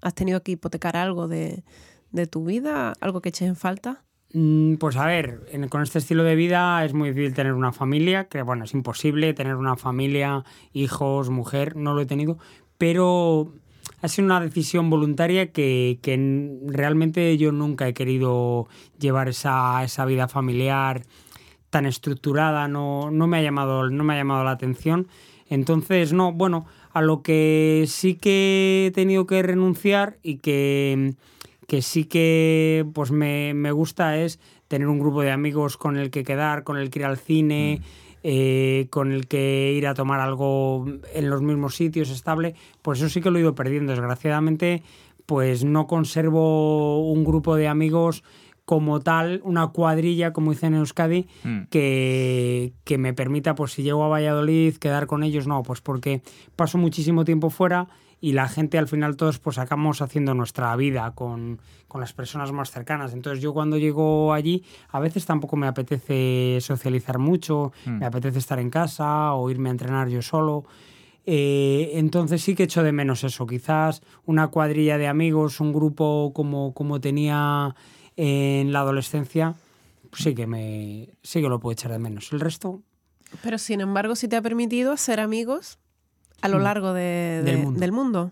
has 0.00 0.14
tenido 0.14 0.44
que 0.44 0.52
hipotecar 0.52 0.96
algo 0.96 1.26
de, 1.26 1.64
de 2.12 2.26
tu 2.28 2.44
vida, 2.44 2.92
algo 3.00 3.20
que 3.20 3.30
eches 3.30 3.48
en 3.48 3.56
falta. 3.56 4.04
Mm, 4.32 4.74
pues 4.74 4.94
a 4.96 5.06
ver, 5.06 5.40
con 5.68 5.82
este 5.82 5.98
estilo 5.98 6.22
de 6.22 6.36
vida 6.36 6.84
es 6.84 6.94
muy 6.94 7.08
difícil 7.08 7.34
tener 7.34 7.52
una 7.52 7.72
familia, 7.72 8.28
que 8.28 8.42
bueno, 8.42 8.64
es 8.64 8.74
imposible 8.74 9.34
tener 9.34 9.56
una 9.56 9.76
familia, 9.76 10.44
hijos, 10.72 11.30
mujer, 11.30 11.74
no 11.74 11.92
lo 11.94 12.02
he 12.02 12.06
tenido, 12.06 12.38
pero 12.78 13.52
ha 14.02 14.06
sido 14.06 14.26
una 14.26 14.40
decisión 14.40 14.88
voluntaria 14.88 15.50
que, 15.50 15.98
realmente 16.64 17.36
yo 17.38 17.50
nunca 17.50 17.88
he 17.88 17.92
querido 17.92 18.68
llevar 19.00 19.30
esa, 19.30 19.82
esa 19.82 20.04
vida 20.04 20.28
familiar 20.28 21.02
tan 21.70 21.86
estructurada, 21.86 22.68
no, 22.68 23.10
no, 23.10 23.26
me 23.26 23.38
ha 23.38 23.42
llamado, 23.42 23.88
no 23.90 24.04
me 24.04 24.14
ha 24.14 24.16
llamado 24.16 24.44
la 24.44 24.52
atención. 24.52 25.08
Entonces, 25.48 26.12
no, 26.12 26.32
bueno, 26.32 26.66
a 26.92 27.00
lo 27.02 27.22
que 27.22 27.84
sí 27.86 28.14
que 28.14 28.86
he 28.86 28.90
tenido 28.90 29.26
que 29.26 29.42
renunciar 29.42 30.18
y 30.22 30.36
que 30.38 31.14
que 31.68 31.82
sí 31.82 32.04
que 32.04 32.86
pues 32.94 33.12
me, 33.12 33.70
gusta 33.72 34.16
es 34.16 34.40
tener 34.68 34.88
un 34.88 34.98
grupo 34.98 35.20
de 35.20 35.30
amigos 35.30 35.76
con 35.76 35.98
el 35.98 36.10
que 36.10 36.24
quedar, 36.24 36.64
con 36.64 36.78
el 36.78 36.88
que 36.88 37.00
ir 37.00 37.04
al 37.04 37.18
cine, 37.18 37.80
mm. 37.80 37.84
eh, 38.22 38.86
con 38.88 39.12
el 39.12 39.28
que 39.28 39.74
ir 39.74 39.86
a 39.86 39.92
tomar 39.92 40.18
algo 40.18 40.86
en 41.14 41.28
los 41.28 41.42
mismos 41.42 41.76
sitios 41.76 42.08
estable, 42.08 42.54
pues 42.80 42.98
eso 42.98 43.10
sí 43.10 43.20
que 43.20 43.30
lo 43.30 43.36
he 43.36 43.42
ido 43.42 43.54
perdiendo. 43.54 43.92
Desgraciadamente, 43.92 44.82
pues 45.26 45.62
no 45.62 45.86
conservo 45.86 47.06
un 47.12 47.22
grupo 47.22 47.54
de 47.54 47.68
amigos 47.68 48.24
como 48.68 49.00
tal, 49.00 49.40
una 49.44 49.68
cuadrilla, 49.68 50.34
como 50.34 50.50
dicen 50.50 50.74
en 50.74 50.80
Euskadi, 50.80 51.26
mm. 51.42 51.60
que, 51.70 52.74
que, 52.84 52.98
me 52.98 53.14
permita, 53.14 53.54
pues 53.54 53.72
si 53.72 53.82
llego 53.82 54.04
a 54.04 54.08
Valladolid, 54.08 54.76
quedar 54.76 55.06
con 55.06 55.22
ellos, 55.22 55.46
no, 55.46 55.62
pues 55.62 55.80
porque 55.80 56.20
paso 56.54 56.76
muchísimo 56.76 57.24
tiempo 57.24 57.48
fuera 57.48 57.88
y 58.20 58.32
la 58.32 58.46
gente 58.46 58.76
al 58.76 58.86
final 58.86 59.16
todos 59.16 59.38
pues 59.38 59.56
acabamos 59.56 60.02
haciendo 60.02 60.34
nuestra 60.34 60.76
vida 60.76 61.12
con, 61.14 61.60
las 61.98 62.12
personas 62.12 62.52
más 62.52 62.70
cercanas. 62.70 63.14
Entonces 63.14 63.42
yo 63.42 63.54
cuando 63.54 63.78
llego 63.78 64.34
allí 64.34 64.64
a 64.90 65.00
veces 65.00 65.24
tampoco 65.24 65.56
me 65.56 65.66
apetece 65.66 66.58
socializar 66.60 67.18
mucho, 67.18 67.72
mm. 67.86 67.90
me 67.92 68.04
apetece 68.04 68.38
estar 68.38 68.58
en 68.58 68.68
casa 68.68 69.32
o 69.32 69.48
irme 69.50 69.70
a 69.70 69.72
entrenar 69.72 70.10
yo 70.10 70.20
solo. 70.20 70.66
Eh, 71.24 71.92
entonces 71.94 72.42
sí 72.42 72.54
que 72.54 72.64
echo 72.64 72.82
de 72.82 72.92
menos 72.92 73.24
eso, 73.24 73.46
quizás 73.46 74.02
una 74.26 74.48
cuadrilla 74.48 74.98
de 74.98 75.08
amigos, 75.08 75.58
un 75.58 75.72
grupo 75.72 76.32
como, 76.34 76.74
como 76.74 77.00
tenía 77.00 77.74
en 78.20 78.72
la 78.72 78.80
adolescencia, 78.80 79.54
sí 80.12 80.34
que 80.34 80.46
me 80.46 81.08
sí 81.22 81.40
que 81.40 81.48
lo 81.48 81.60
puedo 81.60 81.72
echar 81.72 81.92
de 81.92 81.98
menos. 82.00 82.32
El 82.32 82.40
resto 82.40 82.82
Pero 83.42 83.58
sin 83.58 83.80
embargo, 83.80 84.16
sí 84.16 84.26
te 84.26 84.36
ha 84.36 84.42
permitido 84.42 84.90
hacer 84.92 85.20
amigos 85.20 85.78
a 86.42 86.48
lo 86.48 86.58
Mm. 86.58 86.62
largo 86.62 86.92
de- 86.94 87.42
Del 87.44 87.56
de- 87.56 87.62
mundo. 87.62 87.80
del 87.80 87.92
mundo. 87.92 88.30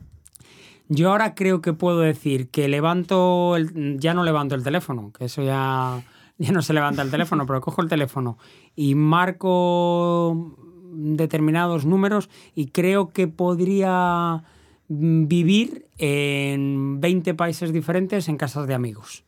Yo 0.88 1.10
ahora 1.10 1.34
creo 1.34 1.60
que 1.60 1.72
puedo 1.74 2.00
decir 2.00 2.48
que 2.48 2.66
levanto, 2.68 3.56
el- 3.56 3.98
ya 4.00 4.14
no 4.14 4.24
levanto 4.24 4.54
el 4.54 4.62
teléfono, 4.64 5.12
que 5.12 5.26
eso 5.26 5.42
ya, 5.42 6.02
ya 6.38 6.50
no 6.52 6.62
se 6.62 6.72
levanta 6.72 7.02
el 7.02 7.10
teléfono, 7.10 7.44
pero 7.46 7.60
cojo 7.60 7.82
el 7.82 7.88
teléfono 7.88 8.38
y 8.74 8.94
marco 8.94 10.56
determinados 10.94 11.84
números 11.84 12.30
y 12.54 12.68
creo 12.68 13.10
que 13.12 13.28
podría 13.28 14.44
vivir 14.88 15.86
en 15.98 17.00
20 17.02 17.34
países 17.34 17.72
diferentes 17.72 18.28
en 18.30 18.36
casas 18.38 18.66
de 18.66 18.72
amigos. 18.74 19.24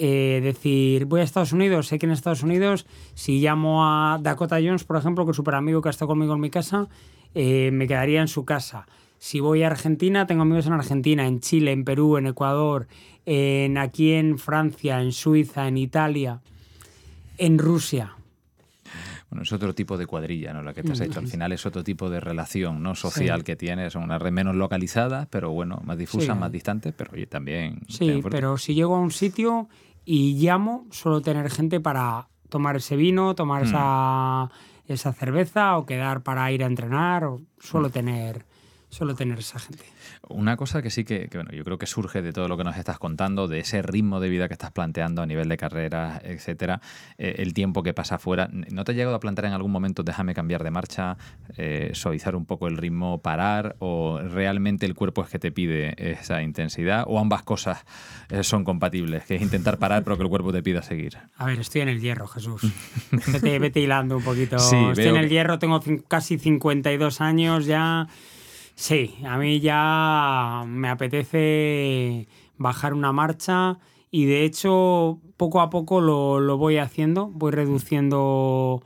Eh, 0.00 0.38
decir, 0.44 1.06
voy 1.06 1.20
a 1.20 1.24
Estados 1.24 1.52
Unidos, 1.52 1.88
sé 1.88 1.98
que 1.98 2.06
en 2.06 2.12
Estados 2.12 2.44
Unidos, 2.44 2.86
si 3.14 3.40
llamo 3.40 3.84
a 3.84 4.18
Dakota 4.22 4.58
Jones, 4.62 4.84
por 4.84 4.96
ejemplo, 4.96 5.24
que 5.24 5.32
es 5.32 5.34
un 5.36 5.42
súper 5.42 5.56
amigo 5.56 5.82
que 5.82 5.88
ha 5.88 5.90
estado 5.90 6.06
conmigo 6.06 6.34
en 6.34 6.40
mi 6.40 6.50
casa, 6.50 6.86
eh, 7.34 7.70
me 7.72 7.88
quedaría 7.88 8.20
en 8.20 8.28
su 8.28 8.44
casa. 8.44 8.86
Si 9.18 9.40
voy 9.40 9.64
a 9.64 9.66
Argentina, 9.66 10.24
tengo 10.28 10.42
amigos 10.42 10.68
en 10.68 10.74
Argentina, 10.74 11.26
en 11.26 11.40
Chile, 11.40 11.72
en 11.72 11.82
Perú, 11.84 12.16
en 12.16 12.28
Ecuador, 12.28 12.86
en, 13.26 13.76
aquí 13.76 14.12
en 14.12 14.38
Francia, 14.38 15.02
en 15.02 15.10
Suiza, 15.10 15.66
en 15.66 15.76
Italia, 15.78 16.42
en 17.36 17.58
Rusia. 17.58 18.14
Bueno, 19.30 19.42
es 19.42 19.52
otro 19.52 19.74
tipo 19.74 19.98
de 19.98 20.06
cuadrilla, 20.06 20.52
¿no? 20.54 20.62
La 20.62 20.72
que 20.72 20.82
te 20.84 20.92
has 20.92 21.00
hecho. 21.00 21.18
Al 21.18 21.26
final 21.28 21.52
es 21.52 21.66
otro 21.66 21.82
tipo 21.84 22.08
de 22.08 22.20
relación, 22.20 22.82
¿no? 22.82 22.94
Social 22.94 23.40
Sí. 23.40 23.44
que 23.44 23.56
tienes. 23.56 23.92
Son 23.92 24.04
una 24.04 24.18
red 24.18 24.30
menos 24.30 24.54
localizada, 24.54 25.26
pero 25.28 25.50
bueno, 25.50 25.82
más 25.84 25.98
difusa, 25.98 26.32
Sí. 26.34 26.38
más 26.38 26.50
distante, 26.52 26.92
pero 26.92 27.10
oye, 27.12 27.26
también. 27.26 27.80
Sí, 27.88 28.22
pero 28.30 28.56
si 28.56 28.74
llego 28.74 28.94
a 28.96 29.00
un 29.00 29.10
sitio 29.10 29.68
y 30.10 30.32
llamo, 30.42 30.86
suelo 30.90 31.20
tener 31.20 31.50
gente 31.50 31.80
para 31.80 32.28
tomar 32.48 32.76
ese 32.76 32.96
vino, 32.96 33.34
tomar 33.34 33.60
Mm. 33.60 33.66
esa, 33.66 34.50
esa 34.86 35.12
cerveza 35.12 35.76
o 35.76 35.84
quedar 35.84 36.22
para 36.22 36.50
ir 36.50 36.64
a 36.64 36.66
entrenar. 36.66 37.24
O 37.24 37.38
Mm. 37.40 37.44
suelo 37.60 37.90
tener, 37.90 38.46
suelo 38.90 39.14
tener 39.14 39.38
esa 39.38 39.58
gente. 39.58 39.84
Una 40.28 40.56
cosa 40.56 40.80
que 40.82 40.90
sí 40.90 41.04
que, 41.04 41.28
que, 41.28 41.38
bueno, 41.38 41.52
yo 41.52 41.62
creo 41.64 41.78
que 41.78 41.86
surge 41.86 42.22
de 42.22 42.32
todo 42.32 42.48
lo 42.48 42.56
que 42.56 42.64
nos 42.64 42.76
estás 42.76 42.98
contando, 42.98 43.46
de 43.46 43.58
ese 43.60 43.82
ritmo 43.82 44.18
de 44.20 44.28
vida 44.30 44.48
que 44.48 44.54
estás 44.54 44.70
planteando 44.72 45.22
a 45.22 45.26
nivel 45.26 45.48
de 45.48 45.56
carreras, 45.56 46.20
etcétera, 46.24 46.80
eh, 47.18 47.36
el 47.38 47.52
tiempo 47.54 47.82
que 47.82 47.92
pasa 47.94 48.16
afuera. 48.16 48.48
¿No 48.52 48.84
te 48.84 48.92
ha 48.92 48.94
llegado 48.94 49.14
a 49.16 49.20
plantear 49.20 49.46
en 49.46 49.52
algún 49.52 49.70
momento 49.72 50.02
déjame 50.02 50.34
cambiar 50.34 50.64
de 50.64 50.70
marcha, 50.70 51.16
eh, 51.56 51.90
suavizar 51.94 52.34
un 52.34 52.46
poco 52.46 52.66
el 52.66 52.76
ritmo, 52.78 53.20
parar? 53.20 53.76
¿O 53.78 54.18
realmente 54.20 54.86
el 54.86 54.94
cuerpo 54.94 55.22
es 55.22 55.28
que 55.30 55.38
te 55.38 55.52
pide 55.52 55.94
esa 56.12 56.42
intensidad? 56.42 57.04
¿O 57.06 57.18
ambas 57.18 57.42
cosas 57.42 57.84
eh, 58.30 58.42
son 58.42 58.64
compatibles? 58.64 59.24
Que 59.24 59.36
es 59.36 59.42
intentar 59.42 59.78
parar, 59.78 60.02
pero 60.04 60.16
que 60.16 60.22
el 60.22 60.28
cuerpo 60.30 60.52
te 60.52 60.62
pida 60.62 60.82
seguir. 60.82 61.18
A 61.36 61.44
ver, 61.46 61.60
estoy 61.60 61.82
en 61.82 61.88
el 61.90 62.00
hierro, 62.00 62.26
Jesús. 62.26 62.62
Vete, 63.32 63.58
vete 63.58 63.80
hilando 63.80 64.16
un 64.16 64.24
poquito. 64.24 64.58
Sí, 64.58 64.76
estoy 64.90 65.08
en 65.08 65.16
el 65.16 65.28
que- 65.28 65.34
hierro, 65.34 65.58
tengo 65.58 65.80
casi 66.08 66.38
52 66.38 67.20
años 67.20 67.66
ya. 67.66 68.08
Sí, 68.78 69.16
a 69.26 69.36
mí 69.38 69.58
ya 69.58 70.62
me 70.68 70.88
apetece 70.88 72.28
bajar 72.58 72.94
una 72.94 73.10
marcha 73.10 73.80
y 74.12 74.26
de 74.26 74.44
hecho 74.44 75.18
poco 75.36 75.60
a 75.60 75.68
poco 75.68 76.00
lo, 76.00 76.38
lo 76.38 76.58
voy 76.58 76.78
haciendo, 76.78 77.26
voy 77.26 77.50
reduciendo 77.50 78.80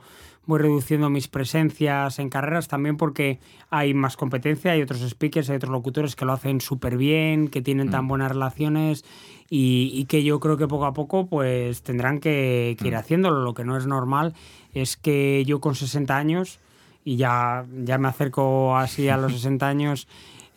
voy 0.47 0.59
reduciendo 0.59 1.11
mis 1.11 1.27
presencias 1.27 2.17
en 2.17 2.31
carreras 2.31 2.67
también 2.67 2.97
porque 2.97 3.39
hay 3.69 3.93
más 3.93 4.17
competencia, 4.17 4.71
hay 4.71 4.81
otros 4.81 5.07
speakers, 5.07 5.51
hay 5.51 5.57
otros 5.57 5.71
locutores 5.71 6.15
que 6.15 6.25
lo 6.25 6.33
hacen 6.33 6.59
súper 6.59 6.97
bien, 6.97 7.47
que 7.47 7.61
tienen 7.61 7.91
tan 7.91 8.07
buenas 8.07 8.31
relaciones 8.31 9.05
y, 9.47 9.91
y 9.93 10.05
que 10.05 10.23
yo 10.23 10.39
creo 10.39 10.57
que 10.57 10.67
poco 10.67 10.87
a 10.87 10.93
poco 10.93 11.27
pues 11.27 11.83
tendrán 11.83 12.19
que, 12.19 12.75
que 12.79 12.87
ir 12.87 12.95
haciéndolo. 12.95 13.43
Lo 13.43 13.53
que 13.53 13.63
no 13.63 13.77
es 13.77 13.85
normal 13.85 14.33
es 14.73 14.97
que 14.97 15.43
yo 15.45 15.61
con 15.61 15.75
60 15.75 16.17
años, 16.17 16.59
y 17.03 17.17
ya, 17.17 17.65
ya 17.83 17.97
me 17.97 18.07
acerco 18.07 18.77
así 18.77 19.09
a 19.09 19.17
los 19.17 19.33
60 19.41 19.67
años, 19.67 20.07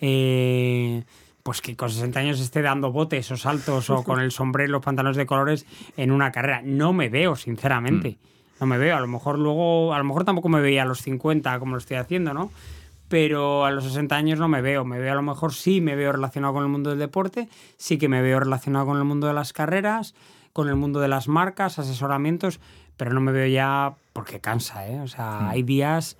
eh, 0.00 1.04
pues 1.42 1.60
que 1.60 1.76
con 1.76 1.90
60 1.90 2.18
años 2.18 2.40
esté 2.40 2.60
dando 2.62 2.90
botes 2.90 3.30
o 3.30 3.36
saltos 3.36 3.88
o 3.90 4.02
con 4.02 4.20
el 4.20 4.32
sombrero 4.32 4.68
y 4.68 4.72
los 4.72 4.82
pantalones 4.82 5.16
de 5.16 5.26
colores 5.26 5.64
en 5.96 6.10
una 6.10 6.32
carrera. 6.32 6.60
No 6.64 6.92
me 6.92 7.08
veo, 7.08 7.36
sinceramente. 7.36 8.18
No 8.60 8.66
me 8.66 8.78
veo. 8.78 8.96
A 8.96 9.00
lo 9.00 9.06
mejor 9.06 9.38
luego, 9.38 9.94
a 9.94 9.98
lo 9.98 10.04
mejor 10.04 10.24
tampoco 10.24 10.48
me 10.48 10.60
veía 10.60 10.82
a 10.82 10.86
los 10.86 11.02
50 11.02 11.58
como 11.60 11.72
lo 11.72 11.78
estoy 11.78 11.98
haciendo, 11.98 12.34
¿no? 12.34 12.50
Pero 13.08 13.64
a 13.64 13.70
los 13.70 13.84
60 13.84 14.16
años 14.16 14.40
no 14.40 14.48
me 14.48 14.60
veo. 14.60 14.84
Me 14.84 14.98
veo 14.98 15.12
a 15.12 15.14
lo 15.14 15.22
mejor 15.22 15.54
sí, 15.54 15.80
me 15.80 15.94
veo 15.94 16.10
relacionado 16.10 16.54
con 16.54 16.64
el 16.64 16.68
mundo 16.68 16.90
del 16.90 16.98
deporte, 16.98 17.48
sí 17.76 17.96
que 17.98 18.08
me 18.08 18.22
veo 18.22 18.40
relacionado 18.40 18.86
con 18.86 18.98
el 18.98 19.04
mundo 19.04 19.28
de 19.28 19.34
las 19.34 19.52
carreras, 19.52 20.16
con 20.52 20.68
el 20.68 20.74
mundo 20.74 20.98
de 20.98 21.06
las 21.06 21.28
marcas, 21.28 21.78
asesoramientos, 21.78 22.58
pero 22.96 23.12
no 23.12 23.20
me 23.20 23.30
veo 23.30 23.46
ya 23.46 23.94
porque 24.12 24.40
cansa, 24.40 24.88
¿eh? 24.88 25.00
O 25.00 25.06
sea, 25.06 25.48
hay 25.48 25.62
días 25.62 26.16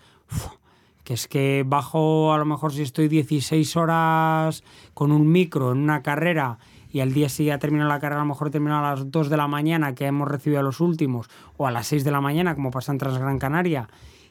que 1.05 1.14
es 1.14 1.29
que 1.29 1.64
bajo 1.66 2.33
a 2.33 2.39
lo 2.39 2.45
mejor 2.45 2.72
si 2.72 2.83
estoy 2.83 3.09
16 3.09 3.77
horas 3.77 4.64
con 4.93 5.12
un 5.12 5.31
micro 5.31 5.72
en 5.72 5.79
una 5.79 6.03
carrera 6.03 6.59
y 6.91 7.01
al 7.01 7.12
día 7.12 7.29
siguiente 7.29 7.61
termino 7.61 7.87
la 7.87 8.01
carrera, 8.01 8.20
a 8.20 8.24
lo 8.24 8.29
mejor 8.29 8.51
termino 8.51 8.79
a 8.79 8.91
las 8.91 9.11
2 9.11 9.29
de 9.29 9.37
la 9.37 9.47
mañana 9.49 9.95
que 9.95 10.07
hemos 10.07 10.29
recibido 10.29 10.61
a 10.61 10.62
los 10.62 10.81
últimos, 10.81 11.29
o 11.57 11.66
a 11.66 11.70
las 11.70 11.89
6 11.89 12.05
de 12.05 12.11
la 12.11 12.20
mañana, 12.22 12.55
como 12.55 12.70
pasa 12.70 12.91
en 12.91 12.99
Transgran 12.99 13.39
Canaria, 13.39 13.89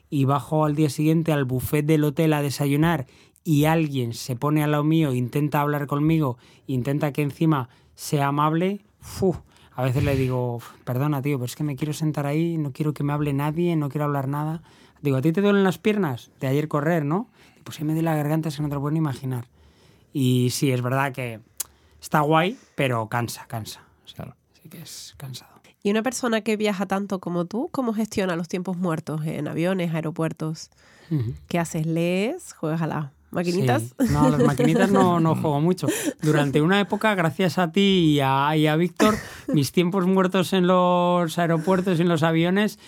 y 0.09 0.25
bajo 0.25 0.65
al 0.65 0.75
día 0.75 0.89
siguiente 0.89 1.31
al 1.31 1.45
buffet 1.45 1.85
del 1.85 2.03
hotel 2.03 2.33
a 2.33 2.41
desayunar 2.41 3.05
y 3.43 3.65
alguien 3.65 4.13
se 4.13 4.35
pone 4.35 4.63
al 4.63 4.71
lado 4.71 4.83
mío, 4.83 5.13
intenta 5.13 5.61
hablar 5.61 5.85
conmigo, 5.85 6.37
intenta 6.65 7.13
que 7.13 7.21
encima 7.21 7.69
sea 7.93 8.27
amable, 8.27 8.81
a 9.75 9.83
veces 9.83 10.03
le 10.03 10.15
digo, 10.15 10.59
perdona 10.83 11.21
tío, 11.21 11.37
pero 11.37 11.45
es 11.45 11.55
que 11.55 11.63
me 11.63 11.75
quiero 11.75 11.93
sentar 11.93 12.25
ahí, 12.25 12.57
no 12.57 12.71
quiero 12.71 12.93
que 12.93 13.03
me 13.03 13.13
hable 13.13 13.33
nadie, 13.33 13.75
no 13.75 13.89
quiero 13.89 14.05
hablar 14.05 14.27
nada. 14.27 14.63
Digo, 15.05 15.17
¿a 15.17 15.21
ti 15.21 15.31
te 15.31 15.39
duelen 15.41 15.63
las 15.63 15.77
piernas? 15.77 16.31
De 16.41 16.47
ayer 16.47 16.67
correr, 16.67 17.05
¿no? 17.05 17.29
Pues 17.63 17.77
sí 17.77 17.83
me 17.83 17.93
duele 17.93 18.03
la 18.09 18.15
garganta, 18.15 18.49
es 18.49 18.55
que 18.57 18.61
no 18.63 18.69
te 18.69 18.75
lo 18.75 18.81
pueden 18.81 18.97
imaginar. 18.97 19.45
Y 20.11 20.49
sí, 20.49 20.71
es 20.71 20.81
verdad 20.81 21.13
que 21.13 21.39
está 22.01 22.21
guay, 22.21 22.57
pero 22.75 23.07
cansa, 23.07 23.45
cansa. 23.47 23.81
Sí, 24.05 24.15
Claro. 24.15 24.35
sí 24.61 24.67
que 24.69 24.81
es 24.81 25.13
cansado. 25.17 25.53
Y 25.83 25.91
una 25.91 26.01
persona 26.01 26.41
que 26.41 26.57
viaja 26.57 26.87
tanto 26.87 27.19
como 27.19 27.45
tú, 27.45 27.69
¿cómo 27.71 27.93
gestiona 27.93 28.35
los 28.35 28.47
tiempos 28.47 28.75
muertos 28.77 29.21
en 29.25 29.47
aviones, 29.47 29.93
aeropuertos? 29.93 30.71
Ujú. 31.11 31.33
¿Qué 31.47 31.59
haces? 31.59 31.85
¿Lees? 31.85 32.53
¿Juegas 32.53 32.81
a 32.81 32.87
las 32.87 33.05
maquinitas? 33.29 33.83
Sí. 33.83 34.11
No, 34.11 34.29
las 34.31 34.41
maquinitas 34.41 34.89
no, 34.91 35.19
no 35.19 35.35
juego 35.41 35.61
mucho. 35.61 35.85
Durante 36.23 36.59
una 36.61 36.79
época, 36.79 37.13
gracias 37.13 37.59
a 37.59 37.71
ti 37.71 38.15
y 38.15 38.19
a, 38.19 38.57
y 38.57 38.65
a 38.65 38.75
Víctor, 38.77 39.15
mis 39.53 39.71
tiempos 39.71 40.07
muertos 40.07 40.53
en 40.53 40.65
los 40.65 41.37
aeropuertos 41.37 41.99
y 41.99 42.01
en 42.01 42.07
los 42.09 42.23
aviones 42.23 42.79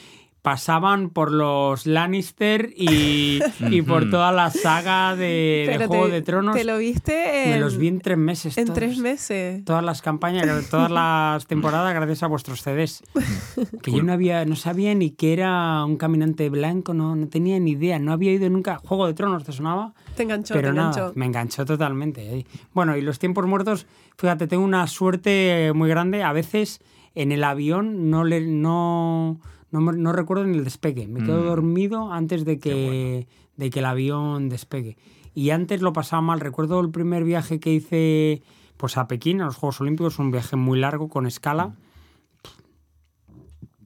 pasaban 0.48 1.10
por 1.10 1.34
los 1.34 1.86
Lannister 1.86 2.72
y, 2.74 3.42
y 3.70 3.82
por 3.82 4.10
toda 4.10 4.32
la 4.32 4.50
saga 4.50 5.14
de, 5.18 5.74
Juego 5.88 6.06
te- 6.06 6.12
de 6.14 6.22
Tronos. 6.22 6.56
Te 6.56 6.64
lo 6.64 6.78
viste 6.78 7.44
en, 7.44 7.50
Me 7.50 7.60
los 7.60 7.78
vi 7.78 7.90
en 7.90 8.00
tres 8.00 8.18
meses. 8.18 8.58
en 8.58 8.64
todos. 8.68 8.80
tres 8.80 8.98
meses. 9.00 9.66
Todas 9.66 9.84
las 9.84 10.02
campañas, 10.02 10.70
todas 10.70 10.90
las 10.90 11.48
temporadas, 11.48 11.94
gracias 11.94 12.24
a 12.24 12.28
vuestros 12.28 12.62
CDs. 12.62 13.04
Que 13.82 13.92
yo 13.92 14.04
no 14.04 14.14
había, 14.14 14.46
no 14.46 14.56
sabía 14.56 14.96
ni 14.96 15.10
que 15.12 15.34
era 15.34 15.84
un 15.84 15.98
caminante 15.98 16.50
blanco, 16.50 16.94
no, 16.94 17.14
no 17.18 17.28
tenía 17.28 17.60
ni 17.60 17.72
idea, 17.72 18.00
no 18.00 18.14
había 18.14 18.32
ido 18.32 18.50
nunca. 18.50 18.78
Juego 18.78 19.06
de 19.06 19.14
Tronos, 19.16 19.44
¿te 19.44 19.52
sonaba? 19.52 19.94
Te 20.16 20.24
enganchó, 20.24 20.54
Pero 20.54 20.70
te 20.70 20.76
nada, 20.76 20.92
enganchó. 20.92 21.12
me 21.16 21.26
enganchó 21.26 21.66
totalmente. 21.66 22.38
eh. 22.40 22.46
Bueno, 22.74 22.96
y 22.96 23.02
los 23.02 23.20
tiempos 23.20 23.46
muertos, 23.48 23.86
fíjate, 24.18 24.48
tengo 24.48 24.64
una 24.64 24.88
suerte 24.88 25.74
muy 25.76 25.90
grande. 25.90 26.24
A 26.24 26.32
veces 26.32 26.80
en 27.16 27.34
el 27.34 27.44
avión 27.44 28.10
no 28.10 28.24
le 28.24 28.40
no, 28.42 29.42
no, 29.82 30.12
recuerdo 30.14 30.46
ni 30.46 30.58
el 30.58 30.64
despegue. 30.64 31.08
Me 31.08 31.22
quedo 31.24 31.42
Mm. 31.42 31.46
dormido 31.46 32.12
antes 32.12 32.46
de 32.46 32.60
que, 32.60 33.28
de 33.56 33.70
que 33.70 33.80
el 33.80 33.86
avión 33.86 34.50
despegue. 34.50 34.98
Y 35.34 35.52
antes 35.52 35.82
lo 35.82 35.94
pasaba 35.94 36.22
mal. 36.22 36.40
Recuerdo 36.40 36.80
el 36.80 36.90
primer 36.90 37.24
viaje 37.24 37.60
que 37.60 37.74
hice 37.74 38.42
pues 38.78 38.98
a 38.98 39.08
Pekín, 39.08 39.42
a 39.42 39.46
los 39.46 39.56
Juegos 39.56 39.82
Olímpicos, 39.82 40.20
un 40.20 40.32
viaje 40.32 40.56
muy 40.56 40.80
largo 40.80 41.10
con 41.10 41.26
escala. 41.28 41.76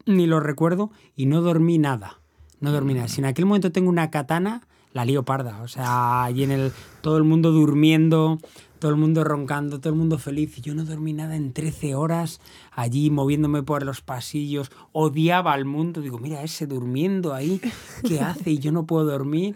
Ni 0.05 0.25
lo 0.27 0.39
recuerdo 0.39 0.91
y 1.15 1.25
no 1.27 1.41
dormí 1.41 1.77
nada. 1.77 2.19
No 2.59 2.71
dormí 2.71 2.93
nada. 2.93 3.07
Si 3.07 3.21
en 3.21 3.25
aquel 3.25 3.45
momento 3.45 3.71
tengo 3.71 3.89
una 3.89 4.09
katana, 4.11 4.61
la 4.93 5.05
lío 5.05 5.23
parda. 5.23 5.61
O 5.61 5.67
sea, 5.67 6.23
allí 6.23 6.43
en 6.43 6.51
el. 6.51 6.71
Todo 7.01 7.17
el 7.17 7.23
mundo 7.23 7.51
durmiendo, 7.51 8.39
todo 8.81 8.91
el 8.91 8.97
mundo 8.97 9.23
roncando, 9.23 9.79
todo 9.79 9.93
el 9.93 9.99
mundo 9.99 10.17
feliz. 10.17 10.57
Y 10.57 10.61
yo 10.61 10.73
no 10.73 10.83
dormí 10.83 11.13
nada 11.13 11.35
en 11.35 11.53
13 11.53 11.93
horas 11.93 12.41
allí 12.71 13.11
moviéndome 13.11 13.61
por 13.61 13.85
los 13.85 14.01
pasillos. 14.01 14.71
Odiaba 14.91 15.53
al 15.53 15.65
mundo. 15.65 16.01
Digo, 16.01 16.17
mira, 16.17 16.41
ese 16.41 16.65
durmiendo 16.65 17.35
ahí, 17.35 17.61
¿qué 18.07 18.19
hace? 18.21 18.49
Y 18.49 18.57
yo 18.57 18.71
no 18.71 18.87
puedo 18.87 19.05
dormir. 19.05 19.55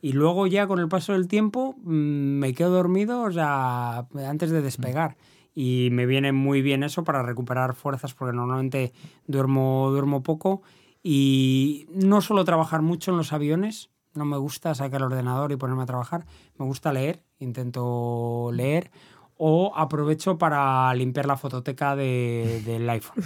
Y 0.00 0.12
luego 0.12 0.46
ya 0.46 0.66
con 0.66 0.80
el 0.80 0.88
paso 0.88 1.12
del 1.12 1.28
tiempo 1.28 1.76
mm, 1.84 2.38
me 2.40 2.54
quedo 2.54 2.70
dormido, 2.70 3.22
o 3.22 3.30
sea, 3.30 4.08
antes 4.26 4.50
de 4.50 4.62
despegar. 4.62 5.18
Y 5.54 5.90
me 5.92 6.06
viene 6.06 6.32
muy 6.32 6.62
bien 6.62 6.82
eso 6.82 7.04
para 7.04 7.22
recuperar 7.22 7.74
fuerzas 7.74 8.14
porque 8.14 8.34
normalmente 8.34 8.94
duermo, 9.26 9.90
duermo 9.90 10.22
poco. 10.22 10.62
Y 11.02 11.86
no 11.90 12.22
suelo 12.22 12.46
trabajar 12.46 12.80
mucho 12.80 13.10
en 13.10 13.18
los 13.18 13.34
aviones. 13.34 13.90
No 14.14 14.24
me 14.24 14.38
gusta 14.38 14.74
sacar 14.74 15.02
el 15.02 15.08
ordenador 15.08 15.52
y 15.52 15.56
ponerme 15.56 15.82
a 15.82 15.86
trabajar. 15.86 16.24
Me 16.58 16.64
gusta 16.64 16.90
leer, 16.90 17.22
intento 17.42 18.50
leer. 18.52 18.90
O 19.36 19.72
aprovecho 19.76 20.38
para 20.38 20.92
limpiar 20.94 21.26
la 21.26 21.36
fototeca 21.36 21.96
de- 21.96 22.62
del 22.64 22.88
iPhone. 22.88 23.24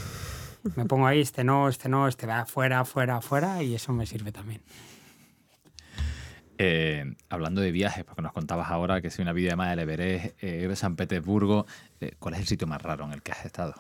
Me 0.75 0.85
pongo 0.87 1.07
ahí, 1.07 1.21
este 1.21 1.45
no, 1.45 1.69
este 1.69 1.89
no, 1.89 2.09
este 2.09 2.27
va 2.27 2.47
fuera, 2.47 2.85
fuera, 2.85 3.21
fuera, 3.21 3.63
y 3.63 3.75
eso 3.75 3.93
me 3.93 4.07
sirve 4.07 4.33
también. 4.33 4.63
Eh, 6.59 7.05
hablando 7.29 7.61
de 7.61 7.71
viajes, 7.71 8.03
porque 8.05 8.23
nos 8.23 8.33
contabas 8.33 8.71
ahora 8.71 9.03
que 9.03 9.11
si 9.11 9.21
una 9.21 9.33
videollamada 9.35 9.71
del 9.71 9.81
Everest, 9.81 10.43
eh, 10.43 10.67
de 10.67 10.77
San 10.77 10.97
Petersburgo, 10.97 11.67
eh, 12.01 12.13
¿cuál 12.19 12.35
es 12.35 12.41
el 12.41 12.47
sitio 12.47 12.67
más 12.67 12.81
raro 12.81 13.05
en 13.05 13.13
el 13.13 13.23
que 13.23 13.33
has 13.33 13.45
estado? 13.45 13.75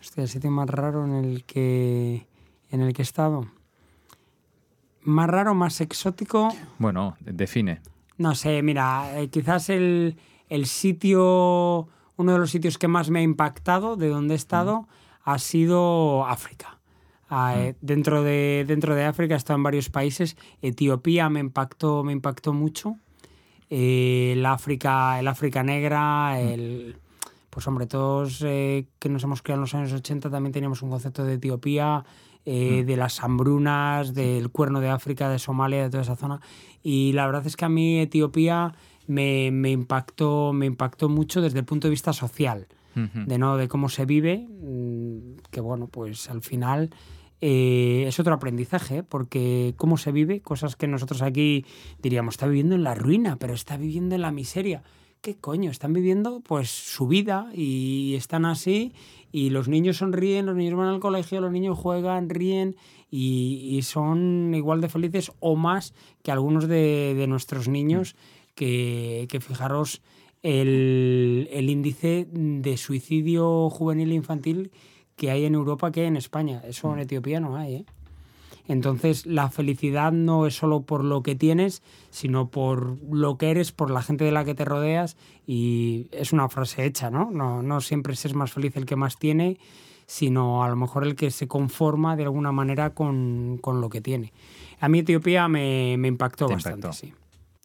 Hostia, 0.00 0.22
el 0.22 0.28
sitio 0.28 0.50
más 0.52 0.70
raro 0.70 1.04
en 1.04 1.14
el 1.14 1.44
que, 1.44 2.26
en 2.70 2.80
el 2.80 2.92
que 2.92 3.02
he 3.02 3.04
estado. 3.04 3.46
Más 5.02 5.28
raro, 5.28 5.54
más 5.54 5.80
exótico. 5.80 6.54
Bueno, 6.78 7.16
define. 7.20 7.80
No 8.16 8.34
sé, 8.34 8.62
mira, 8.62 9.20
eh, 9.20 9.28
quizás 9.28 9.68
el, 9.70 10.16
el 10.48 10.66
sitio, 10.66 11.88
uno 12.16 12.32
de 12.32 12.38
los 12.38 12.50
sitios 12.50 12.78
que 12.78 12.88
más 12.88 13.10
me 13.10 13.20
ha 13.20 13.22
impactado 13.22 13.96
de 13.96 14.08
donde 14.08 14.34
he 14.34 14.36
estado 14.36 14.88
ha 15.24 15.38
sido 15.38 16.26
África. 16.26 16.78
Ah, 17.28 17.54
eh, 17.56 17.74
dentro, 17.80 18.22
de, 18.22 18.64
dentro 18.68 18.94
de 18.94 19.04
África 19.04 19.34
he 19.34 19.36
estado 19.36 19.56
en 19.56 19.62
varios 19.62 19.88
países. 19.88 20.36
Etiopía 20.62 21.28
me 21.30 21.40
impactó, 21.40 22.04
me 22.04 22.12
impactó 22.12 22.52
mucho. 22.52 22.96
Eh, 23.70 24.34
el, 24.36 24.46
África, 24.46 25.18
el 25.18 25.26
África 25.26 25.62
negra, 25.62 26.40
el, 26.40 26.96
pues 27.50 27.66
hombre, 27.66 27.86
todos 27.86 28.42
eh, 28.42 28.86
que 28.98 29.08
nos 29.08 29.24
hemos 29.24 29.42
criado 29.42 29.58
en 29.58 29.62
los 29.62 29.74
años 29.74 29.92
80 29.92 30.30
también 30.30 30.52
teníamos 30.52 30.82
un 30.82 30.90
concepto 30.90 31.24
de 31.24 31.34
Etiopía, 31.34 32.04
eh, 32.46 32.84
de 32.86 32.96
las 32.96 33.22
hambrunas, 33.22 34.14
del 34.14 34.50
cuerno 34.50 34.80
de 34.80 34.88
África, 34.88 35.28
de 35.28 35.38
Somalia, 35.38 35.84
de 35.84 35.90
toda 35.90 36.02
esa 36.02 36.16
zona. 36.16 36.40
Y 36.82 37.12
la 37.12 37.26
verdad 37.26 37.46
es 37.46 37.56
que 37.56 37.64
a 37.64 37.68
mí 37.68 38.00
Etiopía 38.00 38.74
me, 39.06 39.50
me 39.50 39.70
impactó, 39.70 40.52
me 40.52 40.66
impactó 40.66 41.08
mucho 41.08 41.40
desde 41.40 41.58
el 41.58 41.64
punto 41.64 41.88
de 41.88 41.90
vista 41.92 42.12
social, 42.12 42.66
de 42.94 43.38
no 43.38 43.56
de 43.56 43.66
cómo 43.66 43.88
se 43.88 44.04
vive, 44.04 44.46
mm, 44.48 45.36
que 45.50 45.60
bueno, 45.60 45.88
pues 45.88 46.30
al 46.30 46.42
final 46.42 46.90
eh, 47.40 48.04
es 48.06 48.20
otro 48.20 48.32
aprendizaje, 48.32 49.02
porque 49.02 49.74
cómo 49.76 49.98
se 49.98 50.12
vive, 50.12 50.40
cosas 50.40 50.76
que 50.76 50.86
nosotros 50.86 51.20
aquí 51.20 51.66
diríamos, 52.00 52.34
está 52.34 52.46
viviendo 52.46 52.74
en 52.74 52.84
la 52.84 52.94
ruina, 52.94 53.36
pero 53.36 53.52
está 53.52 53.76
viviendo 53.76 54.14
en 54.14 54.22
la 54.22 54.30
miseria. 54.30 54.82
¿Qué 55.24 55.36
coño? 55.36 55.70
Están 55.70 55.94
viviendo 55.94 56.42
pues 56.42 56.68
su 56.68 57.06
vida 57.06 57.48
y 57.54 58.14
están 58.14 58.44
así 58.44 58.92
y 59.32 59.48
los 59.48 59.68
niños 59.68 59.96
sonríen, 59.96 60.44
los 60.44 60.54
niños 60.54 60.76
van 60.76 60.88
al 60.88 61.00
colegio, 61.00 61.40
los 61.40 61.50
niños 61.50 61.78
juegan, 61.78 62.28
ríen 62.28 62.76
y, 63.10 63.70
y 63.72 63.80
son 63.80 64.52
igual 64.54 64.82
de 64.82 64.90
felices 64.90 65.32
o 65.40 65.56
más 65.56 65.94
que 66.22 66.30
algunos 66.30 66.68
de, 66.68 67.14
de 67.16 67.26
nuestros 67.26 67.68
niños 67.68 68.16
que, 68.54 69.26
que 69.30 69.40
fijaros 69.40 70.02
el, 70.42 71.48
el 71.50 71.70
índice 71.70 72.28
de 72.30 72.76
suicidio 72.76 73.70
juvenil 73.70 74.12
e 74.12 74.16
infantil 74.16 74.72
que 75.16 75.30
hay 75.30 75.46
en 75.46 75.54
Europa 75.54 75.90
que 75.90 76.02
hay 76.02 76.08
en 76.08 76.18
España. 76.18 76.60
Eso 76.66 76.92
en 76.92 76.98
Etiopía 76.98 77.40
no 77.40 77.56
hay, 77.56 77.76
¿eh? 77.76 77.86
Entonces, 78.66 79.26
la 79.26 79.50
felicidad 79.50 80.10
no 80.12 80.46
es 80.46 80.56
solo 80.56 80.82
por 80.82 81.04
lo 81.04 81.22
que 81.22 81.34
tienes, 81.34 81.82
sino 82.10 82.48
por 82.48 82.96
lo 83.12 83.36
que 83.36 83.50
eres, 83.50 83.72
por 83.72 83.90
la 83.90 84.02
gente 84.02 84.24
de 84.24 84.32
la 84.32 84.44
que 84.44 84.54
te 84.54 84.64
rodeas. 84.64 85.16
Y 85.46 86.08
es 86.12 86.32
una 86.32 86.48
frase 86.48 86.84
hecha, 86.86 87.10
¿no? 87.10 87.30
No, 87.30 87.62
no 87.62 87.80
siempre 87.80 88.14
es 88.14 88.34
más 88.34 88.52
feliz 88.52 88.76
el 88.76 88.86
que 88.86 88.96
más 88.96 89.18
tiene, 89.18 89.58
sino 90.06 90.64
a 90.64 90.68
lo 90.68 90.76
mejor 90.76 91.04
el 91.04 91.14
que 91.14 91.30
se 91.30 91.46
conforma 91.46 92.16
de 92.16 92.24
alguna 92.24 92.52
manera 92.52 92.94
con, 92.94 93.58
con 93.60 93.80
lo 93.80 93.90
que 93.90 94.00
tiene. 94.00 94.32
A 94.80 94.88
mí 94.88 95.00
Etiopía 95.00 95.46
me, 95.48 95.96
me 95.98 96.08
impactó 96.08 96.46
Te 96.46 96.54
bastante, 96.54 96.78
impactó. 96.86 96.92
sí. 96.98 97.12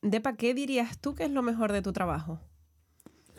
Depa, 0.01 0.33
¿qué 0.33 0.53
dirías 0.53 0.97
tú 0.99 1.15
que 1.15 1.23
es 1.25 1.31
lo 1.31 1.41
mejor 1.41 1.71
de 1.71 1.81
tu 1.81 1.91
trabajo? 1.91 2.39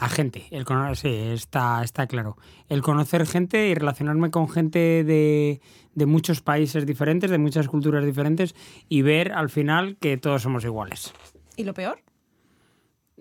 La 0.01 0.09
gente, 0.09 0.47
el 0.51 0.65
sí, 0.97 1.09
está, 1.09 1.83
está 1.85 2.07
claro. 2.07 2.39
El 2.69 2.81
conocer 2.81 3.27
gente 3.27 3.69
y 3.69 3.75
relacionarme 3.75 4.31
con 4.31 4.49
gente 4.49 5.05
de, 5.05 5.61
de 5.95 6.07
muchos 6.07 6.41
países 6.41 6.87
diferentes, 6.87 7.31
de 7.31 7.37
muchas 7.37 7.69
culturas 7.69 8.05
diferentes 8.07 8.55
y 8.89 9.03
ver 9.03 9.33
al 9.33 9.51
final 9.51 9.99
que 10.01 10.17
todos 10.17 10.41
somos 10.41 10.65
iguales. 10.65 11.13
¿Y 11.57 11.65
lo 11.65 11.75
peor? 11.75 12.01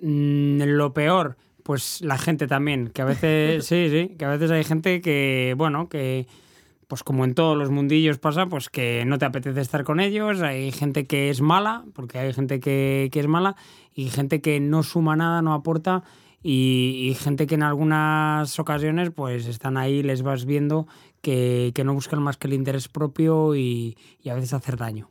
Mm, 0.02 0.62
lo 0.64 0.94
peor, 0.94 1.36
pues 1.64 2.00
la 2.02 2.18
gente 2.18 2.48
también, 2.48 2.92
que 2.92 3.02
a 3.02 3.06
veces, 3.06 3.66
sí, 3.68 3.90
sí, 3.90 4.16
que 4.18 4.24
a 4.24 4.30
veces 4.30 4.50
hay 4.50 4.64
gente 4.64 5.02
que, 5.02 5.56
bueno, 5.58 5.90
que 5.90 6.28
pues 6.88 7.04
como 7.04 7.26
en 7.26 7.36
todos 7.36 7.58
los 7.58 7.70
mundillos 7.70 8.18
pasa, 8.18 8.48
pues 8.48 8.70
que 8.70 9.04
no 9.06 9.20
te 9.20 9.26
apetece 9.26 9.60
estar 9.62 9.84
con 9.84 10.00
ellos, 10.00 10.42
hay 10.42 10.72
gente 10.72 11.06
que 11.06 11.30
es 11.30 11.42
mala, 11.42 11.84
porque 11.94 12.18
hay 12.18 12.34
gente 12.34 12.60
que, 12.60 13.10
que 13.12 13.20
es 13.20 13.28
mala, 13.28 13.58
y 13.94 14.10
gente 14.10 14.42
que 14.42 14.60
no 14.60 14.82
suma 14.82 15.16
nada, 15.16 15.44
no 15.44 15.54
aporta, 15.54 16.04
y, 16.44 17.10
y 17.10 17.14
gente 17.16 17.48
que 17.48 17.56
en 17.56 17.64
algunas 17.64 18.58
ocasiones 18.60 19.12
pues 19.12 19.46
están 19.48 19.78
ahí, 19.78 20.04
les 20.04 20.22
vas 20.22 20.46
viendo 20.46 20.88
que, 21.22 21.72
que 21.76 21.84
no 21.84 21.94
buscan 21.94 22.22
más 22.22 22.38
que 22.38 22.48
el 22.48 22.54
interés 22.54 22.88
propio 22.88 23.56
y, 23.56 23.98
y 24.22 24.30
a 24.30 24.36
veces 24.36 24.54
hacer 24.54 24.78
daño. 24.78 25.10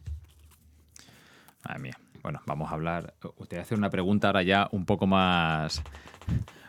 Madre 1.64 1.80
mía. 1.80 1.98
Bueno, 2.22 2.40
vamos 2.46 2.70
a 2.70 2.74
hablar. 2.74 3.14
Te 3.20 3.28
voy 3.28 3.58
a 3.58 3.62
hacer 3.62 3.78
una 3.78 3.90
pregunta 3.90 4.28
ahora 4.28 4.42
ya 4.42 4.68
un 4.72 4.84
poco 4.86 5.06
más, 5.06 5.82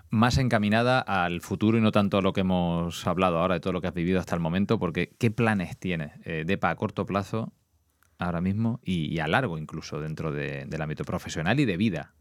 más 0.09 0.37
encaminada 0.37 0.99
al 0.99 1.41
futuro 1.41 1.77
y 1.77 1.81
no 1.81 1.91
tanto 1.91 2.17
a 2.17 2.21
lo 2.21 2.33
que 2.33 2.41
hemos 2.41 3.05
hablado 3.07 3.39
ahora 3.39 3.55
de 3.55 3.59
todo 3.59 3.73
lo 3.73 3.81
que 3.81 3.87
has 3.87 3.93
vivido 3.93 4.19
hasta 4.19 4.35
el 4.35 4.41
momento, 4.41 4.77
porque 4.77 5.15
¿qué 5.17 5.31
planes 5.31 5.77
tienes, 5.77 6.11
eh, 6.25 6.43
Depa, 6.45 6.69
a 6.69 6.75
corto 6.75 7.05
plazo 7.05 7.51
ahora 8.19 8.41
mismo 8.41 8.79
y, 8.83 9.13
y 9.13 9.19
a 9.19 9.27
largo 9.27 9.57
incluso 9.57 9.99
dentro 9.99 10.31
de- 10.31 10.65
del 10.65 10.81
ámbito 10.81 11.03
profesional 11.03 11.59
y 11.59 11.65
de 11.65 11.77
vida? 11.77 12.13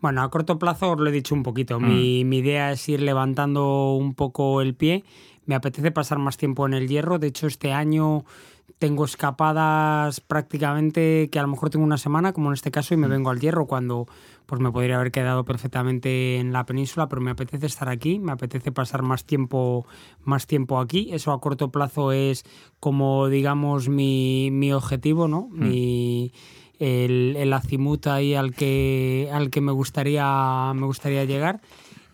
Bueno, 0.00 0.22
a 0.22 0.30
corto 0.30 0.58
plazo 0.58 0.92
os 0.92 1.00
lo 1.00 1.08
he 1.08 1.12
dicho 1.12 1.34
un 1.34 1.42
poquito. 1.42 1.78
Mi, 1.80 2.24
mi 2.24 2.38
idea 2.38 2.72
es 2.72 2.88
ir 2.88 3.02
levantando 3.02 3.94
un 3.94 4.14
poco 4.14 4.60
el 4.60 4.74
pie. 4.74 5.04
Me 5.46 5.54
apetece 5.54 5.90
pasar 5.90 6.18
más 6.18 6.36
tiempo 6.36 6.66
en 6.66 6.74
el 6.74 6.88
hierro. 6.88 7.18
De 7.18 7.28
hecho, 7.28 7.46
este 7.46 7.72
año 7.72 8.24
tengo 8.82 9.04
escapadas 9.04 10.20
prácticamente 10.20 11.28
que 11.30 11.38
a 11.38 11.42
lo 11.42 11.48
mejor 11.48 11.70
tengo 11.70 11.84
una 11.84 11.98
semana, 11.98 12.32
como 12.32 12.48
en 12.48 12.54
este 12.54 12.72
caso, 12.72 12.94
y 12.94 12.96
me 12.96 13.06
vengo 13.06 13.30
al 13.30 13.38
hierro 13.38 13.66
cuando 13.66 14.08
pues 14.46 14.60
me 14.60 14.72
podría 14.72 14.96
haber 14.96 15.12
quedado 15.12 15.44
perfectamente 15.44 16.38
en 16.38 16.52
la 16.52 16.66
península, 16.66 17.08
pero 17.08 17.22
me 17.22 17.30
apetece 17.30 17.66
estar 17.66 17.88
aquí, 17.88 18.18
me 18.18 18.32
apetece 18.32 18.72
pasar 18.72 19.02
más 19.02 19.24
tiempo, 19.24 19.86
más 20.24 20.48
tiempo 20.48 20.80
aquí. 20.80 21.10
Eso 21.12 21.30
a 21.30 21.40
corto 21.40 21.70
plazo 21.70 22.10
es 22.10 22.44
como 22.80 23.28
digamos 23.28 23.88
mi, 23.88 24.50
mi 24.50 24.72
objetivo, 24.72 25.28
¿no? 25.28 25.48
Mi 25.52 26.32
el, 26.78 27.34
el 27.36 27.52
azimut 27.52 28.06
ahí 28.06 28.34
al 28.34 28.54
que, 28.54 29.28
al 29.32 29.50
que 29.50 29.60
me 29.60 29.72
gustaría, 29.72 30.72
me 30.74 30.86
gustaría 30.86 31.24
llegar. 31.24 31.60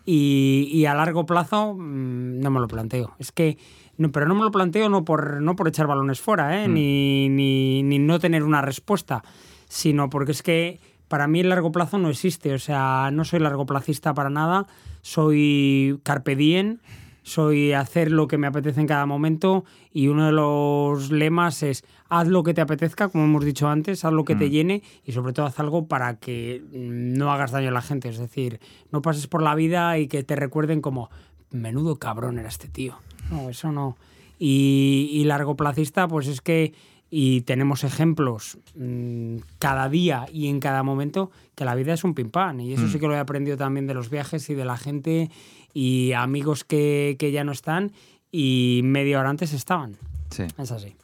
Y, 0.05 0.69
y 0.71 0.85
a 0.85 0.95
largo 0.95 1.25
plazo 1.25 1.75
mm, 1.75 2.39
no 2.39 2.49
me 2.49 2.59
lo 2.59 2.67
planteo. 2.67 3.15
Es 3.19 3.31
que, 3.31 3.57
no, 3.97 4.11
pero 4.11 4.27
no 4.27 4.35
me 4.35 4.43
lo 4.43 4.51
planteo 4.51 4.89
no 4.89 5.05
por, 5.05 5.41
no 5.41 5.55
por 5.55 5.67
echar 5.67 5.87
balones 5.87 6.19
fuera, 6.19 6.63
¿eh? 6.63 6.67
ni, 6.67 7.29
ni, 7.29 7.83
ni 7.83 7.99
no 7.99 8.19
tener 8.19 8.43
una 8.43 8.61
respuesta, 8.61 9.23
sino 9.67 10.09
porque 10.09 10.31
es 10.31 10.41
que 10.41 10.79
para 11.09 11.27
mí 11.27 11.41
el 11.41 11.49
largo 11.49 11.71
plazo 11.71 11.97
no 11.97 12.09
existe. 12.09 12.53
O 12.53 12.59
sea, 12.59 13.09
no 13.11 13.25
soy 13.25 13.39
largoplacista 13.39 14.13
para 14.13 14.29
nada. 14.29 14.67
Soy 15.01 15.99
carpe 16.03 16.35
diem 16.35 16.77
soy 17.23 17.73
hacer 17.73 18.11
lo 18.11 18.27
que 18.27 18.37
me 18.37 18.47
apetece 18.47 18.79
en 18.79 18.87
cada 18.87 19.05
momento 19.05 19.65
y 19.91 20.07
uno 20.07 20.25
de 20.25 20.31
los 20.31 21.11
lemas 21.11 21.63
es 21.63 21.83
haz 22.09 22.27
lo 22.27 22.43
que 22.43 22.53
te 22.53 22.61
apetezca, 22.61 23.09
como 23.09 23.25
hemos 23.25 23.45
dicho 23.45 23.67
antes, 23.67 24.03
haz 24.05 24.13
lo 24.13 24.25
que 24.25 24.35
te 24.35 24.49
llene 24.49 24.81
y 25.05 25.11
sobre 25.11 25.33
todo 25.33 25.45
haz 25.45 25.59
algo 25.59 25.87
para 25.87 26.15
que 26.15 26.63
mm, 26.71 27.17
no 27.17 27.31
hagas 27.31 27.51
daño 27.51 27.69
a 27.69 27.73
la 27.73 27.81
gente, 27.81 28.09
es 28.09 28.17
decir, 28.17 28.59
no 28.91 29.01
pases 29.01 29.27
por 29.27 29.41
la 29.41 29.55
vida 29.55 29.97
y 29.97 30.07
que 30.07 30.23
te 30.23 30.35
recuerden 30.35 30.81
como 30.81 31.09
menudo 31.51 31.97
cabrón 31.97 32.39
era 32.39 32.49
este 32.49 32.67
tío. 32.67 32.95
No, 33.29 33.49
eso 33.49 33.71
no. 33.71 33.97
Y, 34.37 35.09
y 35.11 35.25
largoplacista, 35.25 36.07
pues 36.07 36.27
es 36.27 36.41
que, 36.41 36.73
y 37.11 37.41
tenemos 37.41 37.83
ejemplos 37.83 38.57
mm, 38.75 39.37
cada 39.57 39.89
día 39.89 40.25
y 40.31 40.47
en 40.47 40.59
cada 40.59 40.83
momento, 40.83 41.31
que 41.55 41.65
la 41.65 41.75
vida 41.75 41.93
es 41.93 42.03
un 42.03 42.13
pimpán. 42.13 42.59
Y 42.61 42.73
eso 42.73 42.87
sí 42.87 42.99
que 42.99 43.07
lo 43.07 43.13
he 43.15 43.19
aprendido 43.19 43.57
también 43.57 43.87
de 43.87 43.93
los 43.93 44.09
viajes 44.09 44.49
y 44.49 44.53
de 44.55 44.65
la 44.65 44.77
gente 44.77 45.29
y 45.73 46.13
amigos 46.13 46.63
que, 46.63 47.15
que 47.19 47.31
ya 47.31 47.43
no 47.43 47.51
están 47.51 47.91
y 48.31 48.81
media 48.83 49.19
hora 49.19 49.29
antes 49.29 49.53
estaban. 49.53 49.97
Sí. 50.29 50.43
Es 50.57 50.71
así. 50.71 50.95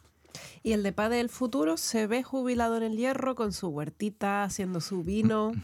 ¿Y 0.62 0.72
el 0.72 0.82
Depa 0.82 1.08
del 1.08 1.28
futuro 1.28 1.76
se 1.76 2.06
ve 2.06 2.22
jubilado 2.22 2.76
en 2.76 2.82
el 2.82 2.96
hierro 2.96 3.34
con 3.36 3.52
su 3.52 3.68
huertita, 3.68 4.44
haciendo 4.44 4.80
su 4.80 5.02
vino? 5.02 5.52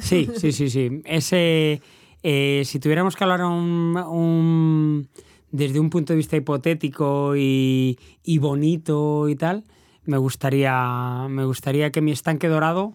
Sí, 0.00 0.26
sí, 0.38 0.52
sí, 0.52 0.70
sí. 0.70 1.02
Ese, 1.04 1.82
eh, 2.22 2.62
si 2.64 2.78
tuviéramos 2.80 3.14
que 3.14 3.24
hablar 3.24 3.42
un, 3.44 3.94
un- 3.98 5.06
desde 5.50 5.78
un 5.80 5.90
punto 5.90 6.14
de 6.14 6.16
vista 6.16 6.34
hipotético 6.34 7.36
y, 7.36 7.98
y 8.24 8.38
bonito 8.38 9.28
y 9.28 9.36
tal, 9.36 9.64
me 10.04 10.16
gustaría, 10.18 11.26
me 11.28 11.44
gustaría 11.44 11.90
que 11.92 12.00
mi 12.00 12.12
estanque 12.12 12.48
dorado 12.48 12.94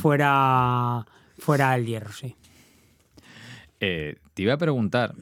fuera, 0.00 1.06
fuera 1.38 1.74
el 1.74 1.86
hierro, 1.86 2.12
sí. 2.12 2.34
Eh, 3.80 4.16
te 4.34 4.42
iba 4.42 4.54
a 4.54 4.58
preguntar 4.58 5.14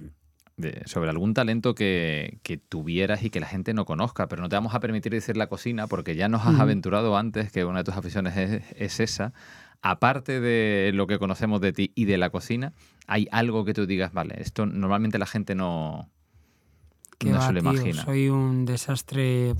de- 0.56 0.82
sobre 0.86 1.10
algún 1.10 1.34
talento 1.34 1.74
que, 1.74 2.38
que 2.42 2.56
tuvieras 2.56 3.22
y 3.22 3.30
que 3.30 3.40
la 3.40 3.46
gente 3.46 3.74
no 3.74 3.84
conozca, 3.84 4.26
pero 4.28 4.42
no 4.42 4.48
te 4.48 4.56
vamos 4.56 4.74
a 4.74 4.80
permitir 4.80 5.12
decir 5.12 5.36
la 5.36 5.48
cocina 5.48 5.86
porque 5.86 6.16
ya 6.16 6.28
nos 6.28 6.46
has 6.46 6.58
aventurado 6.58 7.16
antes 7.16 7.52
que 7.52 7.64
una 7.64 7.78
de 7.80 7.84
tus 7.84 7.94
aficiones 7.96 8.36
es, 8.36 8.62
es 8.76 9.00
esa. 9.00 9.32
Aparte 9.82 10.40
de 10.40 10.90
lo 10.94 11.06
que 11.06 11.18
conocemos 11.18 11.60
de 11.60 11.72
ti 11.72 11.92
y 11.94 12.06
de 12.06 12.16
la 12.16 12.30
cocina, 12.30 12.72
¿hay 13.06 13.28
algo 13.30 13.64
que 13.64 13.74
tú 13.74 13.86
digas, 13.86 14.12
vale, 14.12 14.36
esto 14.40 14.64
normalmente 14.66 15.18
la 15.18 15.26
gente 15.26 15.54
no... 15.54 16.08
No 17.24 17.32
va, 17.38 17.46
se 17.46 17.52
lo 17.52 17.60
tío, 17.60 17.70
imagina. 17.72 18.04
Soy 18.04 18.28
un 18.28 18.64
desastre. 18.66 19.54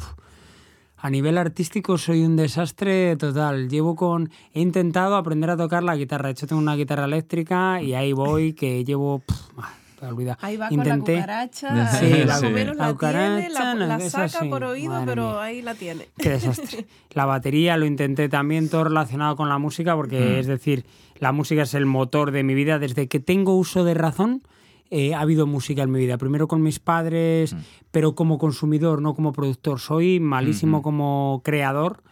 A 0.99 1.11
nivel 1.11 1.37
artístico 1.39 1.99
soy 1.99 2.25
un 2.25 2.37
desastre 2.37 3.17
total. 3.17 3.69
Llevo 3.69 3.95
con. 3.97 4.31
He 4.55 4.61
intentado 4.61 5.17
aprender 5.17 5.51
a 5.51 5.57
tocar 5.57 5.83
la 5.83 5.95
guitarra. 5.97 6.27
De 6.29 6.33
hecho, 6.33 6.47
tengo 6.47 6.61
una 6.63 6.75
guitarra 6.75 7.05
eléctrica 7.05 7.83
y 7.83 7.95
ahí 7.95 8.13
voy, 8.13 8.55
que 8.55 8.83
llevo. 8.85 9.19
pf, 9.21 9.41
ah, 9.59 9.75
olvida. 10.09 10.39
Ahí 10.41 10.57
va 10.57 10.69
Intenté. 10.71 11.13
con 11.13 11.21
la 11.21 11.27
cucaracha. 11.27 11.87
Sí, 11.99 12.11
la 12.25 12.41
la 12.41 12.75
la, 12.75 12.93
cucaracha, 12.93 13.37
tiene, 13.41 13.51
la, 13.55 13.75
no, 13.75 13.87
la 13.87 13.97
esa 13.97 14.29
saca 14.29 14.45
sí, 14.45 14.49
por 14.49 14.65
oído, 14.65 14.91
madre 14.93 15.07
pero 15.07 15.31
mía. 15.33 15.43
ahí 15.43 15.63
la 15.63 15.75
tiene. 15.75 16.09
Qué 16.19 16.31
desastre. 16.31 16.87
La 17.11 17.27
batería 17.27 17.77
lo 17.77 17.85
intenté 17.87 18.29
también 18.31 18.69
todo 18.71 18.85
relacionado 18.85 19.37
con 19.37 19.49
la 19.51 19.59
música, 19.59 19.95
porque 19.97 20.19
Mm. 20.19 20.39
es 20.41 20.47
decir, 20.47 20.87
la 21.19 21.33
música 21.33 21.63
es 21.63 21.75
el 21.75 21.85
motor 21.87 22.31
de 22.31 22.43
mi 22.43 22.55
vida. 22.55 22.79
Desde 22.79 23.07
que 23.07 23.21
tengo 23.21 23.55
uso 23.57 23.85
de 23.85 23.95
razón, 23.95 24.43
eh, 24.91 25.15
ha 25.15 25.21
habido 25.21 25.47
música 25.47 25.83
en 25.83 25.91
mi 25.91 25.99
vida. 25.99 26.19
Primero 26.19 26.49
con 26.49 26.63
mis 26.63 26.79
padres, 26.79 27.55
Mm. 27.55 27.59
pero 27.91 28.15
como 28.15 28.39
consumidor, 28.39 29.03
no 29.03 29.15
como 29.15 29.33
productor. 29.33 29.81
Soy 29.81 30.21
malísimo 30.21 30.79
Ujú. 30.79 30.85
como 30.85 31.41
creador. 31.45 32.03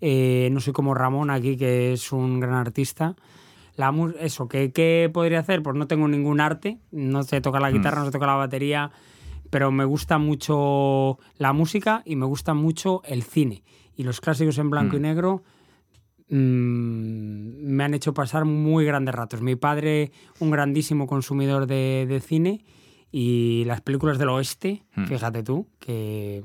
Eh, 0.00 0.48
no 0.52 0.60
soy 0.60 0.72
como 0.72 0.94
Ramón 0.94 1.30
aquí, 1.30 1.56
que 1.56 1.92
es 1.92 2.12
un 2.12 2.40
gran 2.40 2.54
artista. 2.54 3.16
La 3.76 3.94
eso, 4.20 4.48
¿qué, 4.48 4.72
¿qué 4.72 5.10
podría 5.12 5.40
hacer? 5.40 5.62
Pues 5.62 5.76
no 5.76 5.86
tengo 5.86 6.08
ningún 6.08 6.40
arte, 6.40 6.78
no 6.92 7.22
sé 7.22 7.40
tocar 7.42 7.60
la 7.62 7.70
guitarra, 7.70 7.98
no 8.00 8.06
sé 8.06 8.10
tocar 8.12 8.28
la 8.28 8.34
batería, 8.36 8.90
pero 9.50 9.70
me 9.70 9.84
gusta 9.84 10.16
mucho 10.18 11.18
la 11.38 11.52
música 11.52 12.02
y 12.06 12.16
me 12.16 12.24
gusta 12.26 12.54
mucho 12.54 13.02
el 13.04 13.22
cine. 13.22 13.62
Y 13.94 14.02
los 14.04 14.20
clásicos 14.20 14.58
en 14.58 14.70
blanco 14.70 14.96
y 14.96 14.98
Mm. 14.98 15.02
negro 15.02 15.42
mm, 16.28 17.66
me 17.74 17.84
han 17.84 17.94
hecho 17.94 18.14
pasar 18.14 18.44
muy 18.44 18.84
grandes 18.84 19.14
ratos. 19.14 19.40
Mi 19.42 19.56
padre, 19.56 20.12
un 20.40 20.50
grandísimo 20.50 21.06
consumidor 21.06 21.66
de, 21.66 22.06
de 22.08 22.20
cine 22.20 22.64
y 23.12 23.64
las 23.66 23.80
películas 23.80 24.18
del 24.18 24.28
oeste, 24.30 24.82
Mm. 24.96 25.04
fíjate 25.06 25.42
tú, 25.42 25.68
que, 25.78 26.42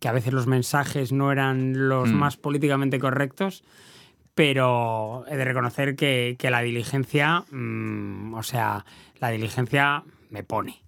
que 0.00 0.08
a 0.08 0.12
veces 0.12 0.32
los 0.32 0.46
mensajes 0.46 1.12
no 1.12 1.32
eran 1.32 1.88
los 1.88 2.10
Mm. 2.10 2.14
más 2.16 2.36
políticamente 2.36 2.98
correctos, 2.98 3.64
pero 4.34 5.24
he 5.28 5.36
de 5.36 5.44
reconocer 5.44 5.94
que, 5.96 6.36
que 6.38 6.50
la 6.50 6.62
diligencia, 6.62 7.44
mm, 7.50 8.34
o 8.34 8.42
sea, 8.42 8.84
la 9.20 9.30
diligencia 9.30 10.04
me 10.30 10.42
pone. 10.42 10.82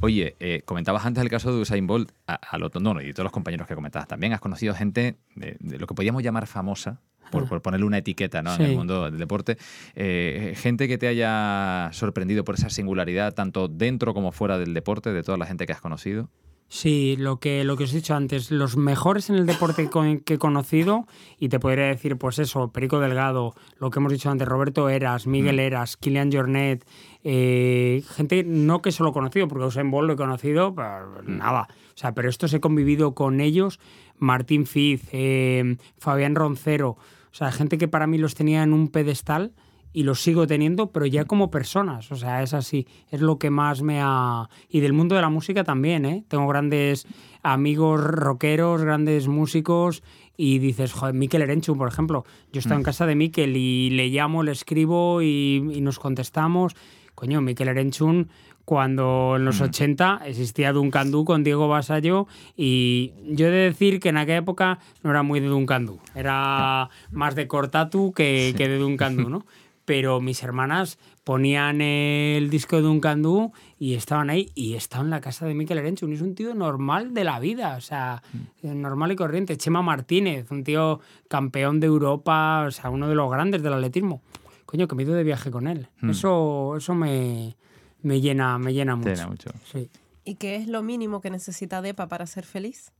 Oye, 0.00 0.36
eh, 0.40 0.62
comentabas 0.64 1.04
antes 1.06 1.22
el 1.22 1.30
caso 1.30 1.52
de 1.54 1.60
Usain 1.62 1.86
Bolt, 1.86 2.12
a, 2.26 2.34
a 2.34 2.58
lo 2.58 2.70
no, 2.80 2.94
no, 2.94 3.00
y 3.00 3.12
todos 3.12 3.24
los 3.24 3.32
compañeros 3.32 3.66
que 3.66 3.74
comentabas 3.74 4.06
también. 4.06 4.32
Has 4.32 4.40
conocido 4.40 4.74
gente 4.74 5.16
de, 5.34 5.56
de 5.60 5.78
lo 5.78 5.86
que 5.86 5.94
podríamos 5.94 6.22
llamar 6.22 6.46
famosa, 6.46 7.00
por, 7.30 7.48
por 7.48 7.62
ponerle 7.62 7.86
una 7.86 7.98
etiqueta 7.98 8.42
¿no? 8.42 8.54
en 8.54 8.62
el 8.62 8.76
mundo 8.76 9.04
del 9.04 9.18
deporte. 9.18 9.56
Eh, 9.94 10.54
gente 10.56 10.88
que 10.88 10.98
te 10.98 11.08
haya 11.08 11.90
sorprendido 11.92 12.44
por 12.44 12.54
esa 12.54 12.70
singularidad, 12.70 13.34
tanto 13.34 13.68
dentro 13.68 14.14
como 14.14 14.32
fuera 14.32 14.58
del 14.58 14.74
deporte, 14.74 15.12
de 15.12 15.22
toda 15.22 15.38
la 15.38 15.46
gente 15.46 15.66
que 15.66 15.72
has 15.72 15.80
conocido. 15.80 16.28
Sí, 16.70 17.16
lo 17.18 17.40
que, 17.40 17.64
lo 17.64 17.78
que 17.78 17.84
os 17.84 17.92
he 17.94 17.96
dicho 17.96 18.14
antes, 18.14 18.50
los 18.50 18.76
mejores 18.76 19.30
en 19.30 19.36
el 19.36 19.46
deporte 19.46 19.88
que 20.26 20.34
he 20.34 20.38
conocido, 20.38 21.06
y 21.38 21.48
te 21.48 21.58
podría 21.58 21.86
decir, 21.86 22.18
pues 22.18 22.38
eso, 22.38 22.70
Perico 22.72 23.00
Delgado, 23.00 23.54
lo 23.78 23.88
que 23.88 24.00
hemos 24.00 24.12
dicho 24.12 24.30
antes, 24.30 24.46
Roberto 24.46 24.90
Eras, 24.90 25.26
Miguel 25.26 25.60
Eras, 25.60 25.96
Kilian 25.96 26.30
Jornet, 26.30 26.86
eh, 27.24 28.04
gente 28.14 28.44
no 28.44 28.82
que 28.82 28.92
solo 28.92 29.10
he 29.10 29.12
conocido, 29.14 29.48
porque 29.48 29.64
Usain 29.64 29.90
Bolt 29.90 30.08
lo 30.08 30.12
he 30.12 30.16
conocido, 30.16 30.74
pero 30.74 31.22
nada. 31.22 31.68
O 31.70 31.98
sea, 31.98 32.12
pero 32.12 32.28
estos 32.28 32.52
he 32.52 32.60
convivido 32.60 33.14
con 33.14 33.40
ellos, 33.40 33.80
Martín 34.18 34.66
Fiz, 34.66 35.08
eh, 35.12 35.78
Fabián 35.96 36.34
Roncero, 36.34 36.98
sea, 37.38 37.52
gente 37.52 37.78
que 37.78 37.86
para 37.86 38.08
mí 38.08 38.18
los 38.18 38.34
tenía 38.34 38.64
en 38.64 38.72
un 38.72 38.88
pedestal 38.88 39.52
y 39.92 40.02
los 40.02 40.20
sigo 40.20 40.46
teniendo, 40.46 40.90
pero 40.90 41.06
ya 41.06 41.24
como 41.24 41.50
personas. 41.50 42.10
O 42.10 42.16
sea, 42.16 42.42
es 42.42 42.52
así. 42.52 42.86
Es 43.10 43.20
lo 43.20 43.38
que 43.38 43.50
más 43.50 43.80
me 43.80 44.00
ha. 44.02 44.48
Y 44.68 44.80
del 44.80 44.92
mundo 44.92 45.14
de 45.14 45.22
la 45.22 45.30
música 45.30 45.64
también, 45.64 46.04
¿eh? 46.04 46.24
Tengo 46.28 46.48
grandes 46.48 47.06
amigos 47.42 48.00
rockeros, 48.02 48.82
grandes 48.82 49.28
músicos. 49.28 50.02
Y 50.36 50.58
dices, 50.58 50.92
joder, 50.92 51.14
Mikel 51.14 51.42
Erenchun, 51.42 51.78
por 51.78 51.88
ejemplo. 51.88 52.24
Yo 52.52 52.58
estoy 52.58 52.76
en 52.76 52.82
casa 52.82 53.06
de 53.06 53.14
Mikel 53.14 53.56
y 53.56 53.90
le 53.90 54.08
llamo, 54.08 54.42
le 54.42 54.52
escribo 54.52 55.22
y, 55.22 55.64
y 55.72 55.80
nos 55.80 55.98
contestamos. 55.98 56.74
Coño, 57.14 57.40
Mikel 57.40 57.68
Erenchun, 57.68 58.30
cuando 58.68 59.36
en 59.36 59.46
los 59.46 59.62
80 59.62 60.20
existía 60.26 60.74
Duncan 60.74 61.10
Du 61.10 61.24
con 61.24 61.42
Diego 61.42 61.68
Basallo 61.68 62.26
y 62.54 63.14
yo 63.26 63.46
he 63.46 63.50
de 63.50 63.64
decir 63.64 63.98
que 63.98 64.10
en 64.10 64.18
aquella 64.18 64.36
época 64.36 64.78
no 65.02 65.08
era 65.08 65.22
muy 65.22 65.40
de 65.40 65.46
Duncan 65.46 65.86
Du, 65.86 66.00
era 66.14 66.90
más 67.10 67.34
de 67.34 67.48
Cortatu 67.48 68.12
que, 68.12 68.52
que 68.58 68.68
de 68.68 68.76
Duncan 68.76 69.16
Du, 69.16 69.30
¿no? 69.30 69.46
Pero 69.86 70.20
mis 70.20 70.42
hermanas 70.42 70.98
ponían 71.24 71.80
el 71.80 72.50
disco 72.50 72.76
de 72.76 72.82
Duncan 72.82 73.22
Du 73.22 73.52
y 73.78 73.94
estaban 73.94 74.28
ahí 74.28 74.52
y 74.54 74.74
estaba 74.74 75.02
en 75.02 75.08
la 75.08 75.22
casa 75.22 75.46
de 75.46 75.54
Mikel 75.54 75.78
Erenchun. 75.78 76.12
Es 76.12 76.20
un 76.20 76.34
tío 76.34 76.54
normal 76.54 77.14
de 77.14 77.24
la 77.24 77.40
vida, 77.40 77.74
o 77.74 77.80
sea, 77.80 78.22
normal 78.62 79.12
y 79.12 79.16
corriente. 79.16 79.56
Chema 79.56 79.80
Martínez, 79.80 80.50
un 80.50 80.62
tío 80.62 81.00
campeón 81.28 81.80
de 81.80 81.86
Europa, 81.86 82.66
o 82.68 82.70
sea, 82.70 82.90
uno 82.90 83.08
de 83.08 83.14
los 83.14 83.30
grandes 83.30 83.62
del 83.62 83.72
atletismo. 83.72 84.20
Coño, 84.66 84.86
que 84.86 84.94
me 84.94 85.04
he 85.04 85.06
ido 85.06 85.14
de 85.14 85.24
viaje 85.24 85.50
con 85.50 85.68
él. 85.68 85.88
Hmm. 86.02 86.10
Eso, 86.10 86.76
eso 86.76 86.94
me, 86.94 87.56
me 88.02 88.20
llena, 88.20 88.58
me 88.58 88.72
llena 88.72 88.96
mucho. 88.96 89.10
Llena 89.10 89.26
mucho. 89.28 89.50
Sí. 89.72 89.90
¿Y 90.24 90.34
qué 90.36 90.56
es 90.56 90.66
lo 90.68 90.82
mínimo 90.82 91.20
que 91.20 91.30
necesita 91.30 91.80
Depa 91.82 92.06
para 92.08 92.26
ser 92.26 92.44
feliz? 92.44 92.92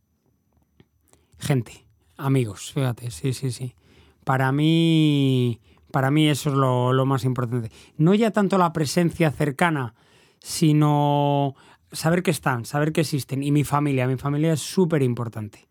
Gente, 1.38 1.86
amigos, 2.16 2.72
fíjate, 2.72 3.10
sí, 3.10 3.32
sí, 3.32 3.50
sí. 3.52 3.74
Para 4.24 4.50
mí, 4.52 5.60
para 5.92 6.10
mí 6.10 6.28
eso 6.28 6.50
es 6.50 6.56
lo, 6.56 6.92
lo 6.92 7.06
más 7.06 7.24
importante. 7.24 7.70
No 7.96 8.14
ya 8.14 8.30
tanto 8.30 8.58
la 8.58 8.72
presencia 8.72 9.30
cercana, 9.30 9.94
sino 10.40 11.54
saber 11.92 12.22
que 12.22 12.30
están, 12.30 12.64
saber 12.64 12.92
que 12.92 13.02
existen. 13.02 13.42
Y 13.42 13.52
mi 13.52 13.64
familia, 13.64 14.06
mi 14.06 14.16
familia 14.16 14.52
es 14.52 14.60
súper 14.60 15.02
importante, 15.02 15.68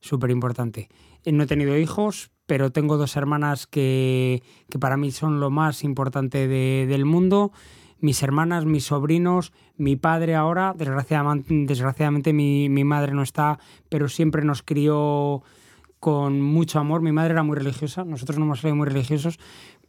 súper 0.00 0.30
importante. 0.30 0.88
Eh, 1.24 1.32
No 1.32 1.44
he 1.44 1.46
tenido 1.46 1.76
hijos, 1.78 2.30
pero 2.46 2.70
tengo 2.72 2.96
dos 2.96 3.16
hermanas 3.16 3.66
que, 3.66 4.42
que 4.68 4.78
para 4.78 4.96
mí 4.96 5.10
son 5.12 5.40
lo 5.40 5.50
más 5.50 5.84
importante 5.84 6.48
de- 6.48 6.86
del 6.88 7.04
mundo. 7.04 7.52
Mis 8.00 8.22
hermanas, 8.22 8.66
mis 8.66 8.84
sobrinos, 8.84 9.52
mi 9.76 9.96
padre 9.96 10.34
ahora, 10.34 10.74
desgraciadamente, 10.76 12.32
mi, 12.32 12.68
madre 12.84 13.12
no 13.12 13.22
está, 13.22 13.58
pero 13.88 14.08
siempre 14.08 14.44
nos 14.44 14.62
crió 14.62 15.42
con 15.98 16.40
mucho 16.40 16.78
amor. 16.78 17.00
Mi 17.00 17.12
madre 17.12 17.32
era 17.32 17.42
muy 17.42 17.56
religiosa, 17.56 18.04
nosotros 18.04 18.38
no 18.38 18.44
hemos 18.44 18.60
sido 18.60 18.76
muy 18.76 18.86
religiosos, 18.86 19.38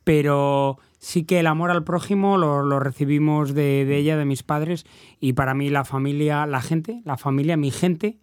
pero 0.03 0.77
sí 0.99 1.25
que 1.25 1.39
el 1.39 1.47
amor 1.47 1.69
al 1.69 1.83
prójimo 1.83 2.37
lo, 2.37 2.63
lo 2.63 2.79
recibimos 2.79 3.53
de, 3.53 3.85
de 3.85 3.97
ella, 3.97 4.15
de 4.15 4.25
mis 4.25 4.43
padres, 4.43 4.85
y 5.19 5.33
para 5.33 5.53
mí 5.53 5.69
la 5.69 5.83
familia, 5.83 6.45
la 6.45 6.61
gente, 6.61 7.01
la 7.03 7.17
familia, 7.17 7.57
mi 7.57 7.71
gente, 7.71 8.17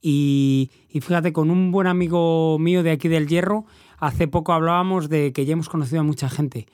y, 0.00 0.72
y 0.88 1.00
fíjate, 1.00 1.32
con 1.32 1.48
un 1.50 1.70
buen 1.70 1.86
amigo 1.86 2.58
mío 2.58 2.82
de 2.82 2.90
aquí 2.90 3.06
del 3.06 3.28
Hierro, 3.28 3.66
hace 3.98 4.26
poco 4.26 4.52
hablábamos 4.52 5.08
de 5.08 5.32
que 5.32 5.46
ya 5.46 5.52
hemos 5.52 5.68
conocido 5.68 6.00
a 6.00 6.04
mucha 6.04 6.28
gente 6.28 6.66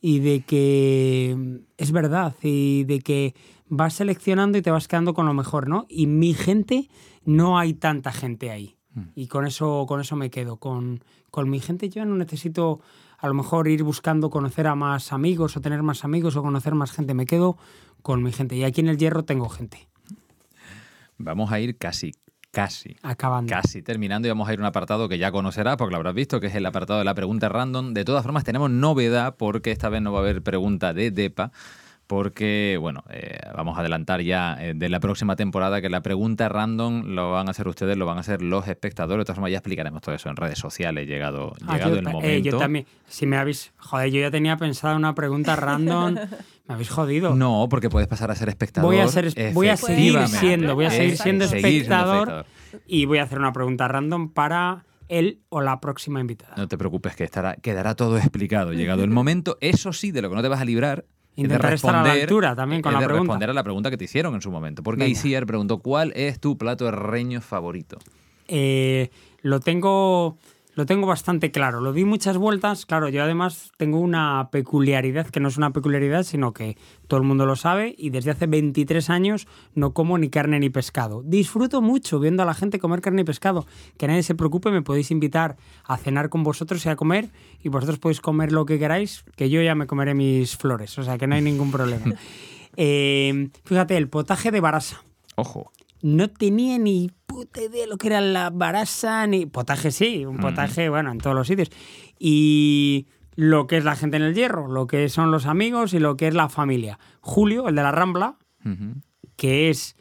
y 0.00 0.20
de 0.20 0.40
que 0.40 1.60
es 1.76 1.92
verdad 1.92 2.34
y 2.42 2.84
de 2.84 3.00
que 3.00 3.34
vas 3.68 3.94
seleccionando 3.94 4.58
y 4.58 4.62
te 4.62 4.70
vas 4.70 4.88
quedando 4.88 5.14
con 5.14 5.26
lo 5.26 5.34
mejor, 5.34 5.68
¿no? 5.68 5.86
Y 5.88 6.06
mi 6.06 6.34
gente, 6.34 6.88
no 7.24 7.58
hay 7.58 7.74
tanta 7.74 8.12
gente 8.12 8.50
ahí. 8.50 8.76
Y 9.14 9.28
con 9.28 9.46
eso, 9.46 9.86
con 9.86 10.00
eso 10.00 10.16
me 10.16 10.30
quedo. 10.30 10.56
Con, 10.56 11.04
con 11.30 11.48
mi 11.48 11.60
gente 11.60 11.88
yo 11.88 12.04
no 12.04 12.16
necesito 12.16 12.80
a 13.18 13.28
lo 13.28 13.34
mejor 13.34 13.68
ir 13.68 13.84
buscando 13.84 14.30
conocer 14.30 14.66
a 14.66 14.74
más 14.74 15.12
amigos 15.12 15.56
o 15.56 15.60
tener 15.60 15.82
más 15.82 16.04
amigos 16.04 16.36
o 16.36 16.42
conocer 16.42 16.74
más 16.74 16.90
gente. 16.90 17.14
Me 17.14 17.26
quedo 17.26 17.56
con 18.02 18.22
mi 18.22 18.32
gente. 18.32 18.56
Y 18.56 18.64
aquí 18.64 18.80
en 18.80 18.88
el 18.88 18.98
Hierro 18.98 19.24
tengo 19.24 19.48
gente. 19.48 19.88
Vamos 21.18 21.52
a 21.52 21.60
ir 21.60 21.76
casi, 21.76 22.12
casi. 22.50 22.96
Acabando. 23.02 23.50
Casi 23.50 23.82
terminando 23.82 24.26
y 24.28 24.30
vamos 24.30 24.48
a 24.48 24.52
ir 24.52 24.58
a 24.58 24.62
un 24.62 24.66
apartado 24.66 25.08
que 25.08 25.18
ya 25.18 25.32
conocerás 25.32 25.76
porque 25.76 25.92
lo 25.92 25.96
habrás 25.96 26.14
visto, 26.14 26.40
que 26.40 26.48
es 26.48 26.54
el 26.54 26.66
apartado 26.66 26.98
de 26.98 27.04
la 27.04 27.14
pregunta 27.14 27.48
random. 27.48 27.94
De 27.94 28.04
todas 28.04 28.22
formas, 28.22 28.44
tenemos 28.44 28.70
novedad 28.70 29.36
porque 29.36 29.70
esta 29.70 29.88
vez 29.88 30.02
no 30.02 30.12
va 30.12 30.18
a 30.18 30.22
haber 30.22 30.42
pregunta 30.42 30.92
de 30.92 31.10
DEPA, 31.10 31.52
porque, 32.10 32.76
bueno, 32.80 33.04
eh, 33.08 33.38
vamos 33.56 33.76
a 33.78 33.82
adelantar 33.82 34.20
ya 34.20 34.56
eh, 34.60 34.72
de 34.74 34.88
la 34.88 34.98
próxima 34.98 35.36
temporada 35.36 35.80
que 35.80 35.88
la 35.88 36.00
pregunta 36.02 36.48
random 36.48 37.14
lo 37.14 37.30
van 37.30 37.46
a 37.46 37.52
hacer 37.52 37.68
ustedes, 37.68 37.96
lo 37.96 38.04
van 38.04 38.16
a 38.16 38.20
hacer 38.22 38.42
los 38.42 38.66
espectadores. 38.66 39.20
De 39.20 39.26
todas 39.26 39.36
formas, 39.36 39.52
ya 39.52 39.58
explicaremos 39.58 40.02
todo 40.02 40.12
eso 40.16 40.28
en 40.28 40.34
redes 40.34 40.58
sociales, 40.58 41.06
llegado, 41.06 41.52
Ah, 41.68 41.74
llegado 41.74 41.92
yo, 41.92 41.98
el 42.00 42.04
ta- 42.04 42.10
momento. 42.10 42.28
eh, 42.28 42.42
yo 42.42 42.58
también. 42.58 42.84
Si 43.06 43.26
me 43.28 43.36
habéis. 43.36 43.72
Joder, 43.78 44.10
yo 44.10 44.20
ya 44.22 44.30
tenía 44.32 44.56
pensado 44.56 44.96
una 44.96 45.14
pregunta 45.14 45.54
random. 45.54 46.14
me 46.66 46.74
habéis 46.74 46.90
jodido. 46.90 47.36
No, 47.36 47.68
porque 47.70 47.88
puedes 47.88 48.08
pasar 48.08 48.32
a 48.32 48.34
ser 48.34 48.48
espectador. 48.48 48.90
Voy 48.90 48.98
a, 49.00 49.06
ser, 49.06 49.32
voy 49.54 49.68
a 49.68 49.76
seguir 49.76 50.18
siendo, 50.26 50.74
voy 50.74 50.86
a 50.86 50.90
seguir 50.90 51.12
Eh, 51.12 51.16
siendo 51.16 51.46
seguir 51.46 51.84
siendo 51.84 52.24
espectador 52.24 52.46
y 52.88 53.04
voy 53.04 53.18
a 53.18 53.22
hacer 53.22 53.38
una 53.38 53.52
pregunta 53.52 53.86
random 53.86 54.30
para 54.32 54.84
él 55.06 55.42
o 55.48 55.60
la 55.60 55.80
próxima 55.80 56.20
invitada. 56.20 56.54
No 56.56 56.66
te 56.66 56.76
preocupes, 56.76 57.14
que 57.14 57.22
estará, 57.22 57.54
quedará 57.54 57.94
todo 57.94 58.16
explicado. 58.18 58.72
Llegado 58.72 59.04
el 59.04 59.10
momento, 59.10 59.58
eso 59.60 59.92
sí, 59.92 60.10
de 60.10 60.22
lo 60.22 60.28
que 60.28 60.34
no 60.34 60.42
te 60.42 60.48
vas 60.48 60.60
a 60.60 60.64
librar. 60.64 61.04
Intentar 61.36 61.72
estar 61.74 61.94
a 61.94 61.98
la 61.98 62.04
responder- 62.04 62.22
altura 62.22 62.56
también 62.56 62.82
con 62.82 62.92
la 62.92 62.98
de 63.00 63.06
pregunta. 63.06 63.22
responder 63.22 63.50
a 63.50 63.52
la 63.54 63.62
pregunta 63.62 63.90
que 63.90 63.96
te 63.96 64.04
hicieron 64.04 64.34
en 64.34 64.42
su 64.42 64.50
momento. 64.50 64.82
Porque 64.82 65.04
Venga. 65.04 65.12
Isier 65.12 65.46
preguntó: 65.46 65.78
¿Cuál 65.78 66.12
es 66.16 66.40
tu 66.40 66.58
plato 66.58 66.86
herreño 66.88 67.40
favorito? 67.40 67.98
Eh, 68.48 69.10
lo 69.42 69.60
tengo. 69.60 70.36
Lo 70.74 70.86
tengo 70.86 71.06
bastante 71.06 71.50
claro. 71.50 71.80
Lo 71.80 71.92
di 71.92 72.04
muchas 72.04 72.36
vueltas. 72.36 72.86
Claro, 72.86 73.08
yo 73.08 73.22
además 73.22 73.72
tengo 73.76 73.98
una 73.98 74.48
peculiaridad 74.50 75.26
que 75.26 75.40
no 75.40 75.48
es 75.48 75.56
una 75.56 75.72
peculiaridad, 75.72 76.22
sino 76.22 76.52
que 76.52 76.76
todo 77.08 77.18
el 77.20 77.26
mundo 77.26 77.46
lo 77.46 77.56
sabe 77.56 77.94
y 77.98 78.10
desde 78.10 78.30
hace 78.30 78.46
23 78.46 79.10
años 79.10 79.48
no 79.74 79.92
como 79.92 80.18
ni 80.18 80.30
carne 80.30 80.60
ni 80.60 80.70
pescado. 80.70 81.22
Disfruto 81.24 81.82
mucho 81.82 82.20
viendo 82.20 82.42
a 82.42 82.46
la 82.46 82.54
gente 82.54 82.78
comer 82.78 83.00
carne 83.00 83.22
y 83.22 83.24
pescado. 83.24 83.66
Que 83.96 84.06
nadie 84.06 84.22
se 84.22 84.34
preocupe, 84.34 84.70
me 84.70 84.82
podéis 84.82 85.10
invitar 85.10 85.56
a 85.84 85.96
cenar 85.96 86.28
con 86.28 86.42
vosotros 86.42 86.84
y 86.86 86.88
a 86.88 86.96
comer 86.96 87.30
y 87.62 87.68
vosotros 87.68 87.98
podéis 87.98 88.20
comer 88.20 88.52
lo 88.52 88.64
que 88.64 88.78
queráis, 88.78 89.24
que 89.36 89.50
yo 89.50 89.60
ya 89.62 89.74
me 89.74 89.86
comeré 89.86 90.14
mis 90.14 90.56
flores. 90.56 90.98
O 90.98 91.02
sea, 91.02 91.18
que 91.18 91.26
no 91.26 91.34
hay 91.34 91.42
ningún 91.42 91.70
problema. 91.70 92.14
Eh, 92.76 93.50
fíjate, 93.64 93.96
el 93.96 94.08
potaje 94.08 94.52
de 94.52 94.60
barasa. 94.60 95.02
Ojo. 95.34 95.72
No 96.02 96.28
tenía 96.28 96.78
ni 96.78 97.10
puta 97.26 97.62
idea 97.62 97.86
lo 97.86 97.96
que 97.98 98.08
era 98.08 98.20
la 98.20 98.50
barasa, 98.50 99.26
ni 99.26 99.46
potaje 99.46 99.90
sí, 99.90 100.24
un 100.24 100.38
potaje, 100.38 100.88
bueno, 100.88 101.12
en 101.12 101.18
todos 101.18 101.36
los 101.36 101.46
sitios. 101.46 101.70
Y 102.18 103.06
lo 103.34 103.66
que 103.66 103.76
es 103.76 103.84
la 103.84 103.96
gente 103.96 104.16
en 104.16 104.22
el 104.22 104.34
hierro, 104.34 104.68
lo 104.68 104.86
que 104.86 105.08
son 105.08 105.30
los 105.30 105.46
amigos 105.46 105.94
y 105.94 105.98
lo 105.98 106.16
que 106.16 106.28
es 106.28 106.34
la 106.34 106.48
familia. 106.48 106.98
Julio, 107.20 107.68
el 107.68 107.74
de 107.74 107.82
la 107.82 107.92
Rambla, 107.92 108.36
que 109.36 109.70
es 109.70 109.96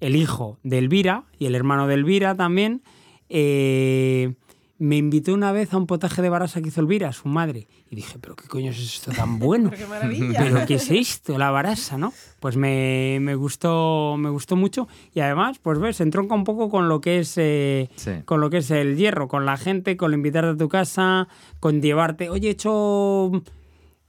el 0.00 0.16
hijo 0.16 0.58
de 0.62 0.78
Elvira 0.78 1.24
y 1.38 1.46
el 1.46 1.54
hermano 1.54 1.86
de 1.86 1.94
Elvira 1.94 2.34
también, 2.34 2.82
eh, 3.28 4.34
me 4.80 4.96
invitó 4.96 5.32
una 5.34 5.52
vez 5.52 5.72
a 5.72 5.76
un 5.76 5.86
potaje 5.86 6.22
de 6.22 6.30
barasa 6.30 6.60
que 6.62 6.68
hizo 6.68 6.80
Elvira, 6.80 7.12
su 7.12 7.28
madre. 7.28 7.68
Y 7.90 7.96
dije, 7.96 8.18
pero 8.18 8.34
qué 8.34 8.48
coño 8.48 8.70
es 8.70 8.78
esto 8.78 9.12
tan 9.12 9.38
bueno. 9.38 9.68
Pero 9.70 9.82
qué 9.82 9.86
maravilla. 9.88 10.38
Pero 10.42 10.66
qué 10.66 10.74
es 10.74 10.90
esto, 10.90 11.36
la 11.38 11.50
barasa, 11.50 11.98
¿no? 11.98 12.12
Pues 12.40 12.56
me, 12.56 13.18
me 13.20 13.34
gustó, 13.34 14.16
me 14.18 14.30
gustó 14.30 14.56
mucho. 14.56 14.88
Y 15.14 15.20
además, 15.20 15.58
pues 15.62 15.78
ves, 15.78 16.00
entronca 16.00 16.34
un 16.34 16.44
poco 16.44 16.70
con 16.70 16.88
lo 16.88 17.00
que 17.02 17.18
es 17.20 17.34
eh, 17.36 17.90
Sí. 17.96 18.12
con 18.24 18.40
lo 18.40 18.48
que 18.48 18.56
es 18.58 18.70
el 18.70 18.96
hierro, 18.96 19.28
con 19.28 19.44
la 19.44 19.56
gente, 19.58 19.96
con 19.98 20.14
invitarte 20.14 20.50
a 20.50 20.56
tu 20.56 20.68
casa, 20.70 21.28
con 21.60 21.82
llevarte, 21.82 22.30
oye, 22.30 22.48
he 22.48 22.52
hecho. 22.52 23.30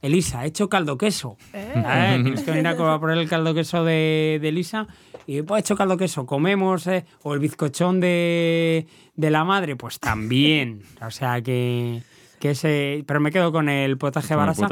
Elisa, 0.02 0.44
he 0.44 0.48
hecho 0.48 0.68
caldo 0.68 0.98
queso. 0.98 1.36
Eh, 1.54 2.20
Tienes 2.22 2.42
que 2.42 2.50
venir 2.50 2.66
a 2.66 2.76
poner 3.00 3.16
el 3.18 3.28
caldo 3.28 3.54
queso 3.54 3.84
de, 3.84 4.38
de 4.42 4.48
Elisa. 4.48 4.86
Y 5.26 5.42
pues 5.42 5.58
he 5.58 5.60
hecho 5.60 5.76
caldo 5.76 5.96
queso, 5.96 6.26
comemos. 6.26 6.86
eh, 6.88 7.04
o 7.22 7.32
el 7.34 7.40
bizcochón 7.40 8.00
de, 8.00 8.86
de 9.14 9.30
la 9.30 9.44
madre, 9.44 9.76
pues 9.76 9.98
también. 10.00 10.82
O 11.06 11.10
sea 11.10 11.40
que. 11.40 12.02
que 12.40 12.50
ese, 12.50 13.04
pero 13.06 13.20
me 13.20 13.30
quedo 13.30 13.52
con 13.52 13.68
el 13.68 13.96
potaje 13.98 14.34
barasa 14.34 14.66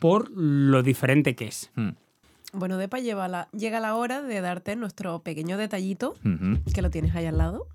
por 0.00 0.30
lo 0.30 0.82
diferente 0.84 1.34
que 1.34 1.48
es. 1.48 1.70
Mm. 1.74 1.88
Bueno, 2.52 2.78
Depa, 2.78 3.00
lleva 3.00 3.26
la- 3.28 3.48
llega 3.52 3.80
la 3.80 3.96
hora 3.96 4.22
de 4.22 4.40
darte 4.40 4.76
nuestro 4.76 5.18
pequeño 5.18 5.58
detallito, 5.58 6.14
que 6.72 6.80
lo 6.80 6.90
tienes 6.90 7.14
ahí 7.16 7.26
al 7.26 7.36
lado. 7.38 7.66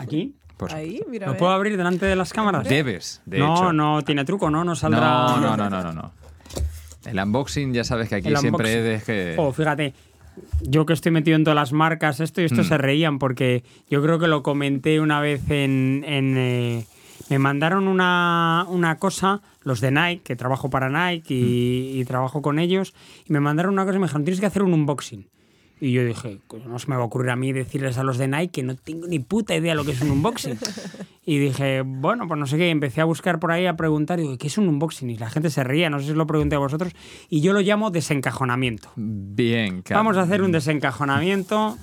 Aquí. 0.00 0.34
Por 0.58 0.74
Ahí, 0.74 1.00
mira. 1.08 1.26
a 1.28 1.30
¿Lo 1.32 1.36
puedo 1.38 1.52
abrir 1.52 1.76
delante 1.78 2.04
de 2.04 2.16
las 2.16 2.32
cámaras? 2.32 2.68
Debes, 2.68 3.22
de 3.24 3.38
no, 3.38 3.54
hecho. 3.54 3.72
no 3.72 4.02
tiene 4.02 4.24
truco, 4.26 4.50
¿no? 4.50 4.64
No 4.64 4.74
saldrá. 4.76 5.00
No, 5.00 5.40
no, 5.40 5.56
no, 5.56 5.70
no, 5.70 5.82
no, 5.84 5.92
no. 5.92 6.12
El 7.06 7.18
unboxing, 7.18 7.72
ya 7.72 7.84
sabes 7.84 8.08
que 8.10 8.16
aquí 8.16 8.28
El 8.28 8.36
siempre 8.36 8.76
unboxing. 8.78 8.92
es 8.94 9.06
de 9.06 9.12
que. 9.34 9.34
Oh, 9.40 9.52
fíjate, 9.52 9.94
yo 10.62 10.84
que 10.84 10.92
estoy 10.92 11.12
metido 11.12 11.36
en 11.36 11.44
todas 11.44 11.54
las 11.54 11.72
marcas, 11.72 12.20
esto 12.20 12.40
y 12.42 12.44
esto 12.44 12.62
Mm. 12.62 12.64
se 12.64 12.76
reían 12.78 13.18
porque 13.18 13.62
yo 13.88 14.02
creo 14.02 14.18
que 14.18 14.26
lo 14.28 14.42
comenté 14.42 15.00
una 15.00 15.20
vez 15.20 15.48
en. 15.50 16.04
en, 16.06 16.34
eh, 16.36 16.86
me 17.30 17.38
mandaron 17.38 17.88
una, 17.88 18.64
una 18.68 18.96
cosa, 18.96 19.40
los 19.62 19.80
de 19.80 19.90
Nike, 19.90 20.22
que 20.24 20.34
trabajo 20.36 20.70
para 20.70 20.88
Nike 20.88 21.34
y, 21.34 22.00
y 22.00 22.04
trabajo 22.04 22.40
con 22.42 22.58
ellos, 22.58 22.94
y 23.26 23.32
me 23.32 23.40
mandaron 23.40 23.72
una 23.74 23.84
cosa 23.84 23.96
y 23.96 24.00
me 24.00 24.06
dijeron, 24.06 24.24
tienes 24.24 24.40
que 24.40 24.46
hacer 24.46 24.62
un 24.62 24.72
unboxing. 24.72 25.28
Y 25.80 25.92
yo 25.92 26.04
dije, 26.04 26.38
"Pues 26.48 26.64
no 26.66 26.78
se 26.78 26.88
me 26.88 26.96
va 26.96 27.02
a 27.02 27.04
ocurrir 27.04 27.30
a 27.30 27.36
mí 27.36 27.52
decirles 27.52 27.98
a 27.98 28.02
los 28.02 28.18
de 28.18 28.28
Nike 28.28 28.48
que 28.48 28.62
no 28.62 28.76
tengo 28.76 29.06
ni 29.06 29.18
puta 29.18 29.54
idea 29.54 29.74
lo 29.74 29.84
que 29.84 29.92
es 29.92 30.00
un 30.00 30.10
unboxing. 30.10 30.58
y 31.24 31.38
dije, 31.38 31.82
bueno, 31.82 32.26
pues 32.26 32.40
no 32.40 32.46
sé 32.46 32.56
qué, 32.56 32.68
y 32.68 32.70
empecé 32.70 33.00
a 33.02 33.04
buscar 33.04 33.38
por 33.38 33.52
ahí, 33.52 33.66
a 33.66 33.76
preguntar, 33.76 34.18
y 34.18 34.22
digo, 34.22 34.38
¿qué 34.38 34.46
es 34.46 34.56
un 34.56 34.66
unboxing? 34.66 35.10
Y 35.10 35.18
la 35.18 35.28
gente 35.28 35.50
se 35.50 35.62
ría, 35.62 35.90
no 35.90 36.00
sé 36.00 36.06
si 36.06 36.14
lo 36.14 36.26
pregunté 36.26 36.56
a 36.56 36.58
vosotros, 36.58 36.92
y 37.28 37.42
yo 37.42 37.52
lo 37.52 37.60
llamo 37.60 37.90
desencajonamiento. 37.90 38.90
Bien, 38.96 39.82
Kat. 39.82 39.96
Vamos 39.96 40.16
a 40.16 40.22
hacer 40.22 40.42
un 40.42 40.52
desencajonamiento. 40.52 41.76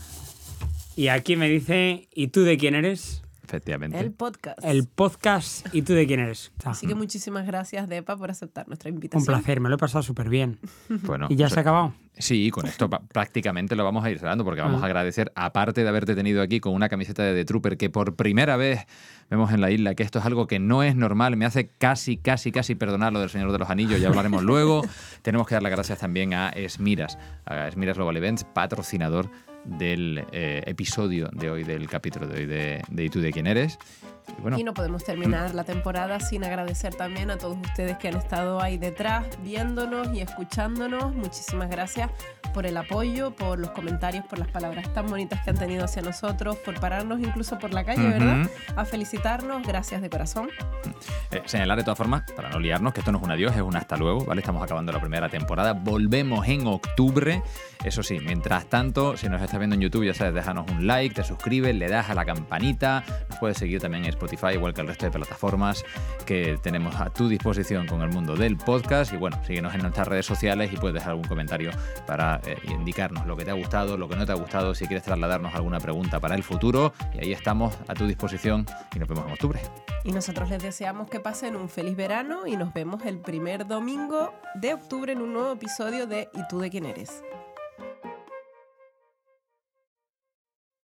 Y 0.96 1.10
aquí 1.10 1.36
me 1.36 1.50
dice, 1.50 2.08
¿y 2.16 2.30
tú 2.30 2.42
de 2.42 2.58
quién 2.58 2.74
eres? 2.74 3.25
Efectivamente. 3.46 4.00
El 4.00 4.12
podcast. 4.12 4.58
El 4.64 4.88
podcast, 4.88 5.68
¿y 5.72 5.84
tú 5.84 5.94
de 5.94 6.08
quién 6.08 6.20
eres? 6.20 6.52
Así 6.66 6.88
que 6.88 6.96
muchísimas 6.96 7.46
gracias, 7.46 7.88
Depa, 7.88 8.18
por 8.18 8.32
aceptar 8.32 8.68
nuestra 8.68 8.90
invitación. 8.90 9.22
un 9.22 9.26
placer, 9.26 9.60
me 9.60 9.70
lo 9.70 9.76
he 9.76 9.78
pasado 9.78 10.02
súper 10.04 10.30
bien. 10.30 10.60
Bueno, 11.06 11.28
¿Y 11.30 11.36
ya 11.36 11.50
se 11.50 11.60
ha 11.60 11.62
acabado? 11.62 11.94
Sí, 12.18 12.50
con 12.50 12.66
esto 12.66 12.90
prácticamente 13.14 13.76
lo 13.76 13.84
vamos 13.84 14.04
a 14.06 14.10
ir 14.10 14.18
cerrando 14.18 14.44
porque 14.44 14.62
vamos 14.62 14.82
a 14.82 14.86
agradecer, 14.86 15.32
aparte 15.36 15.84
de 15.84 15.90
haberte 15.90 16.16
tenido 16.16 16.42
aquí 16.42 16.60
con 16.60 16.74
una 16.74 16.90
camiseta 16.90 17.24
de 17.24 17.34
The 17.34 17.46
Trooper 17.46 17.78
que 17.78 17.90
por 17.90 18.16
primera 18.16 18.56
vez 18.56 18.86
vemos 19.30 19.52
en 19.52 19.62
la 19.62 19.70
isla, 19.70 19.94
que 19.94 20.04
esto 20.04 20.20
es 20.20 20.26
algo 20.26 20.48
que 20.48 20.58
no 20.58 20.82
es 20.82 20.96
normal, 20.96 21.36
me 21.36 21.46
hace 21.46 21.68
casi, 21.68 22.18
casi, 22.18 22.52
casi 22.52 22.76
perdonar 22.76 23.12
lo 23.14 23.20
del 23.20 23.30
Señor 23.30 23.52
de 23.52 23.60
los 23.60 23.70
Anillos, 23.70 24.00
ya 24.00 24.08
hablaremos 24.08 24.44
luego. 24.44 24.82
Tenemos 25.22 25.48
que 25.48 25.56
dar 25.56 25.64
las 25.64 25.72
gracias 25.72 26.00
también 26.00 26.34
a 26.34 26.50
Esmiras, 26.50 27.18
a 27.46 27.68
Esmiras 27.68 27.98
Global 27.98 28.16
Events, 28.18 28.46
patrocinador 28.46 29.30
del 29.66 30.24
eh, 30.32 30.64
episodio 30.66 31.30
de 31.34 31.50
hoy, 31.50 31.64
del 31.64 31.88
capítulo 31.88 32.28
de 32.28 32.38
hoy 32.38 32.46
de, 32.46 32.82
de 32.90 33.04
¿Y 33.04 33.10
tú 33.10 33.20
de 33.20 33.32
quién 33.32 33.48
eres? 33.48 33.78
Y 34.38 34.42
bueno, 34.42 34.60
Y 34.60 34.64
no 34.64 34.74
podemos 34.74 35.04
terminar 35.04 35.54
la 35.54 35.64
temporada 35.64 36.20
sin 36.20 36.44
agradecer 36.44 36.96
también 36.96 37.32
a 37.32 37.38
todos 37.38 37.58
ustedes 37.58 37.98
que 37.98 38.08
han 38.08 38.16
estado 38.16 38.62
ahí 38.62 38.78
detrás, 38.78 39.26
viéndonos 39.44 40.14
y 40.14 40.22
escuchándonos. 40.22 41.14
Muchísimas 41.16 41.70
gracias 41.70 42.10
por 42.54 42.66
el 42.66 42.78
apoyo, 42.78 43.32
por 43.36 43.60
los 43.60 43.72
comentarios, 43.72 44.26
por 44.26 44.40
las 44.40 44.48
palabras 44.48 44.92
tan 44.94 45.08
bonitas 45.08 45.44
que 45.44 45.50
han 45.50 45.58
tenido 45.58 45.84
hacia 45.86 46.02
nosotros, 46.02 46.56
por 46.58 46.80
pararnos 46.80 47.20
incluso 47.20 47.58
por 47.60 47.74
la 47.74 47.84
calle, 47.84 48.08
Ujú. 48.08 48.12
¿verdad? 48.20 48.50
A 48.76 48.86
felicitarnos. 48.86 49.66
Gracias 49.66 50.02
de 50.02 50.10
corazón. 50.10 50.50
Eh, 51.32 51.42
señalar 51.46 51.78
de 51.78 51.84
todas 51.84 51.98
formas, 51.98 52.24
para 52.36 52.50
no 52.50 52.60
liarnos, 52.60 52.94
que 52.94 53.02
esto 53.02 53.12
no 53.12 53.18
es 53.18 53.24
un 53.24 53.32
adiós, 53.32 53.56
es 53.56 53.62
un 53.62 53.76
hasta 53.76 53.98
luego, 53.98 54.26
¿vale? 54.26 54.42
Estamos 54.42 54.64
acabando 54.64 54.92
la 54.92 55.00
primera 55.00 55.30
temporada, 55.30 55.74
volvemos 55.74 56.48
en 56.48 56.68
octubre. 56.68 57.44
Eso 57.84 58.02
sí, 58.02 58.20
mientras 58.20 58.66
tanto, 58.66 59.16
si 59.18 59.30
nos 59.30 59.42
estás 59.42 59.60
viendo 59.60 59.76
en 59.76 59.82
YouTube, 59.82 60.06
ya 60.06 60.14
sabes, 60.14 60.34
déjanos 60.34 60.70
un 60.72 60.88
like, 60.88 61.14
te 61.14 61.24
suscribes, 61.24 61.76
le 61.76 61.88
das 61.88 62.10
a 62.10 62.16
la 62.16 62.26
campanita, 62.26 63.04
nos 63.30 63.38
puedes 63.40 63.58
seguir 63.58 63.80
también 63.82 64.04
en 64.06 64.10
Spotify, 64.16 64.54
igual 64.54 64.74
que 64.74 64.82
el 64.82 64.88
resto 64.88 65.06
de 65.06 65.12
plataformas 65.12 65.86
que 66.26 66.58
tenemos 66.62 66.96
a 66.96 67.10
tu 67.10 67.30
disposición 67.30 67.88
con 67.88 68.02
el 68.02 68.10
mundo 68.10 68.36
del 68.36 68.58
podcast. 68.58 69.14
Y 69.14 69.18
bueno, 69.18 69.40
síguenos 69.46 69.74
en 69.76 69.82
nuestras 69.82 70.08
redes 70.08 70.26
sociales 70.26 70.72
y 70.74 70.78
puedes 70.78 70.96
dejar 70.96 71.12
algún 71.12 71.28
comentario 71.28 71.72
para 72.08 72.42
eh, 72.46 72.58
indicarnos 72.70 73.26
lo 73.26 73.36
que 73.36 73.46
te 73.46 73.52
ha 73.52 73.56
gustado, 73.56 73.98
lo 73.98 74.10
que 74.10 74.16
no 74.16 74.26
te 74.26 74.32
ha 74.32 74.36
gustado, 74.36 74.74
si 74.74 74.88
quieres 74.88 75.04
trasladarnos 75.04 75.54
alguna 75.54 75.80
pregunta 75.80 76.20
para 76.20 76.36
el 76.36 76.44
futuro. 76.44 76.94
Y 77.14 77.20
ahí 77.20 77.32
estamos 77.32 77.78
a 77.88 77.94
tu 77.94 78.08
disposición 78.08 78.66
y 78.96 79.00
nos 79.00 79.08
vemos 79.08 79.26
en 79.26 79.34
octubre. 79.34 79.60
Y 80.04 80.12
nosotros 80.12 80.50
les 80.50 80.62
deseamos 80.62 81.10
que 81.10 81.20
pasen 81.20 81.56
un 81.56 81.70
feliz 81.70 81.96
verano 81.96 82.46
y 82.48 82.58
nos 82.58 82.74
vemos 82.74 83.06
el 83.06 83.20
primer 83.20 83.68
domingo 83.68 84.34
de 84.56 84.74
octubre 84.74 85.12
en 85.12 85.22
un 85.22 85.34
nuevo 85.34 85.54
episodio 85.54 86.08
de 86.08 86.30
¿Y 86.34 86.48
tú 86.48 86.60
de 86.60 86.70
quién 86.70 86.86
eres? 86.86 87.24